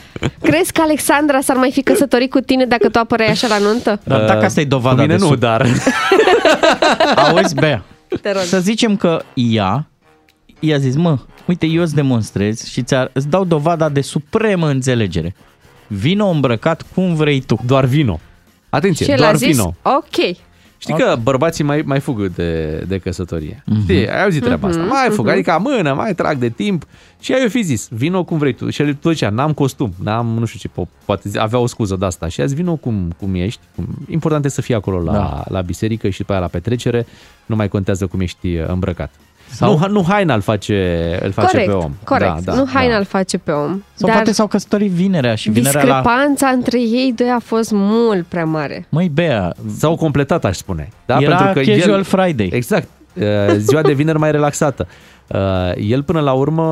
Crezi 0.43 0.73
că 0.73 0.81
Alexandra 0.83 1.41
s-ar 1.41 1.57
mai 1.57 1.71
fi 1.73 1.83
căsătorit 1.83 2.31
cu 2.31 2.41
tine 2.41 2.65
dacă 2.65 2.89
tu 2.89 2.99
apărai 2.99 3.27
așa 3.27 3.47
la 3.47 3.59
nuntă? 3.59 4.01
Dar 4.05 4.25
dacă 4.25 4.45
asta 4.45 4.61
e 4.61 4.65
dovada 4.65 4.95
Cu 4.95 5.01
mine 5.01 5.17
de 5.17 5.23
nu, 5.23 5.29
sub- 5.31 5.39
dar... 5.39 5.67
Auzi, 7.29 7.55
Bea, 7.55 7.83
Te 8.23 8.33
rog. 8.33 8.43
să 8.43 8.61
zicem 8.61 8.97
că 8.97 9.23
ea 9.35 9.87
i-a 10.59 10.79
zis, 10.79 10.97
mă, 10.97 11.19
uite, 11.45 11.67
eu 11.67 11.83
îți 11.83 11.95
demonstrez 11.95 12.65
și 12.65 12.83
ți 12.83 12.95
îți 13.13 13.29
dau 13.29 13.45
dovada 13.45 13.89
de 13.89 14.01
supremă 14.01 14.69
înțelegere. 14.69 15.35
Vino 15.87 16.27
îmbrăcat 16.29 16.83
cum 16.95 17.15
vrei 17.15 17.41
tu. 17.41 17.59
Doar 17.67 17.85
vino. 17.85 18.21
Atenție, 18.69 19.05
Și 19.05 19.11
el 19.11 19.17
doar 19.19 19.31
a 19.33 19.37
zis, 19.37 19.49
vino. 19.57 19.75
ok. 19.83 20.37
Știi 20.83 20.95
că 20.95 21.17
bărbații 21.23 21.65
mai, 21.65 21.83
mai 21.87 22.01
fug 22.01 22.27
de, 22.29 22.77
de 22.89 22.99
căsătorie. 22.99 23.63
Mhm. 23.67 23.81
Știi, 23.83 24.09
ai 24.11 24.23
auzit 24.23 24.43
treaba 24.43 24.69
asta. 24.69 24.81
Mhm, 24.81 24.89
Mai 24.91 25.09
fug, 25.09 25.25
mhm. 25.25 25.29
adică 25.35 25.51
amână, 25.51 25.95
mai 25.95 26.15
trag 26.15 26.37
de 26.39 26.49
timp. 26.49 26.87
Și 27.21 27.33
ai 27.33 27.49
fi 27.49 27.63
zis, 27.63 27.89
vino 27.91 28.25
cum 28.25 28.39
vrei 28.39 28.53
tu. 28.55 28.71
Și 28.71 28.83
el 28.83 28.95
tot 28.95 29.13
zicea, 29.13 29.31
n-am 29.31 29.53
costum, 29.53 29.93
n-am, 30.03 30.27
nu 30.27 30.45
știu 30.45 30.59
ce, 30.59 30.69
po- 30.83 31.05
poate 31.05 31.29
zi- 31.29 31.39
avea 31.39 31.59
o 31.59 31.67
scuză 31.67 31.97
de 31.97 32.05
asta. 32.05 32.29
Și 32.29 32.41
azi 32.41 32.55
vino 32.55 32.77
cum, 32.77 33.15
cum 33.19 33.35
ești. 33.35 33.61
Cum, 33.77 33.87
important 34.09 34.45
e 34.45 34.49
să 34.49 34.61
fii 34.63 34.75
acolo 34.75 35.01
la, 35.03 35.13
Da. 35.13 35.45
la 35.49 35.61
biserică 35.61 36.09
și 36.09 36.19
după 36.19 36.33
aia 36.33 36.41
la 36.41 36.47
petrecere. 36.47 37.07
Nu 37.47 37.57
mai 37.57 37.69
contează 37.69 38.07
cum 38.07 38.21
ești 38.21 38.57
uh, 38.57 38.65
îmbrăcat. 38.69 39.11
Sau- 39.53 39.79
Nu, 39.79 39.87
nu 39.89 40.05
haina 40.09 40.35
îl 40.35 40.41
face, 40.41 41.19
îl 41.23 41.33
face 41.33 41.47
Corect, 41.51 41.71
pe 41.71 41.77
om. 41.77 41.93
corect. 42.05 42.45
Da, 42.45 42.53
da, 42.53 42.55
nu 42.55 42.67
haina 42.73 42.93
da. 42.93 42.99
îl 42.99 43.05
face 43.05 43.39
pe 43.39 43.51
om. 43.51 43.83
Sau 43.95 44.09
dar 44.09 44.15
poate 44.15 44.33
s-au 44.33 44.47
căsătorit 44.47 44.91
vinerea 44.91 45.35
și 45.35 45.51
vinerea 45.51 45.85
la... 45.85 46.01
discrepanța 46.01 46.47
între 46.49 46.81
ei 46.81 47.13
doi 47.17 47.31
a 47.31 47.39
fost 47.45 47.71
mult 47.73 48.27
prea 48.27 48.45
mare. 48.45 48.87
Măi, 48.89 49.09
Bea, 49.09 49.53
S-au 49.79 49.97
completat, 49.97 50.45
aș 50.45 50.57
spune. 50.57 50.89
Da? 51.07 51.19
Era 51.21 51.37
Pentru 51.37 51.63
că 51.63 51.71
casual 51.71 51.97
el, 51.99 52.03
Friday. 52.05 52.49
Exact. 52.53 52.89
Uh, 53.15 53.25
Ziua 53.57 53.83
de 53.83 53.93
vineri 53.93 54.19
mai 54.19 54.31
relaxată. 54.31 54.87
Uh, 55.27 55.39
El 55.77 56.03
până 56.03 56.21
la 56.21 56.33
urmă 56.33 56.63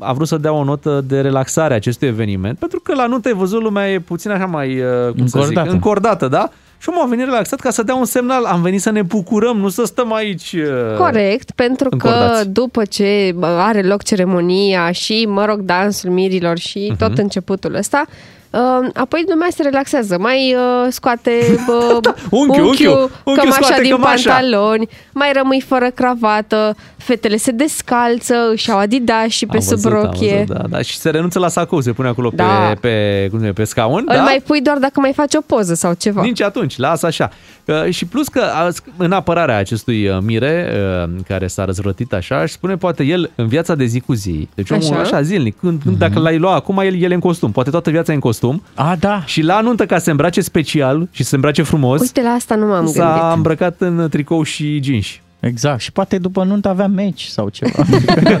a 0.00 0.12
vrut 0.12 0.28
să 0.28 0.36
dea 0.36 0.52
o 0.52 0.64
notă 0.64 1.04
de 1.06 1.20
relaxare 1.20 1.74
acestui 1.74 2.08
eveniment, 2.08 2.58
pentru 2.58 2.80
că 2.80 2.94
la 2.94 3.06
nuntă 3.06 3.28
ai 3.28 3.34
văzut 3.34 3.62
lumea 3.62 3.90
e 3.92 3.98
puțin 3.98 4.30
așa 4.30 4.46
mai 4.46 4.80
uh, 4.80 5.12
cum 5.16 5.26
să 5.26 5.38
zic, 5.38 5.46
Încordată. 5.46 5.70
încordată, 5.70 6.28
da? 6.28 6.50
Și 6.80 6.88
omul 6.88 7.02
a 7.02 7.06
venit 7.08 7.24
relaxat 7.24 7.60
ca 7.60 7.70
să 7.70 7.82
dea 7.82 7.94
un 7.94 8.04
semnal, 8.04 8.44
am 8.44 8.62
venit 8.62 8.80
să 8.80 8.90
ne 8.90 9.02
bucurăm, 9.02 9.56
nu 9.56 9.68
să 9.68 9.84
stăm 9.84 10.12
aici. 10.12 10.52
uh, 10.52 10.96
Corect, 10.96 11.50
pentru 11.50 11.88
că 11.88 11.94
încordați. 12.06 12.48
după 12.48 12.84
ce 12.84 13.32
bă, 13.36 13.46
are 13.46 13.82
loc 13.82 14.02
ceremonia 14.02 14.90
și, 14.92 15.26
mă 15.28 15.44
rog, 15.44 15.60
dansul 15.60 16.10
mirilor 16.10 16.58
și 16.58 16.86
Mhm. 16.88 16.96
tot 16.98 17.18
începutul 17.18 17.74
ăsta, 17.74 18.04
uh, 18.50 18.88
apoi 18.94 19.24
lumea 19.28 19.48
se 19.50 19.62
relaxează, 19.62 20.18
mai 20.18 20.54
uh, 20.54 20.86
scoate 20.90 21.30
uh, 21.68 21.96
Unchiul, 22.40 22.64
unchiul, 22.66 23.10
unchiul 23.24 23.34
cămașa 23.42 23.52
scoate 23.62 23.82
din 23.82 23.90
cămașa. 23.90 24.30
pantaloni, 24.30 24.88
mai 25.12 25.32
rămâi 25.32 25.60
fără 25.66 25.90
cravată, 25.94 26.76
fetele 26.96 27.36
se 27.36 27.50
descalță, 27.50 28.34
își 28.52 28.70
au 28.70 28.78
adidas 28.78 29.26
și 29.28 29.46
pe 29.46 29.56
Am 29.56 29.62
sub 29.62 29.70
văzut, 29.70 29.92
am 29.92 30.02
rochie. 30.02 30.44
văzut, 30.46 30.56
da, 30.62 30.68
da. 30.68 30.82
Și 30.82 30.98
se 30.98 31.10
renunță 31.10 31.38
la 31.38 31.48
sacou, 31.48 31.80
se 31.80 31.92
pune 31.92 32.08
acolo 32.08 32.30
Da. 32.34 32.44
pe, 32.44 32.88
pe, 32.88 33.20
cum 33.30 33.38
se 33.38 33.44
numește, 33.44 33.52
pe 33.60 33.64
scaun. 33.64 34.04
Îl 34.06 34.14
da? 34.16 34.22
mai 34.22 34.42
pui 34.46 34.60
doar 34.60 34.76
dacă 34.78 35.00
mai 35.00 35.12
faci 35.12 35.34
o 35.34 35.40
poză 35.40 35.74
sau 35.74 35.92
ceva. 35.98 36.22
Nici 36.22 36.42
atunci, 36.42 36.76
lasă 36.78 37.06
așa. 37.06 37.30
Uh, 37.64 37.90
Și 37.90 38.04
plus 38.04 38.28
că 38.28 38.40
a- 38.54 38.68
în 38.96 39.12
apărarea 39.12 39.56
acestui 39.56 40.08
uh, 40.08 40.16
mire 40.20 40.72
uh, 41.04 41.10
care 41.28 41.46
s-a 41.46 41.64
răzvrătit 41.64 42.12
așa, 42.12 42.40
își 42.42 42.52
spune 42.52 42.76
poate 42.76 43.04
el 43.04 43.30
în 43.34 43.46
viața 43.46 43.74
de 43.74 43.84
zi 43.84 44.00
cu 44.00 44.12
zi, 44.14 44.48
deci 44.54 44.70
omul 44.70 44.84
Așa. 44.84 45.00
așa, 45.00 45.22
zilnic, 45.22 45.56
când, 45.60 45.80
când 45.82 45.96
dacă 45.96 46.18
l-ai 46.18 46.38
lua 46.38 46.54
acum, 46.54 46.78
el, 46.78 46.94
el 47.02 47.10
e 47.10 47.14
în 47.14 47.20
costum, 47.20 47.50
poate 47.52 47.70
toată 47.70 47.90
viața 47.90 48.12
e 48.12 48.14
în 48.14 48.20
costum. 48.20 48.36
A, 48.74 48.96
da. 49.00 49.22
Și 49.24 49.42
la 49.42 49.56
anuntă 49.56 49.86
ca 49.86 49.98
să 49.98 50.04
se 50.04 50.10
îmbrace 50.10 50.40
special 50.40 51.08
și 51.10 51.22
să 51.22 51.28
se 51.28 51.34
îmbrace 51.34 51.62
frumos, 51.62 52.00
Uite, 52.00 52.22
la 52.22 52.28
asta 52.30 52.54
nu 52.54 52.66
m-am 52.66 52.86
s-a 52.86 53.04
gândit. 53.18 53.36
îmbrăcat 53.36 53.74
în 53.78 54.06
tricou 54.10 54.42
și 54.42 54.82
jeans. 54.82 55.06
Exact. 55.40 55.80
Și 55.80 55.92
poate 55.92 56.18
după 56.18 56.44
nuntă 56.44 56.68
avea 56.68 56.86
meci 56.86 57.24
sau 57.24 57.48
ceva. 57.48 57.84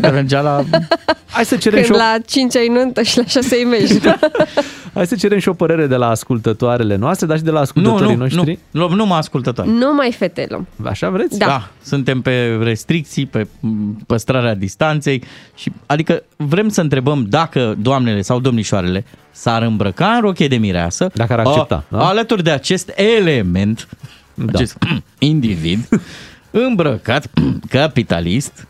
Mergea 0.00 0.40
la... 0.40 0.64
Hai 1.30 1.44
să 1.44 1.56
cerem 1.56 1.82
Când 1.82 1.84
și 1.84 2.00
o, 2.00 2.04
la 2.04 2.16
5 2.26 2.56
ai 2.56 2.68
nuntă 2.68 3.02
și 3.02 3.18
la 3.18 3.24
6 3.24 3.54
ai 3.54 3.62
meci. 3.62 3.90
hai 4.94 5.06
să 5.06 5.14
cerem 5.14 5.38
și 5.38 5.48
o 5.48 5.52
părere 5.52 5.86
de 5.86 5.96
la 5.96 6.08
ascultătoarele 6.08 6.96
noastre, 6.96 7.26
dar 7.26 7.36
și 7.36 7.42
de 7.42 7.50
la 7.50 7.56
Nu, 7.56 7.62
ascultătorii 7.62 8.14
nu, 8.14 8.16
noștri. 8.16 8.58
nu, 8.70 8.88
nu, 8.88 8.94
nu 8.94 9.06
mă 9.06 9.14
ascultătoare. 9.14 9.70
Numai 9.70 10.12
fete 10.18 10.46
luăm. 10.48 10.66
Așa 10.84 11.10
vreți? 11.10 11.38
Da. 11.38 11.46
da. 11.46 11.68
Suntem 11.82 12.20
pe 12.20 12.58
restricții, 12.62 13.26
pe 13.26 13.46
m, 13.60 13.96
păstrarea 14.06 14.54
distanței 14.54 15.22
și 15.54 15.72
adică 15.86 16.22
vrem 16.36 16.68
să 16.68 16.80
întrebăm 16.80 17.26
dacă 17.28 17.74
doamnele 17.78 18.22
sau 18.22 18.40
domnișoarele 18.40 19.04
s-ar 19.30 19.62
îmbrăca 19.62 20.06
în 20.06 20.20
rochie 20.20 20.48
de 20.48 20.56
mireasă 20.56 21.10
Dacă 21.14 21.32
ar 21.32 21.38
accepta, 21.38 21.84
a, 21.90 21.96
da? 21.96 22.06
alături 22.08 22.42
de 22.42 22.50
acest 22.50 22.92
element, 22.94 23.88
Da. 24.34 24.44
acest 24.54 24.76
individ 25.18 25.88
îmbrăcat 26.50 27.26
capitalist 27.70 28.66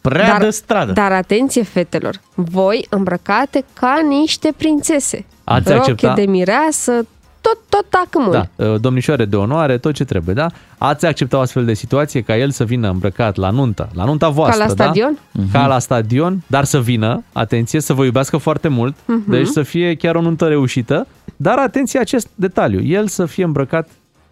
prea 0.00 0.26
Dar- 0.26 0.40
de 0.40 0.50
stradă. 0.50 0.92
Dar 0.92 1.12
atenție, 1.12 1.62
fetelor, 1.62 2.20
voi 2.34 2.86
îmbrăcate 2.90 3.64
ca 3.72 3.94
niște 4.08 4.52
prințese. 4.56 5.24
Ați 5.44 5.72
Roche 5.72 5.90
accepta? 5.90 6.14
de 6.14 6.26
mireasă, 6.26 6.92
tot, 7.40 7.58
tot 7.68 7.86
tacâmul. 7.88 8.30
Da, 8.32 8.64
uh, 8.66 8.80
domnișoare 8.80 9.24
de 9.24 9.36
onoare, 9.36 9.78
tot 9.78 9.94
ce 9.94 10.04
trebuie, 10.04 10.34
da? 10.34 10.46
Ați 10.78 11.06
acceptat 11.06 11.38
o 11.38 11.42
astfel 11.42 11.64
de 11.64 11.74
situație 11.74 12.20
ca 12.20 12.36
el 12.36 12.50
să 12.50 12.64
vină 12.64 12.90
îmbrăcat 12.90 13.36
la 13.36 13.50
nuntă, 13.50 13.88
la 13.94 14.04
nunta 14.04 14.28
voastră, 14.28 14.64
la 14.64 14.70
stadion? 14.70 15.18
Da? 15.32 15.58
Ca 15.58 15.66
la 15.66 15.78
stadion, 15.78 16.42
dar 16.46 16.64
să 16.64 16.80
vină, 16.80 17.22
atenție, 17.32 17.80
să 17.80 17.92
vă 17.92 18.04
iubească 18.04 18.36
foarte 18.36 18.68
mult, 18.68 18.94
Mhm. 19.04 19.30
deci 19.30 19.46
să 19.46 19.62
fie 19.62 19.94
chiar 19.94 20.14
o 20.14 20.20
nuntă 20.20 20.44
reușită, 20.46 21.06
dar 21.36 21.58
atenție 21.58 22.00
acest 22.00 22.28
detaliu, 22.34 22.82
el 22.82 23.06
să 23.08 23.26
fie 23.26 23.44
îmbrăcat 23.44 23.88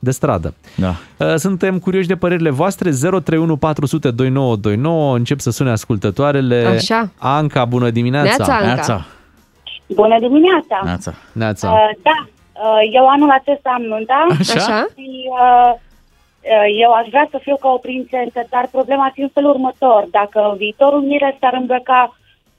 de 0.07 0.13
stradă. 0.19 0.55
Da. 0.77 0.93
Uh, 1.19 1.35
Suntem 1.37 1.79
curioși 1.79 2.07
de 2.07 2.17
părerile 2.17 2.51
voastre, 2.51 2.91
031 2.91 3.57
400 3.57 4.11
2929, 4.11 5.17
încep 5.17 5.39
să 5.41 5.51
sune 5.51 5.71
ascultătoarele. 5.71 6.65
Așa. 6.67 7.11
Anca, 7.19 7.65
bună 7.65 7.91
dimineața! 7.91 8.29
Neața, 8.37 8.53
Anca. 8.55 8.67
Neața. 8.67 9.07
Bună 10.01 10.17
dimineața! 10.19 10.81
Neața. 10.85 11.13
Neața. 11.33 11.67
Uh, 11.71 11.91
da, 12.03 12.19
uh, 12.27 12.81
eu 12.99 13.09
anul 13.09 13.31
acesta 13.41 13.71
am 13.75 13.83
nunta. 13.83 14.27
Așa. 14.41 14.53
Așa. 14.61 14.79
Și 14.95 15.09
uh, 15.45 15.73
uh, 15.75 16.67
eu 16.85 16.91
aș 17.01 17.07
vrea 17.09 17.27
să 17.31 17.39
fiu 17.43 17.57
ca 17.57 17.69
o 17.69 17.85
prințesă, 17.87 18.41
dar 18.55 18.69
problema 18.77 19.05
ar 19.05 19.13
fi 19.15 19.21
în 19.21 19.33
felul 19.37 19.51
următor. 19.51 20.01
Dacă 20.11 20.55
viitorul 20.59 21.03
mire 21.03 21.37
s-ar 21.41 21.55
îmbrăca 21.61 22.01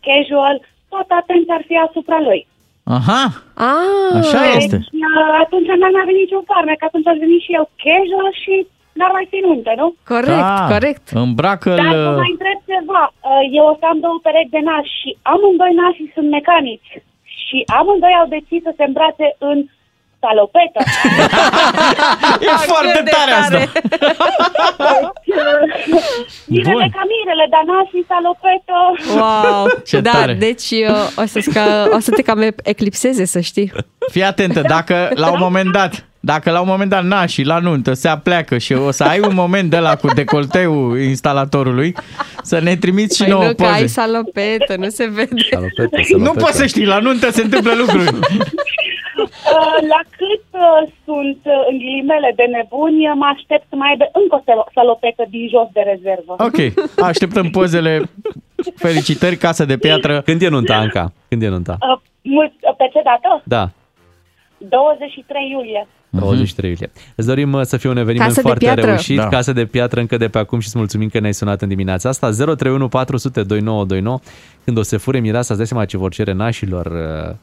casual, 0.06 0.56
toată 0.90 1.14
atenția 1.22 1.54
ar 1.54 1.64
fi 1.68 1.76
asupra 1.88 2.20
lui. 2.28 2.42
Aha, 2.98 3.24
Ah. 3.70 4.18
așa 4.20 4.42
este. 4.60 4.78
Deci, 4.78 4.92
uh, 5.08 5.30
atunci 5.44 5.68
n-ar 5.80 5.92
mai 5.96 6.04
avea 6.06 6.18
niciun 6.24 6.44
farmec, 6.52 6.80
atunci 6.90 7.08
aș 7.12 7.18
veni 7.24 7.38
și 7.46 7.52
eu 7.60 7.66
casual 7.84 8.30
și 8.44 8.54
n-ar 8.98 9.12
mai 9.18 9.26
fi 9.32 9.38
nuntă, 9.48 9.72
nu? 9.82 9.88
Corect, 10.14 10.46
Da. 10.50 10.66
corect. 10.74 11.06
Îmbracă-l... 11.26 11.80
Dar 11.82 11.94
să 12.08 12.12
mai 12.24 12.34
întreb 12.36 12.60
ceva. 12.72 13.04
Uh, 13.30 13.44
Eu 13.58 13.66
o 13.72 13.74
să 13.80 13.86
am 13.92 14.00
două 14.06 14.18
perechi 14.26 14.56
de 14.58 14.62
nași 14.70 14.94
și 15.00 15.10
amândoi 15.34 15.74
nașii 15.82 16.12
sunt 16.16 16.28
mecanici. 16.38 16.92
Și 17.44 17.58
amândoi 17.80 18.16
au 18.22 18.28
decis 18.38 18.62
să 18.68 18.72
se 18.78 18.84
îmbrace 18.90 19.28
în 19.50 19.58
salopetă. 20.20 20.80
E 22.40 22.48
foarte 22.66 23.04
tare 23.10 23.32
asta. 23.32 23.58
Mirele 26.46 26.90
ca 26.94 27.04
mirele, 27.12 27.48
dar 27.50 27.64
nașii 27.66 28.06
salopetă. 28.08 28.76
Wow! 29.16 29.68
Ce 29.86 30.00
da, 30.00 30.12
tare. 30.12 30.34
deci 30.34 30.70
uh, 30.72 31.24
o, 31.24 31.26
să 31.26 31.40
sca, 31.42 31.88
o 31.92 32.00
să 32.00 32.12
te 32.12 32.22
cam 32.22 32.48
eclipseze, 32.64 33.26
să 33.26 33.40
știi. 33.40 33.72
Fii 34.12 34.24
atentă, 34.24 34.62
dacă 34.62 35.10
la 35.14 35.32
un 35.32 35.38
moment 35.40 35.72
dat, 35.72 36.06
dacă 36.20 36.52
la 36.52 36.60
un 36.62 36.68
moment 36.68 36.90
dat 36.90 37.04
nașii 37.04 37.44
la 37.46 37.60
nuntă 37.60 37.94
se 37.94 38.08
apleacă 38.08 38.58
și 38.58 38.74
o 38.74 38.92
să 38.92 39.04
ai 39.04 39.20
un 39.20 39.34
moment 39.34 39.70
de 39.70 39.78
la 39.78 39.96
cu 39.96 40.08
decolteul 40.14 41.00
instalatorului, 41.00 41.96
să 42.44 42.60
ne 42.60 42.76
trimiți 42.76 43.16
și 43.18 43.24
Păi 43.24 43.32
nouă 43.32 43.46
nu, 43.46 43.54
că 43.54 43.64
ai 43.64 43.72
poze. 43.72 43.86
salopetă, 43.88 44.76
nu 44.78 44.90
se 44.90 45.06
vede. 45.14 45.36
Salopete, 45.52 46.16
Nu 46.18 46.32
poți 46.32 46.58
să 46.58 46.66
știi, 46.66 46.86
la 46.86 47.00
nuntă 47.00 47.32
se 47.32 47.42
întâmplă 47.42 47.74
lucruri. 47.78 48.10
Uh, 49.24 49.78
La 49.94 50.02
cât 50.20 50.46
uh, 50.66 50.82
sunt 51.06 51.40
uh, 51.44 51.60
în 51.70 51.76
ghilimele 51.78 52.30
de 52.36 52.44
nebuni, 52.56 53.02
mă 53.22 53.28
aștept 53.36 53.66
să 53.70 53.76
mai 53.76 53.90
aibă 53.90 54.06
încă 54.22 54.34
o 54.40 54.42
salo- 54.48 54.70
salopetă 54.78 55.24
din 55.30 55.46
jos 55.54 55.68
de 55.78 55.82
rezervă. 55.92 56.34
Ok, 56.48 56.58
așteptăm 57.10 57.50
pozele. 57.58 57.94
Felicitări, 58.76 59.36
casă 59.46 59.66
de 59.66 59.78
piatră. 59.78 60.22
Când 60.22 60.42
e 60.42 60.48
nunta, 60.48 60.76
Anca? 60.76 61.12
Când 61.30 61.42
e 61.42 61.48
nunta? 61.48 61.76
Uh, 61.80 61.98
mult, 62.22 62.52
uh, 62.62 62.76
pe 62.78 62.86
ce 62.94 63.02
dată? 63.10 63.30
Da, 63.44 63.64
23 64.58 65.50
iulie. 65.52 65.88
23 66.10 66.70
iulie. 66.70 66.92
Îți 67.16 67.28
dorim 67.28 67.54
uh, 67.54 67.62
să 67.62 67.78
fie 67.78 67.90
un 67.90 67.98
eveniment 67.98 68.28
Casă 68.28 68.42
de 68.42 68.48
foarte 68.48 68.66
piatră. 68.66 68.86
reușit, 68.86 69.18
Da. 69.18 69.28
casă 69.28 69.54
de 69.54 69.66
piatră 69.66 70.00
încă 70.00 70.18
de 70.18 70.28
pe 70.28 70.38
acum 70.38 70.60
și 70.60 70.68
îți 70.68 70.78
mulțumim 70.78 71.10
că 71.10 71.20
ne-ai 71.20 71.34
sunat 71.34 71.62
în 71.62 71.68
dimineața 71.68 72.10
asta. 72.10 72.30
031 72.30 72.88
400 72.88 73.44
2929. 73.44 74.20
Când 74.64 74.78
o 74.78 74.82
să 74.82 74.98
fure 74.98 75.20
mireasa, 75.20 75.48
îți 75.50 75.58
dai 75.58 75.68
seama 75.68 75.86
ce 75.86 75.98
vor 75.98 76.12
cere 76.12 76.32
nașilor 76.32 76.86
uh, 76.86 77.30
uh, 77.30 77.36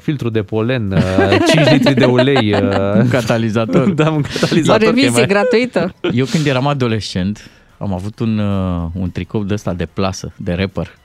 filtru 0.00 0.28
de 0.28 0.42
polen, 0.42 0.92
uh, 0.92 1.00
5 1.54 1.70
litri 1.70 1.94
de 1.94 2.04
ulei, 2.04 2.52
uh, 2.52 2.60
Un 2.94 3.08
catalizator. 3.08 3.90
da, 4.00 4.10
un 4.10 4.24
O 4.24 4.28
catalizator. 4.40 4.78
că 4.78 4.84
e 4.84 4.88
revizie 4.88 5.10
mai- 5.10 5.26
gratuită. 5.26 5.94
Eu 6.12 6.24
când 6.24 6.46
eram 6.46 6.66
adolescent, 6.66 7.50
am 7.78 7.92
avut 7.92 8.18
un, 8.18 8.38
uh, 8.38 8.88
un 8.92 9.10
tricou 9.10 9.42
de 9.44 9.54
ăsta 9.54 9.72
de 9.72 9.86
plasă, 9.92 10.32
de 10.36 10.52
rapper. 10.52 10.96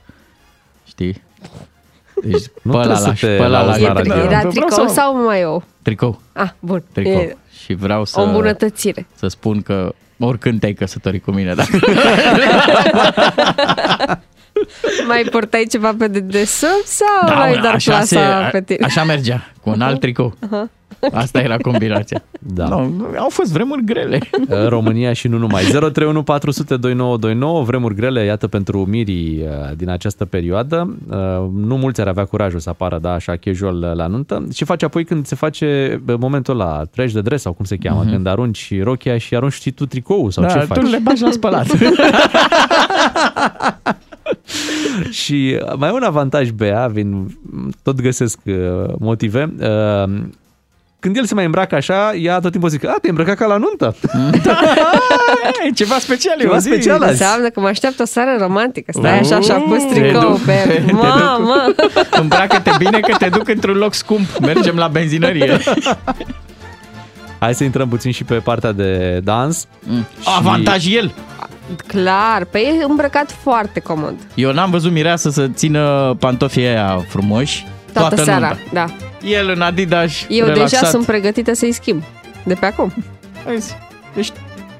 Știi? 0.86 1.22
Deci 2.22 2.42
Nu 2.62 2.72
pe 2.72 2.76
ăla 2.78 2.94
trebuie 2.94 3.06
la, 3.08 3.14
să 3.14 3.26
te 3.26 3.26
pe 3.36 3.42
ăla 3.42 3.48
la, 3.48 3.64
lauzi 3.64 3.82
la 3.82 3.92
radio. 3.92 4.12
Vreau 4.14 4.26
Era 4.30 4.40
să- 4.40 4.46
tricou 4.48 4.86
sau 4.88 5.24
mai 5.24 5.40
eu? 5.40 5.62
Tricou. 5.82 6.20
Ah, 6.32 6.48
bun. 6.60 6.82
Tricou. 6.92 7.12
E 7.20 7.36
Și 7.64 7.74
vreau 7.74 8.04
să, 8.04 8.20
o 8.20 8.22
îmbunătățire. 8.24 9.06
să 9.14 9.28
spun 9.28 9.62
că 9.62 9.94
oricând 10.18 10.60
te-ai 10.60 10.72
căsătorit 10.72 11.22
cu 11.24 11.30
mine, 11.30 11.54
dacă 11.54 11.78
Mai 15.08 15.26
portai 15.30 15.66
ceva 15.70 15.94
pe 15.98 16.08
dedesubt 16.08 16.86
sau 16.86 17.26
da, 17.26 17.40
ai 17.40 17.60
doar 17.60 17.76
clasa 17.84 18.48
pe 18.52 18.60
tine? 18.60 18.84
așa 18.84 19.04
mergea, 19.04 19.52
cu 19.62 19.70
un 19.70 19.80
alt 19.80 20.00
tricou. 20.00 20.34
Aha. 20.50 20.68
Asta 21.12 21.40
era 21.40 21.56
combinația. 21.56 22.22
Da. 22.40 22.68
No, 22.68 22.76
au 23.18 23.28
fost 23.28 23.52
vremuri 23.52 23.84
grele. 23.84 24.18
În 24.48 24.68
România 24.68 25.12
și 25.12 25.28
nu 25.28 25.38
numai. 25.38 25.62
031 25.62 26.22
400 26.22 26.76
2929, 26.76 27.62
vremuri 27.62 27.94
grele, 27.94 28.24
iată, 28.24 28.46
pentru 28.46 28.84
mirii 28.84 29.42
uh, 29.42 29.76
din 29.76 29.90
această 29.90 30.24
perioadă. 30.24 30.96
Uh, 31.10 31.16
Nu 31.54 31.76
mulți 31.76 32.00
ar 32.00 32.08
avea 32.08 32.24
curajul 32.24 32.60
să 32.60 32.68
apară, 32.68 32.98
da, 32.98 33.12
așa, 33.12 33.36
casual 33.36 33.76
uh, 33.82 33.92
la 33.94 34.06
nuntă. 34.06 34.46
Și 34.52 34.64
face 34.64 34.84
apoi 34.84 35.04
când 35.04 35.26
se 35.26 35.34
face 35.34 36.00
uh, 36.08 36.14
momentul 36.18 36.60
ăla, 36.60 36.82
treci 36.90 37.12
de 37.12 37.20
dres 37.20 37.40
sau 37.40 37.52
cum 37.52 37.64
se 37.64 37.76
cheamă, 37.76 38.04
când 38.10 38.26
arunci 38.26 38.72
rochia 38.82 39.18
și 39.18 39.36
arunci 39.36 39.52
și 39.52 39.70
tu 39.70 39.86
tricou 39.86 40.30
sau 40.30 40.44
da, 40.44 40.50
ce 40.50 40.58
faci? 40.58 40.78
tu 40.78 40.86
le 40.86 40.98
bagi 41.02 41.22
la 41.22 41.30
spălat. 41.30 41.66
Și 45.10 45.58
mai 45.76 45.88
e 45.88 45.92
un 45.92 46.02
avantaj 46.02 46.50
Bea, 46.50 46.86
vin, 46.86 47.38
tot 47.82 48.00
găsesc 48.00 48.38
uh, 48.44 48.54
motive. 48.98 49.54
Uh, 49.60 50.12
când 50.98 51.16
el 51.16 51.24
se 51.24 51.34
mai 51.34 51.44
îmbracă 51.44 51.74
așa, 51.74 52.14
ea 52.14 52.38
tot 52.38 52.50
timpul 52.50 52.68
zice, 52.68 52.88
a, 52.88 52.92
te 53.02 53.08
îmbrăcat 53.08 53.36
ca 53.36 53.46
la 53.46 53.56
nuntă. 53.56 53.96
e 55.68 55.70
ceva 55.70 55.98
special, 55.98 56.34
Ceva 56.38 56.52
eu 56.52 56.58
zic. 56.58 56.72
special 56.72 57.00
azi. 57.02 57.10
Înseamnă 57.10 57.48
că 57.48 57.60
mă 57.60 57.66
așteaptă 57.66 58.02
o 58.02 58.06
seară 58.06 58.36
romantică. 58.38 58.92
Stai 58.94 59.18
așa 59.18 59.40
și 59.40 59.50
a 59.50 59.54
pus 59.58 59.82
Te 59.82 60.00
tricou 60.00 60.20
duc- 60.36 60.44
pe 60.44 60.52
te 60.66 60.74
el. 60.74 60.84
duc- 60.86 60.92
Mamă! 60.92 61.74
Îmbracă-te 62.20 62.70
bine 62.78 63.00
că 63.00 63.16
te 63.18 63.28
duc 63.28 63.48
într-un 63.48 63.76
loc 63.76 63.94
scump. 63.94 64.38
Mergem 64.40 64.76
la 64.76 64.88
benzinărie. 64.88 65.58
Hai 67.38 67.54
să 67.54 67.64
intrăm 67.64 67.88
puțin 67.88 68.10
și 68.12 68.24
pe 68.24 68.34
partea 68.34 68.72
de 68.72 69.20
dans. 69.24 69.66
Mm. 69.80 70.06
Avantaj 70.38 70.86
el. 70.94 71.12
Clar, 71.86 72.44
pe 72.44 72.58
e 72.58 72.84
îmbrăcat 72.88 73.30
foarte 73.42 73.80
comod. 73.80 74.14
Eu 74.34 74.52
n-am 74.52 74.70
văzut 74.70 74.92
mireasă 74.92 75.30
să 75.30 75.46
țină 75.48 76.14
pantofii 76.18 76.66
aia 76.66 77.04
frumoși 77.08 77.66
Toată, 77.92 78.08
toată 78.08 78.24
seara, 78.24 78.46
nunta. 78.46 78.58
da. 78.72 78.84
El 79.28 79.50
în 79.54 79.60
Adidas, 79.60 80.12
Eu 80.28 80.46
relaxat. 80.46 80.70
deja 80.80 80.90
sunt 80.90 81.06
pregătită 81.06 81.52
să-i 81.54 81.72
schimb. 81.72 82.02
De 82.44 82.54
pe 82.54 82.66
acum. 82.66 82.92
Vezi? 83.46 83.76
Deci 84.14 84.28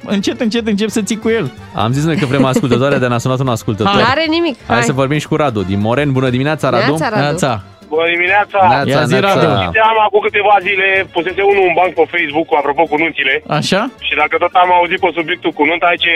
încet, 0.06 0.40
încet 0.40 0.66
încep 0.66 0.88
să 0.88 1.02
ții 1.02 1.18
cu 1.18 1.28
el. 1.28 1.52
Am 1.74 1.92
zis 1.92 2.04
noi 2.04 2.16
că 2.16 2.26
vrem 2.26 2.44
ascultătoare, 2.44 2.98
de 2.98 3.06
ne-a 3.06 3.18
sunat 3.18 3.38
un 3.38 3.48
ascultător. 3.48 3.94
N-are 3.94 4.24
nimic. 4.28 4.56
Hai, 4.66 4.76
Hai. 4.76 4.84
să 4.90 4.92
vorbim 4.92 5.18
și 5.18 5.28
cu 5.28 5.36
Radu 5.36 5.62
din 5.62 5.80
Moren. 5.80 6.12
Bună 6.12 6.28
dimineața, 6.36 6.66
Radu! 6.70 6.84
Neața, 6.86 7.08
Radu. 7.08 7.20
Neața. 7.22 7.62
Bună 7.88 8.08
dimineața! 8.14 8.58
Neața, 8.74 8.90
Ia 8.98 9.04
zi, 9.10 9.12
neața. 9.12 9.34
Radu. 9.34 9.62
Știam 9.70 9.98
acum 10.06 10.20
câteva 10.28 10.54
zile, 10.68 10.86
pusese 11.14 11.42
unul 11.50 11.64
un 11.70 11.74
banc 11.80 11.90
pe 11.98 12.04
Facebook 12.14 12.46
cu 12.50 12.54
apropo 12.60 12.82
cu 12.90 12.96
nunțile. 13.04 13.34
Așa? 13.58 13.80
Și 14.06 14.12
dacă 14.22 14.34
tot 14.44 14.54
am 14.62 14.70
auzit 14.78 14.98
pe 15.04 15.08
subiectul 15.18 15.52
cu 15.58 15.62
nunta, 15.70 15.86
aici 15.92 16.08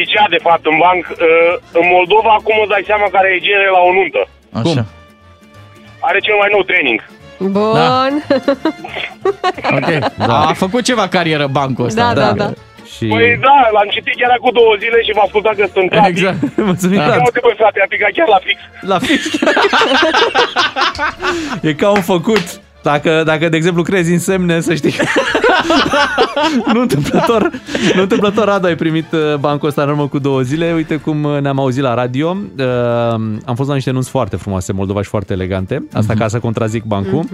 zicea 0.00 0.24
de 0.34 0.40
fapt 0.46 0.64
în 0.72 0.76
banc, 0.84 1.02
uh, 1.10 1.52
în 1.78 1.84
Moldova 1.94 2.30
acum 2.38 2.56
îți 2.60 2.72
dai 2.74 2.84
seama 2.90 3.06
care 3.16 3.28
e 3.30 3.44
genere 3.48 3.70
la 3.76 3.82
o 3.88 3.92
nuntă. 3.98 4.22
Așa. 4.60 4.82
Are 6.08 6.18
cel 6.26 6.36
mai 6.42 6.48
nou 6.54 6.62
training. 6.70 7.00
Bun. 7.56 8.12
Ok. 9.76 9.88
Da. 10.16 10.38
A 10.50 10.52
făcut 10.52 10.82
ceva 10.84 11.08
carieră 11.08 11.46
bancul 11.46 11.84
ăsta. 11.84 12.12
Da, 12.12 12.20
da, 12.20 12.32
da. 12.32 12.48
Și... 12.96 13.06
Păi 13.06 13.38
da, 13.40 13.56
l-am 13.72 13.88
citit 13.90 14.14
chiar 14.20 14.30
acum 14.36 14.50
două 14.52 14.74
zile 14.78 15.02
și 15.02 15.12
v-am 15.14 15.24
ascultat 15.24 15.54
că 15.54 15.66
sunt 15.72 15.90
Exact. 16.06 16.38
Mulțumim, 16.70 16.98
Da. 16.98 17.06
Radu. 17.06 17.20
Uite, 17.24 17.40
băi, 17.42 17.54
frate, 17.56 17.80
a 17.84 17.86
picat 17.88 18.10
chiar 18.16 18.28
la 18.28 18.40
fix. 18.46 18.58
La 18.80 18.98
fix. 18.98 19.22
E 21.68 21.74
ca 21.74 21.90
un 21.90 22.00
făcut. 22.00 22.60
Dacă, 22.82 23.22
dacă, 23.24 23.48
de 23.48 23.56
exemplu, 23.56 23.82
crezi 23.82 24.12
în 24.12 24.18
semne, 24.18 24.60
să 24.60 24.74
știi. 24.74 24.94
nu 26.74 26.80
întâmplător, 26.80 27.50
nu 27.94 28.02
întâmplător, 28.02 28.44
Radu, 28.44 28.66
ai 28.66 28.74
primit 28.74 29.12
uh, 29.12 29.34
bancul 29.40 29.68
ăsta 29.68 29.82
în 29.82 29.88
urmă 29.88 30.06
cu 30.08 30.18
două 30.18 30.40
zile. 30.40 30.72
Uite 30.74 30.96
cum 30.96 31.24
uh, 31.24 31.40
ne-am 31.40 31.58
auzit 31.60 31.82
la 31.82 31.94
radio. 31.94 32.36
Uh, 32.58 32.64
am 33.44 33.54
fost 33.54 33.68
la 33.68 33.74
niște 33.74 33.90
nunți 33.90 34.10
foarte 34.10 34.36
frumoase, 34.36 34.70
în 34.70 34.76
Moldova 34.76 35.02
și 35.02 35.08
foarte 35.08 35.32
elegante. 35.32 35.84
Asta 35.92 36.12
Mhm. 36.12 36.20
ca 36.22 36.28
să 36.28 36.38
contrazic 36.38 36.84
bancul. 36.84 37.24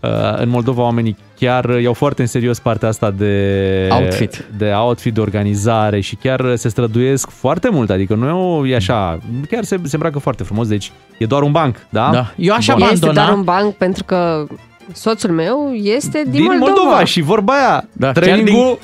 Uh, 0.00 0.10
în 0.36 0.48
Moldova 0.48 0.82
oamenii 0.82 1.16
chiar 1.40 1.80
iau 1.80 1.92
foarte 1.92 2.20
în 2.20 2.26
serios 2.26 2.58
partea 2.58 2.88
asta 2.88 3.10
de 3.10 3.88
Outfit. 3.92 4.44
de 4.56 4.70
outfit, 4.70 5.14
de 5.14 5.20
organizare 5.20 6.00
și 6.00 6.16
chiar 6.16 6.56
se 6.56 6.68
străduiesc 6.68 7.30
foarte 7.30 7.68
mult. 7.68 7.90
Adică 7.90 8.14
nu 8.14 8.66
e 8.66 8.74
așa, 8.74 9.18
chiar 9.50 9.64
se, 9.64 9.76
se 9.82 9.94
îmbracă 9.94 10.18
foarte 10.18 10.42
frumos. 10.42 10.68
Deci 10.68 10.92
e 11.18 11.26
doar 11.26 11.42
un 11.42 11.52
banc, 11.52 11.76
da? 11.88 12.10
Da. 12.12 12.32
Eu 12.36 12.54
aș 12.54 12.66
Bun. 12.66 12.88
Este 12.92 13.10
doar 13.10 13.32
un 13.32 13.42
banc 13.42 13.74
pentru 13.74 14.04
că 14.04 14.46
soțul 14.92 15.30
meu 15.30 15.72
este 15.72 16.22
din, 16.28 16.32
din 16.32 16.58
Moldova. 16.58 17.04
și 17.04 17.20
vorba 17.20 17.52
aia, 17.52 17.84
da, 17.92 18.12
chiar 18.12 18.24
trainingul 18.24 18.78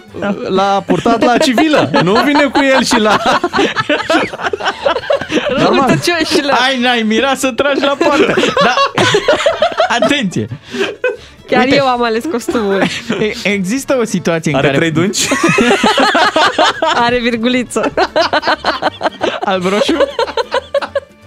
l-a 0.48 0.82
purtat 0.86 1.24
la 1.24 1.36
civilă. 1.36 1.90
nu 2.02 2.12
vine 2.24 2.44
cu 2.44 2.60
el 2.76 2.84
și 2.84 3.00
la... 3.00 3.16
Normal. 5.62 5.98
Ai, 6.68 6.78
n-ai, 6.80 7.02
mira 7.02 7.34
să 7.34 7.52
tragi 7.52 7.80
la 7.80 7.96
poartă. 7.98 8.34
Da. 8.64 8.74
Atenție. 10.00 10.46
Chiar 11.46 11.64
Uite. 11.64 11.76
eu 11.76 11.86
am 11.86 12.02
ales 12.02 12.24
costumul. 12.30 12.82
E- 13.20 13.48
Există 13.52 13.96
o 14.00 14.04
situație 14.04 14.50
în 14.52 14.56
Are 14.58 14.66
care... 14.66 14.78
trei 14.78 14.90
dungi? 14.90 15.28
Are 17.04 17.18
virguliță. 17.20 17.92
Alb 19.44 19.62
roșu? 19.62 19.96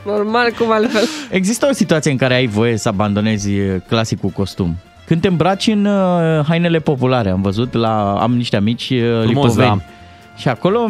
Normal, 0.05 0.51
cum 0.57 0.71
altfel. 0.71 1.03
Există 1.29 1.67
o 1.69 1.73
situație 1.73 2.11
în 2.11 2.17
care 2.17 2.33
ai 2.33 2.47
voie 2.47 2.77
să 2.77 2.87
abandonezi 2.87 3.51
e, 3.55 3.81
clasicul 3.87 4.29
costum. 4.29 4.75
Când 5.05 5.21
te 5.21 5.27
îmbraci 5.27 5.67
în 5.67 5.85
uh, 5.85 6.45
hainele 6.47 6.79
populare, 6.79 7.29
am 7.29 7.41
văzut 7.41 7.73
la 7.73 8.13
am 8.21 8.35
niște 8.35 8.55
amici 8.55 8.89
uh, 8.89 9.23
lipoveni. 9.25 9.55
da. 9.67 9.77
Și 10.37 10.47
acolo, 10.47 10.89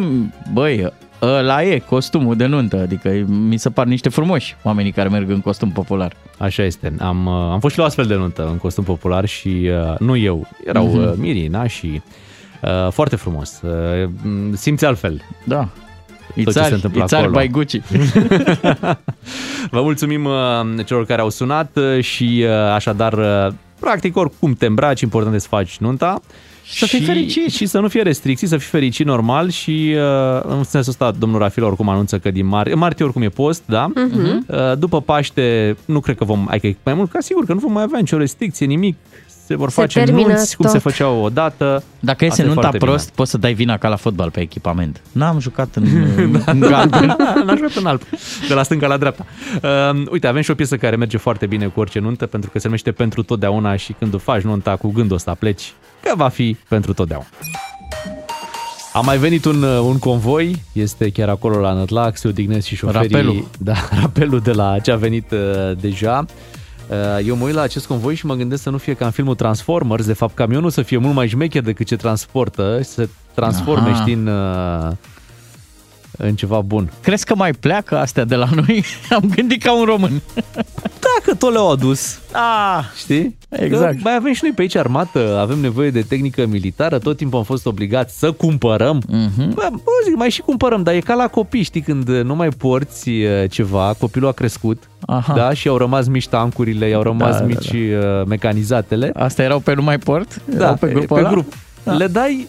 băi, 0.52 0.92
ăla 1.22 1.62
e 1.62 1.78
costumul 1.78 2.36
de 2.36 2.46
nuntă, 2.46 2.76
adică 2.80 3.08
mi 3.26 3.56
se 3.56 3.70
par 3.70 3.86
niște 3.86 4.08
frumoși 4.08 4.56
oamenii 4.62 4.92
care 4.92 5.08
merg 5.08 5.30
în 5.30 5.40
costum 5.40 5.70
popular. 5.70 6.12
Așa 6.40 6.62
este. 6.62 6.92
Am, 6.98 7.26
uh, 7.26 7.32
am 7.32 7.60
fost 7.60 7.72
și 7.72 7.78
la 7.78 7.84
o 7.84 7.86
astfel 7.86 8.06
de 8.06 8.14
nuntă 8.14 8.46
în 8.50 8.56
costum 8.56 8.84
popular 8.84 9.24
și 9.26 9.70
uh, 9.88 9.98
nu 9.98 10.16
eu, 10.16 10.46
erau 10.66 10.86
Mhm. 10.86 10.96
uh, 10.98 11.12
Mirina 11.16 11.66
și 11.66 12.02
uh, 12.62 12.92
foarte 12.92 13.16
frumos. 13.16 13.60
Uh, 13.62 14.08
m, 14.22 14.54
simți 14.54 14.84
altfel. 14.84 15.22
Da. 15.44 15.68
Tot 16.44 16.52
ce 16.52 16.60
Ițari- 16.60 16.68
se 16.68 16.74
întâmplă 16.74 17.02
ițari 17.04 17.22
acolo. 17.26 17.40
by 17.40 17.48
Gucci. 17.48 17.80
Vă 19.70 19.82
mulțumim 19.82 20.24
uh, 20.24 20.84
celor 20.86 21.06
care 21.06 21.20
au 21.20 21.28
sunat 21.30 21.76
uh, 21.76 22.04
și 22.04 22.44
uh, 22.46 22.50
așadar, 22.52 23.12
uh, 23.12 23.52
practic, 23.80 24.16
oricum 24.16 24.52
te 24.52 24.66
îmbraci, 24.66 25.00
important 25.00 25.34
e 25.34 25.38
să 25.38 25.46
faci 25.48 25.78
nunta. 25.78 26.20
Să 26.72 26.86
fii 26.86 27.00
fericit. 27.00 27.52
Și 27.52 27.66
să 27.66 27.78
nu 27.78 27.88
fie 27.88 28.02
restricții, 28.02 28.46
să 28.46 28.56
fii 28.56 28.68
fericit 28.68 29.06
normal 29.06 29.50
și 29.50 29.94
uh, 29.96 30.40
în 30.42 30.64
sensul 30.64 30.90
ăsta 30.92 31.10
domnul 31.18 31.38
Rafil 31.38 31.64
oricum 31.64 31.88
anunță 31.88 32.18
că 32.18 32.30
din 32.30 32.46
martie, 32.46 32.74
martie 32.74 33.04
oricum 33.04 33.22
e 33.22 33.28
post, 33.28 33.62
da? 33.66 33.90
Mhm. 33.94 34.46
Uh, 34.48 34.56
După 34.78 35.00
Paște 35.00 35.76
nu 35.84 36.00
cred 36.00 36.16
că 36.16 36.24
vom, 36.24 36.46
adică 36.48 36.78
mai 36.84 36.94
mult 36.94 37.10
ca 37.10 37.20
sigur 37.20 37.44
că 37.44 37.52
nu 37.52 37.58
vom 37.58 37.72
mai 37.72 37.82
avea 37.82 37.98
nicio 37.98 38.16
restricție, 38.16 38.66
nimic. 38.66 38.96
Se 39.50 39.56
vor 39.56 39.70
Se 39.70 39.80
face 39.80 39.98
termină 39.98 40.28
nunți 40.28 40.56
cum 40.56 40.66
se 40.66 40.72
tot. 40.72 40.82
făceau 40.82 41.22
odată. 41.22 41.82
Dacă 42.00 42.10
Asta 42.10 42.24
iese 42.24 42.42
nunta 42.42 42.60
foarte 42.60 42.78
bine. 42.78 42.90
prost, 42.90 43.10
poți 43.10 43.30
să 43.30 43.38
dai 43.38 43.52
vina 43.52 43.76
ca 43.76 43.88
la 43.88 43.96
fotbal 43.96 44.30
pe 44.30 44.40
echipament. 44.40 45.00
N-am 45.12 45.38
jucat 45.38 45.74
în, 45.74 45.84
în 46.46 46.60
galben. 46.60 47.16
N-am 47.46 47.56
jucat 47.56 47.74
în 47.74 47.86
alb, 47.86 48.00
de 48.48 48.54
la 48.54 48.62
stânga 48.62 48.86
la 48.86 48.96
dreapta. 48.96 49.26
Uh, 49.62 50.02
uite, 50.10 50.26
avem 50.26 50.42
și 50.42 50.50
o 50.50 50.54
piesă 50.54 50.76
care 50.76 50.96
merge 50.96 51.16
foarte 51.16 51.46
bine 51.46 51.66
cu 51.66 51.80
orice 51.80 51.98
nuntă, 51.98 52.26
pentru 52.26 52.50
că 52.50 52.58
se 52.58 52.64
numește 52.66 52.92
Pentru 52.92 53.22
totdeauna 53.22 53.76
și 53.76 53.92
când 53.92 54.14
o 54.14 54.18
faci 54.18 54.42
nunta 54.42 54.76
cu 54.76 54.88
gândul 54.92 55.16
ăsta 55.16 55.34
pleci, 55.34 55.72
că 56.02 56.12
va 56.16 56.28
fi 56.28 56.56
pentru 56.68 56.92
totdeauna. 56.92 57.26
A 58.92 59.00
mai 59.00 59.18
venit 59.18 59.44
un, 59.44 59.62
uh, 59.62 59.78
un 59.82 59.98
convoi, 59.98 60.62
este 60.72 61.10
chiar 61.10 61.28
acolo 61.28 61.60
la 61.60 61.72
Nătlac, 61.72 62.16
se 62.16 62.28
odihnesc 62.28 62.66
și 62.66 62.76
șoferii. 62.76 63.08
Rapelul. 63.08 63.44
Da, 63.58 63.74
rapelul 64.00 64.40
de 64.40 64.52
la 64.52 64.78
ce 64.78 64.90
a 64.90 64.96
venit 64.96 65.30
uh, 65.30 65.38
deja. 65.80 66.24
Uh, 66.90 66.96
Eu 67.26 67.36
mă 67.36 67.44
uit 67.44 67.54
la 67.54 67.60
acest 67.60 67.86
convoi 67.86 68.14
și 68.14 68.26
mă 68.26 68.34
gândesc 68.34 68.62
să 68.62 68.70
nu 68.70 68.78
fie 68.78 68.94
ca 68.94 69.04
în 69.04 69.10
filmul 69.10 69.34
Transformers, 69.34 70.06
de 70.06 70.12
fapt 70.12 70.34
camionul 70.34 70.70
să 70.70 70.82
fie 70.82 70.96
mult 70.96 71.14
mai 71.14 71.28
șmecher 71.28 71.62
decât 71.62 71.86
ce 71.86 71.96
transportă, 71.96 72.78
și 72.82 72.88
să 72.88 73.08
transforme, 73.34 73.90
Aha. 73.90 74.00
știi, 74.00 74.12
în, 74.12 74.26
uh, 74.26 74.92
în 76.16 76.34
ceva 76.34 76.60
bun. 76.60 76.92
Crezi 77.02 77.24
că 77.24 77.34
mai 77.34 77.52
pleacă 77.52 77.98
astea 77.98 78.24
de 78.24 78.34
la 78.34 78.48
noi? 78.54 78.84
Am 79.10 79.32
gândit 79.34 79.62
ca 79.62 79.78
un 79.78 79.84
român. 79.84 80.20
Dacă 81.18 81.36
tot 81.38 81.52
le-au 81.52 81.70
adus, 81.70 82.18
Ah, 82.32 82.84
știi? 82.96 83.38
Exact. 83.48 83.92
Că 83.94 84.00
mai 84.02 84.14
avem 84.14 84.32
și 84.32 84.40
noi 84.42 84.52
pe 84.52 84.60
aici 84.62 84.74
armată, 84.76 85.38
avem 85.40 85.58
nevoie 85.58 85.90
de 85.90 86.00
tehnică 86.00 86.46
militară, 86.46 86.98
tot 86.98 87.16
timpul 87.16 87.38
am 87.38 87.44
fost 87.44 87.66
obligați 87.66 88.18
să 88.18 88.32
cumpărăm. 88.32 89.02
Mhm. 89.08 89.54
Bă, 89.54 89.68
bă, 89.70 89.90
zic, 90.04 90.16
mai 90.16 90.30
și 90.30 90.40
cumpărăm, 90.40 90.82
dar 90.82 90.94
e 90.94 90.98
ca 91.00 91.14
la 91.14 91.26
copii, 91.28 91.62
știi, 91.62 91.80
când 91.80 92.08
nu 92.08 92.34
mai 92.34 92.48
porți 92.48 93.10
e, 93.10 93.46
ceva, 93.46 93.94
copilul 93.98 94.28
a 94.28 94.32
crescut, 94.32 94.82
Aha. 95.06 95.34
da, 95.34 95.52
și 95.52 95.68
au 95.68 95.76
rămas 95.76 96.06
mici 96.06 96.28
tancurile, 96.28 96.88
i-au 96.88 97.02
rămas 97.02 97.32
Da, 97.32 97.38
da, 97.38 97.44
mici 97.44 97.70
uh, 97.72 98.24
mecanizatele. 98.26 99.10
Astea 99.14 99.44
erau 99.44 99.58
pe 99.58 99.74
nu 99.74 99.82
mai 99.82 99.98
port? 99.98 100.40
Da, 100.44 100.64
Erau 100.64 100.74
pe 100.74 100.88
grupul 100.88 101.16
pe 101.16 101.22
ăla? 101.22 101.30
grup. 101.30 101.52
Da. 101.84 101.92
Le 101.92 102.06
dai 102.06 102.46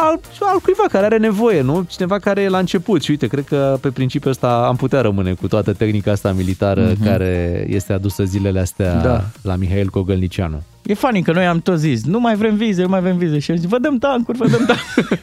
al, 0.00 0.20
al 0.40 0.58
cuiva 0.62 0.84
care 0.90 1.04
are 1.04 1.16
nevoie, 1.18 1.60
nu? 1.60 1.84
Cineva 1.88 2.18
care 2.18 2.40
e 2.42 2.48
la 2.48 2.58
început 2.58 3.02
și 3.02 3.10
uite, 3.10 3.26
cred 3.26 3.44
că 3.44 3.78
pe 3.80 3.88
principiul 3.90 4.30
ăsta 4.30 4.64
am 4.68 4.76
putea 4.76 5.00
rămâne 5.00 5.32
cu 5.32 5.48
toată 5.48 5.72
tehnica 5.72 6.10
asta 6.10 6.32
militară 6.32 6.80
Mhm. 6.94 7.04
care 7.04 7.64
este 7.68 7.92
adusă 7.92 8.24
zilele 8.24 8.60
astea 8.60 8.94
Da. 8.94 9.24
la 9.42 9.54
Mihail 9.54 9.88
Cogălnicianu. 9.88 10.62
E 10.82 10.94
funny 10.94 11.22
că 11.22 11.32
noi 11.32 11.46
am 11.46 11.60
tot 11.60 11.78
zis, 11.78 12.04
nu 12.04 12.20
mai 12.20 12.34
vrem 12.36 12.54
vize, 12.56 12.82
nu 12.82 12.88
mai 12.88 13.00
vrem 13.00 13.16
vize. 13.16 13.38
Și 13.38 13.50
eu 13.50 13.56
zic, 13.56 13.68
vă 13.68 13.78
dăm 13.78 13.98
tancuri, 13.98 14.38
vă 14.38 14.46
dăm 14.48 14.64
tancuri. 14.72 15.20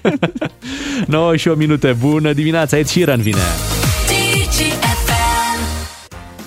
9 1.08 1.36
și 1.36 1.48
o 1.48 1.54
minute, 1.56 1.96
bună 2.00 2.34
dimineața, 2.34 2.78
Ed 2.78 2.86
Sheeran 2.86 3.22
vine. 3.22 3.38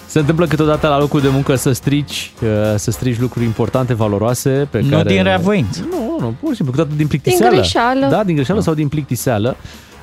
Se 0.06 0.18
întâmplă 0.18 0.46
câteodată 0.46 0.86
la 0.88 0.98
locul 0.98 1.20
de 1.20 1.28
muncă 1.28 1.54
să 1.54 1.72
strici, 1.72 2.32
uh, 2.42 2.48
să 2.76 2.90
strici 2.90 3.18
lucruri 3.20 3.44
importante, 3.44 3.94
valoroase 3.94 4.68
pe 4.70 4.80
Nu 4.80 4.88
care... 4.88 5.08
din 5.14 5.22
reavoință. 5.22 5.86
Nu, 5.90 6.07
nu, 6.18 6.34
pur 6.40 6.50
și 6.50 6.56
simplu, 6.56 6.74
câteodată 6.74 6.96
din 6.96 7.06
plictiseală. 7.06 7.54
greșeală. 7.54 8.06
Da, 8.06 8.24
din 8.24 8.34
greșeală 8.34 8.60
sau 8.60 8.74
din 8.74 8.88
plictiseală. 8.88 9.56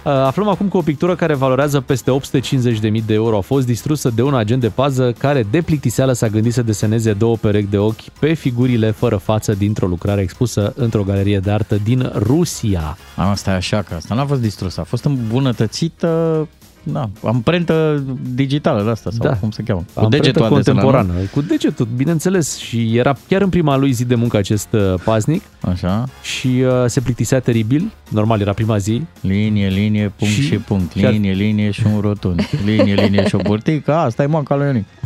Uh, 0.05 0.11
Aflăm 0.11 0.47
acum 0.47 0.69
că 0.69 0.77
o 0.77 0.81
pictură 0.81 1.15
care 1.15 1.33
valorează 1.33 1.81
peste 1.81 2.11
850.000 2.11 3.05
de 3.05 3.13
euro 3.13 3.37
a 3.37 3.41
fost 3.41 3.65
distrusă 3.65 4.11
de 4.15 4.21
un 4.21 4.35
agent 4.35 4.61
de 4.61 4.67
pază 4.67 5.13
care 5.17 5.45
de 5.51 5.61
plictiseală 5.61 6.13
s-a 6.13 6.27
gândit 6.27 6.53
să 6.53 6.61
deseneze 6.61 7.13
două 7.13 7.35
perechi 7.35 7.69
de 7.69 7.77
ochi 7.77 8.09
pe 8.19 8.33
figurile 8.33 8.91
fără 8.91 9.15
față 9.15 9.53
dintr-o 9.53 9.87
lucrare 9.87 10.21
expusă 10.21 10.73
într-o 10.75 11.03
galerie 11.03 11.39
de 11.39 11.51
artă 11.51 11.77
din 11.83 12.11
Rusia. 12.15 12.97
Asta 13.15 13.51
e 13.51 13.53
așa, 13.53 13.81
că 13.81 13.93
asta 13.93 14.15
n-a 14.15 14.25
fost 14.25 14.41
distrusă, 14.41 14.81
a 14.81 14.83
fost 14.83 15.03
îmbunătățită, 15.03 16.47
da, 16.87 17.09
amprentă 17.23 18.03
digitală 18.35 18.83
de 18.83 18.89
asta, 18.89 19.09
sau 19.17 19.27
Da. 19.27 19.33
cum 19.35 19.51
se 19.51 19.63
cheamă. 19.63 19.79
Cu 19.93 19.99
Amprentă 19.99 20.25
degetul 20.27 20.45
a 20.53 20.55
desenat, 20.55 20.83
contemporană. 20.83 21.19
nu? 21.21 21.27
Cu 21.33 21.41
degetul, 21.41 21.87
bineînțeles. 21.95 22.57
Și 22.57 22.97
era 22.97 23.15
chiar 23.27 23.41
în 23.41 23.49
prima 23.49 23.75
lui 23.77 23.91
zi 23.91 24.05
de 24.05 24.15
muncă 24.15 24.37
acest 24.37 24.67
uh, 24.71 24.93
paznic. 25.03 25.41
Așa. 25.61 26.03
Și 26.21 26.47
uh, 26.47 26.71
se 26.85 26.99
plictisea 27.01 27.39
teribil. 27.39 27.91
Normal, 28.09 28.39
era 28.41 28.53
prima 28.53 28.77
zi. 28.77 29.01
Linie, 29.21 29.67
linie, 29.67 30.11
punct 30.15 30.33
și, 30.33 30.41
Și- 30.41 30.47
și 30.47 30.55
punct. 30.57 30.93
chiar- 30.93 31.11
Linie, 31.11 31.31
linie 31.33 31.71
și 31.71 31.83
un 31.93 31.99
rotund. 31.99 32.49
Linie, 32.65 32.93
linie 32.93 33.27
și 33.27 33.35
o 33.35 33.39
burtică. 33.43 33.93
Asta 33.95 34.23
e 34.23 34.25
manca 34.25 34.55
lui 34.55 34.65
Ionic. 34.65 34.85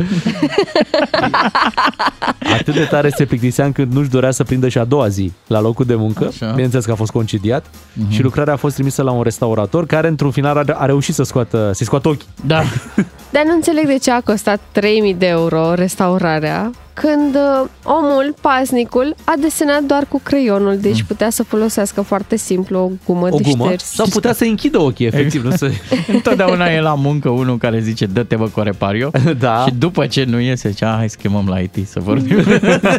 Atât 2.53 2.73
de 2.73 2.83
tare 2.89 3.09
se 3.09 3.25
plictisea 3.25 3.65
încât 3.65 3.91
nu-și 3.91 4.09
dorea 4.09 4.31
să 4.31 4.43
prindă 4.43 4.67
și 4.67 4.77
a 4.77 4.83
doua 4.85 5.07
zi 5.07 5.31
la 5.47 5.61
locul 5.61 5.85
de 5.85 5.95
muncă. 5.95 6.25
Așa. 6.27 6.49
Bineînțeles 6.51 6.85
că 6.85 6.91
a 6.91 6.95
fost 6.95 7.11
concediat. 7.11 7.65
Mhm. 7.93 8.09
Și 8.11 8.21
lucrarea 8.21 8.53
a 8.53 8.55
fost 8.55 8.73
trimisă 8.75 9.01
la 9.03 9.11
un 9.11 9.21
restaurator 9.23 9.85
care, 9.85 10.07
într-un 10.07 10.31
final, 10.31 10.57
a, 10.57 10.73
a 10.73 10.85
reușit 10.85 11.13
să 11.13 11.23
scoată, 11.23 11.68
să-i 11.73 11.85
scoată 11.85 12.07
ochii. 12.07 12.27
Da. 12.45 12.63
Dar 13.31 13.43
nu 13.45 13.53
înțeleg 13.53 13.85
de 13.87 13.97
ce 13.97 14.11
a 14.11 14.21
costat 14.21 14.59
3000 14.71 15.13
de 15.13 15.25
euro 15.27 15.73
restaurarea 15.73 16.71
când 16.93 17.35
uh, 17.35 17.69
omul, 17.83 18.33
paznicul, 18.41 19.15
a 19.23 19.33
desenat 19.41 19.81
doar 19.83 20.05
cu 20.07 20.19
creionul, 20.23 20.77
deci 20.77 21.03
putea 21.03 21.29
să 21.29 21.43
folosească 21.43 22.01
foarte 22.01 22.35
simplu 22.35 22.77
o 22.79 22.89
gumă 23.05 23.27
Mm. 23.27 23.33
O 23.33 23.37
de 23.37 23.49
gumă. 23.49 23.65
șters. 23.65 23.83
Sau 23.83 24.05
putea 24.09 24.33
să 24.33 24.43
închidă 24.43 24.79
ochii, 24.79 25.05
efectiv. 25.05 25.43
Nu 25.43 25.51
să... 25.55 25.69
Întotdeauna 26.13 26.65
e 26.73 26.81
la 26.81 26.93
muncă 26.95 27.29
unul 27.29 27.57
care 27.57 27.79
zice 27.79 28.05
dă-te 28.05 28.35
bă 28.35 28.47
cu 28.47 28.59
repario 28.59 29.11
Da. 29.39 29.63
și 29.67 29.73
după 29.73 30.05
ce 30.07 30.23
nu 30.23 30.39
iese, 30.39 30.69
zice, 30.69 30.85
"Ah, 30.85 30.93
hai 30.97 31.09
să 31.09 31.17
chemăm 31.21 31.47
la 31.47 31.59
IT 31.59 31.75
să 31.87 31.99
vorbim. 31.99 32.43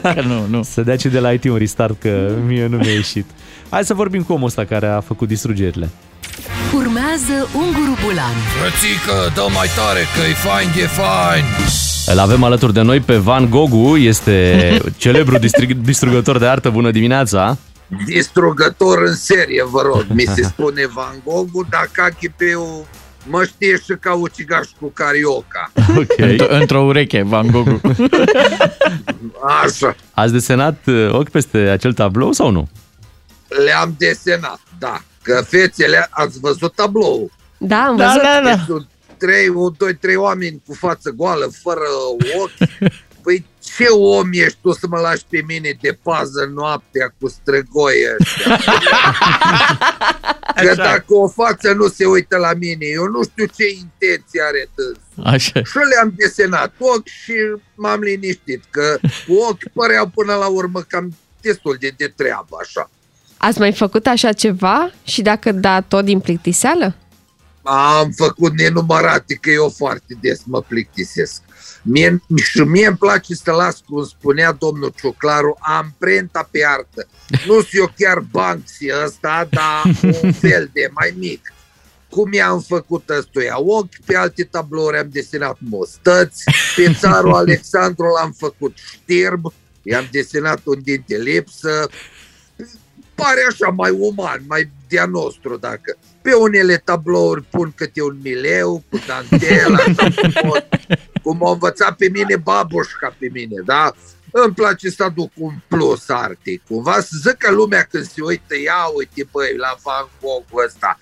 că 0.03 0.23
nu, 0.27 0.57
nu. 0.57 0.63
Să 0.63 0.83
dea 0.83 0.97
ce 0.97 1.09
de 1.09 1.19
la 1.19 1.31
IT 1.33 1.45
un 1.45 1.57
restart, 1.57 2.01
că 2.01 2.31
mie 2.47 2.67
nu 2.67 2.77
mi-a 2.77 2.93
ieșit. 2.93 3.25
Hai 3.69 3.85
să 3.85 3.95
vorbim 3.95 4.23
cu 4.23 4.33
omul 4.33 4.47
ăsta 4.47 4.65
care 4.65 4.87
a 4.87 5.01
făcut 5.01 5.29
distrugerile. 5.29 5.89
Urmează 6.75 7.49
Unguru 7.55 7.99
Bulan. 8.05 8.35
Frățică, 8.61 9.33
dă 9.35 9.47
mai 9.55 9.69
tare 9.77 10.01
că 10.17 10.21
e 10.31 10.33
fain, 10.33 10.69
e 10.79 10.87
fain. 10.87 11.45
Îl 12.07 12.19
avem 12.19 12.43
alături 12.43 12.73
de 12.73 12.81
noi 12.81 13.01
pe 13.01 13.17
Van 13.17 13.51
Gogu, 13.51 13.97
este 13.97 14.79
celebru 14.97 15.39
distrig- 15.39 15.77
distrugător 15.83 16.39
de 16.39 16.47
artă. 16.47 16.71
Bună 16.71 16.91
dimineața! 16.91 17.57
distrugător 18.07 19.03
în 19.07 19.15
serie, 19.15 19.62
vă 19.71 19.83
rog. 19.83 20.05
Mi 20.09 20.25
se 20.35 20.43
spune 20.43 20.87
Van 20.95 21.15
Gogh, 21.25 21.67
dar 21.71 21.89
Cachipeu 21.93 22.87
mă 23.27 23.45
știe 23.45 23.75
și 23.77 23.95
ca 24.01 24.15
ucigaș 24.15 24.67
cu 24.81 24.91
carioca. 24.95 25.73
Ok. 25.97 26.15
Într- 26.21 26.49
într-o 26.49 26.81
ureche, 26.81 27.23
Van 27.23 27.47
Gogh. 27.51 27.81
Așa, 29.62 29.97
Ați 30.15 30.33
desenat 30.33 30.77
uh, 30.87 31.09
ochi 31.12 31.29
peste 31.29 31.59
acel 31.59 31.93
tablou 31.93 32.33
sau 32.33 32.51
nu? 32.51 32.69
le-am 33.65 33.95
desenat, 33.99 34.61
da. 34.79 35.01
Că 35.23 35.43
fețele, 35.49 36.07
ați 36.11 36.39
văzut 36.41 36.75
tablou. 36.75 37.31
Da, 37.59 37.83
am 37.85 37.97
Da, 37.97 38.07
văzut. 38.07 38.23
da, 38.23 38.41
da. 38.45 38.65
Sunt 38.67 38.89
trei, 39.17 39.49
un, 39.49 39.73
doi, 39.77 39.97
trei 39.97 40.17
oameni 40.17 40.63
cu 40.67 40.75
față 40.75 41.11
goală, 41.11 41.51
fără 41.63 41.81
ochi. 42.41 42.93
Păi 43.23 43.47
ce 43.77 43.87
om 43.89 44.29
ești 44.33 44.59
tu 44.63 44.73
să 44.73 44.87
mă 44.89 44.99
lași 44.99 45.25
pe 45.29 45.43
mine 45.47 45.77
de 45.81 45.99
pază 46.03 46.51
noaptea 46.55 47.15
cu 47.21 47.29
străgoi 47.29 47.95
ăștia? 48.19 48.57
Că 50.65 50.75
dacă 50.75 51.05
o 51.15 51.29
față 51.29 51.73
nu 51.73 51.89
se 51.89 52.07
uită 52.07 52.37
la 52.37 52.51
mine, 52.59 52.87
eu 52.87 53.07
nu 53.07 53.23
știu 53.23 53.45
ce 53.45 53.69
intenție 53.69 54.43
are 54.43 54.69
dânsul. 54.75 55.35
Așa. 55.35 55.63
Și 55.65 55.77
le-am 55.95 56.13
desenat 56.17 56.73
ochi 56.79 57.07
și 57.07 57.33
m-am 57.75 58.01
liniștit, 58.01 58.65
că 58.71 58.99
cu 59.27 59.35
ochi 59.35 59.73
păreau 59.73 60.07
până 60.15 60.35
la 60.35 60.47
urmă 60.47 60.81
cam 60.81 61.17
destul 61.41 61.77
de 61.81 61.93
de 61.97 62.13
treabă, 62.17 62.57
așa. 62.61 62.91
Ați 63.43 63.59
mai 63.59 63.73
făcut 63.73 64.07
așa 64.07 64.33
ceva? 64.33 64.91
Și 65.05 65.23
dacă 65.23 65.53
da, 65.53 65.81
tot 65.81 66.05
din 66.05 66.21
plictiseală? 66.21 66.95
Am 67.62 68.11
făcut 68.17 68.53
nenumărate, 68.53 69.35
că 69.35 69.51
eu 69.51 69.75
foarte 69.77 70.19
des 70.21 70.43
mă 70.45 70.61
plictisesc. 70.61 71.43
Mie, 71.83 72.23
și 72.37 72.61
mie 72.61 72.87
îmi 72.87 72.97
place 72.97 73.35
să 73.35 73.51
las, 73.51 73.83
cum 73.89 74.05
spunea 74.05 74.53
domnul 74.53 74.93
Ciuclaru, 74.97 75.59
amprenta 75.61 76.49
pe 76.51 76.65
artă. 76.67 77.09
Nu 77.47 77.53
sunt 77.55 77.69
eu 77.73 77.93
chiar 77.99 78.19
Banksy 78.19 78.87
ăsta, 79.05 79.49
dar 79.51 79.83
un 80.23 80.33
fel 80.45 80.71
de 80.73 80.91
mai 80.93 81.15
mic. 81.19 81.53
Cum 82.09 82.33
i-am 82.33 82.61
făcut 82.61 83.09
ăstuia 83.09 83.61
ochi, 83.61 84.01
pe 84.05 84.17
alte 84.17 84.45
tablouri 84.45 84.99
am 84.99 85.09
desenat 85.12 85.57
mostăți, 85.59 86.45
pe 86.77 86.97
țarul 86.99 87.35
Alexandru 87.45 88.05
l-am 88.05 88.35
făcut 88.39 88.77
știrb, 88.77 89.53
i-am 89.83 90.09
desenat 90.11 90.61
un 90.65 90.81
dinte 90.83 91.17
lipsă, 91.17 91.89
pare 93.21 93.47
așa 93.49 93.71
mai 93.71 93.91
uman, 93.91 94.41
mai 94.49 94.71
de-a 94.89 95.07
nostru 95.07 95.57
dacă. 95.57 95.97
Pe 96.23 96.33
unele 96.33 96.77
tablouri 96.77 97.43
pun 97.43 97.73
câte 97.77 98.03
un 98.03 98.19
mileu 98.23 98.83
cu 98.91 98.99
dantel, 99.07 99.75
așa 99.75 100.11
frumos, 100.11 100.59
cum 101.23 101.37
m-a 101.37 101.51
învățat 101.51 101.97
pe 101.97 102.09
mine 102.09 102.37
babușca 102.37 103.17
pe 103.19 103.29
mine, 103.33 103.63
da? 103.65 103.95
Îmi 104.33 104.55
place 104.55 104.91
să 104.91 105.03
aduc 105.03 105.31
un 105.35 105.53
plus 105.69 106.09
artic. 106.09 106.63
Cumva 106.69 107.01
să 107.01 107.17
zică 107.23 107.51
lumea 107.51 107.83
când 107.83 108.05
se 108.05 108.23
uită, 108.23 108.55
ia 108.65 108.91
uite 108.95 109.29
băi 109.33 109.57
la 109.57 109.77
Van 109.83 110.09
Gogh 110.21 110.65
ăsta, 110.67 110.99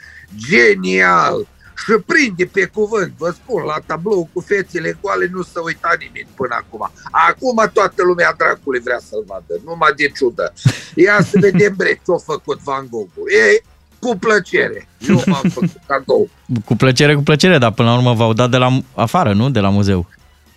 genial! 0.49 1.47
Și 1.85 1.93
prinde 2.07 2.45
pe 2.45 2.65
cuvânt, 2.65 3.13
vă 3.19 3.31
spun, 3.31 3.63
la 3.63 3.79
tablou 3.87 4.29
cu 4.33 4.41
fețele 4.41 4.99
goale 5.01 5.29
nu 5.33 5.43
se 5.43 5.59
uita 5.65 5.93
nimeni 5.99 6.29
până 6.35 6.55
acum. 6.55 6.91
Acum 7.11 7.71
toată 7.73 8.03
lumea 8.03 8.35
dracului 8.39 8.81
vrea 8.81 9.01
să-l 9.09 9.25
vadă, 9.27 9.61
numai 9.65 9.93
de 9.97 10.09
ciudă. 10.09 10.53
Ia 10.95 11.19
să 11.23 11.39
vedem 11.41 11.75
bre 11.77 12.01
ce-a 12.05 12.17
făcut 12.25 12.59
Van 12.63 12.87
Gogh. 12.91 13.11
Ei, 13.47 13.63
cu 13.99 14.17
plăcere. 14.17 14.89
Eu 14.99 15.23
m-am 15.27 15.49
făcut 15.53 15.81
cadou. 15.87 16.29
Cu 16.65 16.77
plăcere, 16.77 17.15
cu 17.15 17.23
plăcere, 17.23 17.59
dar 17.59 17.73
până 17.73 17.89
la 17.89 17.97
urmă 17.97 18.15
v-au 18.15 18.33
dat 18.33 18.51
de 18.51 18.57
la 18.57 18.69
afară, 18.95 19.33
nu? 19.33 19.51
De 19.51 19.61
la 19.61 19.69
muzeu. 19.69 20.07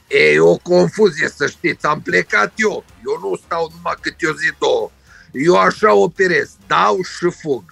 E 0.07 0.39
o 0.39 0.55
confuzie, 0.57 1.29
să 1.35 1.47
știți. 1.47 1.85
Am 1.85 2.01
plecat 2.01 2.53
eu. 2.55 2.83
Eu 3.05 3.29
nu 3.29 3.39
stau 3.45 3.71
numai 3.75 3.97
câte 4.01 4.27
o 4.27 4.33
zi, 4.33 4.51
două. 4.59 4.91
Eu 5.31 5.55
așa 5.55 5.93
operez. 5.93 6.49
Dau 6.67 6.97
și 7.01 7.37
fug. 7.41 7.63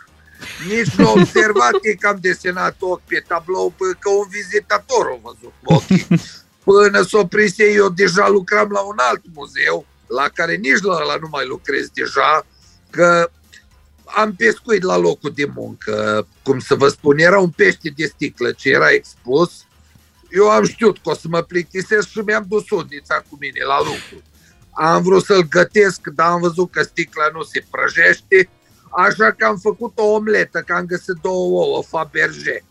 Nici 0.68 0.94
nu 0.96 1.12
observat 1.12 1.74
e 1.82 1.94
că 1.94 2.08
am 2.08 2.18
desenat 2.22 2.76
ochi 2.80 3.02
pe 3.08 3.24
tablou 3.28 3.74
până 3.78 3.94
că 4.00 4.10
un 4.10 4.28
vizitator 4.30 5.06
a 5.06 5.20
văzut 5.22 5.54
ochii. 5.64 6.08
Până 6.64 7.02
s-o 7.02 7.26
prise, 7.28 7.72
eu 7.72 7.90
deja 7.90 8.28
lucram 8.28 8.70
la 8.72 8.80
un 8.80 8.96
alt 8.98 9.22
muzeu, 9.34 9.86
la 10.08 10.30
care 10.34 10.56
nici 10.56 10.82
la 10.82 10.94
ăla 10.94 11.16
nu 11.22 11.28
mai 11.32 11.46
lucrez 11.46 11.88
deja, 11.94 12.46
că 12.90 13.32
am 14.06 14.36
pescuit 14.36 14.84
la 14.84 14.98
locul 14.98 15.32
de 15.36 15.46
muncă. 15.56 16.28
Cum 16.44 16.60
să 16.60 16.76
vă 16.76 16.88
spun, 16.88 17.18
era 17.18 17.40
un 17.40 17.50
pește 17.50 17.94
de 17.96 18.06
sticlă 18.06 18.52
ce 18.52 18.70
era 18.70 18.90
expus. 18.90 19.52
Eu 20.32 20.50
am 20.50 20.66
știut 20.66 20.98
că 20.98 21.10
o 21.10 21.14
să 21.14 21.28
mă 21.30 21.42
plictisesc 21.42 22.08
și 22.08 22.20
mi-am 22.20 22.46
dus 22.48 22.70
udnița 22.70 23.16
cu 23.30 23.38
mine 23.40 23.64
la 23.68 23.78
lucru. 23.78 24.24
Am 24.72 25.02
vrut 25.02 25.26
să-l 25.26 25.48
gătesc, 25.48 26.08
dar 26.08 26.32
am 26.32 26.40
văzut 26.40 26.72
că 26.72 26.82
sticla 26.82 27.30
nu 27.34 27.44
se 27.44 27.66
prăjește, 27.70 28.50
așa 28.90 29.32
că 29.38 29.46
am 29.46 29.58
făcut 29.58 29.92
o 29.96 30.06
omletă, 30.06 30.64
că 30.66 30.74
am 30.74 30.86
găsit 30.86 31.16
două 31.22 31.64
ouă, 31.64 31.84
Faberge. 31.88 32.64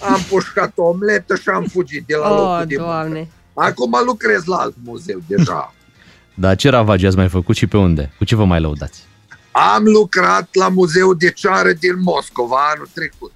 Am 0.00 0.20
pușcat 0.28 0.72
o 0.74 0.82
omletă 0.82 1.36
și 1.36 1.48
am 1.48 1.64
fugit 1.64 2.06
de 2.06 2.14
la 2.16 2.30
Oh, 2.30 2.36
locul 2.38 2.66
de 2.66 2.74
muncă. 2.78 2.92
doamne. 2.92 3.28
Acum 3.54 3.92
lucrez 4.06 4.44
la 4.44 4.56
alt 4.56 4.74
muzeu 4.84 5.18
deja. 5.26 5.74
Dar 6.34 6.56
ce 6.56 6.68
ravagi 6.68 7.06
ați 7.06 7.16
mai 7.16 7.28
făcut 7.28 7.56
și 7.56 7.66
pe 7.66 7.76
unde? 7.76 8.12
Cu 8.18 8.24
ce 8.24 8.34
vă 8.36 8.44
mai 8.44 8.60
lăudați? 8.60 9.06
Am 9.50 9.84
lucrat 9.84 10.48
la 10.52 10.68
Muzeul 10.68 11.16
de 11.18 11.30
Ceară 11.30 11.72
din 11.72 12.00
Moscova 12.02 12.56
anul 12.74 12.88
trecut. 12.94 13.32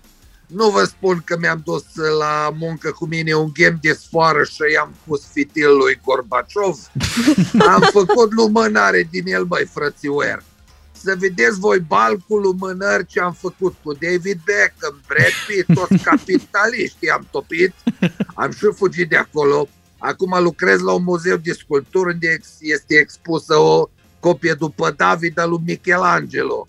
Nu 0.46 0.68
vă 0.70 0.84
spun 0.84 1.22
că 1.24 1.36
mi-am 1.40 1.60
dus 1.64 1.84
la 2.18 2.54
muncă 2.58 2.90
cu 2.90 3.06
mine 3.06 3.32
un 3.34 3.50
ghem 3.54 3.78
de 3.80 3.92
sfoară 3.92 4.42
și 4.44 4.60
i-am 4.74 4.94
pus 5.06 5.22
fitil 5.32 5.76
lui 5.76 6.00
Gorbaciov. 6.04 6.78
Am 7.74 7.80
făcut 7.92 8.32
lumânare 8.32 9.08
din 9.10 9.22
el, 9.26 9.44
băi, 9.44 9.64
frățiuer. 9.72 10.42
Să 11.02 11.14
vedeți 11.18 11.58
voi 11.58 11.78
balcul 11.78 12.40
lumânări 12.40 13.06
ce 13.06 13.20
am 13.20 13.32
făcut 13.32 13.74
cu 13.82 13.92
David 13.92 14.40
Beckham, 14.44 15.00
Brad 15.06 15.32
Pitt, 15.46 15.74
toți 15.74 16.02
capitaliștii 16.08 17.10
am 17.10 17.26
topit. 17.30 17.74
Am 18.34 18.50
și 18.50 18.66
fugit 18.76 19.08
de 19.08 19.16
acolo. 19.16 19.68
Acum 19.98 20.42
lucrez 20.42 20.80
la 20.80 20.92
un 20.92 21.02
muzeu 21.02 21.36
de 21.36 21.52
sculpturi 21.52 22.12
unde 22.12 22.28
ex- 22.28 22.56
este 22.60 22.94
expusă 22.94 23.54
o 23.56 23.88
copie 24.20 24.54
după 24.58 24.94
David 24.96 25.38
al 25.38 25.48
lui 25.48 25.60
Michelangelo. 25.66 26.68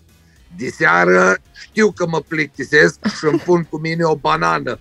De 0.56 0.68
seară 0.68 1.36
știu 1.52 1.90
că 1.90 2.06
mă 2.06 2.20
plictisesc 2.20 2.98
și 3.16 3.24
îmi 3.24 3.38
pun 3.38 3.62
cu 3.62 3.78
mine 3.78 4.04
o 4.04 4.16
banană. 4.16 4.78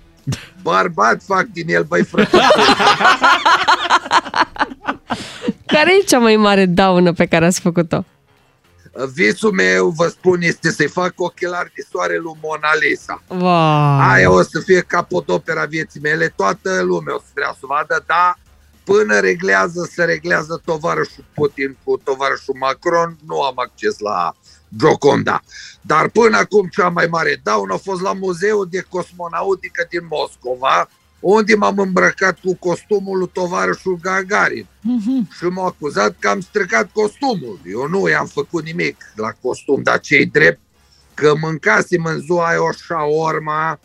Bărbat 0.61 1.23
fac 1.23 1.45
din 1.45 1.69
el, 1.69 1.83
băi 1.83 2.03
frate. 2.03 2.37
Care 5.65 5.91
e 6.01 6.03
cea 6.05 6.19
mai 6.19 6.35
mare 6.35 6.65
daună 6.65 7.13
pe 7.13 7.25
care 7.25 7.45
ați 7.45 7.59
făcut-o? 7.59 8.05
Visul 9.13 9.51
meu, 9.51 9.89
vă 9.89 10.07
spun, 10.07 10.41
este 10.41 10.71
să-i 10.71 10.87
fac 10.87 11.13
ochelari 11.15 11.71
de 11.75 11.85
soare 11.91 12.17
lui 12.17 12.37
Mona 12.41 12.69
Lisa. 12.79 13.23
Wow. 13.27 13.99
Aia 13.99 14.31
o 14.31 14.41
să 14.41 14.59
fie 14.59 14.81
capodopera 14.81 15.65
vieții 15.65 15.99
mele, 15.99 16.33
toată 16.35 16.81
lumea 16.81 17.15
o 17.15 17.17
să 17.17 17.31
vrea 17.33 17.55
să 17.59 17.65
vadă, 17.65 18.03
dar 18.07 18.39
până 18.83 19.19
reglează, 19.19 19.89
se 19.91 20.03
reglează 20.03 20.61
tovarășul 20.65 21.25
Putin 21.33 21.77
cu 21.83 21.97
tovarășul 22.03 22.55
Macron, 22.59 23.17
nu 23.27 23.41
am 23.41 23.53
acces 23.55 23.99
la 23.99 24.35
Gioconda. 24.77 25.41
Dar 25.81 26.09
până 26.09 26.37
acum 26.37 26.67
cea 26.67 26.89
mai 26.89 27.07
mare 27.09 27.39
daună 27.43 27.73
a 27.73 27.77
fost 27.77 28.01
la 28.01 28.13
Muzeul 28.13 28.67
de 28.69 28.85
Cosmonautică 28.89 29.85
din 29.89 30.05
Moscova, 30.09 30.89
unde 31.23 31.55
m-am 31.55 31.77
îmbrăcat 31.77 32.37
cu 32.39 32.55
costumul 32.55 33.17
lui 33.17 33.29
tovarășul 33.33 33.99
Gagarin. 34.01 34.67
Și 35.37 35.43
m-au 35.43 35.65
acuzat 35.65 36.15
că 36.19 36.27
am 36.27 36.41
stricat 36.41 36.89
costumul. 36.91 37.59
Eu 37.65 37.87
nu 37.87 38.09
i-am 38.09 38.25
făcut 38.25 38.63
nimic 38.63 38.97
la 39.15 39.31
costum, 39.41 39.81
dar 39.83 39.99
ce 39.99 40.29
drept 40.31 40.59
că 41.13 41.33
mâncasem 41.41 42.03
în 42.03 42.19
ziua 42.19 42.47
aia 42.47 42.63
o 42.63 42.71
șaorma 42.85 43.79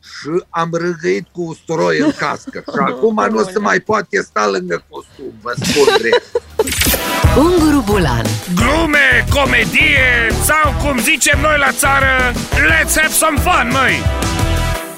și 0.00 0.44
am 0.48 0.68
râgăit 0.72 1.26
cu 1.32 1.42
usturoi 1.42 1.98
în 1.98 2.12
cască. 2.18 2.64
Și 2.72 2.78
acum 2.78 3.26
nu 3.30 3.42
se 3.42 3.58
mai 3.58 3.80
poate 3.80 4.20
sta 4.22 4.48
lângă 4.48 4.84
costum, 4.88 5.32
vă 5.42 5.54
spun 5.62 5.96
drept. 5.98 6.42
Unguru 7.36 7.82
Bulan 7.86 8.26
Glume, 8.54 9.26
comedie 9.34 10.30
sau 10.44 10.74
cum 10.82 10.98
zicem 10.98 11.40
noi 11.40 11.58
la 11.58 11.72
țară, 11.72 12.32
let's 12.70 12.94
have 12.94 13.12
some 13.12 13.38
fun, 13.38 13.70
măi! 13.72 14.20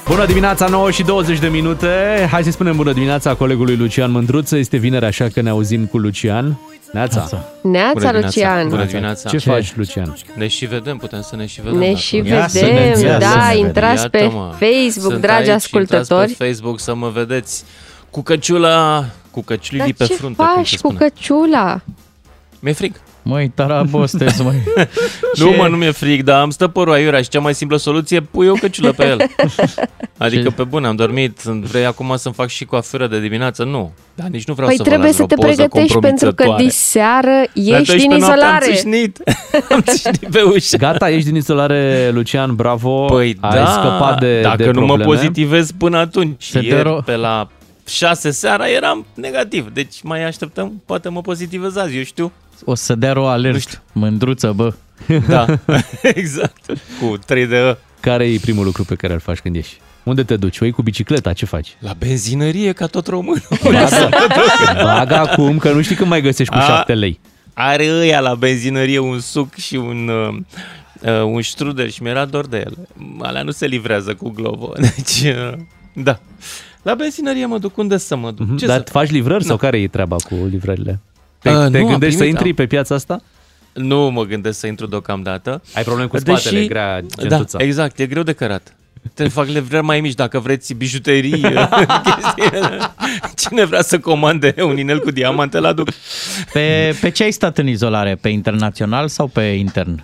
Bună 0.06 0.26
dimineața, 0.26 0.66
9 0.66 0.90
și 0.90 1.02
20 1.02 1.38
de 1.38 1.48
minute. 1.48 1.88
Hai 2.30 2.44
să 2.44 2.50
spunem 2.50 2.76
bună 2.76 2.92
dimineața 2.92 3.34
colegului 3.34 3.76
Lucian 3.76 4.10
Mândruță. 4.10 4.56
Este 4.56 4.76
vineri, 4.76 5.04
așa 5.04 5.28
că 5.28 5.40
ne 5.40 5.48
auzim 5.50 5.86
cu 5.86 5.98
Lucian. 5.98 6.58
Neața. 6.92 7.44
Neața, 7.62 8.12
Lucian. 8.12 8.68
Bună 8.68 8.84
dimineața. 8.84 9.28
Ce 9.30 9.38
faci, 9.38 9.72
Lucian? 9.76 10.16
Ne 10.34 10.46
și 10.48 10.66
vedem, 10.66 10.96
putem 10.96 11.20
să 11.20 11.36
ne 11.36 11.46
și 11.46 11.60
vedem. 11.60 11.78
Ne 11.78 11.86
dacă 11.86 11.98
și 11.98 12.20
vreți. 12.20 12.58
vedem, 12.64 13.18
da, 13.18 13.52
intrați 13.52 14.08
pe 14.10 14.18
Iată, 14.18 14.34
mă. 14.34 14.54
Facebook, 14.58 15.10
Sunt 15.10 15.20
dragi 15.20 15.48
aici, 15.50 15.56
ascultători. 15.56 16.20
Intrați 16.20 16.36
pe 16.36 16.44
Facebook 16.44 16.80
să 16.80 16.94
mă 16.94 17.08
vedeți 17.08 17.64
cu 18.10 18.22
căciula, 18.22 19.04
cu 19.30 19.40
Dar 19.46 19.56
căciulii 19.56 19.92
pe 19.94 20.04
ce 20.04 20.14
frunte, 20.14 20.36
cum 20.42 20.46
faci 20.54 20.68
se 20.68 20.76
cu 20.76 20.88
spune. 20.88 20.98
căciula? 20.98 21.80
Mi-e 22.60 22.72
frig. 22.72 23.00
Măi, 23.24 23.48
tarabostes, 23.54 24.40
măi. 24.42 24.62
Nu, 25.38 25.50
mă, 25.50 25.68
nu 25.68 25.76
mi-e 25.76 25.90
frig, 25.90 26.22
dar 26.22 26.40
am 26.40 26.50
stă 26.50 26.68
părul 26.68 26.92
aiurea 26.92 27.22
și 27.22 27.28
cea 27.28 27.40
mai 27.40 27.54
simplă 27.54 27.76
soluție, 27.76 28.20
pui 28.20 28.48
o 28.48 28.52
căciulă 28.54 28.92
pe 28.92 29.06
el. 29.06 29.18
Adică, 30.18 30.50
pe 30.50 30.64
bune, 30.64 30.86
am 30.86 30.96
dormit, 30.96 31.38
sunt- 31.38 31.64
vrei 31.64 31.84
acum 31.86 32.12
să-mi 32.16 32.34
fac 32.34 32.48
și 32.48 32.64
coafură 32.64 33.06
de 33.06 33.20
dimineață? 33.20 33.64
Nu. 33.64 33.92
Dar 34.14 34.26
nici 34.28 34.44
nu 34.44 34.54
vreau 34.54 34.68
Păi 34.68 34.76
să 34.76 34.82
vă 34.82 34.88
trebuie 34.88 35.08
las 35.08 35.16
să 35.18 35.24
te 35.26 35.34
vreo 35.34 35.48
poză 35.48 35.62
pregătești 35.62 35.98
pentru 35.98 36.26
că 36.34 36.44
compromițătoare. 36.44 36.62
diseară 36.64 37.30
La 37.54 37.78
ești 37.78 37.94
12 37.94 37.96
din 38.08 38.08
noapte 38.08 38.34
izolare. 38.34 38.64
Am 38.66 38.72
țâșnit. 38.72 39.18
am 39.72 39.80
țâșnit 39.80 40.30
pe 40.30 40.42
ușă. 40.42 40.76
Gata, 40.76 41.10
ești 41.10 41.26
din 41.26 41.36
izolare, 41.36 42.10
Lucian, 42.12 42.54
bravo. 42.54 43.04
Păi 43.04 43.36
Ai 43.40 43.54
da, 43.54 43.66
scăpat 43.66 44.18
de 44.20 44.40
dacă 44.40 44.56
de 44.56 44.70
nu 44.70 44.80
mă 44.80 44.86
probleme. 44.86 45.04
pozitivez 45.14 45.70
până 45.70 45.98
atunci. 45.98 46.42
Se 46.44 46.60
Ieri, 46.62 46.76
dero- 46.82 47.04
pe 47.04 47.16
la 47.16 47.48
6 47.86 48.30
seara 48.30 48.66
eram 48.68 49.06
negativ, 49.14 49.68
deci 49.72 50.02
mai 50.02 50.24
așteptăm, 50.24 50.82
poate 50.86 51.08
mă 51.08 51.20
pozitivez 51.20 51.76
azi, 51.76 51.96
eu 51.96 52.02
știu. 52.02 52.32
O 52.64 52.74
să 52.74 52.94
dea 52.94 53.20
o 53.20 53.26
alert. 53.26 53.82
Mândruță, 53.92 54.52
bă. 54.52 54.72
Da, 55.28 55.46
exact. 56.02 56.64
Cu 57.00 57.16
3 57.26 57.46
de 57.46 57.76
Care 58.00 58.24
e 58.32 58.38
primul 58.40 58.64
lucru 58.64 58.84
pe 58.84 58.94
care 58.94 59.12
îl 59.12 59.18
faci 59.20 59.38
când 59.38 59.54
ieși? 59.54 59.76
Unde 60.02 60.22
te 60.22 60.36
duci? 60.36 60.60
O 60.60 60.64
iei 60.64 60.72
cu 60.72 60.82
bicicleta? 60.82 61.32
Ce 61.32 61.44
faci? 61.46 61.76
La 61.78 61.92
benzinărie, 61.98 62.72
ca 62.72 62.86
tot 62.86 63.06
românul. 63.06 63.42
Bagă, 63.64 64.08
bagă 64.82 65.14
acum, 65.14 65.58
că 65.58 65.72
nu 65.72 65.82
știi 65.82 65.96
când 65.96 66.08
mai 66.08 66.20
găsești 66.20 66.52
cu 66.52 66.58
A. 66.58 66.62
7 66.64 66.94
lei. 66.94 67.20
Are 67.54 67.88
ăia 67.90 68.20
la 68.20 68.34
benzinărie 68.34 68.98
un 68.98 69.20
suc 69.20 69.54
și 69.54 69.76
un, 69.76 70.08
uh, 70.08 70.36
uh, 71.02 71.22
un 71.24 71.42
strudel 71.42 71.88
și 71.88 72.02
mi-era 72.02 72.24
dor 72.24 72.46
de 72.46 72.56
el. 72.56 72.88
Alea 73.20 73.42
nu 73.42 73.50
se 73.50 73.66
livrează 73.66 74.14
cu 74.14 74.28
Glovo, 74.30 74.72
deci 74.96 75.32
uh, 75.34 75.52
da. 75.94 76.20
La 76.82 76.94
benzinărie 76.94 77.46
mă 77.46 77.58
duc 77.58 77.76
unde 77.76 77.96
să 77.96 78.16
mă 78.16 78.30
duc. 78.30 78.46
Ce 78.46 78.52
Mhm. 78.52 78.66
Dar 78.66 78.82
să 78.86 78.92
faci 78.92 79.10
livrări 79.10 79.42
Nu. 79.42 79.48
sau 79.48 79.56
care 79.56 79.80
e 79.80 79.88
treaba 79.88 80.16
cu 80.16 80.34
livrările? 80.50 81.00
Te, 81.42 81.50
Uh, 81.50 81.66
te 81.70 81.78
nu, 81.78 81.84
am 81.84 81.90
gândești 81.90 82.12
să 82.16 82.18
primit, 82.22 82.34
intri 82.34 82.48
am- 82.48 82.54
pe 82.54 82.66
piața 82.66 82.94
asta? 82.94 83.20
Nu 83.72 84.10
mă 84.10 84.22
gândesc 84.24 84.58
să 84.58 84.66
intru 84.66 84.86
deocamdată. 84.86 85.62
Ai 85.74 85.82
probleme 85.82 86.08
cu 86.08 86.18
spatele, 86.18 86.66
grea 86.66 87.00
gentuța. 87.18 87.58
Da, 87.58 87.64
exact, 87.64 87.98
e 87.98 88.06
greu 88.06 88.22
de 88.22 88.32
cărat. 88.32 88.74
Te 89.14 89.28
fac 89.28 89.46
livrări 89.46 89.84
mai 89.84 90.00
mici 90.00 90.14
dacă 90.14 90.38
vreți 90.38 90.74
bijuterii. 90.74 91.30
chestii. 92.04 92.58
Cine 93.36 93.64
vrea 93.64 93.82
să 93.82 93.98
comande 93.98 94.54
un 94.58 94.78
inel 94.78 95.00
cu 95.00 95.10
diamante, 95.10 95.58
la 95.58 95.68
aduc. 95.68 95.88
Pe, 96.52 96.96
pe 97.00 97.10
ce 97.10 97.22
ai 97.22 97.30
stat 97.30 97.58
în 97.58 97.66
izolare? 97.66 98.14
Pe 98.14 98.28
internațional 98.28 99.08
sau 99.08 99.26
pe 99.26 99.40
intern? 99.42 100.02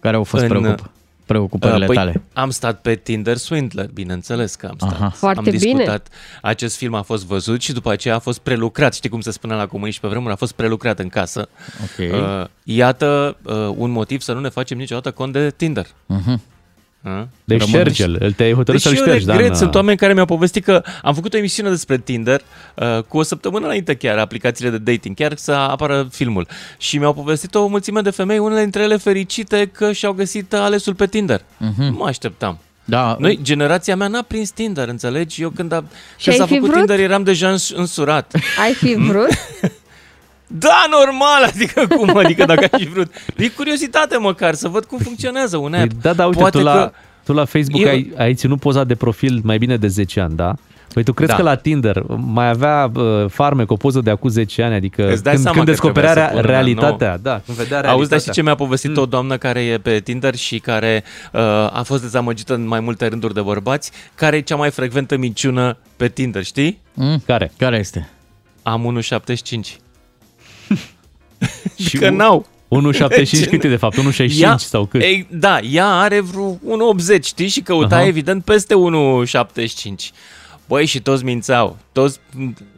Care 0.00 0.16
au 0.16 0.24
fost 0.24 0.42
În, 0.42 0.48
preocup- 0.48 0.90
preocupările 1.26 1.86
Uh, 1.88 1.94
tale? 1.94 2.22
Am 2.32 2.50
stat 2.50 2.80
pe 2.80 2.94
Tinder 2.94 3.36
Swindler, 3.36 3.90
bineînțeles 3.94 4.54
că 4.54 4.66
am 4.66 4.74
stat. 4.76 4.92
Aha. 4.92 5.08
Foarte 5.08 5.38
am 5.38 5.44
bine. 5.44 5.56
discutat. 5.56 6.08
Acest 6.42 6.76
film 6.76 6.94
a 6.94 7.02
fost 7.02 7.24
văzut 7.26 7.60
și 7.62 7.72
după 7.72 7.90
aceea 7.90 8.14
a 8.14 8.18
fost 8.18 8.38
prelucrat. 8.38 8.94
Știi 8.94 9.10
cum 9.10 9.20
se 9.20 9.30
spunea 9.30 9.56
la 9.56 9.66
comuniști 9.66 10.00
pe 10.00 10.08
vremuri? 10.08 10.32
A 10.32 10.36
fost 10.36 10.52
prelucrat 10.52 10.98
în 10.98 11.08
casă. 11.08 11.48
Ok. 11.82 12.12
Uh, 12.12 12.44
iată 12.62 13.36
uh, 13.42 13.54
un 13.76 13.90
motiv 13.90 14.20
să 14.20 14.32
nu 14.32 14.40
ne 14.40 14.48
facem 14.48 14.78
niciodată 14.78 15.10
cont 15.10 15.32
de 15.32 15.50
Tinder. 15.56 15.86
Mhm. 16.06 16.42
Uh? 17.06 17.22
Deci 17.44 17.60
Rămâne 17.60 17.78
șterge-l, 17.90 18.16
îl 18.20 18.32
te-ai 18.32 18.52
hotărât 18.52 18.82
Deci 18.82 18.92
să-l 18.92 18.98
eu 18.98 19.04
ștergi, 19.06 19.26
da, 19.26 19.32
regret, 19.32 19.50
în- 19.50 19.56
sunt 19.58 19.74
oameni 19.74 19.96
care 19.98 20.12
mi-au 20.12 20.24
povestit 20.24 20.64
că 20.64 20.82
am 21.02 21.14
făcut 21.14 21.34
o 21.34 21.36
emisiune 21.36 21.70
despre 21.70 21.98
Tinder 21.98 22.40
uh, 22.74 23.02
cu 23.02 23.18
o 23.18 23.22
săptămână 23.22 23.64
înainte 23.66 23.94
chiar, 23.94 24.18
aplicațiile 24.18 24.70
de 24.70 24.78
dating, 24.92 25.16
chiar 25.16 25.36
să 25.36 25.52
apară 25.52 26.08
filmul. 26.10 26.46
Și 26.78 26.98
mi-au 26.98 27.14
povestit 27.14 27.54
o 27.54 27.66
mulțime 27.66 28.00
de 28.00 28.10
femei, 28.10 28.38
unele 28.38 28.60
dintre 28.62 28.82
ele 28.82 28.96
fericite 28.96 29.70
că 29.72 29.92
și-au 29.92 30.12
găsit 30.12 30.54
alesul 30.54 30.94
pe 30.94 31.06
Tinder. 31.06 31.40
Mhm. 31.56 31.82
Nu 31.82 31.90
mă 31.96 32.06
așteptam. 32.06 32.58
Da. 32.84 33.16
Noi, 33.18 33.38
generația 33.42 33.96
mea 33.96 34.08
n-a 34.08 34.22
prins 34.22 34.50
Tinder, 34.50 34.88
înțelegi? 34.88 35.42
Eu 35.42 35.50
când, 35.50 35.72
a, 35.72 35.84
Și 36.16 36.24
când 36.28 36.40
ai 36.40 36.46
s-a 36.46 36.46
fi 36.46 36.54
făcut 36.54 36.68
vrut? 36.70 36.86
Tinder 36.86 37.04
eram 37.04 37.22
deja 37.22 37.50
îns- 37.50 37.70
însurat. 37.70 38.34
Ai 38.64 38.72
fi 38.72 38.94
vrut? 38.94 39.28
Da, 40.46 40.84
normal, 40.90 41.42
adică 41.54 41.86
cum, 41.96 42.16
adică 42.16 42.44
dacă 42.44 42.60
ai 42.72 42.80
fi 42.80 42.88
vrut. 42.88 43.12
E 43.36 43.48
curiozitate 43.48 44.16
măcar, 44.16 44.54
să 44.54 44.68
văd 44.68 44.84
cum 44.84 44.98
funcționează 44.98 45.56
un 45.56 45.74
app. 45.74 45.86
Păi 45.88 45.98
da, 46.00 46.12
da, 46.12 46.26
uite, 46.26 46.38
Poate 46.38 46.58
tu 46.58 46.64
la, 46.64 46.72
că... 46.72 46.92
tu 47.24 47.32
la 47.32 47.44
Facebook 47.44 47.82
Eu- 47.82 47.88
ai, 47.88 48.12
ai 48.16 48.34
ținut 48.34 48.60
poza 48.60 48.84
de 48.84 48.94
profil 48.94 49.40
mai 49.44 49.58
bine 49.58 49.76
de 49.76 49.86
10 49.86 50.20
ani, 50.20 50.36
da? 50.36 50.54
Păi 50.94 51.02
tu 51.04 51.12
crezi 51.12 51.30
Da. 51.30 51.36
că 51.36 51.42
la 51.42 51.54
Tinder 51.54 52.02
mai 52.16 52.48
avea 52.48 52.90
uh, 52.94 53.24
farmec 53.28 53.70
o 53.70 53.76
poză 53.76 54.00
de 54.00 54.10
acum 54.10 54.28
10 54.30 54.62
ani, 54.62 54.74
adică 54.74 55.10
Îți 55.12 55.22
dai 55.22 55.32
când, 55.32 55.44
seama 55.44 55.56
când 55.56 55.64
că 55.66 55.70
descoperea 55.72 56.10
trebuia 56.12 56.32
să 56.34 56.40
pună, 56.40 56.52
realitatea, 56.52 57.10
nu. 57.10 57.18
da, 57.22 57.30
când 57.46 57.56
vedea 57.56 57.80
realitatea. 57.80 57.90
Auzi, 57.90 58.08
dar 58.10 58.20
știi 58.20 58.32
ce 58.32 58.42
mi-a 58.42 58.54
povestit 58.54 58.96
o 58.96 59.06
doamnă 59.06 59.36
care 59.36 59.60
e 59.60 59.78
pe 59.78 60.00
Tinder 60.00 60.34
și 60.34 60.58
care 60.58 61.04
uh, 61.32 61.40
a 61.72 61.82
fost 61.84 62.02
dezamăgită 62.02 62.54
în 62.54 62.66
mai 62.66 62.80
multe 62.80 63.06
rânduri 63.06 63.34
de 63.34 63.40
bărbați? 63.40 63.90
Care 64.14 64.36
e 64.36 64.40
cea 64.40 64.56
mai 64.56 64.70
frecventă 64.70 65.16
minciună 65.16 65.76
pe 65.96 66.08
Tinder, 66.08 66.44
știi? 66.44 66.80
Mm? 66.94 67.22
Care? 67.26 67.52
Care 67.58 67.78
este? 67.78 68.08
Am 68.62 69.00
1,75. 69.02 69.76
Și 71.88 71.96
că 71.98 72.06
un- 72.08 72.16
n-au. 72.16 72.46
1,75 72.68 73.48
cât 73.48 73.64
e 73.64 73.68
de 73.68 73.76
fapt? 73.76 73.96
1,65 73.96 74.28
Ea- 74.42 74.54
sau 74.56 74.84
cât? 74.84 75.02
Ei, 75.02 75.26
da, 75.30 75.60
ea 75.60 75.86
are 75.88 76.20
vreo 76.20 76.58
1,80, 77.20 77.24
știi? 77.24 77.48
Și 77.48 77.60
căuta 77.60 77.96
Aha. 77.96 78.06
evident 78.06 78.44
peste 78.44 78.74
1,75. 78.74 80.12
Băi, 80.68 80.86
și 80.86 81.00
toți 81.00 81.24
mințeau. 81.24 81.76
Toți, 81.92 82.20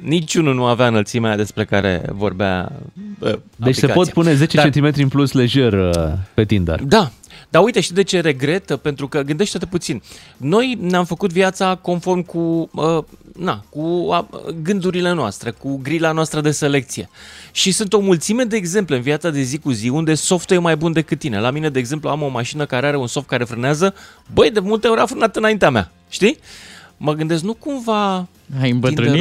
niciunul 0.02 0.54
nu 0.54 0.64
avea 0.64 0.86
înălțimea 0.86 1.36
despre 1.36 1.64
care 1.64 2.02
vorbea 2.12 2.72
uh, 3.18 3.28
Deci 3.28 3.36
se 3.36 3.36
aplicația. 3.56 3.94
pot 3.94 4.08
pune 4.08 4.34
10 4.34 4.56
Dar- 4.56 4.68
cm 4.70 4.92
în 4.96 5.08
plus 5.08 5.32
lejer 5.32 5.72
uh, 5.72 6.12
pe 6.34 6.44
Tinder. 6.44 6.80
Da, 6.82 7.10
dar 7.48 7.62
uite, 7.62 7.80
și 7.80 7.92
de 7.92 8.02
ce 8.02 8.20
regret? 8.20 8.76
Pentru 8.76 9.08
că 9.08 9.20
gândește-te 9.22 9.66
puțin. 9.66 10.02
Noi 10.36 10.78
ne-am 10.80 11.04
făcut 11.04 11.32
viața 11.32 11.74
conform 11.82 12.22
cu, 12.22 12.70
uh, 12.74 13.04
na, 13.38 13.64
cu 13.70 13.80
uh, 13.80 14.24
gândurile 14.62 15.12
noastre, 15.12 15.50
cu 15.50 15.76
grila 15.82 16.12
noastră 16.12 16.40
de 16.40 16.50
selecție. 16.50 17.08
Și 17.52 17.72
sunt 17.72 17.92
o 17.92 17.98
mulțime 17.98 18.44
de 18.44 18.56
exemple 18.56 18.96
în 18.96 19.02
viața 19.02 19.30
de 19.30 19.40
zi 19.40 19.58
cu 19.58 19.70
zi 19.70 19.88
unde 19.88 20.14
softul 20.14 20.56
e 20.56 20.58
mai 20.58 20.76
bun 20.76 20.92
decât 20.92 21.18
tine. 21.18 21.40
La 21.40 21.50
mine, 21.50 21.68
de 21.68 21.78
exemplu, 21.78 22.08
am 22.08 22.22
o 22.22 22.28
mașină 22.28 22.66
care 22.66 22.86
are 22.86 22.96
un 22.96 23.06
soft 23.06 23.26
care 23.26 23.44
frânează. 23.44 23.94
Băi, 24.32 24.50
de 24.50 24.60
multe 24.60 24.88
ori 24.88 25.00
a 25.00 25.06
frânat 25.06 25.36
înaintea 25.36 25.70
mea, 25.70 25.92
știi? 26.08 26.38
Mă 26.96 27.12
gândesc, 27.12 27.42
nu 27.42 27.54
cumva 27.54 28.28
Ai 28.60 28.70
îmbătrânit? 28.70 29.12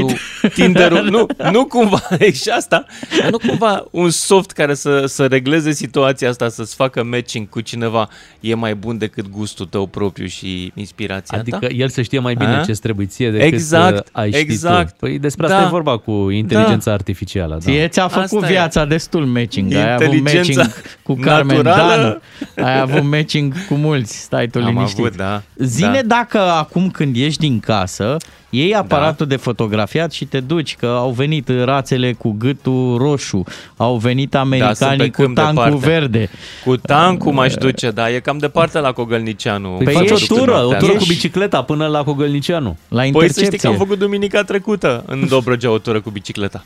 Tinderul, 0.54 0.54
Tinderul 0.54 1.10
nu, 1.10 1.52
nu 1.52 1.66
cumva, 1.66 2.02
e 2.20 2.32
și 2.32 2.50
asta, 2.50 2.86
dar 3.22 3.30
nu 3.32 3.38
cumva 3.38 3.86
un 3.92 4.10
soft 4.10 4.52
care 4.52 4.74
să, 4.74 5.06
să 5.06 5.26
regleze 5.26 5.72
situația 5.72 6.30
asta, 6.30 6.50
să-ți 6.50 6.76
facă 6.76 7.04
matching 7.04 7.50
cu 7.50 7.62
cineva 7.62 8.10
e 8.40 8.54
mai 8.56 8.76
bun 8.76 8.98
decât 8.98 9.30
gustul 9.30 9.66
tău 9.66 9.86
propriu 9.88 10.26
și 10.26 10.72
inspirația 10.76 11.38
Adică 11.38 11.58
ta? 11.58 11.68
el 11.68 11.90
să 11.90 12.02
știe 12.02 12.20
mai 12.20 12.34
bine 12.34 12.56
A? 12.56 12.62
ce 12.64 12.72
trebuie 12.72 13.06
ție 13.06 13.32
decât 13.32 13.54
Exact, 13.54 13.98
uh, 13.98 14.04
ai 14.12 14.32
ști 14.32 14.40
exact. 14.42 14.90
tu. 14.90 14.96
Păi 15.00 15.20
despre 15.20 15.46
asta 15.46 15.58
Da. 15.60 15.66
e 15.66 15.70
vorba 15.70 15.98
cu 15.98 16.30
inteligența 16.30 16.92
artificială. 16.92 17.54
Da. 17.54 17.60
Ție 17.60 17.88
ți-a 17.88 18.08
făcut 18.08 18.24
Asta 18.34 18.48
e. 18.48 18.52
viața 18.52 18.86
destul 18.86 19.26
matching. 19.26 19.74
Ai 19.74 19.94
avut 19.94 20.14
Inteligența 20.14 20.62
matching 20.62 20.84
cu 21.04 21.14
Carmen 21.16 21.56
naturală. 21.62 22.22
Dan. 22.56 22.66
Ai 22.66 22.80
avut 22.80 23.04
matching 23.04 23.54
cu 23.68 23.74
mulți. 23.74 24.18
Stai 24.22 24.48
tu 24.48 24.60
Am 24.60 24.66
liniștit. 24.66 25.00
avut, 25.00 25.16
da. 25.16 25.42
Zine 25.56 26.02
da. 26.06 26.16
dacă 26.16 26.40
acum 26.40 26.90
când 26.90 27.16
ieși 27.16 27.38
din 27.38 27.60
casă, 27.60 28.18
iei 28.58 28.76
aparatul 28.76 29.26
de 29.26 29.36
fotografiat 29.36 30.12
și 30.12 30.26
te 30.26 30.40
duci, 30.40 30.76
că 30.76 30.86
au 30.86 31.10
venit 31.12 31.50
rațele 31.64 32.14
cu 32.14 32.36
gâtul 32.38 32.98
roșu, 32.98 33.44
au 33.78 33.96
venit 33.98 34.30
Da, 34.30 34.40
sunt 34.40 34.50
pe 34.52 34.56
americanii 34.56 35.12
cu 35.12 35.22
câmp 35.22 35.36
tancul 35.36 35.64
departe. 35.64 35.86
verde. 35.90 36.30
Cu 36.66 36.78
tancul 36.78 37.32
m-aș 37.32 37.54
duce, 37.54 37.92
da, 37.92 38.12
e 38.12 38.20
cam 38.20 38.38
departe 38.38 38.80
la 38.80 38.92
Cogălnicianu. 38.92 39.70
Păi, 39.70 39.84
Păi 39.86 39.94
faci 39.94 40.10
o 40.10 40.14
ești- 40.14 40.28
tură, 40.28 40.66
o 40.66 40.74
tură 40.74 40.92
Ești- 40.92 40.98
cu 40.98 41.06
bicicleta 41.08 41.62
până 41.64 41.88
la 41.88 42.04
Cogălnicianu. 42.04 42.78
La 42.88 43.02
Păi 43.02 43.12
să 43.12 43.12
știi 43.12 43.34
că 43.34 43.40
intercepție. 43.40 43.70
am 43.70 43.76
făcut 43.76 43.98
duminica 44.00 44.44
trecută 44.44 45.04
în 45.08 45.28
Dobrogea 45.28 45.70
o 45.72 45.78
tură 45.78 46.02
cu 46.02 46.10
bicicleta. 46.10 46.64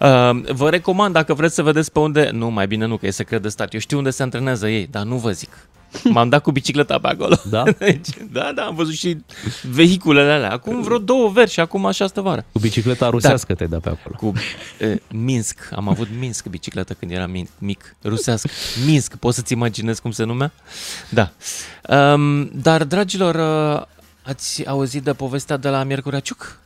Uh, 0.00 0.08
vă 0.52 0.68
recomand 0.70 1.12
dacă 1.14 1.34
vreți 1.34 1.54
să 1.54 1.62
vedeți 1.62 1.92
pe 1.92 1.98
unde... 1.98 2.30
Nu, 2.32 2.50
mai 2.50 2.66
bine 2.66 2.86
nu, 2.86 2.96
că 2.96 3.06
e 3.06 3.10
secret 3.10 3.42
de 3.42 3.48
stat. 3.48 3.72
Eu 3.74 3.80
știu 3.80 3.96
unde 3.98 4.10
se 4.10 4.22
antrenează 4.22 4.68
ei, 4.68 4.88
dar 4.90 5.02
nu 5.02 5.16
vă 5.16 5.30
zic. 5.30 5.50
M-am 6.04 6.28
dat 6.28 6.42
cu 6.42 6.50
bicicleta 6.50 6.98
pe 6.98 7.06
acolo. 7.08 7.36
Da? 7.50 7.62
Deci, 7.78 8.08
da, 8.32 8.52
da, 8.54 8.62
am 8.62 8.74
văzut 8.74 8.94
și 8.94 9.16
vehiculele 9.62 10.32
alea. 10.32 10.52
Acum 10.52 10.82
vreo 10.82 10.98
două 10.98 11.28
veri 11.30 11.50
și 11.50 11.60
acum 11.60 11.86
așa 11.86 12.06
stă 12.06 12.20
vară. 12.20 12.44
Cu 12.52 12.58
bicicleta 12.58 13.08
rusească 13.08 13.54
te-ai 13.54 13.68
dat 13.68 13.80
pe 13.80 13.88
acolo. 13.88 14.16
Cu 14.16 14.32
e, 14.84 15.00
Minsk. 15.10 15.58
Am 15.74 15.88
avut 15.88 16.08
Minsk 16.18 16.46
bicicletă 16.46 16.94
când 16.94 17.10
eram 17.10 17.30
min- 17.36 17.50
mic. 17.58 17.96
Rusească. 18.04 18.48
Minsk. 18.86 19.14
Poți 19.16 19.36
să-ți 19.36 19.52
imaginezi 19.52 20.00
cum 20.00 20.10
se 20.10 20.24
numea? 20.24 20.52
Da. 21.08 21.30
Um, 22.12 22.44
dar, 22.54 22.84
dragilor, 22.84 23.34
uh, 23.78 23.82
ați 24.22 24.66
auzit 24.66 25.02
de 25.02 25.12
povestea 25.12 25.56
de 25.56 25.68
la 25.68 25.82
Miercurea 25.82 26.20
Ciuc? 26.20 26.58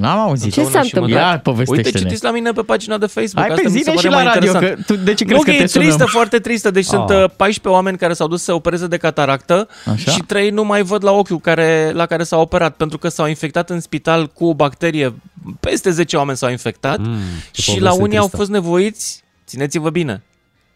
N-am 0.00 0.18
auzit. 0.18 0.52
Ce 0.52 0.64
s-a 0.64 0.80
întâmplat? 0.80 1.20
Ia, 1.20 1.26
Uite, 1.28 1.40
povestește-ne. 1.42 1.98
citiți 1.98 2.24
la 2.24 2.30
mine 2.30 2.52
pe 2.52 2.62
pagina 2.62 2.98
de 2.98 3.06
Facebook. 3.06 3.44
Hai 3.46 3.48
Asta 3.54 3.62
pe 3.62 3.68
mi 3.68 3.76
se 3.76 3.82
zine 3.82 3.96
și 3.96 4.06
pare 4.06 4.16
la 4.16 4.22
mai 4.22 4.32
radio, 4.34 4.50
interesant. 4.52 4.86
că 4.86 4.92
tu, 4.92 4.96
de 5.04 5.14
ce 5.14 5.24
Nu, 5.24 5.28
crezi 5.30 5.44
că 5.44 5.50
că 5.50 5.56
e 5.56 5.60
te 5.60 5.66
sunăm? 5.66 5.86
tristă, 5.86 6.04
foarte 6.04 6.38
tristă. 6.38 6.70
Deci 6.70 6.84
sunt 6.84 7.10
Ah. 7.10 7.16
uh, 7.22 7.30
14 7.36 7.68
oameni 7.68 7.98
care 7.98 8.12
s-au 8.12 8.28
dus 8.28 8.42
să 8.42 8.52
opereze 8.52 8.86
de 8.86 8.96
cataractă 8.96 9.68
Așa? 9.92 10.10
și 10.10 10.20
3 10.20 10.50
nu 10.50 10.64
mai 10.64 10.82
văd 10.82 11.04
la 11.04 11.10
ochiul 11.12 11.40
care, 11.40 11.90
la 11.94 12.06
care 12.06 12.22
s-au 12.22 12.40
operat 12.40 12.76
pentru 12.76 12.98
că 12.98 13.08
s-au 13.08 13.26
infectat 13.26 13.70
în 13.70 13.80
spital 13.80 14.26
cu 14.26 14.44
o 14.46 14.54
bacterie. 14.54 15.14
Peste 15.60 15.90
10 15.90 16.16
oameni 16.16 16.36
s-au 16.36 16.50
infectat 16.50 16.98
Mm, 16.98 17.16
ce 17.52 17.60
și 17.60 17.70
la 17.70 17.76
poveste 17.76 18.02
unii 18.02 18.16
au 18.16 18.22
tristă. 18.22 18.36
fost 18.36 18.50
nevoiți, 18.50 19.22
țineți-vă 19.46 19.90
bine, 19.90 20.22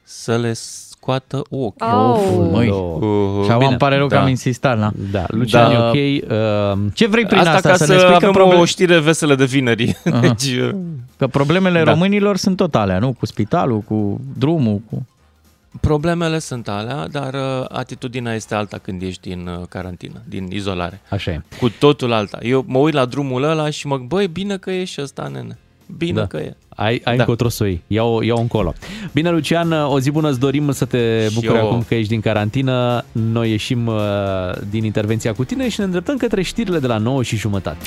să 0.02 0.36
le 0.36 0.52
scoată 1.00 1.42
ochi. 1.50 1.82
Oh. 1.82 2.48
Măi, 2.52 2.68
Uh, 2.68 3.44
și 3.44 3.50
acum 3.50 3.66
îmi 3.66 3.76
pare 3.76 3.96
rău 3.96 4.06
că 4.06 4.14
da. 4.14 4.20
am 4.20 4.28
insistat, 4.28 4.78
na. 4.78 4.92
Da, 5.10 5.24
Lucian, 5.28 5.72
Da. 5.72 5.90
e 5.98 6.22
ok. 6.22 6.30
Uh, 6.30 6.90
Ce 6.94 7.06
vrei 7.06 7.24
prin 7.26 7.38
Asta, 7.38 7.50
asta? 7.52 7.68
ca 7.68 7.74
să, 7.76 7.84
să, 7.84 7.92
ne 7.92 7.98
spui 7.98 8.10
că, 8.10 8.16
avem 8.16 8.32
problem... 8.32 8.58
o 8.58 8.64
știre 8.64 8.98
veselă 8.98 9.34
de 9.34 9.44
vineri. 9.44 9.96
Aha. 10.04 10.20
Deci, 10.26 10.56
uh, 10.56 10.70
că 11.16 11.26
problemele 11.26 11.82
Da. 11.84 11.90
românilor 11.92 12.36
sunt 12.36 12.56
tot 12.56 12.74
alea, 12.74 12.98
nu? 12.98 13.12
Cu 13.12 13.26
spitalul, 13.26 13.80
cu 13.80 14.20
drumul, 14.38 14.80
cu... 14.90 15.06
problemele 15.80 16.38
sunt 16.38 16.68
alea, 16.68 17.06
dar 17.08 17.34
uh, 17.34 17.64
atitudinea 17.68 18.34
este 18.34 18.54
alta 18.54 18.78
când 18.78 19.02
ești 19.02 19.28
din 19.28 19.46
uh, 19.46 19.66
carantină, 19.68 20.22
din 20.28 20.48
izolare. 20.50 21.00
așa 21.10 21.30
e. 21.30 21.40
Cu 21.58 21.68
totul 21.78 22.12
alta. 22.12 22.38
Eu 22.42 22.64
mă 22.66 22.78
uit 22.78 22.94
la 22.94 23.04
drumul 23.04 23.42
ăla 23.42 23.70
și 23.70 23.86
mă 23.86 23.96
băi, 23.96 24.26
bine 24.28 24.56
că 24.56 24.70
e 24.70 24.84
și 24.84 25.00
ăsta, 25.02 25.28
nene. 25.32 25.58
Bine 25.96 26.20
Da. 26.20 26.26
că 26.26 26.36
e. 26.36 26.56
Ai, 26.68 27.00
ai 27.04 27.16
Da. 27.16 27.22
încotro 27.22 27.48
să 27.48 27.62
o 27.62 27.66
iei. 27.66 27.82
Ia-o, 27.86 28.22
ia-o 28.22 28.38
încolo. 28.40 28.72
Bine, 29.12 29.30
Lucian, 29.30 29.72
o 29.72 30.00
zi 30.00 30.10
bună 30.10 30.28
îți 30.30 30.38
dorim 30.40 30.72
să 30.72 30.84
te 30.84 31.26
Și 31.28 31.34
bucuri 31.34 31.58
eu. 31.58 31.66
acum 31.66 31.82
că 31.88 31.94
ești 31.94 32.08
din 32.08 32.20
carantină. 32.20 33.04
Noi 33.12 33.50
ieșim 33.50 33.86
uh, 33.86 33.94
din 34.70 34.84
intervenția 34.84 35.32
cu 35.32 35.44
tine 35.44 35.68
și 35.68 35.78
ne 35.78 35.84
îndreptăm 35.84 36.16
către 36.16 36.42
știrile 36.42 36.78
de 36.78 36.86
la 36.86 36.96
9 36.98 37.22
și 37.22 37.36
jumătate. 37.36 37.78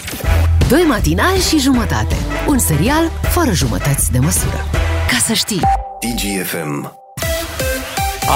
Doi 0.70 0.82
matinali 0.88 1.40
și 1.40 1.60
jumătate. 1.60 2.16
Un 2.48 2.58
serial 2.58 3.04
fără 3.22 3.52
jumătăți 3.52 4.12
de 4.12 4.20
măsură. 4.20 4.58
Ca 5.10 5.18
să 5.26 5.34
știi. 5.34 5.60
DGFM. 6.00 7.03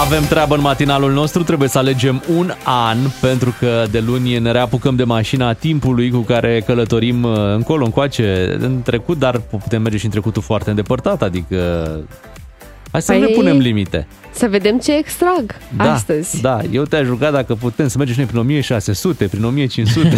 Avem 0.06 0.24
treabă 0.28 0.56
în 0.56 0.62
matinalul 0.62 1.12
nostru, 1.14 1.44
trebuie 1.44 1.70
să 1.70 1.78
alegem 1.78 2.24
un 2.38 2.52
an, 2.64 2.98
pentru 3.22 3.56
că 3.60 3.84
de 3.92 4.00
luni 4.00 4.38
ne 4.38 4.52
reapucăm 4.52 4.96
de 4.96 5.04
mașina 5.04 5.54
timpului 5.54 6.10
cu 6.10 6.20
care 6.20 6.64
călătorim 6.66 7.24
uh, 7.24 7.36
încolo, 7.54 7.86
încoace, 7.86 8.56
în 8.60 8.82
trecut, 8.84 9.18
dar 9.20 9.38
putem 9.38 9.82
merge 9.82 9.98
și 9.98 10.06
în 10.06 10.12
trecutul 10.12 10.42
foarte 10.42 10.70
îndepărtat, 10.70 11.22
adică... 11.22 11.88
Hai 12.92 13.02
să 13.02 13.14
Păi- 13.14 13.20
ne 13.20 13.26
punem 13.26 13.58
limite. 13.58 14.08
Să 14.32 14.48
vedem 14.50 14.78
ce 14.80 14.98
extrag 14.98 15.56
Da, 15.78 15.94
astăzi. 15.94 16.42
da, 16.42 16.60
eu 16.72 16.84
te-aș 16.84 17.08
ruga 17.08 17.32
dacă 17.32 17.56
putem 17.56 17.88
să 17.88 17.98
mergem 17.98 18.16
și 18.16 18.20
noi 18.20 18.30
prin 18.30 18.42
1600, 18.42 19.26
prin 19.26 19.44
1500. 19.44 20.18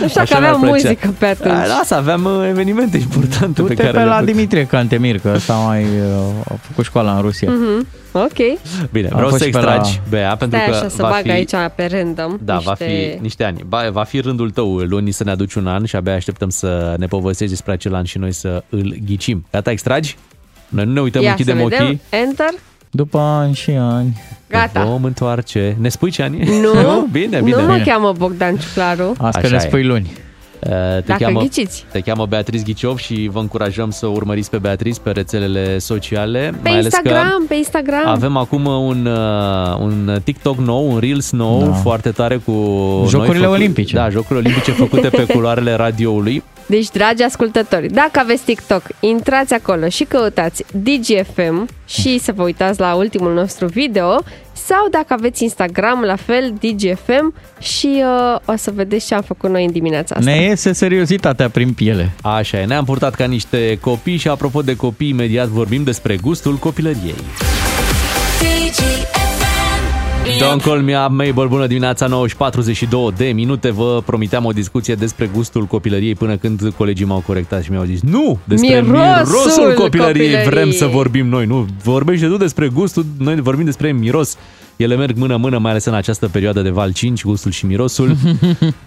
Nu 0.00 0.08
știu 0.08 0.20
dacă 0.20 0.32
Așa 0.32 0.38
mi-ar 0.38 0.52
aveam 0.54 0.70
plăcea. 0.70 0.88
muzică 0.88 1.14
pe 1.18 1.26
atunci. 1.26 1.54
Da, 1.54 1.66
lasă, 1.66 1.94
aveam 1.94 2.24
uh, 2.24 2.46
evenimente 2.48 2.96
importante 2.96 3.60
Du-te 3.60 3.74
pe 3.74 3.80
care 3.82 3.92
pe 3.92 3.98
le 3.98 4.04
la 4.04 4.16
făc. 4.16 4.24
Dimitrie 4.24 4.66
Cantemir, 4.66 5.18
că 5.18 5.32
ăsta 5.34 5.54
mai 5.54 5.82
uh, 5.82 6.52
a 6.52 6.54
făcut 6.60 6.84
școala 6.84 7.14
în 7.14 7.20
Rusia. 7.20 7.50
Mhm. 7.50 7.86
Ok. 8.12 8.36
Bine, 8.92 9.06
Am 9.08 9.12
vreau 9.14 9.28
fost 9.28 9.40
să 9.40 9.44
și 9.44 9.50
pe 9.50 9.58
extragi, 9.58 10.00
la- 10.02 10.02
Bea, 10.08 10.36
pentru 10.36 10.58
Stai 10.58 10.70
că 10.70 10.76
așa 10.76 10.88
să 10.88 11.02
va 11.02 11.08
bag 11.08 11.22
fi... 11.22 11.30
aici 11.30 11.50
pe 11.74 11.88
random 11.92 12.36
Da, 12.44 12.54
niște... 12.54 12.68
va 12.68 12.74
fi 12.84 13.18
niște 13.20 13.44
ani. 13.44 13.64
Ba, 13.68 13.88
va 13.92 14.02
fi 14.04 14.20
rândul 14.20 14.50
tău 14.50 14.76
luni 14.76 15.10
să 15.10 15.24
ne 15.24 15.30
aduci 15.30 15.54
un 15.54 15.66
an 15.66 15.84
și 15.84 15.96
abia 15.96 16.14
așteptăm 16.14 16.48
să 16.48 16.94
ne 16.98 17.06
povestești 17.06 17.52
despre 17.52 17.72
acel 17.72 17.94
an 17.94 18.04
și 18.04 18.18
noi 18.18 18.32
să 18.32 18.62
îl 18.68 18.94
ghicim. 19.06 19.44
Gata, 19.52 19.70
extragi? 19.70 20.16
Noi 20.68 20.84
nu 20.84 20.92
ne 20.92 21.00
uităm, 21.00 21.22
Ia 21.22 21.30
închidem 21.30 21.56
să 21.58 21.62
vedem. 21.62 21.84
ochii. 21.86 22.00
Enter. 22.10 22.48
După 22.90 23.18
ani 23.18 23.54
și 23.54 23.70
ani. 23.70 24.16
Gata. 24.48 24.84
Vom 24.84 25.04
întoarce. 25.04 25.76
Ne 25.80 25.88
spui 25.88 26.10
ce 26.10 26.22
ani? 26.22 26.38
Nu, 26.60 27.06
Bine, 27.12 27.40
bine. 27.40 27.56
nu 27.56 27.66
mă 27.66 27.72
bine. 27.72 27.84
cheamă 27.84 28.12
Bogdan 28.18 28.56
Ciuclaru. 28.56 29.14
Asta 29.18 29.38
Așa 29.38 29.48
ne 29.48 29.54
e. 29.56 29.58
spui 29.58 29.84
luni. 29.84 30.10
Uh, 30.62 30.68
Te 30.70 31.02
Dacă 31.06 31.22
cheamă, 31.24 31.40
ghiciți. 31.40 31.84
te 31.92 32.00
cheamă 32.00 32.26
Beatriz 32.26 32.62
Ghiciov 32.62 32.98
și 32.98 33.28
vă 33.32 33.38
încurajăm 33.38 33.90
să 33.90 34.06
urmăriți 34.06 34.50
pe 34.50 34.58
Beatriz 34.58 34.98
pe 34.98 35.10
rețelele 35.10 35.78
sociale. 35.78 36.38
Pe 36.38 36.56
mai 36.62 36.72
ales 36.72 36.84
Instagram, 36.84 37.38
că 37.38 37.44
pe 37.48 37.54
Instagram. 37.54 38.06
avem 38.08 38.36
acum 38.36 38.64
un, 38.66 39.06
uh, 39.06 39.76
un 39.80 40.18
TikTok 40.24 40.56
nou, 40.58 40.92
un 40.92 40.98
Reels 40.98 41.30
nou, 41.30 41.60
Da. 41.64 41.72
foarte 41.72 42.10
tare 42.10 42.36
cu... 42.36 42.52
Jocurile 43.08 43.34
noi 43.34 43.42
făcu- 43.42 43.52
olimpice. 43.52 43.94
Da, 43.96 44.08
jocurile 44.08 44.38
olimpice 44.38 44.70
făcute 44.72 45.08
pe 45.08 45.24
culoarele 45.34 45.72
radioului. 45.74 46.42
Deci, 46.66 46.88
dragi 46.90 47.22
ascultători, 47.22 47.86
dacă 47.86 48.18
aveți 48.18 48.44
TikTok, 48.44 48.82
intrați 49.00 49.54
acolo 49.54 49.88
și 49.88 50.04
căutați 50.04 50.64
DGFM 50.72 51.68
și 51.86 52.18
să 52.18 52.32
vă 52.36 52.42
uitați 52.42 52.80
la 52.80 52.94
ultimul 52.94 53.34
nostru 53.34 53.66
video 53.66 54.16
sau 54.66 54.88
dacă 54.90 55.06
aveți 55.08 55.42
Instagram, 55.42 56.02
la 56.02 56.16
fel, 56.16 56.54
DGFM 56.60 57.34
și 57.60 58.02
uh, 58.02 58.40
o 58.44 58.56
să 58.56 58.70
vedeți 58.74 59.06
ce 59.06 59.14
am 59.14 59.22
făcut 59.22 59.50
noi 59.50 59.64
în 59.64 59.72
dimineața 59.72 60.14
asta. 60.14 60.30
Ne 60.30 60.42
iese 60.42 60.72
seriozitatea 60.72 61.48
prin 61.48 61.72
piele. 61.72 62.10
Așa 62.22 62.60
e, 62.60 62.64
ne-am 62.64 62.84
purtat 62.84 63.14
ca 63.14 63.24
niște 63.24 63.78
copii 63.80 64.16
și 64.16 64.28
apropo 64.28 64.62
de 64.62 64.76
copii, 64.76 65.08
imediat 65.08 65.46
vorbim 65.46 65.82
despre 65.82 66.16
gustul 66.16 66.56
copilăriei. 66.56 67.14
Don't 70.24 70.62
call 70.62 70.80
me 70.80 70.96
up, 71.04 71.10
Mabel, 71.10 71.48
bună 71.48 71.66
dimineața, 71.66 72.06
9 72.06 72.26
și 72.26 72.36
42 72.36 73.12
de 73.16 73.24
minute. 73.24 73.70
Vă 73.70 74.02
promiteam 74.06 74.44
o 74.44 74.52
discuție 74.52 74.94
despre 74.94 75.30
gustul 75.34 75.64
copilăriei 75.64 76.14
până 76.14 76.36
când 76.36 76.72
colegii 76.76 77.06
m-au 77.06 77.22
corectat 77.26 77.62
și 77.62 77.70
mi-au 77.70 77.84
zis 77.84 78.00
Nu, 78.00 78.38
despre 78.44 78.80
Mirosul 78.80 78.92
mirosul 78.92 79.74
copilăriei, 79.74 79.76
copilăriei. 79.76 80.44
vrem 80.44 80.70
să 80.70 80.86
vorbim 80.86 81.26
noi. 81.26 81.46
Nu, 81.46 81.66
vorbește 81.82 82.26
tu 82.26 82.36
despre 82.36 82.68
gustul, 82.68 83.04
noi 83.18 83.40
vorbim 83.40 83.64
despre 83.64 83.92
miros. 83.92 84.36
Ele 84.76 84.96
merg 84.96 85.16
mână-mână, 85.16 85.58
mai 85.58 85.70
ales 85.70 85.84
în 85.84 85.94
această 85.94 86.28
perioadă 86.28 86.62
de 86.62 86.70
val 86.70 86.92
5, 86.92 87.22
gustul 87.24 87.50
și 87.50 87.66
mirosul. 87.66 88.08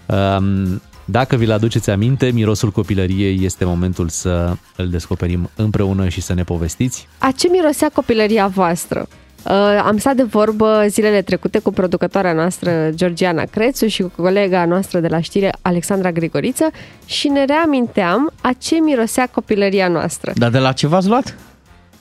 um, 0.05 0.81
dacă 1.05 1.35
vi-l 1.35 1.51
aduceți 1.51 1.89
aminte, 1.89 2.31
mirosul 2.34 2.72
copilăriei 2.72 3.39
este 3.45 3.65
momentul 3.65 4.10
să 4.10 4.55
îl 4.76 4.88
descoperim 4.89 5.49
împreună 5.55 6.07
și 6.07 6.22
să 6.22 6.34
ne 6.34 6.43
povestiți. 6.43 7.07
A 7.18 7.31
ce 7.31 7.47
mirosea 7.51 7.89
copilăria 7.93 8.47
voastră? 8.47 9.07
Uh, 9.45 9.81
am 9.85 9.97
stat 9.97 10.15
de 10.15 10.23
vorbă 10.23 10.85
zilele 10.87 11.21
trecute 11.21 11.59
cu 11.59 11.71
producătoarea 11.71 12.33
noastră 12.33 12.89
Georgiana 12.89 13.43
Crețu 13.43 13.87
și 13.87 14.01
cu 14.01 14.11
colega 14.15 14.65
noastră 14.65 14.99
de 14.99 15.07
la 15.07 15.21
știre 15.21 15.53
Alexandra 15.61 16.11
Grigoriță 16.11 16.69
și 17.05 17.27
ne 17.27 17.45
reaminteam 17.45 18.31
a 18.41 18.51
ce 18.57 18.75
mirosea 18.75 19.27
copilăria 19.31 19.87
noastră. 19.87 20.31
Dar 20.35 20.49
de 20.49 20.59
la 20.59 20.71
ce 20.71 20.87
v-ați 20.87 21.07
luat? 21.07 21.35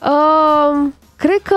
Uh, 0.01 0.89
cred 1.15 1.39
că 1.43 1.55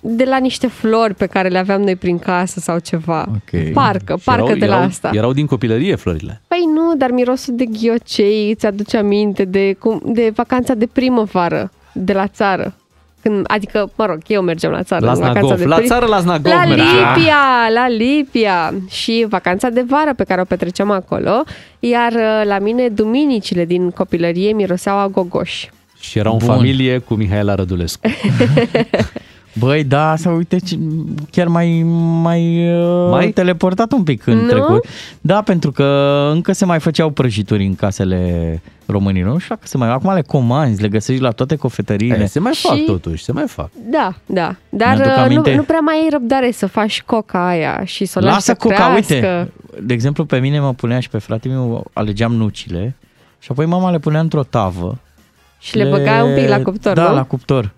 de 0.00 0.24
la 0.24 0.36
niște 0.36 0.66
flori 0.66 1.14
pe 1.14 1.26
care 1.26 1.48
le 1.48 1.58
aveam 1.58 1.82
noi 1.82 1.96
prin 1.96 2.18
casă 2.18 2.60
sau 2.60 2.78
ceva. 2.78 3.28
Ok. 3.28 3.72
Parcă, 3.72 4.16
Și 4.18 4.24
parcă 4.24 4.44
erau, 4.44 4.58
de 4.58 4.66
la 4.66 4.74
erau, 4.74 4.86
asta. 4.86 5.10
Erau 5.12 5.32
din 5.32 5.46
copilărie 5.46 5.94
florile. 5.94 6.42
Păi 6.48 6.64
nu, 6.74 6.96
dar 6.96 7.10
mirosul 7.10 7.56
de 7.56 7.64
ghiocei 7.64 8.50
îți 8.50 8.66
aduce 8.66 8.96
aminte 8.96 9.44
de, 9.44 9.72
cum, 9.78 10.02
de 10.04 10.32
vacanța 10.34 10.74
de 10.74 10.86
primăvară 10.86 11.70
de 11.92 12.12
la 12.12 12.26
țară. 12.26 12.74
Când, 13.28 13.44
adică, 13.48 13.90
mă 13.96 14.06
rog, 14.06 14.18
eu 14.26 14.42
mergeam 14.42 14.72
la 14.72 14.82
țară. 14.82 15.04
La 15.04 15.12
în 15.12 15.18
vacanța 15.18 15.40
Znagov. 15.40 15.58
de 15.58 15.64
La 15.66 15.76
prim- 15.76 15.86
țară, 15.86 16.06
la 16.06 16.20
Znagov 16.20 16.52
La 16.52 16.64
mergeam. 16.64 16.86
Lipia, 17.16 17.34
la 17.74 17.88
Lipia. 17.88 18.74
Și 18.90 19.26
vacanța 19.28 19.68
de 19.68 19.84
vară 19.88 20.14
pe 20.16 20.24
care 20.24 20.40
o 20.40 20.44
petreceam 20.44 20.90
acolo. 20.90 21.42
Iar 21.80 22.12
uh, 22.12 22.42
la 22.44 22.58
mine, 22.58 22.88
duminicile 22.88 23.64
din 23.64 23.90
copilărie 23.90 24.52
miroseau 24.52 24.96
a 24.96 25.06
gogoși. 25.08 25.70
Și 26.00 26.18
erau 26.18 26.32
în 26.32 26.38
Bun. 26.38 26.48
familie 26.54 26.98
cu 26.98 27.14
Mihaela 27.14 27.54
Rădulescu. 27.54 28.00
Băi, 29.58 29.84
da, 29.84 30.10
asta 30.10 30.30
uite, 30.30 30.58
ce- 30.58 30.78
chiar 31.30 31.46
mai, 31.48 31.82
mai, 32.22 32.72
uh, 32.80 33.08
Mai? 33.10 33.28
teleportat 33.30 33.92
un 33.92 34.02
pic 34.02 34.26
în 34.26 34.36
Nu? 34.38 34.46
trecut. 34.48 34.84
Da, 35.20 35.42
pentru 35.42 35.72
că 35.72 35.84
încă 36.32 36.52
se 36.52 36.64
mai 36.64 36.78
făceau 36.80 37.10
prăjituri 37.10 37.66
în 37.66 37.74
casele 37.74 38.60
românilor. 38.86 39.32
Nu 39.32 39.38
știu 39.38 39.54
dacă 39.54 39.66
se 39.66 39.76
mai... 39.76 39.88
Acum 39.90 40.12
le 40.14 40.22
comanzi, 40.22 40.82
le 40.82 40.88
găsești 40.88 41.22
la 41.22 41.30
toate 41.30 41.56
cofetăriile. 41.56 42.22
E, 42.22 42.26
se 42.26 42.38
mai 42.38 42.52
fac 42.54 42.76
Și- 42.76 42.84
totuși, 42.84 43.24
se 43.24 43.32
mai 43.32 43.44
fac. 43.46 43.68
Da, 43.90 44.14
da. 44.26 44.54
Dar 44.68 44.96
Mi-aduc 44.96 45.06
uh, 45.06 45.16
nu, 45.16 45.22
aminte. 45.22 45.54
nu 45.54 45.62
prea 45.62 45.80
mai 45.80 45.94
ai 45.94 46.08
răbdare 46.10 46.50
să 46.50 46.66
faci 46.66 47.02
coca 47.02 47.46
aia 47.48 47.80
și 47.84 48.04
să 48.04 48.18
o 48.18 48.22
lași 48.22 48.34
Lasă 48.34 48.44
să 48.52 48.54
coca, 48.54 48.74
crească. 48.74 49.14
uite. 49.14 49.52
De 49.82 49.92
exemplu, 49.94 50.24
pe 50.24 50.38
mine 50.38 50.60
mă 50.60 50.72
punea 50.74 51.00
și 51.00 51.08
pe 51.08 51.18
fratele 51.18 51.54
meu, 51.54 51.90
alegeam 51.92 52.34
nucile 52.34 52.94
și 53.38 53.48
apoi 53.50 53.66
mama 53.66 53.90
le 53.90 53.98
punea 53.98 54.20
într-o 54.20 54.42
tavă. 54.42 54.98
Și 55.58 55.76
le 55.76 55.84
băgai 55.90 56.22
un 56.22 56.34
pic 56.34 56.48
la 56.48 56.60
cuptor, 56.62 56.92
Da, 56.94 57.08
nu? 57.08 57.14
la 57.14 57.22
cuptor. 57.24 57.70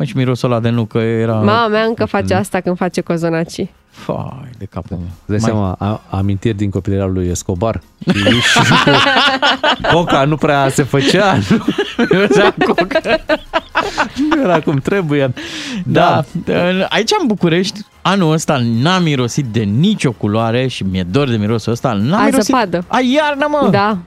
Mă, 0.00 0.06
și 0.06 0.16
mirosul 0.16 0.50
ăla 0.50 0.60
de 0.60 0.68
nucă 0.68 0.98
era... 0.98 1.34
Mama 1.34 1.66
mea 1.66 1.82
încă 1.82 2.04
face 2.04 2.34
asta 2.34 2.60
când 2.60 2.76
face 2.76 3.00
cozonaci. 3.00 3.66
Fai, 3.90 4.50
de 4.58 4.64
capul 4.64 4.96
meu. 4.96 5.06
Îți 5.06 5.26
dai 5.26 5.38
seama, 5.38 5.76
a, 5.78 6.00
amintiri 6.10 6.56
din 6.56 6.70
copilăria 6.70 7.04
lui 7.06 7.28
Escobar. 7.28 7.80
Și, 8.12 8.40
și 8.40 8.58
cu 8.58 9.94
coca 9.94 10.24
nu 10.24 10.36
prea 10.36 10.68
se 10.68 10.82
făcea. 10.82 11.38
Nu 12.10 12.20
era 12.20 12.54
coca. 12.66 13.00
Nu 14.30 14.42
era 14.42 14.60
cum 14.60 14.76
trebuie. 14.76 15.32
Da. 15.84 16.24
da. 16.44 16.54
Aici 16.88 17.10
în 17.20 17.26
București, 17.26 17.80
anul 18.02 18.32
ăsta 18.32 18.60
n-am 18.62 19.02
mirosit 19.02 19.44
de 19.44 19.60
nicio 19.62 20.12
culoare 20.12 20.66
și 20.66 20.84
mi-e 20.90 21.02
dor 21.02 21.28
de 21.28 21.36
mirosul 21.36 21.72
ăsta. 21.72 21.92
N-am 21.92 22.20
A 22.20 22.24
mirosit... 22.24 22.44
zăpadă. 22.44 22.84
A 22.88 22.98
iarnă, 23.00 23.46
mă! 23.50 23.68
Da. 23.70 23.98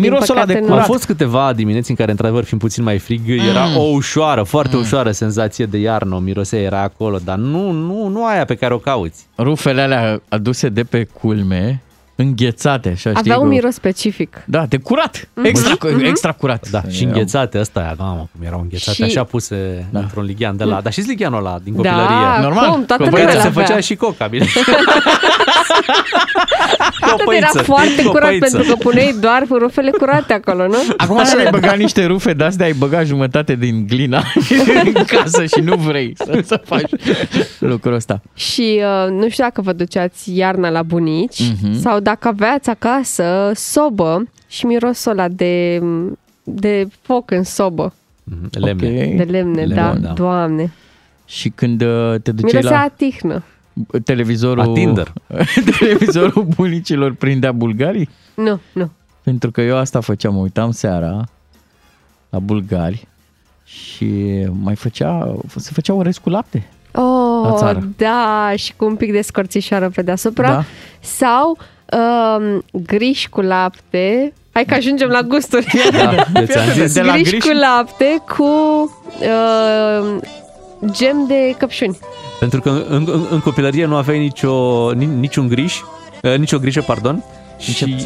Mirosul 0.00 0.36
ăla 0.36 0.44
de 0.46 0.52
păcate, 0.52 0.66
nu. 0.68 0.72
Au 0.72 0.78
curat. 0.80 0.86
fost 0.94 1.06
câteva 1.06 1.52
dimineți 1.52 1.90
în 1.90 1.96
care, 1.96 2.10
într-adevăr, 2.10 2.44
fiind 2.44 2.62
puțin 2.62 2.82
mai 2.84 2.98
frig, 2.98 3.20
era 3.48 3.64
Mm. 3.64 3.76
o 3.76 3.80
ușoară, 3.82 4.42
foarte 4.42 4.76
ușoară 4.76 5.10
senzație 5.10 5.64
de 5.66 5.78
iarnă, 5.78 6.14
o 6.14 6.18
mirosea 6.18 6.58
era 6.60 6.82
acolo, 6.82 7.18
dar 7.24 7.36
nu, 7.36 7.70
nu, 7.70 8.06
nu 8.08 8.26
aia 8.26 8.44
pe 8.44 8.54
care 8.54 8.74
o 8.74 8.78
cauți. 8.78 9.26
Rufele 9.38 9.80
alea 9.82 10.20
aduse 10.28 10.68
de 10.68 10.84
pe 10.84 11.04
culme, 11.20 11.82
înghețate, 12.14 12.88
așa, 12.88 12.96
știi? 13.10 13.14
Avea 13.14 13.36
un 13.38 13.42
cu- 13.42 13.48
miros 13.48 13.74
specific. 13.74 14.42
Da, 14.46 14.66
de 14.66 14.76
curat. 14.76 15.28
Mhm. 15.34 15.44
Extra, 15.46 15.74
Mhm. 15.90 16.04
extra 16.04 16.32
curat. 16.32 16.68
Da, 16.70 16.82
și 16.90 17.04
înghețate 17.04 17.58
ăsta, 17.58 17.80
aia, 17.80 17.94
mamă, 17.98 18.28
cum 18.36 18.46
erau 18.46 18.60
înghețate, 18.60 18.96
Și- 18.96 19.02
așa 19.02 19.24
puse 19.24 19.86
da. 19.90 19.98
într-un 19.98 20.24
lighean 20.24 20.56
de 20.56 20.64
la... 20.64 20.80
Dar 20.80 20.92
știți 20.92 21.08
ligheanul 21.08 21.38
ăla 21.38 21.58
din 21.62 21.72
Da, 21.72 21.76
copilărie? 21.90 22.42
Normal. 22.42 22.70
cum, 22.70 22.84
toată 22.84 23.02
Că 23.02 23.08
lumea 23.08 23.24
băieții 23.24 23.40
se 23.40 23.46
l-avea. 23.46 23.64
făcea 23.64 23.80
și 23.80 23.94
coca, 23.96 24.26
bine. 24.26 24.46
Tot 27.00 27.20
era 27.20 27.24
păiță, 27.24 27.62
foarte 27.62 28.02
cu 28.02 28.08
o 28.08 28.10
curat 28.10 28.28
păiță. 28.28 28.56
pentru 28.56 28.74
că 28.74 28.78
puneai 28.82 29.14
doar 29.20 29.44
rufele 29.50 29.90
curate 29.90 30.32
acolo, 30.32 30.66
nu? 30.66 30.76
Acum 30.96 31.24
să 31.24 31.36
ai 31.38 31.50
băga 31.50 31.72
niște 31.72 32.04
rufe 32.06 32.32
de 32.32 32.44
astea, 32.44 32.66
ai 32.66 32.72
băga 32.72 33.02
jumătate 33.04 33.54
din 33.54 33.86
glina 33.86 34.22
în 34.84 34.92
casă 35.06 35.44
și 35.44 35.60
nu 35.60 35.76
vrei 35.76 36.12
să, 36.16 36.40
să 36.44 36.60
faci 36.64 36.90
lucrul 37.58 37.94
ăsta. 37.94 38.20
Și 38.34 38.80
uh, 39.04 39.10
nu 39.10 39.28
știu 39.28 39.44
dacă 39.44 39.60
vă 39.62 39.72
duceați 39.72 40.36
iarna 40.36 40.68
la 40.70 40.82
bunici 40.82 41.40
Mhm. 41.62 41.80
sau 41.80 42.00
dacă 42.00 42.28
aveați 42.28 42.70
acasă 42.70 43.50
sobă 43.54 44.22
și 44.48 44.66
mirosul 44.66 45.10
ăla 45.12 45.28
de, 45.28 45.82
de 46.42 46.88
foc 47.02 47.30
în 47.30 47.42
sobă. 47.44 47.92
Lemne. 48.50 48.88
De 49.16 49.22
lemne, 49.22 49.60
Lemne, 49.62 49.74
da, 49.74 49.94
da. 50.00 50.08
doamne. 50.08 50.72
Și 51.26 51.48
când 51.48 51.82
uh, 51.82 52.14
te 52.22 52.32
duceai 52.32 52.50
Mirosea 52.60 52.70
la 52.70 52.82
a 52.82 52.88
tihnă. 52.88 53.42
Televizorul... 54.04 54.64
La 54.66 54.72
Tinder. 54.72 55.12
televizorul 55.78 56.46
bunicilor 56.56 57.12
prindea 57.14 57.52
bulgarii? 57.52 58.08
Nu, 58.34 58.60
nu. 58.72 58.90
Pentru 59.22 59.50
că 59.50 59.60
eu 59.60 59.76
asta 59.76 60.00
făceam, 60.00 60.34
mă 60.34 60.40
uitam 60.40 60.70
seara 60.70 61.24
la 62.30 62.38
bulgari 62.38 63.06
și 63.64 64.46
mai 64.62 64.74
făcea, 64.76 65.34
se 65.56 65.70
făcea 65.72 65.94
orez 65.94 66.18
cu 66.18 66.28
lapte. 66.28 66.68
La 66.92 67.00
Oh, 67.02 67.54
țară. 67.58 67.88
da, 67.96 68.52
și 68.56 68.72
cu 68.76 68.84
un 68.84 68.96
pic 68.96 69.12
de 69.12 69.20
scorțișoară 69.20 69.90
pe 69.94 70.02
deasupra. 70.02 70.48
Da. 70.50 70.64
Sau 71.00 71.58
um, 72.38 72.62
griș 72.82 73.26
cu 73.28 73.40
lapte. 73.40 74.32
Hai 74.52 74.64
că 74.64 74.74
ajungem 74.74 75.08
la 75.08 75.22
gusturi. 75.22 75.66
Da, 75.92 76.24
deci 76.40 76.56
am 76.56 76.68
zis. 76.72 76.94
De 76.94 77.02
la 77.02 77.12
griș, 77.12 77.30
griș- 77.30 77.38
cu 77.38 77.48
lapte 77.60 78.22
cu 78.36 78.44
uh, 79.20 80.16
gem 80.90 81.24
de 81.26 81.54
căpșuni. 81.58 81.98
Pentru 82.38 82.60
că 82.60 82.68
în, 82.88 83.08
în, 83.12 83.26
în 83.30 83.40
copilărie 83.40 83.84
nu 83.84 83.96
aveai 83.96 84.18
nicio, 84.18 84.90
ni, 84.92 85.06
niciun 85.06 85.48
griș, 85.48 85.80
uh, 86.22 86.36
nicio 86.38 86.58
grijă, 86.58 86.80
pardon, 86.86 87.24
și... 87.58 87.96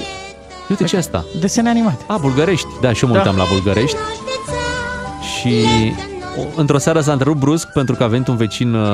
Uite 0.68 0.84
ce 0.84 0.96
asta? 0.96 1.24
Desene 1.40 1.68
animate. 1.68 2.04
A, 2.06 2.16
bulgărești. 2.16 2.66
Da, 2.80 2.92
și 2.92 3.04
eu 3.04 3.10
mă 3.10 3.16
Da. 3.16 3.20
uitam 3.20 3.36
la 3.36 3.44
bulgărești. 3.52 3.96
Și 5.38 5.64
o- 5.64 6.11
într-o 6.56 6.78
seară 6.78 7.00
s-a 7.00 7.12
întrerupt 7.12 7.38
brusc 7.38 7.72
pentru 7.72 7.94
că 7.94 8.02
a 8.02 8.06
venit 8.06 8.26
un 8.28 8.36
vecin, 8.36 8.74
uh, 8.74 8.86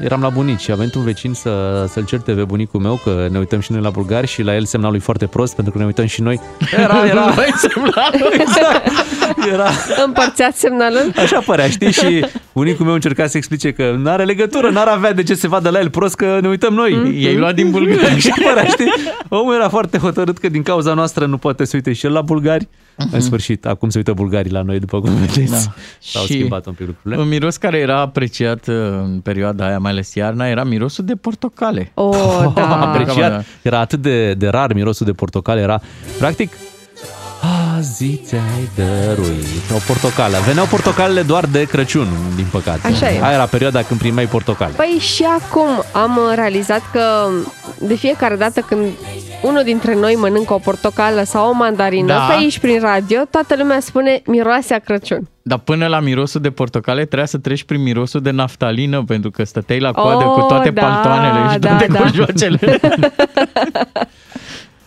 eram 0.00 0.20
la 0.20 0.28
bunici 0.28 0.60
și 0.60 0.70
a 0.70 0.74
venit 0.74 0.94
un 0.94 1.04
vecin 1.04 1.32
să, 1.32 1.84
să-l 1.88 2.04
certe 2.04 2.32
pe 2.32 2.44
bunicul 2.44 2.80
meu, 2.80 3.00
că 3.04 3.26
ne 3.30 3.38
uităm 3.38 3.60
și 3.60 3.72
noi 3.72 3.80
la 3.80 3.90
bulgari 3.90 4.26
și 4.26 4.42
la 4.42 4.54
el 4.54 4.64
semnalul 4.64 4.96
e 4.96 5.00
foarte 5.00 5.26
prost 5.26 5.54
pentru 5.54 5.72
că 5.72 5.78
ne 5.78 5.84
uităm 5.84 6.06
și 6.06 6.20
noi. 6.20 6.40
Era, 6.78 7.06
era, 7.10 7.34
exact, 8.38 8.86
era, 9.52 9.68
Împărțeați 10.04 10.58
semnalul? 10.58 11.12
Așa 11.16 11.40
părea, 11.46 11.68
știi? 11.68 11.92
Și 11.92 12.26
bunicul 12.52 12.84
meu 12.84 12.94
încerca 12.94 13.26
să 13.26 13.36
explice 13.36 13.72
că 13.72 13.94
nu 13.98 14.10
are 14.10 14.24
legătură, 14.24 14.70
n-ar 14.70 14.88
avea 14.88 15.12
de 15.12 15.22
ce 15.22 15.34
se 15.34 15.48
vadă 15.48 15.70
la 15.70 15.78
el 15.78 15.90
prost 15.90 16.14
că 16.14 16.38
ne 16.42 16.48
uităm 16.48 16.74
noi. 16.74 16.94
Mm. 16.94 17.12
I-ai 17.20 17.36
luat 17.36 17.54
din 17.54 17.70
bulgari. 17.70 18.14
Așa 18.16 18.34
părea, 18.44 18.64
știi? 18.64 18.92
Omul 19.28 19.54
era 19.54 19.68
foarte 19.68 19.98
hotărât 19.98 20.38
că 20.38 20.48
din 20.48 20.62
cauza 20.62 20.94
noastră 20.94 21.26
nu 21.26 21.36
poate 21.36 21.64
să 21.64 21.72
uite 21.74 21.92
și 21.92 22.06
el 22.06 22.12
la 22.12 22.20
bulgari. 22.20 22.68
În 23.10 23.20
sfârșit, 23.20 23.66
acum 23.66 23.88
se 23.90 23.98
uită 23.98 24.12
bulgarii 24.12 24.50
la 24.50 24.62
noi, 24.62 24.78
după 24.78 25.00
cum 25.00 25.10
vedeți. 25.14 25.50
Da. 25.50 25.72
S-au 26.00 26.24
Și 26.24 26.32
schimbat 26.32 26.66
un 26.66 26.72
pic 26.72 26.86
lucrurile. 26.86 27.22
Un 27.22 27.28
miros 27.28 27.56
care 27.56 27.78
era 27.78 28.00
apreciat 28.00 28.66
uh, 28.66 28.74
în 29.02 29.20
perioada 29.22 29.66
aia, 29.66 29.78
mai 29.78 29.90
ales 29.90 30.14
iarna, 30.14 30.48
era 30.48 30.64
mirosul 30.64 31.04
de 31.04 31.14
portocale. 31.14 31.90
Oh, 31.94 32.52
da. 32.54 32.80
apreciat. 32.80 33.44
Era 33.62 33.78
atât 33.78 34.02
de, 34.02 34.34
de 34.34 34.48
rar 34.48 34.72
mirosul 34.72 35.06
de 35.06 35.12
portocale, 35.12 35.60
era 35.60 35.80
practic 36.18 36.52
Azi 37.76 38.20
ți-ai 38.24 38.68
dăruit 38.74 39.70
o 39.74 39.78
portocală. 39.86 40.36
Veneau 40.46 40.66
portocalele 40.66 41.22
doar 41.22 41.46
de 41.46 41.64
Crăciun, 41.64 42.08
din 42.36 42.46
păcate. 42.50 42.86
Așa 42.86 43.10
e. 43.10 43.22
Aia 43.22 43.34
era 43.34 43.44
perioada 43.46 43.82
când 43.82 44.00
primeai 44.00 44.26
portocale. 44.26 44.72
Păi 44.76 44.98
și 45.00 45.24
acum 45.24 45.68
am 45.92 46.16
uh, 46.16 46.32
realizat 46.34 46.82
că 46.92 47.28
de 47.78 47.94
fiecare 47.94 48.36
dată 48.36 48.60
când 48.60 48.82
unul 49.42 49.62
dintre 49.64 49.94
noi 49.94 50.14
mănâncă 50.14 50.52
o 50.54 50.58
portocală 50.58 51.22
sau 51.22 51.48
o 51.48 51.52
mandarină 51.52 52.06
Da. 52.06 52.26
pe 52.28 52.32
aici 52.32 52.58
prin 52.58 52.80
radio, 52.80 53.18
toată 53.30 53.54
lumea 53.58 53.80
spune 53.80 54.22
miroase 54.26 54.74
a 54.74 54.78
Crăciun. 54.78 55.28
Dar 55.42 55.58
până 55.58 55.86
la 55.86 56.00
mirosul 56.00 56.40
de 56.40 56.50
portocale 56.50 57.04
trebuia 57.04 57.26
să 57.26 57.38
treci 57.38 57.64
prin 57.64 57.82
mirosul 57.82 58.20
de 58.22 58.30
naftalină 58.30 59.04
pentru 59.06 59.30
că 59.30 59.44
stăteai 59.44 59.80
la 59.80 59.92
coadă 59.92 60.24
Oh, 60.24 60.32
cu 60.34 60.40
toate 60.40 60.70
da, 60.70 60.80
paltoanele 60.82 61.52
și 61.52 61.58
da, 61.58 61.68
toate 61.68 61.86
da. 61.86 61.98
cojoacele. 61.98 62.58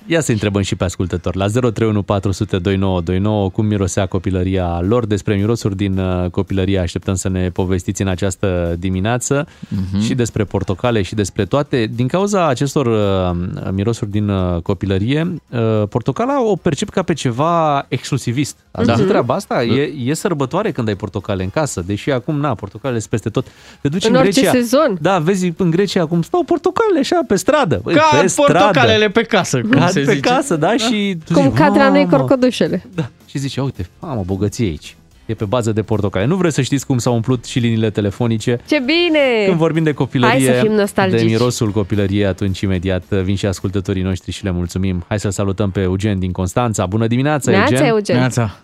Ia 0.07 0.19
să 0.21 0.31
întrebăm 0.31 0.61
și 0.61 0.75
pe 0.75 0.83
ascultători 0.83 1.37
la 1.37 1.45
031 1.71 3.49
cum 3.53 3.65
mirosea 3.65 4.05
copilăria 4.05 4.81
lor. 4.81 5.05
Despre 5.05 5.35
mirosuri 5.35 5.75
din 5.75 5.97
uh, 5.97 6.29
copilărie 6.29 6.79
așteptăm 6.79 7.15
să 7.15 7.29
ne 7.29 7.49
povestiți 7.49 8.01
în 8.01 8.07
această 8.07 8.75
dimineață 8.79 9.47
Mhm. 9.69 10.01
și 10.01 10.13
despre 10.13 10.43
portocale 10.43 11.01
și 11.01 11.15
despre 11.15 11.45
toate. 11.45 11.89
Din 11.95 12.07
cauza 12.07 12.47
acestor 12.47 12.85
uh, 12.85 13.37
mirosuri 13.71 14.09
din 14.11 14.29
uh, 14.29 14.61
copilărie, 14.61 15.33
uh, 15.49 15.87
portocala 15.89 16.43
o 16.43 16.55
percep 16.55 16.89
ca 16.89 17.01
pe 17.01 17.13
ceva 17.13 17.85
exclusivist. 17.87 18.57
Ați 18.71 18.85
Da. 18.87 18.93
văzut 18.93 19.07
treaba 19.07 19.33
asta? 19.33 19.63
E, 19.63 19.93
e 20.05 20.13
sărbătoare 20.13 20.71
când 20.71 20.87
ai 20.87 20.95
portocale 20.95 21.43
în 21.43 21.49
casă, 21.49 21.83
deși 21.85 22.11
acum, 22.11 22.39
na, 22.39 22.53
portocale 22.55 22.97
sunt 22.97 23.09
peste 23.09 23.29
tot. 23.29 23.45
Te 23.81 23.87
duci 23.87 24.05
În 24.05 24.13
în, 24.13 24.19
orice 24.19 24.41
Grecia. 24.41 24.51
sezon. 24.59 24.97
Da, 25.01 25.19
vezi 25.19 25.53
în 25.57 25.69
Grecia 25.69 26.01
acum 26.01 26.21
stau 26.21 26.43
portocale 26.43 26.99
așa 26.99 27.19
pe 27.27 27.35
stradă. 27.35 27.79
Băi, 27.83 27.93
Ca 27.93 28.17
pe 28.21 28.27
stradă. 28.27 28.51
portocalele 28.53 29.09
pe 29.09 29.21
casă, 29.21 29.61
cum 29.61 29.69
Ca 29.71 29.87
se 29.87 29.94
pe 29.99 30.13
zice. 30.13 30.19
casă, 30.29 30.55
da? 30.55 30.77
Și 30.77 31.17
tu 31.25 31.33
Cum 31.33 31.43
zici, 31.43 31.53
cad 31.53 31.75
la 31.77 31.89
noi 31.89 32.03
"Mamă." 32.05 32.17
corcodușele. 32.17 32.83
Da. 32.95 33.03
Și 33.29 33.37
zici, 33.37 33.57
uite, 33.57 33.89
mamă, 33.99 34.21
bogăție 34.25 34.65
aici. 34.65 34.95
E 35.25 35.33
pe 35.33 35.45
bază 35.45 35.71
de 35.71 35.81
portocale. 35.81 36.25
Nu 36.25 36.35
vreți 36.35 36.55
să 36.55 36.61
știți 36.61 36.85
cum 36.85 36.97
s-au 36.97 37.13
umplut 37.13 37.45
și 37.45 37.59
liniile 37.59 37.89
telefonice. 37.89 38.59
Ce 38.67 38.79
bine! 38.79 39.45
Când 39.45 39.57
vorbim 39.57 39.83
de 39.83 39.93
copilărie, 39.93 40.47
Hai 40.47 40.55
să 40.55 40.61
fim 40.65 40.71
nostalgici. 40.71 41.19
de 41.19 41.25
mirosul 41.25 41.69
copilăriei, 41.71 42.25
atunci 42.25 42.59
imediat 42.59 43.03
vin 43.03 43.35
și 43.35 43.45
ascultătorii 43.45 44.01
noștri 44.01 44.31
și 44.31 44.43
le 44.43 44.51
mulțumim. 44.51 45.03
Hai 45.07 45.19
să 45.19 45.29
salutăm 45.29 45.71
pe 45.71 45.81
Eugen 45.81 46.19
din 46.19 46.31
Constanța. 46.31 46.85
Bună 46.85 47.07
dimineața, 47.07 47.51
Neața, 47.51 47.71
Eugen! 47.73 47.87
Eugen. 47.87 48.17
Neața. 48.17 48.55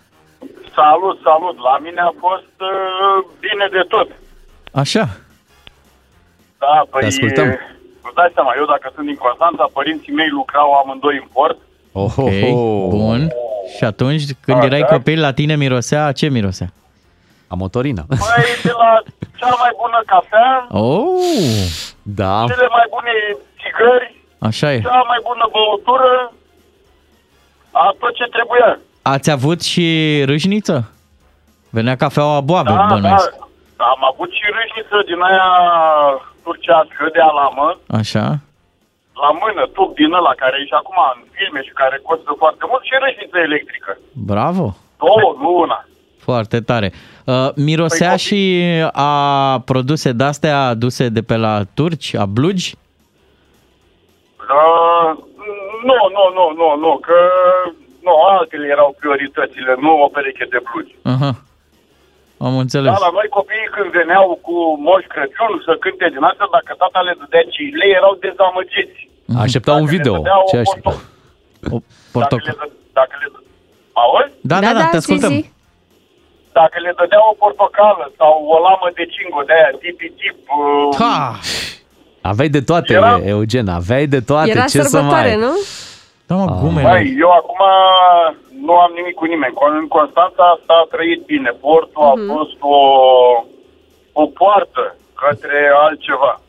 Salut, 0.74 1.18
salut! 1.22 1.56
La 1.58 1.78
mine 1.82 2.00
a 2.00 2.12
fost 2.18 2.54
uh, 2.60 3.30
bine 3.40 3.66
de 3.70 3.84
tot. 3.88 4.08
Așa. 4.72 5.16
Da, 6.58 6.86
păi... 6.90 7.00
Te 7.00 7.06
ascultăm. 7.06 7.46
Vă 8.02 8.10
dați 8.14 8.34
seama, 8.34 8.52
eu 8.56 8.64
dacă 8.64 8.90
sunt 8.94 9.06
din 9.06 9.16
Constanța, 9.16 9.64
părinții 9.72 10.12
mei 10.12 10.28
lucrau 10.28 10.72
amândoi 10.72 11.16
în 11.22 11.28
port. 11.32 11.58
Oh, 11.92 12.12
Ok, 12.16 12.40
bun. 12.88 13.28
Și 13.76 13.84
atunci, 13.84 14.22
când 14.40 14.58
Ah, 14.58 14.64
erai 14.66 14.80
da. 14.80 14.86
copil, 14.86 15.20
la 15.20 15.32
tine 15.32 15.56
mirosea, 15.56 16.12
ce 16.12 16.28
mirosea? 16.28 16.68
A 17.48 17.54
motorină. 17.54 18.04
Păi, 18.08 18.44
de 18.62 18.72
la 18.82 19.02
cea 19.38 19.54
mai 19.62 19.70
bună 19.80 20.02
cafea, 20.06 20.66
Oh, 20.70 21.04
da. 22.02 22.44
cele 22.48 22.66
mai 22.70 22.86
bune 22.90 23.12
țigări, 23.62 24.16
așa 24.38 24.72
e. 24.72 24.80
cea 24.80 25.02
mai 25.06 25.20
bună 25.22 25.48
băutură, 25.52 26.32
a 27.70 27.94
tot 27.98 28.14
ce 28.14 28.24
trebuia. 28.24 28.78
Ați 29.02 29.30
avut 29.30 29.62
și 29.62 29.86
râșniță? 30.24 30.90
Venea 31.70 31.96
cafeaua 31.96 32.40
boabă, 32.40 32.70
Da, 32.70 32.76
da, 32.76 32.94
bănuiesc. 32.94 33.32
am 33.76 34.04
avut 34.12 34.30
și 34.32 34.42
râșniță 34.58 34.96
din 35.06 35.20
aia 35.20 35.48
turcească 36.42 37.02
de 37.12 37.20
alamă, 37.30 37.68
Așa. 38.00 38.26
la 39.22 39.30
mână, 39.42 39.62
tub 39.76 39.94
din 39.94 40.12
ăla 40.12 40.34
care 40.42 40.56
e 40.60 40.70
și 40.70 40.80
acum 40.80 40.98
în 41.14 41.20
filme 41.36 41.60
și 41.62 41.72
care 41.80 41.96
costă 42.08 42.34
foarte 42.42 42.64
mult 42.70 42.82
și 42.88 42.94
râșniță 43.04 43.38
electrică. 43.38 43.98
Bravo. 44.30 44.66
Două, 44.98 45.36
nu 45.42 45.50
una. 45.64 45.80
Foarte 46.18 46.60
tare. 46.60 46.92
Uh, 47.24 47.48
mirosea 47.56 48.08
Păi, 48.08 48.18
și 48.18 48.42
a 48.92 49.12
produse 49.64 50.12
de-astea 50.12 50.58
aduse 50.66 51.08
de 51.08 51.22
pe 51.22 51.36
la 51.36 51.54
turci, 51.74 52.14
a 52.14 52.26
blugi? 52.26 52.74
Uh, 54.38 55.10
nu, 55.88 55.98
nu, 56.16 56.24
nu, 56.38 56.44
nu, 56.60 56.80
nu, 56.80 56.98
că 57.06 57.18
nu, 58.02 58.12
altele 58.38 58.66
erau 58.66 58.96
prioritățile, 58.98 59.74
nu 59.80 60.02
o 60.02 60.08
pereche 60.08 60.46
de 60.50 60.60
blugi. 60.70 60.94
Aha. 61.02 61.42
Am 62.46 62.54
înțeles. 62.64 62.90
Da, 62.92 62.98
la 63.06 63.12
noi 63.18 63.28
copiii 63.38 63.70
când 63.74 63.88
veneau 64.00 64.26
cu 64.46 64.54
Moș 64.86 65.02
Crăciun 65.12 65.52
să 65.66 65.72
cânte 65.84 66.06
din 66.14 66.22
asta, 66.30 66.44
dacă 66.56 66.70
tata 66.82 67.00
le 67.08 67.14
dădea 67.20 67.44
cile, 67.54 67.84
erau 67.98 68.12
dezamăgiți. 68.26 69.00
Așteptau 69.44 69.76
un 69.84 69.88
video. 69.94 70.14
dădeau 70.16 70.42
Ce 70.50 70.56
o 70.56 70.62
așteptau? 70.64 70.96
O 72.16 72.18
Dacă 72.24 72.36
le, 72.48 72.52
dă, 72.60 72.66
dacă 73.00 73.14
le 73.22 73.28
dă, 73.34 73.38
auzi? 74.02 74.32
Da, 74.50 74.56
da, 74.66 74.72
da, 74.78 74.84
te 74.92 74.96
ascultăm. 75.02 75.32
Dacă 76.60 76.76
le 76.84 76.92
dădeau 77.00 77.24
o 77.32 77.34
portocală 77.42 78.04
sau 78.20 78.32
o 78.54 78.56
lamă 78.66 78.88
de 78.98 79.04
cingo 79.14 79.40
de 79.48 79.52
aia, 79.58 79.70
tipi 79.82 80.08
tip, 80.20 80.38
uh, 80.58 80.96
Ha! 81.00 81.16
Aveai 82.30 82.48
de 82.48 82.62
toate, 82.70 82.92
Era- 82.92 83.20
Eugen, 83.34 83.68
aveai 83.68 84.06
de 84.06 84.20
toate. 84.20 84.50
Era 84.50 84.64
Ce 84.64 84.80
să 84.80 84.82
sărbătoare, 84.82 85.34
mai... 85.36 85.44
nu? 85.46 85.52
Da, 86.36 86.52
mă, 86.52 86.80
Băi, 86.82 87.16
eu 87.24 87.30
acum 87.40 87.60
nu 88.66 88.72
am 88.84 88.92
nimic 88.98 89.14
cu 89.14 89.24
nimeni. 89.24 89.54
În 89.80 89.88
Constanța 89.88 90.46
s-a 90.66 90.86
trăit 90.90 91.20
bine. 91.24 91.50
Portul 91.60 92.02
a 92.02 92.14
fost 92.34 92.56
o, 92.60 92.78
o 94.12 94.26
poartă 94.26 94.96
către 95.22 95.58
altceva. 95.84 96.40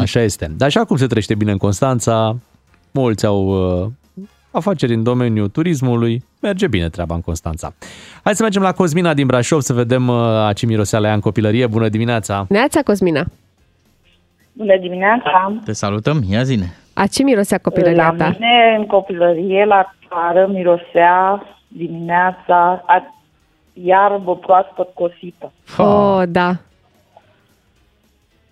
Așa 0.00 0.20
este. 0.20 0.46
Dar 0.56 0.68
așa 0.68 0.84
cum 0.84 0.96
se 0.96 1.06
trăiește 1.06 1.34
bine 1.34 1.50
în 1.50 1.56
Constanța, 1.58 2.36
mulți 2.90 3.26
au 3.26 3.40
uh, 3.46 3.86
afaceri 4.50 4.94
în 4.94 5.02
domeniul 5.02 5.48
turismului, 5.48 6.24
merge 6.40 6.66
bine 6.66 6.88
treaba 6.88 7.14
în 7.14 7.20
Constanța. 7.20 7.72
Hai 8.24 8.34
să 8.34 8.42
mergem 8.42 8.62
la 8.62 8.72
Cosmina 8.72 9.14
din 9.14 9.26
Brașov 9.26 9.60
să 9.60 9.72
vedem 9.72 10.08
uh, 10.08 10.16
a 10.18 10.52
ce 10.52 10.66
mirosea 10.66 10.98
la 10.98 11.08
ea 11.08 11.14
în 11.14 11.20
copilărie. 11.20 11.66
Bună 11.66 11.88
dimineața! 11.88 12.46
Neața, 12.48 12.82
Cosmina. 12.82 13.24
Bună 14.52 14.76
dimineața! 14.80 15.52
Te 15.64 15.72
salutăm, 15.72 16.22
ia 16.30 16.42
zine. 16.42 16.76
A 16.98 17.06
ce 17.06 17.22
mirosea 17.22 17.58
copilăria 17.58 18.02
La 18.10 18.24
ta? 18.24 18.28
mine, 18.38 18.74
în 18.78 18.86
copilărie, 18.86 19.64
la 19.64 19.94
țară, 20.08 20.46
mirosea 20.46 21.42
dimineața 21.68 22.82
a 22.86 23.14
iarbă 23.72 24.36
proaspăt 24.36 24.88
cosită. 24.94 25.52
Oh, 25.78 26.22
da. 26.28 26.56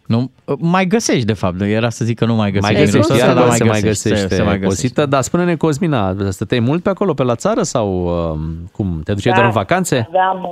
Nu, 0.07 0.31
mai 0.59 0.87
găsești, 0.87 1.25
de 1.25 1.33
fapt. 1.33 1.61
Era 1.61 1.89
să 1.89 2.05
zic 2.05 2.19
că 2.19 2.25
nu 2.25 2.35
mai 2.35 2.51
găsești. 2.51 2.75
Mai 2.75 2.85
găsești, 2.85 3.11
mirosul 3.11 3.15
ăsta, 3.15 3.27
iar 3.41 3.47
dar 3.49 3.57
se 3.57 3.65
mai 3.65 3.81
găsește 3.81 4.27
se, 4.29 4.35
se 4.35 4.43
mai 4.43 4.59
găsește. 4.59 4.67
cosită. 4.83 5.07
Dar 5.07 5.23
spune-ne, 5.23 5.57
Cosmina, 5.57 6.15
stăteai 6.29 6.61
mult 6.61 6.83
pe 6.83 6.89
acolo, 6.89 7.15
pe 7.15 7.23
la 7.23 7.35
țară 7.35 7.63
sau 7.63 8.05
uh, 8.05 8.39
cum? 8.73 9.01
Te 9.05 9.13
duceai 9.13 9.33
Da. 9.33 9.39
doar 9.39 9.45
în 9.47 9.55
vacanțe? 9.61 10.07
Aveam, 10.09 10.49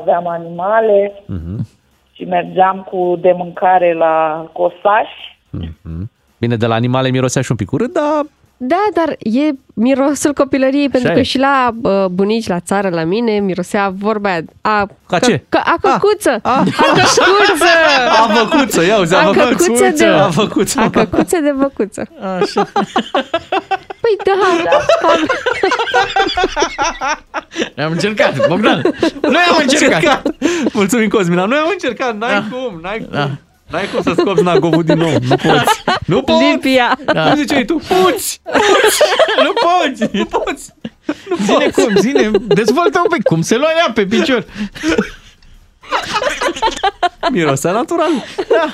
aveam 0.00 0.26
animale 0.28 1.22
Mhm. 1.26 1.66
și 2.12 2.24
mergeam 2.24 2.86
cu 2.90 3.18
de 3.20 3.32
mâncare 3.36 3.94
la 3.94 4.46
cosași. 4.52 5.38
Bine, 6.40 6.56
de 6.56 6.66
la 6.66 6.74
animale 6.74 7.08
mirosea 7.10 7.42
și 7.42 7.50
un 7.50 7.56
pic 7.56 7.72
urât, 7.72 7.92
dar 7.92 8.26
Da, 8.56 8.82
dar 8.94 9.08
e 9.18 9.50
mirosul 9.74 10.32
copilăriei, 10.32 10.88
pentru 10.88 11.10
e. 11.10 11.14
că 11.14 11.22
și 11.22 11.38
la 11.38 11.70
uh, 11.82 12.04
bunici, 12.10 12.46
la 12.48 12.60
țară, 12.60 12.88
la 12.88 13.04
mine, 13.04 13.38
mirosea 13.38 13.92
vorba 13.98 14.28
aia, 14.28 14.42
a... 14.60 14.86
Ca 15.08 15.18
că- 15.18 15.26
ce? 15.26 15.44
Că, 15.48 15.60
a 15.64 15.76
căcuță! 15.80 16.38
A, 16.42 16.50
a 16.58 16.62
căcuță! 16.64 17.22
A 18.22 18.28
făcuță, 18.34 18.84
ia 18.84 18.98
uzi, 18.98 19.14
a 19.14 19.18
A 19.18 19.32
făcuță. 19.32 19.48
căcuță 19.48 19.92
de, 19.96 20.04
A 20.04 20.30
făcuță. 20.30 20.80
A 20.80 20.90
căcuță 20.90 21.38
de 21.42 21.50
văcuță. 21.56 22.08
Așa. 22.40 22.68
Păi 24.00 24.16
da, 24.24 24.32
am- 25.08 25.26
Noi 27.76 27.84
am 27.84 27.92
încercat, 27.92 28.46
Bogdan. 28.48 28.80
Noi 29.22 29.42
am 29.50 29.56
încercat. 29.60 30.26
Mulțumim, 30.72 31.08
Cosmina. 31.08 31.44
Noi 31.44 31.58
am 31.58 31.68
încercat, 31.72 32.16
n-ai 32.18 32.32
Da. 32.32 32.44
cum, 32.56 32.78
n-ai 32.82 33.06
cum. 33.10 33.38
Da. 33.70 33.76
N-ai 33.78 33.88
cum 33.94 34.02
să 34.02 34.12
scopi 34.16 34.42
nagovul 34.42 34.82
din 34.82 34.98
nou, 34.98 35.10
nu 35.10 35.36
poți. 35.36 35.82
Nu 36.06 36.22
poți. 36.22 36.44
Lipia. 36.44 36.98
Da. 37.04 37.22
Cum 37.28 37.34
ziceai 37.36 37.64
tu? 37.64 37.74
Puți! 37.74 38.40
Puți! 38.52 39.02
nu 39.44 39.52
poți. 39.52 40.16
Nu 40.16 40.24
poți! 40.24 40.74
Zine 41.44 41.70
cum, 41.70 41.96
zine, 41.96 42.30
dezvoltă 42.38 42.98
un 42.98 43.16
pic. 43.16 43.22
Cum 43.22 43.42
se 43.42 43.56
lua 43.56 43.68
ea 43.78 43.92
pe 43.92 44.06
picior? 44.06 44.44
Mirosea 47.30 47.72
natural. 47.72 48.10
Da. 48.48 48.70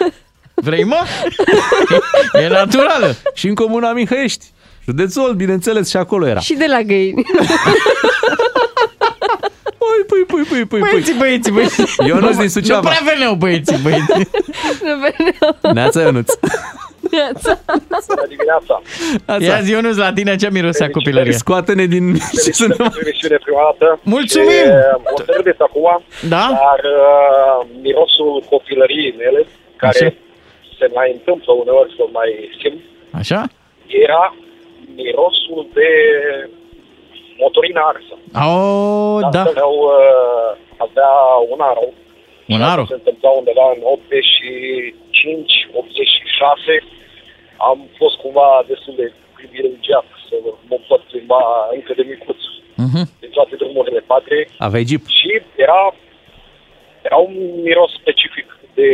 Vrei, 0.55 0.85
mă? 0.85 1.05
E 2.33 2.49
naturală. 2.49 3.17
Și 3.35 3.47
în 3.47 3.55
comuna 3.55 3.93
Mihăiești. 3.93 4.45
Județul 4.85 5.23
Olt, 5.23 5.35
bineînțeles, 5.35 5.89
și 5.89 5.97
acolo 5.97 6.27
era. 6.27 6.41
Și 6.41 6.55
de 6.55 6.67
la 6.67 6.83
găini. 6.83 7.23
Păi, 10.07 10.25
păi, 10.27 10.43
păi, 10.51 10.65
păi, 10.65 10.65
păi, 10.67 10.81
Băieții, 10.91 11.15
băieții, 11.19 11.53
băieții. 11.53 11.85
Ionuț 12.07 12.37
din 12.37 12.49
Suceava. 12.49 12.81
Nu 12.81 12.95
prea 12.95 13.13
veneau 13.15 13.35
băieții, 13.35 13.79
băieții. 13.83 14.29
Nu 14.87 14.93
veneau. 15.05 15.75
Neața 15.75 16.01
Ionuț. 16.01 16.31
Viața. 17.11 17.53
Bună 18.09 18.27
dimineața! 18.35 18.75
Ia 19.47 19.61
zi, 19.65 19.71
Ionuț, 19.71 19.97
la 19.97 20.13
tine 20.13 20.37
ce 20.37 20.49
mirosea 20.51 20.91
copilăria? 20.91 21.33
Scoate-ne 21.33 21.85
din... 21.95 22.15
Ce 22.45 22.51
să 22.61 22.67
ne... 22.67 22.75
Emisiune 23.05 23.39
prima 23.45 23.63
dată. 23.69 23.99
Mulțumim! 24.03 24.67
E 24.67 24.97
modernist 25.11 25.61
acum, 25.69 25.89
Da? 26.35 26.45
dar 26.63 26.81
uh, 26.99 27.67
mirosul 27.83 28.33
copilăriei 28.53 29.15
mele, 29.23 29.41
care 29.77 29.99
Așa. 30.05 30.15
se 30.79 30.87
mai 30.95 31.09
întâmplă 31.17 31.53
uneori 31.63 31.95
să 31.97 32.03
mai 32.19 32.31
simt, 32.61 32.81
Așa? 33.21 33.41
era 33.87 34.25
mirosul 34.97 35.61
de 35.79 35.91
motorină 37.43 37.81
arsă. 37.93 38.15
Oh, 38.49 39.19
da. 39.37 39.43
Aveau, 39.43 39.75
uh, 39.97 40.51
avea 40.87 41.13
un 41.53 41.61
aro. 41.61 41.87
Un 42.55 42.63
aro? 42.63 42.85
Se 42.89 42.95
întâmpla 43.01 43.31
undeva 43.31 43.67
în 43.77 43.81
85, 43.83 45.69
86. 45.73 46.85
Am 47.57 47.79
fost 47.99 48.17
cumva 48.17 48.65
destul 48.67 48.95
de 48.97 49.13
privilegiat 49.37 50.05
să 50.29 50.35
mă 50.69 50.77
pot 50.89 51.01
plimba 51.01 51.41
încă 51.73 51.93
de 51.97 52.03
micuț 52.13 52.41
Mhm. 52.87 53.03
din 53.21 53.31
toate 53.31 53.55
drumurile 53.57 54.01
patriei 54.07 54.49
Aveai 54.59 54.85
jeep. 54.91 55.05
și 55.07 55.43
era, 55.57 55.95
era 57.03 57.17
un 57.17 57.35
miros 57.63 57.91
specific 58.01 58.59
de 58.75 58.91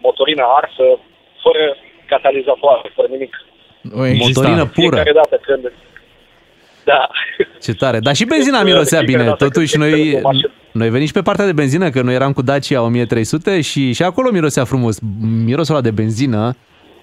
motorină 0.00 0.44
arsă, 0.60 0.84
fără 1.42 1.76
catalizatoare, 2.06 2.90
fără 2.94 3.08
nimic. 3.08 3.34
O 3.92 4.06
exista. 4.06 4.40
Motorină 4.40 4.64
pură. 4.66 4.96
Fiecare 4.96 5.12
dată 5.14 5.40
când... 5.46 5.72
Da. 6.84 7.08
Ce 7.62 7.74
tare. 7.74 7.98
Dar 8.00 8.14
și 8.14 8.24
benzina 8.24 8.62
mirosea 8.62 9.00
De 9.00 9.06
fiecare 9.06 9.24
bine. 9.24 9.24
dată 9.24 9.44
Totuși 9.44 9.72
când 9.72 9.84
noi, 9.84 10.00
intrăm 10.00 10.22
cu 10.22 10.26
mașină. 10.26 10.50
noi 10.72 10.90
venim 10.90 11.06
și 11.06 11.12
pe 11.12 11.22
partea 11.22 11.44
de 11.44 11.52
benzină, 11.52 11.90
că 11.90 12.02
noi 12.02 12.14
eram 12.14 12.32
cu 12.32 12.42
Dacia 12.42 12.82
1300 12.82 13.60
și, 13.60 13.92
și 13.92 14.02
acolo 14.02 14.30
mirosea 14.30 14.64
frumos. 14.64 14.98
Mirosul 15.44 15.74
ăla 15.74 15.82
de 15.82 15.90
benzină, 15.90 16.56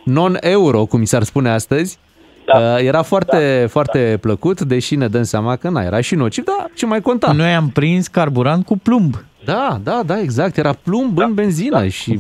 non-euro, 0.03 0.85
cum 0.85 0.99
mi 0.99 1.07
s-ar 1.07 1.23
spune 1.23 1.49
astăzi, 1.49 1.97
da. 2.45 2.79
era 2.79 3.01
foarte, 3.01 3.57
da. 3.61 3.67
foarte 3.67 4.17
plăcut, 4.21 4.61
deși 4.61 4.95
ne 4.95 5.07
dăm 5.07 5.23
seama 5.23 5.55
că 5.55 5.69
na, 5.69 5.81
era 5.81 6.01
și 6.01 6.15
nociv, 6.15 6.43
dar 6.43 6.71
ce 6.75 6.85
mai 6.85 7.01
conta? 7.01 7.31
Noi 7.31 7.53
am 7.53 7.69
prins 7.69 8.07
carburant 8.07 8.65
cu 8.65 8.77
plumb. 8.77 9.23
Da, 9.45 9.79
da, 9.83 10.01
da, 10.05 10.19
exact. 10.19 10.57
Era 10.57 10.73
plumb 10.83 11.17
în 11.17 11.33
benzină 11.33 11.79
da. 11.79 11.87
și 11.87 12.19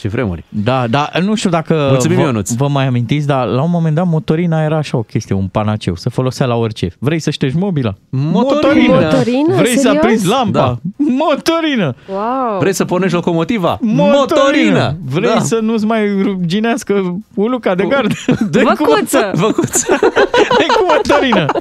ce, 0.00 0.08
ce 0.08 0.08
vremuri. 0.08 0.44
Da, 0.48 0.86
da, 0.86 1.10
nu 1.22 1.34
știu 1.34 1.50
dacă 1.50 1.86
Mulțumim, 1.90 2.16
vă, 2.16 2.22
Ionuț. 2.22 2.52
vă 2.52 2.68
mai 2.68 2.86
amintiți, 2.86 3.26
dar 3.26 3.46
la 3.46 3.62
un 3.62 3.70
moment 3.70 3.94
dat 3.94 4.06
motorina 4.06 4.62
era 4.62 4.76
așa 4.76 4.96
o 4.96 5.02
chestie, 5.02 5.34
un 5.34 5.46
panaceu, 5.46 5.94
se 5.94 6.10
folosea 6.10 6.46
la 6.46 6.54
orice. 6.54 6.92
Vrei 6.98 7.18
să 7.18 7.30
ștergi 7.30 7.56
mobila? 7.56 7.94
Motorină. 8.10 8.94
Motorină? 8.94 9.54
Vrei 9.56 9.72
să 9.74 9.80
Serios? 9.80 10.02
aprinzi 10.02 10.26
lampa? 10.26 10.58
Da. 10.58 10.78
Motorină! 10.96 11.94
Wow. 12.08 12.58
Vrei 12.58 12.72
să 12.72 12.84
pornești 12.84 13.14
locomotiva? 13.14 13.78
Motorină! 13.80 14.96
Vrei 15.04 15.32
Da. 15.34 15.40
să 15.40 15.58
nu-ți 15.62 15.84
mai 15.86 16.22
ruginească 16.22 17.18
uluca 17.34 17.74
de 17.74 17.84
gard? 17.84 18.12
Dă 18.50 18.62
Văcuță! 18.64 19.30
Văcuță. 19.34 19.86
Dă 20.58 20.64
cu 20.76 20.86
motorină! 20.88 21.46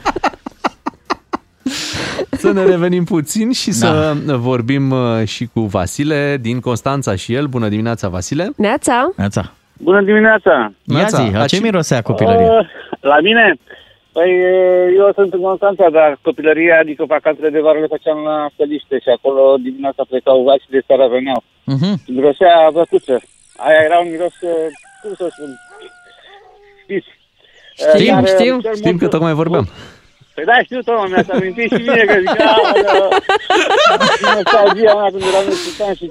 Să 2.45 2.52
ne 2.52 2.64
revenim 2.66 3.03
puțin 3.03 3.52
și 3.52 3.72
să 3.72 4.14
vorbim 4.26 4.91
uh, 4.91 5.26
și 5.26 5.45
cu 5.53 5.60
Vasile 5.61 6.38
din 6.41 6.60
Constanța 6.60 7.16
și 7.16 7.34
el. 7.34 7.45
Bună 7.45 7.68
dimineața, 7.68 8.07
Vasile! 8.07 8.49
Neața. 8.57 9.10
Neața. 9.16 9.53
Bună 9.78 10.02
dimineața! 10.02 10.72
Ia 10.84 11.06
zi, 11.06 11.30
la 11.34 11.45
ce 11.45 11.60
mirosea 11.61 12.02
copilăria? 12.02 12.52
Uh, 12.52 12.66
la 13.02 13.20
mine? 13.22 13.56
Păi 14.11 14.32
eu 14.98 15.11
sunt 15.16 15.34
în 15.34 15.41
Constanța, 15.41 15.90
dar 15.90 16.20
copilăria, 16.22 16.78
adică 16.80 17.03
vacanțele 17.07 17.49
de 17.49 17.60
vară 17.60 17.80
le 17.80 17.94
făceam 17.95 18.18
la 18.30 18.49
Stăliște 18.53 18.95
și 18.99 19.10
acolo 19.18 19.56
dimineața 19.68 20.03
plecau 20.10 20.44
vaci 20.44 20.66
de 20.70 20.82
seara 20.88 21.07
veneau. 21.07 21.44
Mhm. 21.64 21.91
Mirosea 22.07 22.70
văcuță. 22.72 23.16
Aia 23.57 23.82
era 23.88 23.98
un 24.03 24.10
miros, 24.11 24.36
uh, 24.41 24.52
cum 25.02 25.11
să 25.20 25.28
spun, 25.36 25.49
știți? 26.84 27.07
Uh, 27.10 27.99
Știm, 27.99 28.14
dar, 28.14 28.24
uh, 28.24 28.30
știm, 28.30 28.60
cel 28.60 28.76
știm 28.76 28.90
mult- 28.90 29.02
că 29.02 29.07
tocmai 29.07 29.34
vorbeam. 29.34 29.68
Păi 30.40 30.48
da, 30.52 30.57
știu, 30.68 30.80
tot 30.88 30.95
mi-a 31.11 31.24
amintit 31.36 31.70
și 31.76 31.82
mie 31.88 32.03
că 32.10 32.16
zic, 32.26 32.40
aoleu, 32.52 33.07
nostalgia 34.36 34.94
mea 34.99 35.10
când 35.14 35.24
eram 35.32 35.45
în 35.52 35.94
și 35.99 36.07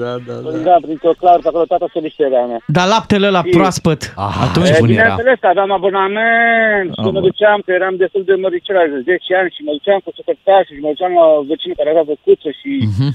Da, 0.00 0.12
da, 0.26 0.34
da. 0.44 0.50
Da, 0.68 0.74
prin 0.84 0.98
clar, 1.22 1.38
pe 1.42 1.48
acolo 1.50 1.64
toată 1.72 1.86
Stăliștea 1.92 2.44
mea. 2.50 2.60
Dar 2.76 2.86
laptele 2.94 3.28
la 3.36 3.42
proaspăt, 3.56 4.00
Ah, 4.26 4.34
atunci 4.46 4.68
E, 4.68 4.76
bun 4.82 4.88
era. 4.88 4.96
bineînțeles, 4.98 5.38
aveam 5.52 5.70
abonament 5.78 6.88
și 7.02 7.08
mă 7.16 7.20
duceam, 7.28 7.58
că 7.64 7.70
eram 7.78 7.94
destul 8.02 8.22
de 8.30 8.34
măricel, 8.44 8.86
de 8.94 9.00
10 9.10 9.34
ani 9.40 9.50
și 9.54 9.60
mă 9.66 9.72
duceam 9.76 9.98
cu 10.04 10.10
secretar 10.18 10.60
și 10.68 10.72
mă 10.84 10.88
duceam 10.92 11.12
la 11.20 11.26
vecinul 11.50 11.78
care 11.80 11.90
avea 11.90 12.06
văcuță 12.12 12.48
și 12.60 12.70
Mhm. 12.92 13.08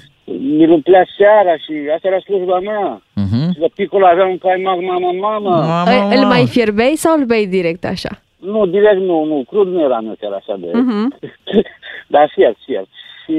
mi-l 0.58 0.72
umplea 0.78 1.06
seara 1.18 1.54
și 1.64 1.74
asta 1.96 2.06
era 2.12 2.20
slujba 2.28 2.58
mea. 2.70 2.86
Mhm. 3.24 3.42
Și 3.54 3.60
de 3.66 3.70
picul 3.80 4.04
aveam 4.14 4.30
un 4.36 4.40
caimac, 4.46 4.80
mama, 4.92 5.12
mama. 5.28 5.56
Îl- 5.94 6.08
Îl 6.16 6.24
mai 6.34 6.44
fierbei 6.56 6.94
sau 7.04 7.12
îl 7.18 7.26
bei 7.32 7.46
direct 7.58 7.84
așa? 7.96 8.12
Nu, 8.40 8.66
direct 8.66 9.00
nu, 9.00 9.24
nu, 9.24 9.44
crud 9.48 9.68
nu 9.68 9.82
era 9.82 10.00
nu 10.00 10.16
chiar 10.20 10.32
așa 10.32 10.56
de... 10.58 10.72
Mhm. 10.74 11.16
Dar 12.14 12.30
fiert, 12.34 12.58
fiert. 12.66 12.88
Și 13.26 13.36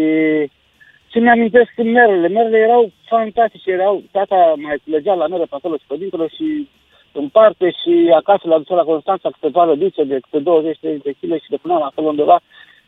ce 1.09 1.19
mi-amintesc 1.19 1.71
când 1.75 1.93
merele, 1.93 2.29
merele 2.29 2.59
erau 2.59 2.91
fantastice, 3.09 3.71
erau, 3.71 4.03
tata 4.11 4.55
mai 4.57 4.77
legea 4.85 5.15
la 5.15 5.27
mere 5.27 5.45
pe 5.45 5.55
acolo 5.55 5.77
și 5.77 5.85
pe 5.87 5.97
dincolo 5.97 6.27
și 6.27 6.69
în 7.13 7.29
parte 7.29 7.71
și 7.71 8.13
acasă 8.15 8.49
la 8.49 8.59
ducea 8.59 8.75
la 8.75 8.83
Constanța 8.83 9.31
câteva 9.31 9.65
lădițe 9.65 10.05
de 10.05 10.19
câte 10.21 10.39
20 10.39 10.79
de 10.81 11.01
kg 11.21 11.43
și 11.43 11.51
le 11.51 11.57
puneam 11.63 11.83
acolo 11.83 12.09
undeva 12.09 12.41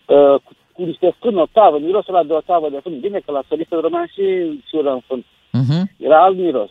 uh, 0.06 0.34
cu, 0.44 0.51
cu 0.72 0.82
niște 0.82 1.14
fân 1.20 1.36
o 1.36 1.47
tavă, 1.52 1.78
mirosul 1.78 2.14
ăla 2.14 2.24
de 2.24 2.32
o 2.32 2.40
tavă 2.40 2.68
de 2.70 2.80
fân. 2.82 3.01
Bine 3.01 3.18
că 3.24 3.32
la 3.32 3.43
sărită 3.48 3.74
rămâneam 3.74 4.06
și 4.06 4.24
sură 4.68 4.90
în 4.93 5.01
fân. 5.06 5.24
Mhm. 5.52 5.90
Era 5.98 6.22
alt 6.22 6.36
miros 6.36 6.70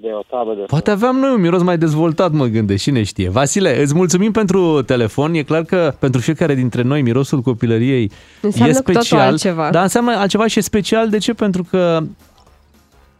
de 0.00 0.08
o 0.12 0.22
tavă 0.30 0.50
de 0.50 0.56
fân. 0.56 0.66
Poate 0.66 0.90
aveam 0.90 1.16
noi 1.16 1.30
un 1.34 1.40
miros 1.40 1.62
mai 1.62 1.78
dezvoltat, 1.78 2.32
mă 2.32 2.46
gândesc, 2.46 2.82
cine 2.82 3.02
știe. 3.02 3.28
Vasile, 3.28 3.82
îți 3.82 3.94
mulțumim 3.94 4.32
pentru 4.32 4.82
telefon. 4.82 5.34
E 5.34 5.42
clar 5.42 5.62
că 5.62 5.94
pentru 5.98 6.20
fiecare 6.20 6.54
dintre 6.54 6.82
noi 6.82 7.02
mirosul 7.02 7.40
copilăriei 7.40 8.10
Înseamnă 8.40 8.72
e 8.72 8.76
cu 8.76 8.82
totul 8.82 9.02
special. 9.02 9.26
altceva. 9.26 9.70
Da, 9.70 9.82
înseamnă 9.82 10.16
altceva 10.16 10.46
și 10.46 10.58
e 10.58 10.62
special. 10.62 11.08
De 11.08 11.18
ce? 11.18 11.32
Pentru 11.32 11.66
că 11.70 12.02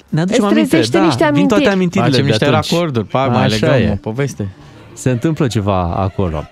ne 0.08 0.20
aducem 0.20 0.44
Îți 0.44 0.52
aminte. 0.52 0.68
trezește 0.68 0.98
Da, 0.98 1.04
niște 1.04 1.30
vin 1.32 1.48
toate 1.48 1.68
amintiri. 1.68 1.74
amintirile 1.74 2.10
Facem 2.10 2.24
de 2.24 2.30
niște 2.30 2.44
atunci. 2.44 2.70
racorduri, 2.70 3.06
pac, 3.06 3.30
mai 3.30 3.44
Așa 3.44 3.66
legăm 3.66 3.88
e. 3.88 3.90
o 3.92 3.96
poveste. 3.96 4.48
Se 4.92 5.10
întâmplă 5.10 5.46
ceva 5.46 5.82
acolo. 5.96 6.44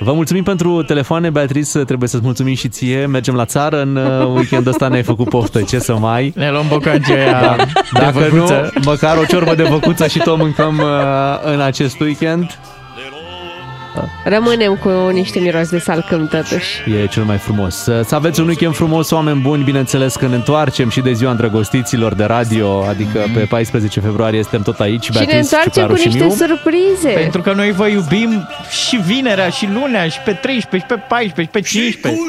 Vă 0.00 0.12
mulțumim 0.12 0.42
pentru 0.42 0.82
telefoane, 0.82 1.30
Beatrice, 1.30 1.78
trebuie 1.78 2.08
să-ți 2.08 2.22
mulțumim 2.24 2.54
și 2.54 2.68
ție. 2.68 3.06
Mergem 3.06 3.34
la 3.34 3.44
țară 3.44 3.82
în 3.82 3.96
uh, 3.96 4.26
weekendul 4.34 4.70
ăsta, 4.72 4.88
ne-ai 4.88 5.02
făcut 5.02 5.28
poftă, 5.28 5.62
ce 5.62 5.78
să 5.78 5.96
mai... 5.96 6.32
Ne 6.36 6.50
luăm 6.50 6.64
bocancii 6.68 7.14
aia 7.14 7.56
de 7.56 7.72
Dacă 7.92 8.18
văcuță. 8.18 8.70
nu, 8.74 8.80
măcar 8.84 9.16
o 9.16 9.24
ciorbă 9.24 9.54
de 9.54 9.62
văcuță 9.62 10.06
și 10.06 10.18
tot 10.18 10.38
mâncăm 10.38 10.78
uh, 10.78 11.52
în 11.54 11.60
acest 11.60 12.00
weekend. 12.00 12.58
Rămânem 14.24 14.74
cu 14.76 14.88
niște 15.12 15.38
miros 15.38 15.68
de 15.68 15.78
salcâm 15.78 16.28
totuși. 16.28 16.90
E 17.02 17.06
cel 17.06 17.22
mai 17.24 17.36
frumos. 17.36 17.74
Să 17.74 18.02
să 18.06 18.14
aveți 18.14 18.40
un 18.40 18.46
weekend 18.46 18.74
frumos, 18.74 19.10
oameni 19.10 19.40
buni, 19.40 19.62
bineînțeles 19.64 20.16
că 20.16 20.26
ne 20.26 20.34
întoarcem 20.34 20.88
și 20.90 21.00
de 21.00 21.12
ziua 21.12 21.30
îndrăgostiților 21.30 22.14
de 22.14 22.24
radio, 22.24 22.84
adică 22.88 23.24
pe 23.34 23.40
14 23.40 24.00
februarie 24.00 24.42
suntem 24.42 24.62
tot 24.62 24.80
aici, 24.80 25.04
Și 25.04 25.10
ne 25.10 25.16
Beatrice, 25.18 25.40
întoarcem 25.40 25.72
Ciucaru 25.72 25.92
cu 25.92 25.98
și 25.98 26.06
niște 26.06 26.24
Miu. 26.24 26.34
surprize. 26.34 27.08
Pentru 27.20 27.40
că 27.42 27.52
noi 27.52 27.72
vă 27.72 27.86
iubim 27.86 28.48
și 28.86 28.96
vinerea, 28.96 29.48
și 29.48 29.68
lunea, 29.72 30.08
și 30.08 30.18
pe 30.24 30.32
13, 30.32 30.76
și 30.92 30.98
pe 30.98 31.04
14, 31.08 31.42
și 31.42 31.50
pe 31.50 31.60
15. 31.60 32.22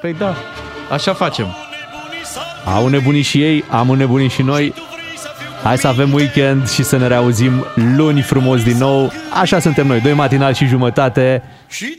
Păi 0.00 0.14
da, 0.18 0.34
așa 0.90 1.12
facem. 1.14 1.46
Au 2.64 2.86
nebunii 2.88 3.22
și 3.22 3.42
ei, 3.42 3.64
am 3.70 3.86
nebunii 3.86 4.28
și 4.28 4.42
noi. 4.42 4.74
Hai 5.62 5.78
să 5.78 5.86
avem 5.86 6.12
weekend 6.12 6.68
și 6.68 6.82
să 6.82 6.96
ne 6.96 7.06
reauzim 7.06 7.64
luni 7.96 8.20
frumos 8.20 8.62
din 8.62 8.76
nou. 8.76 9.12
Așa 9.40 9.58
suntem 9.58 9.86
noi, 9.86 10.00
doi 10.00 10.12
matinal 10.12 10.52
și 10.54 10.66
jumătate. 10.66 11.42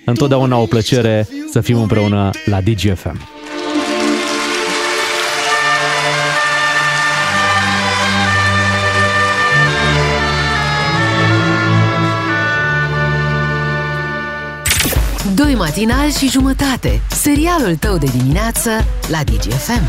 Întotdeauna 0.06 0.58
o 0.58 0.66
plăcere 0.66 1.28
să 1.52 1.62
fim 1.62 1.82
împreună 1.82 2.30
la 2.46 2.62
DGFM. 2.62 3.30
Doi 15.36 15.56
matinali 15.56 16.12
și 16.12 16.30
jumătate. 16.30 17.02
Serialul 17.10 17.76
tău 17.76 17.98
de 17.98 18.08
dimineață 18.18 18.70
la 19.08 19.20
DGFM. 19.24 19.84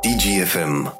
DGFM. 0.00 0.99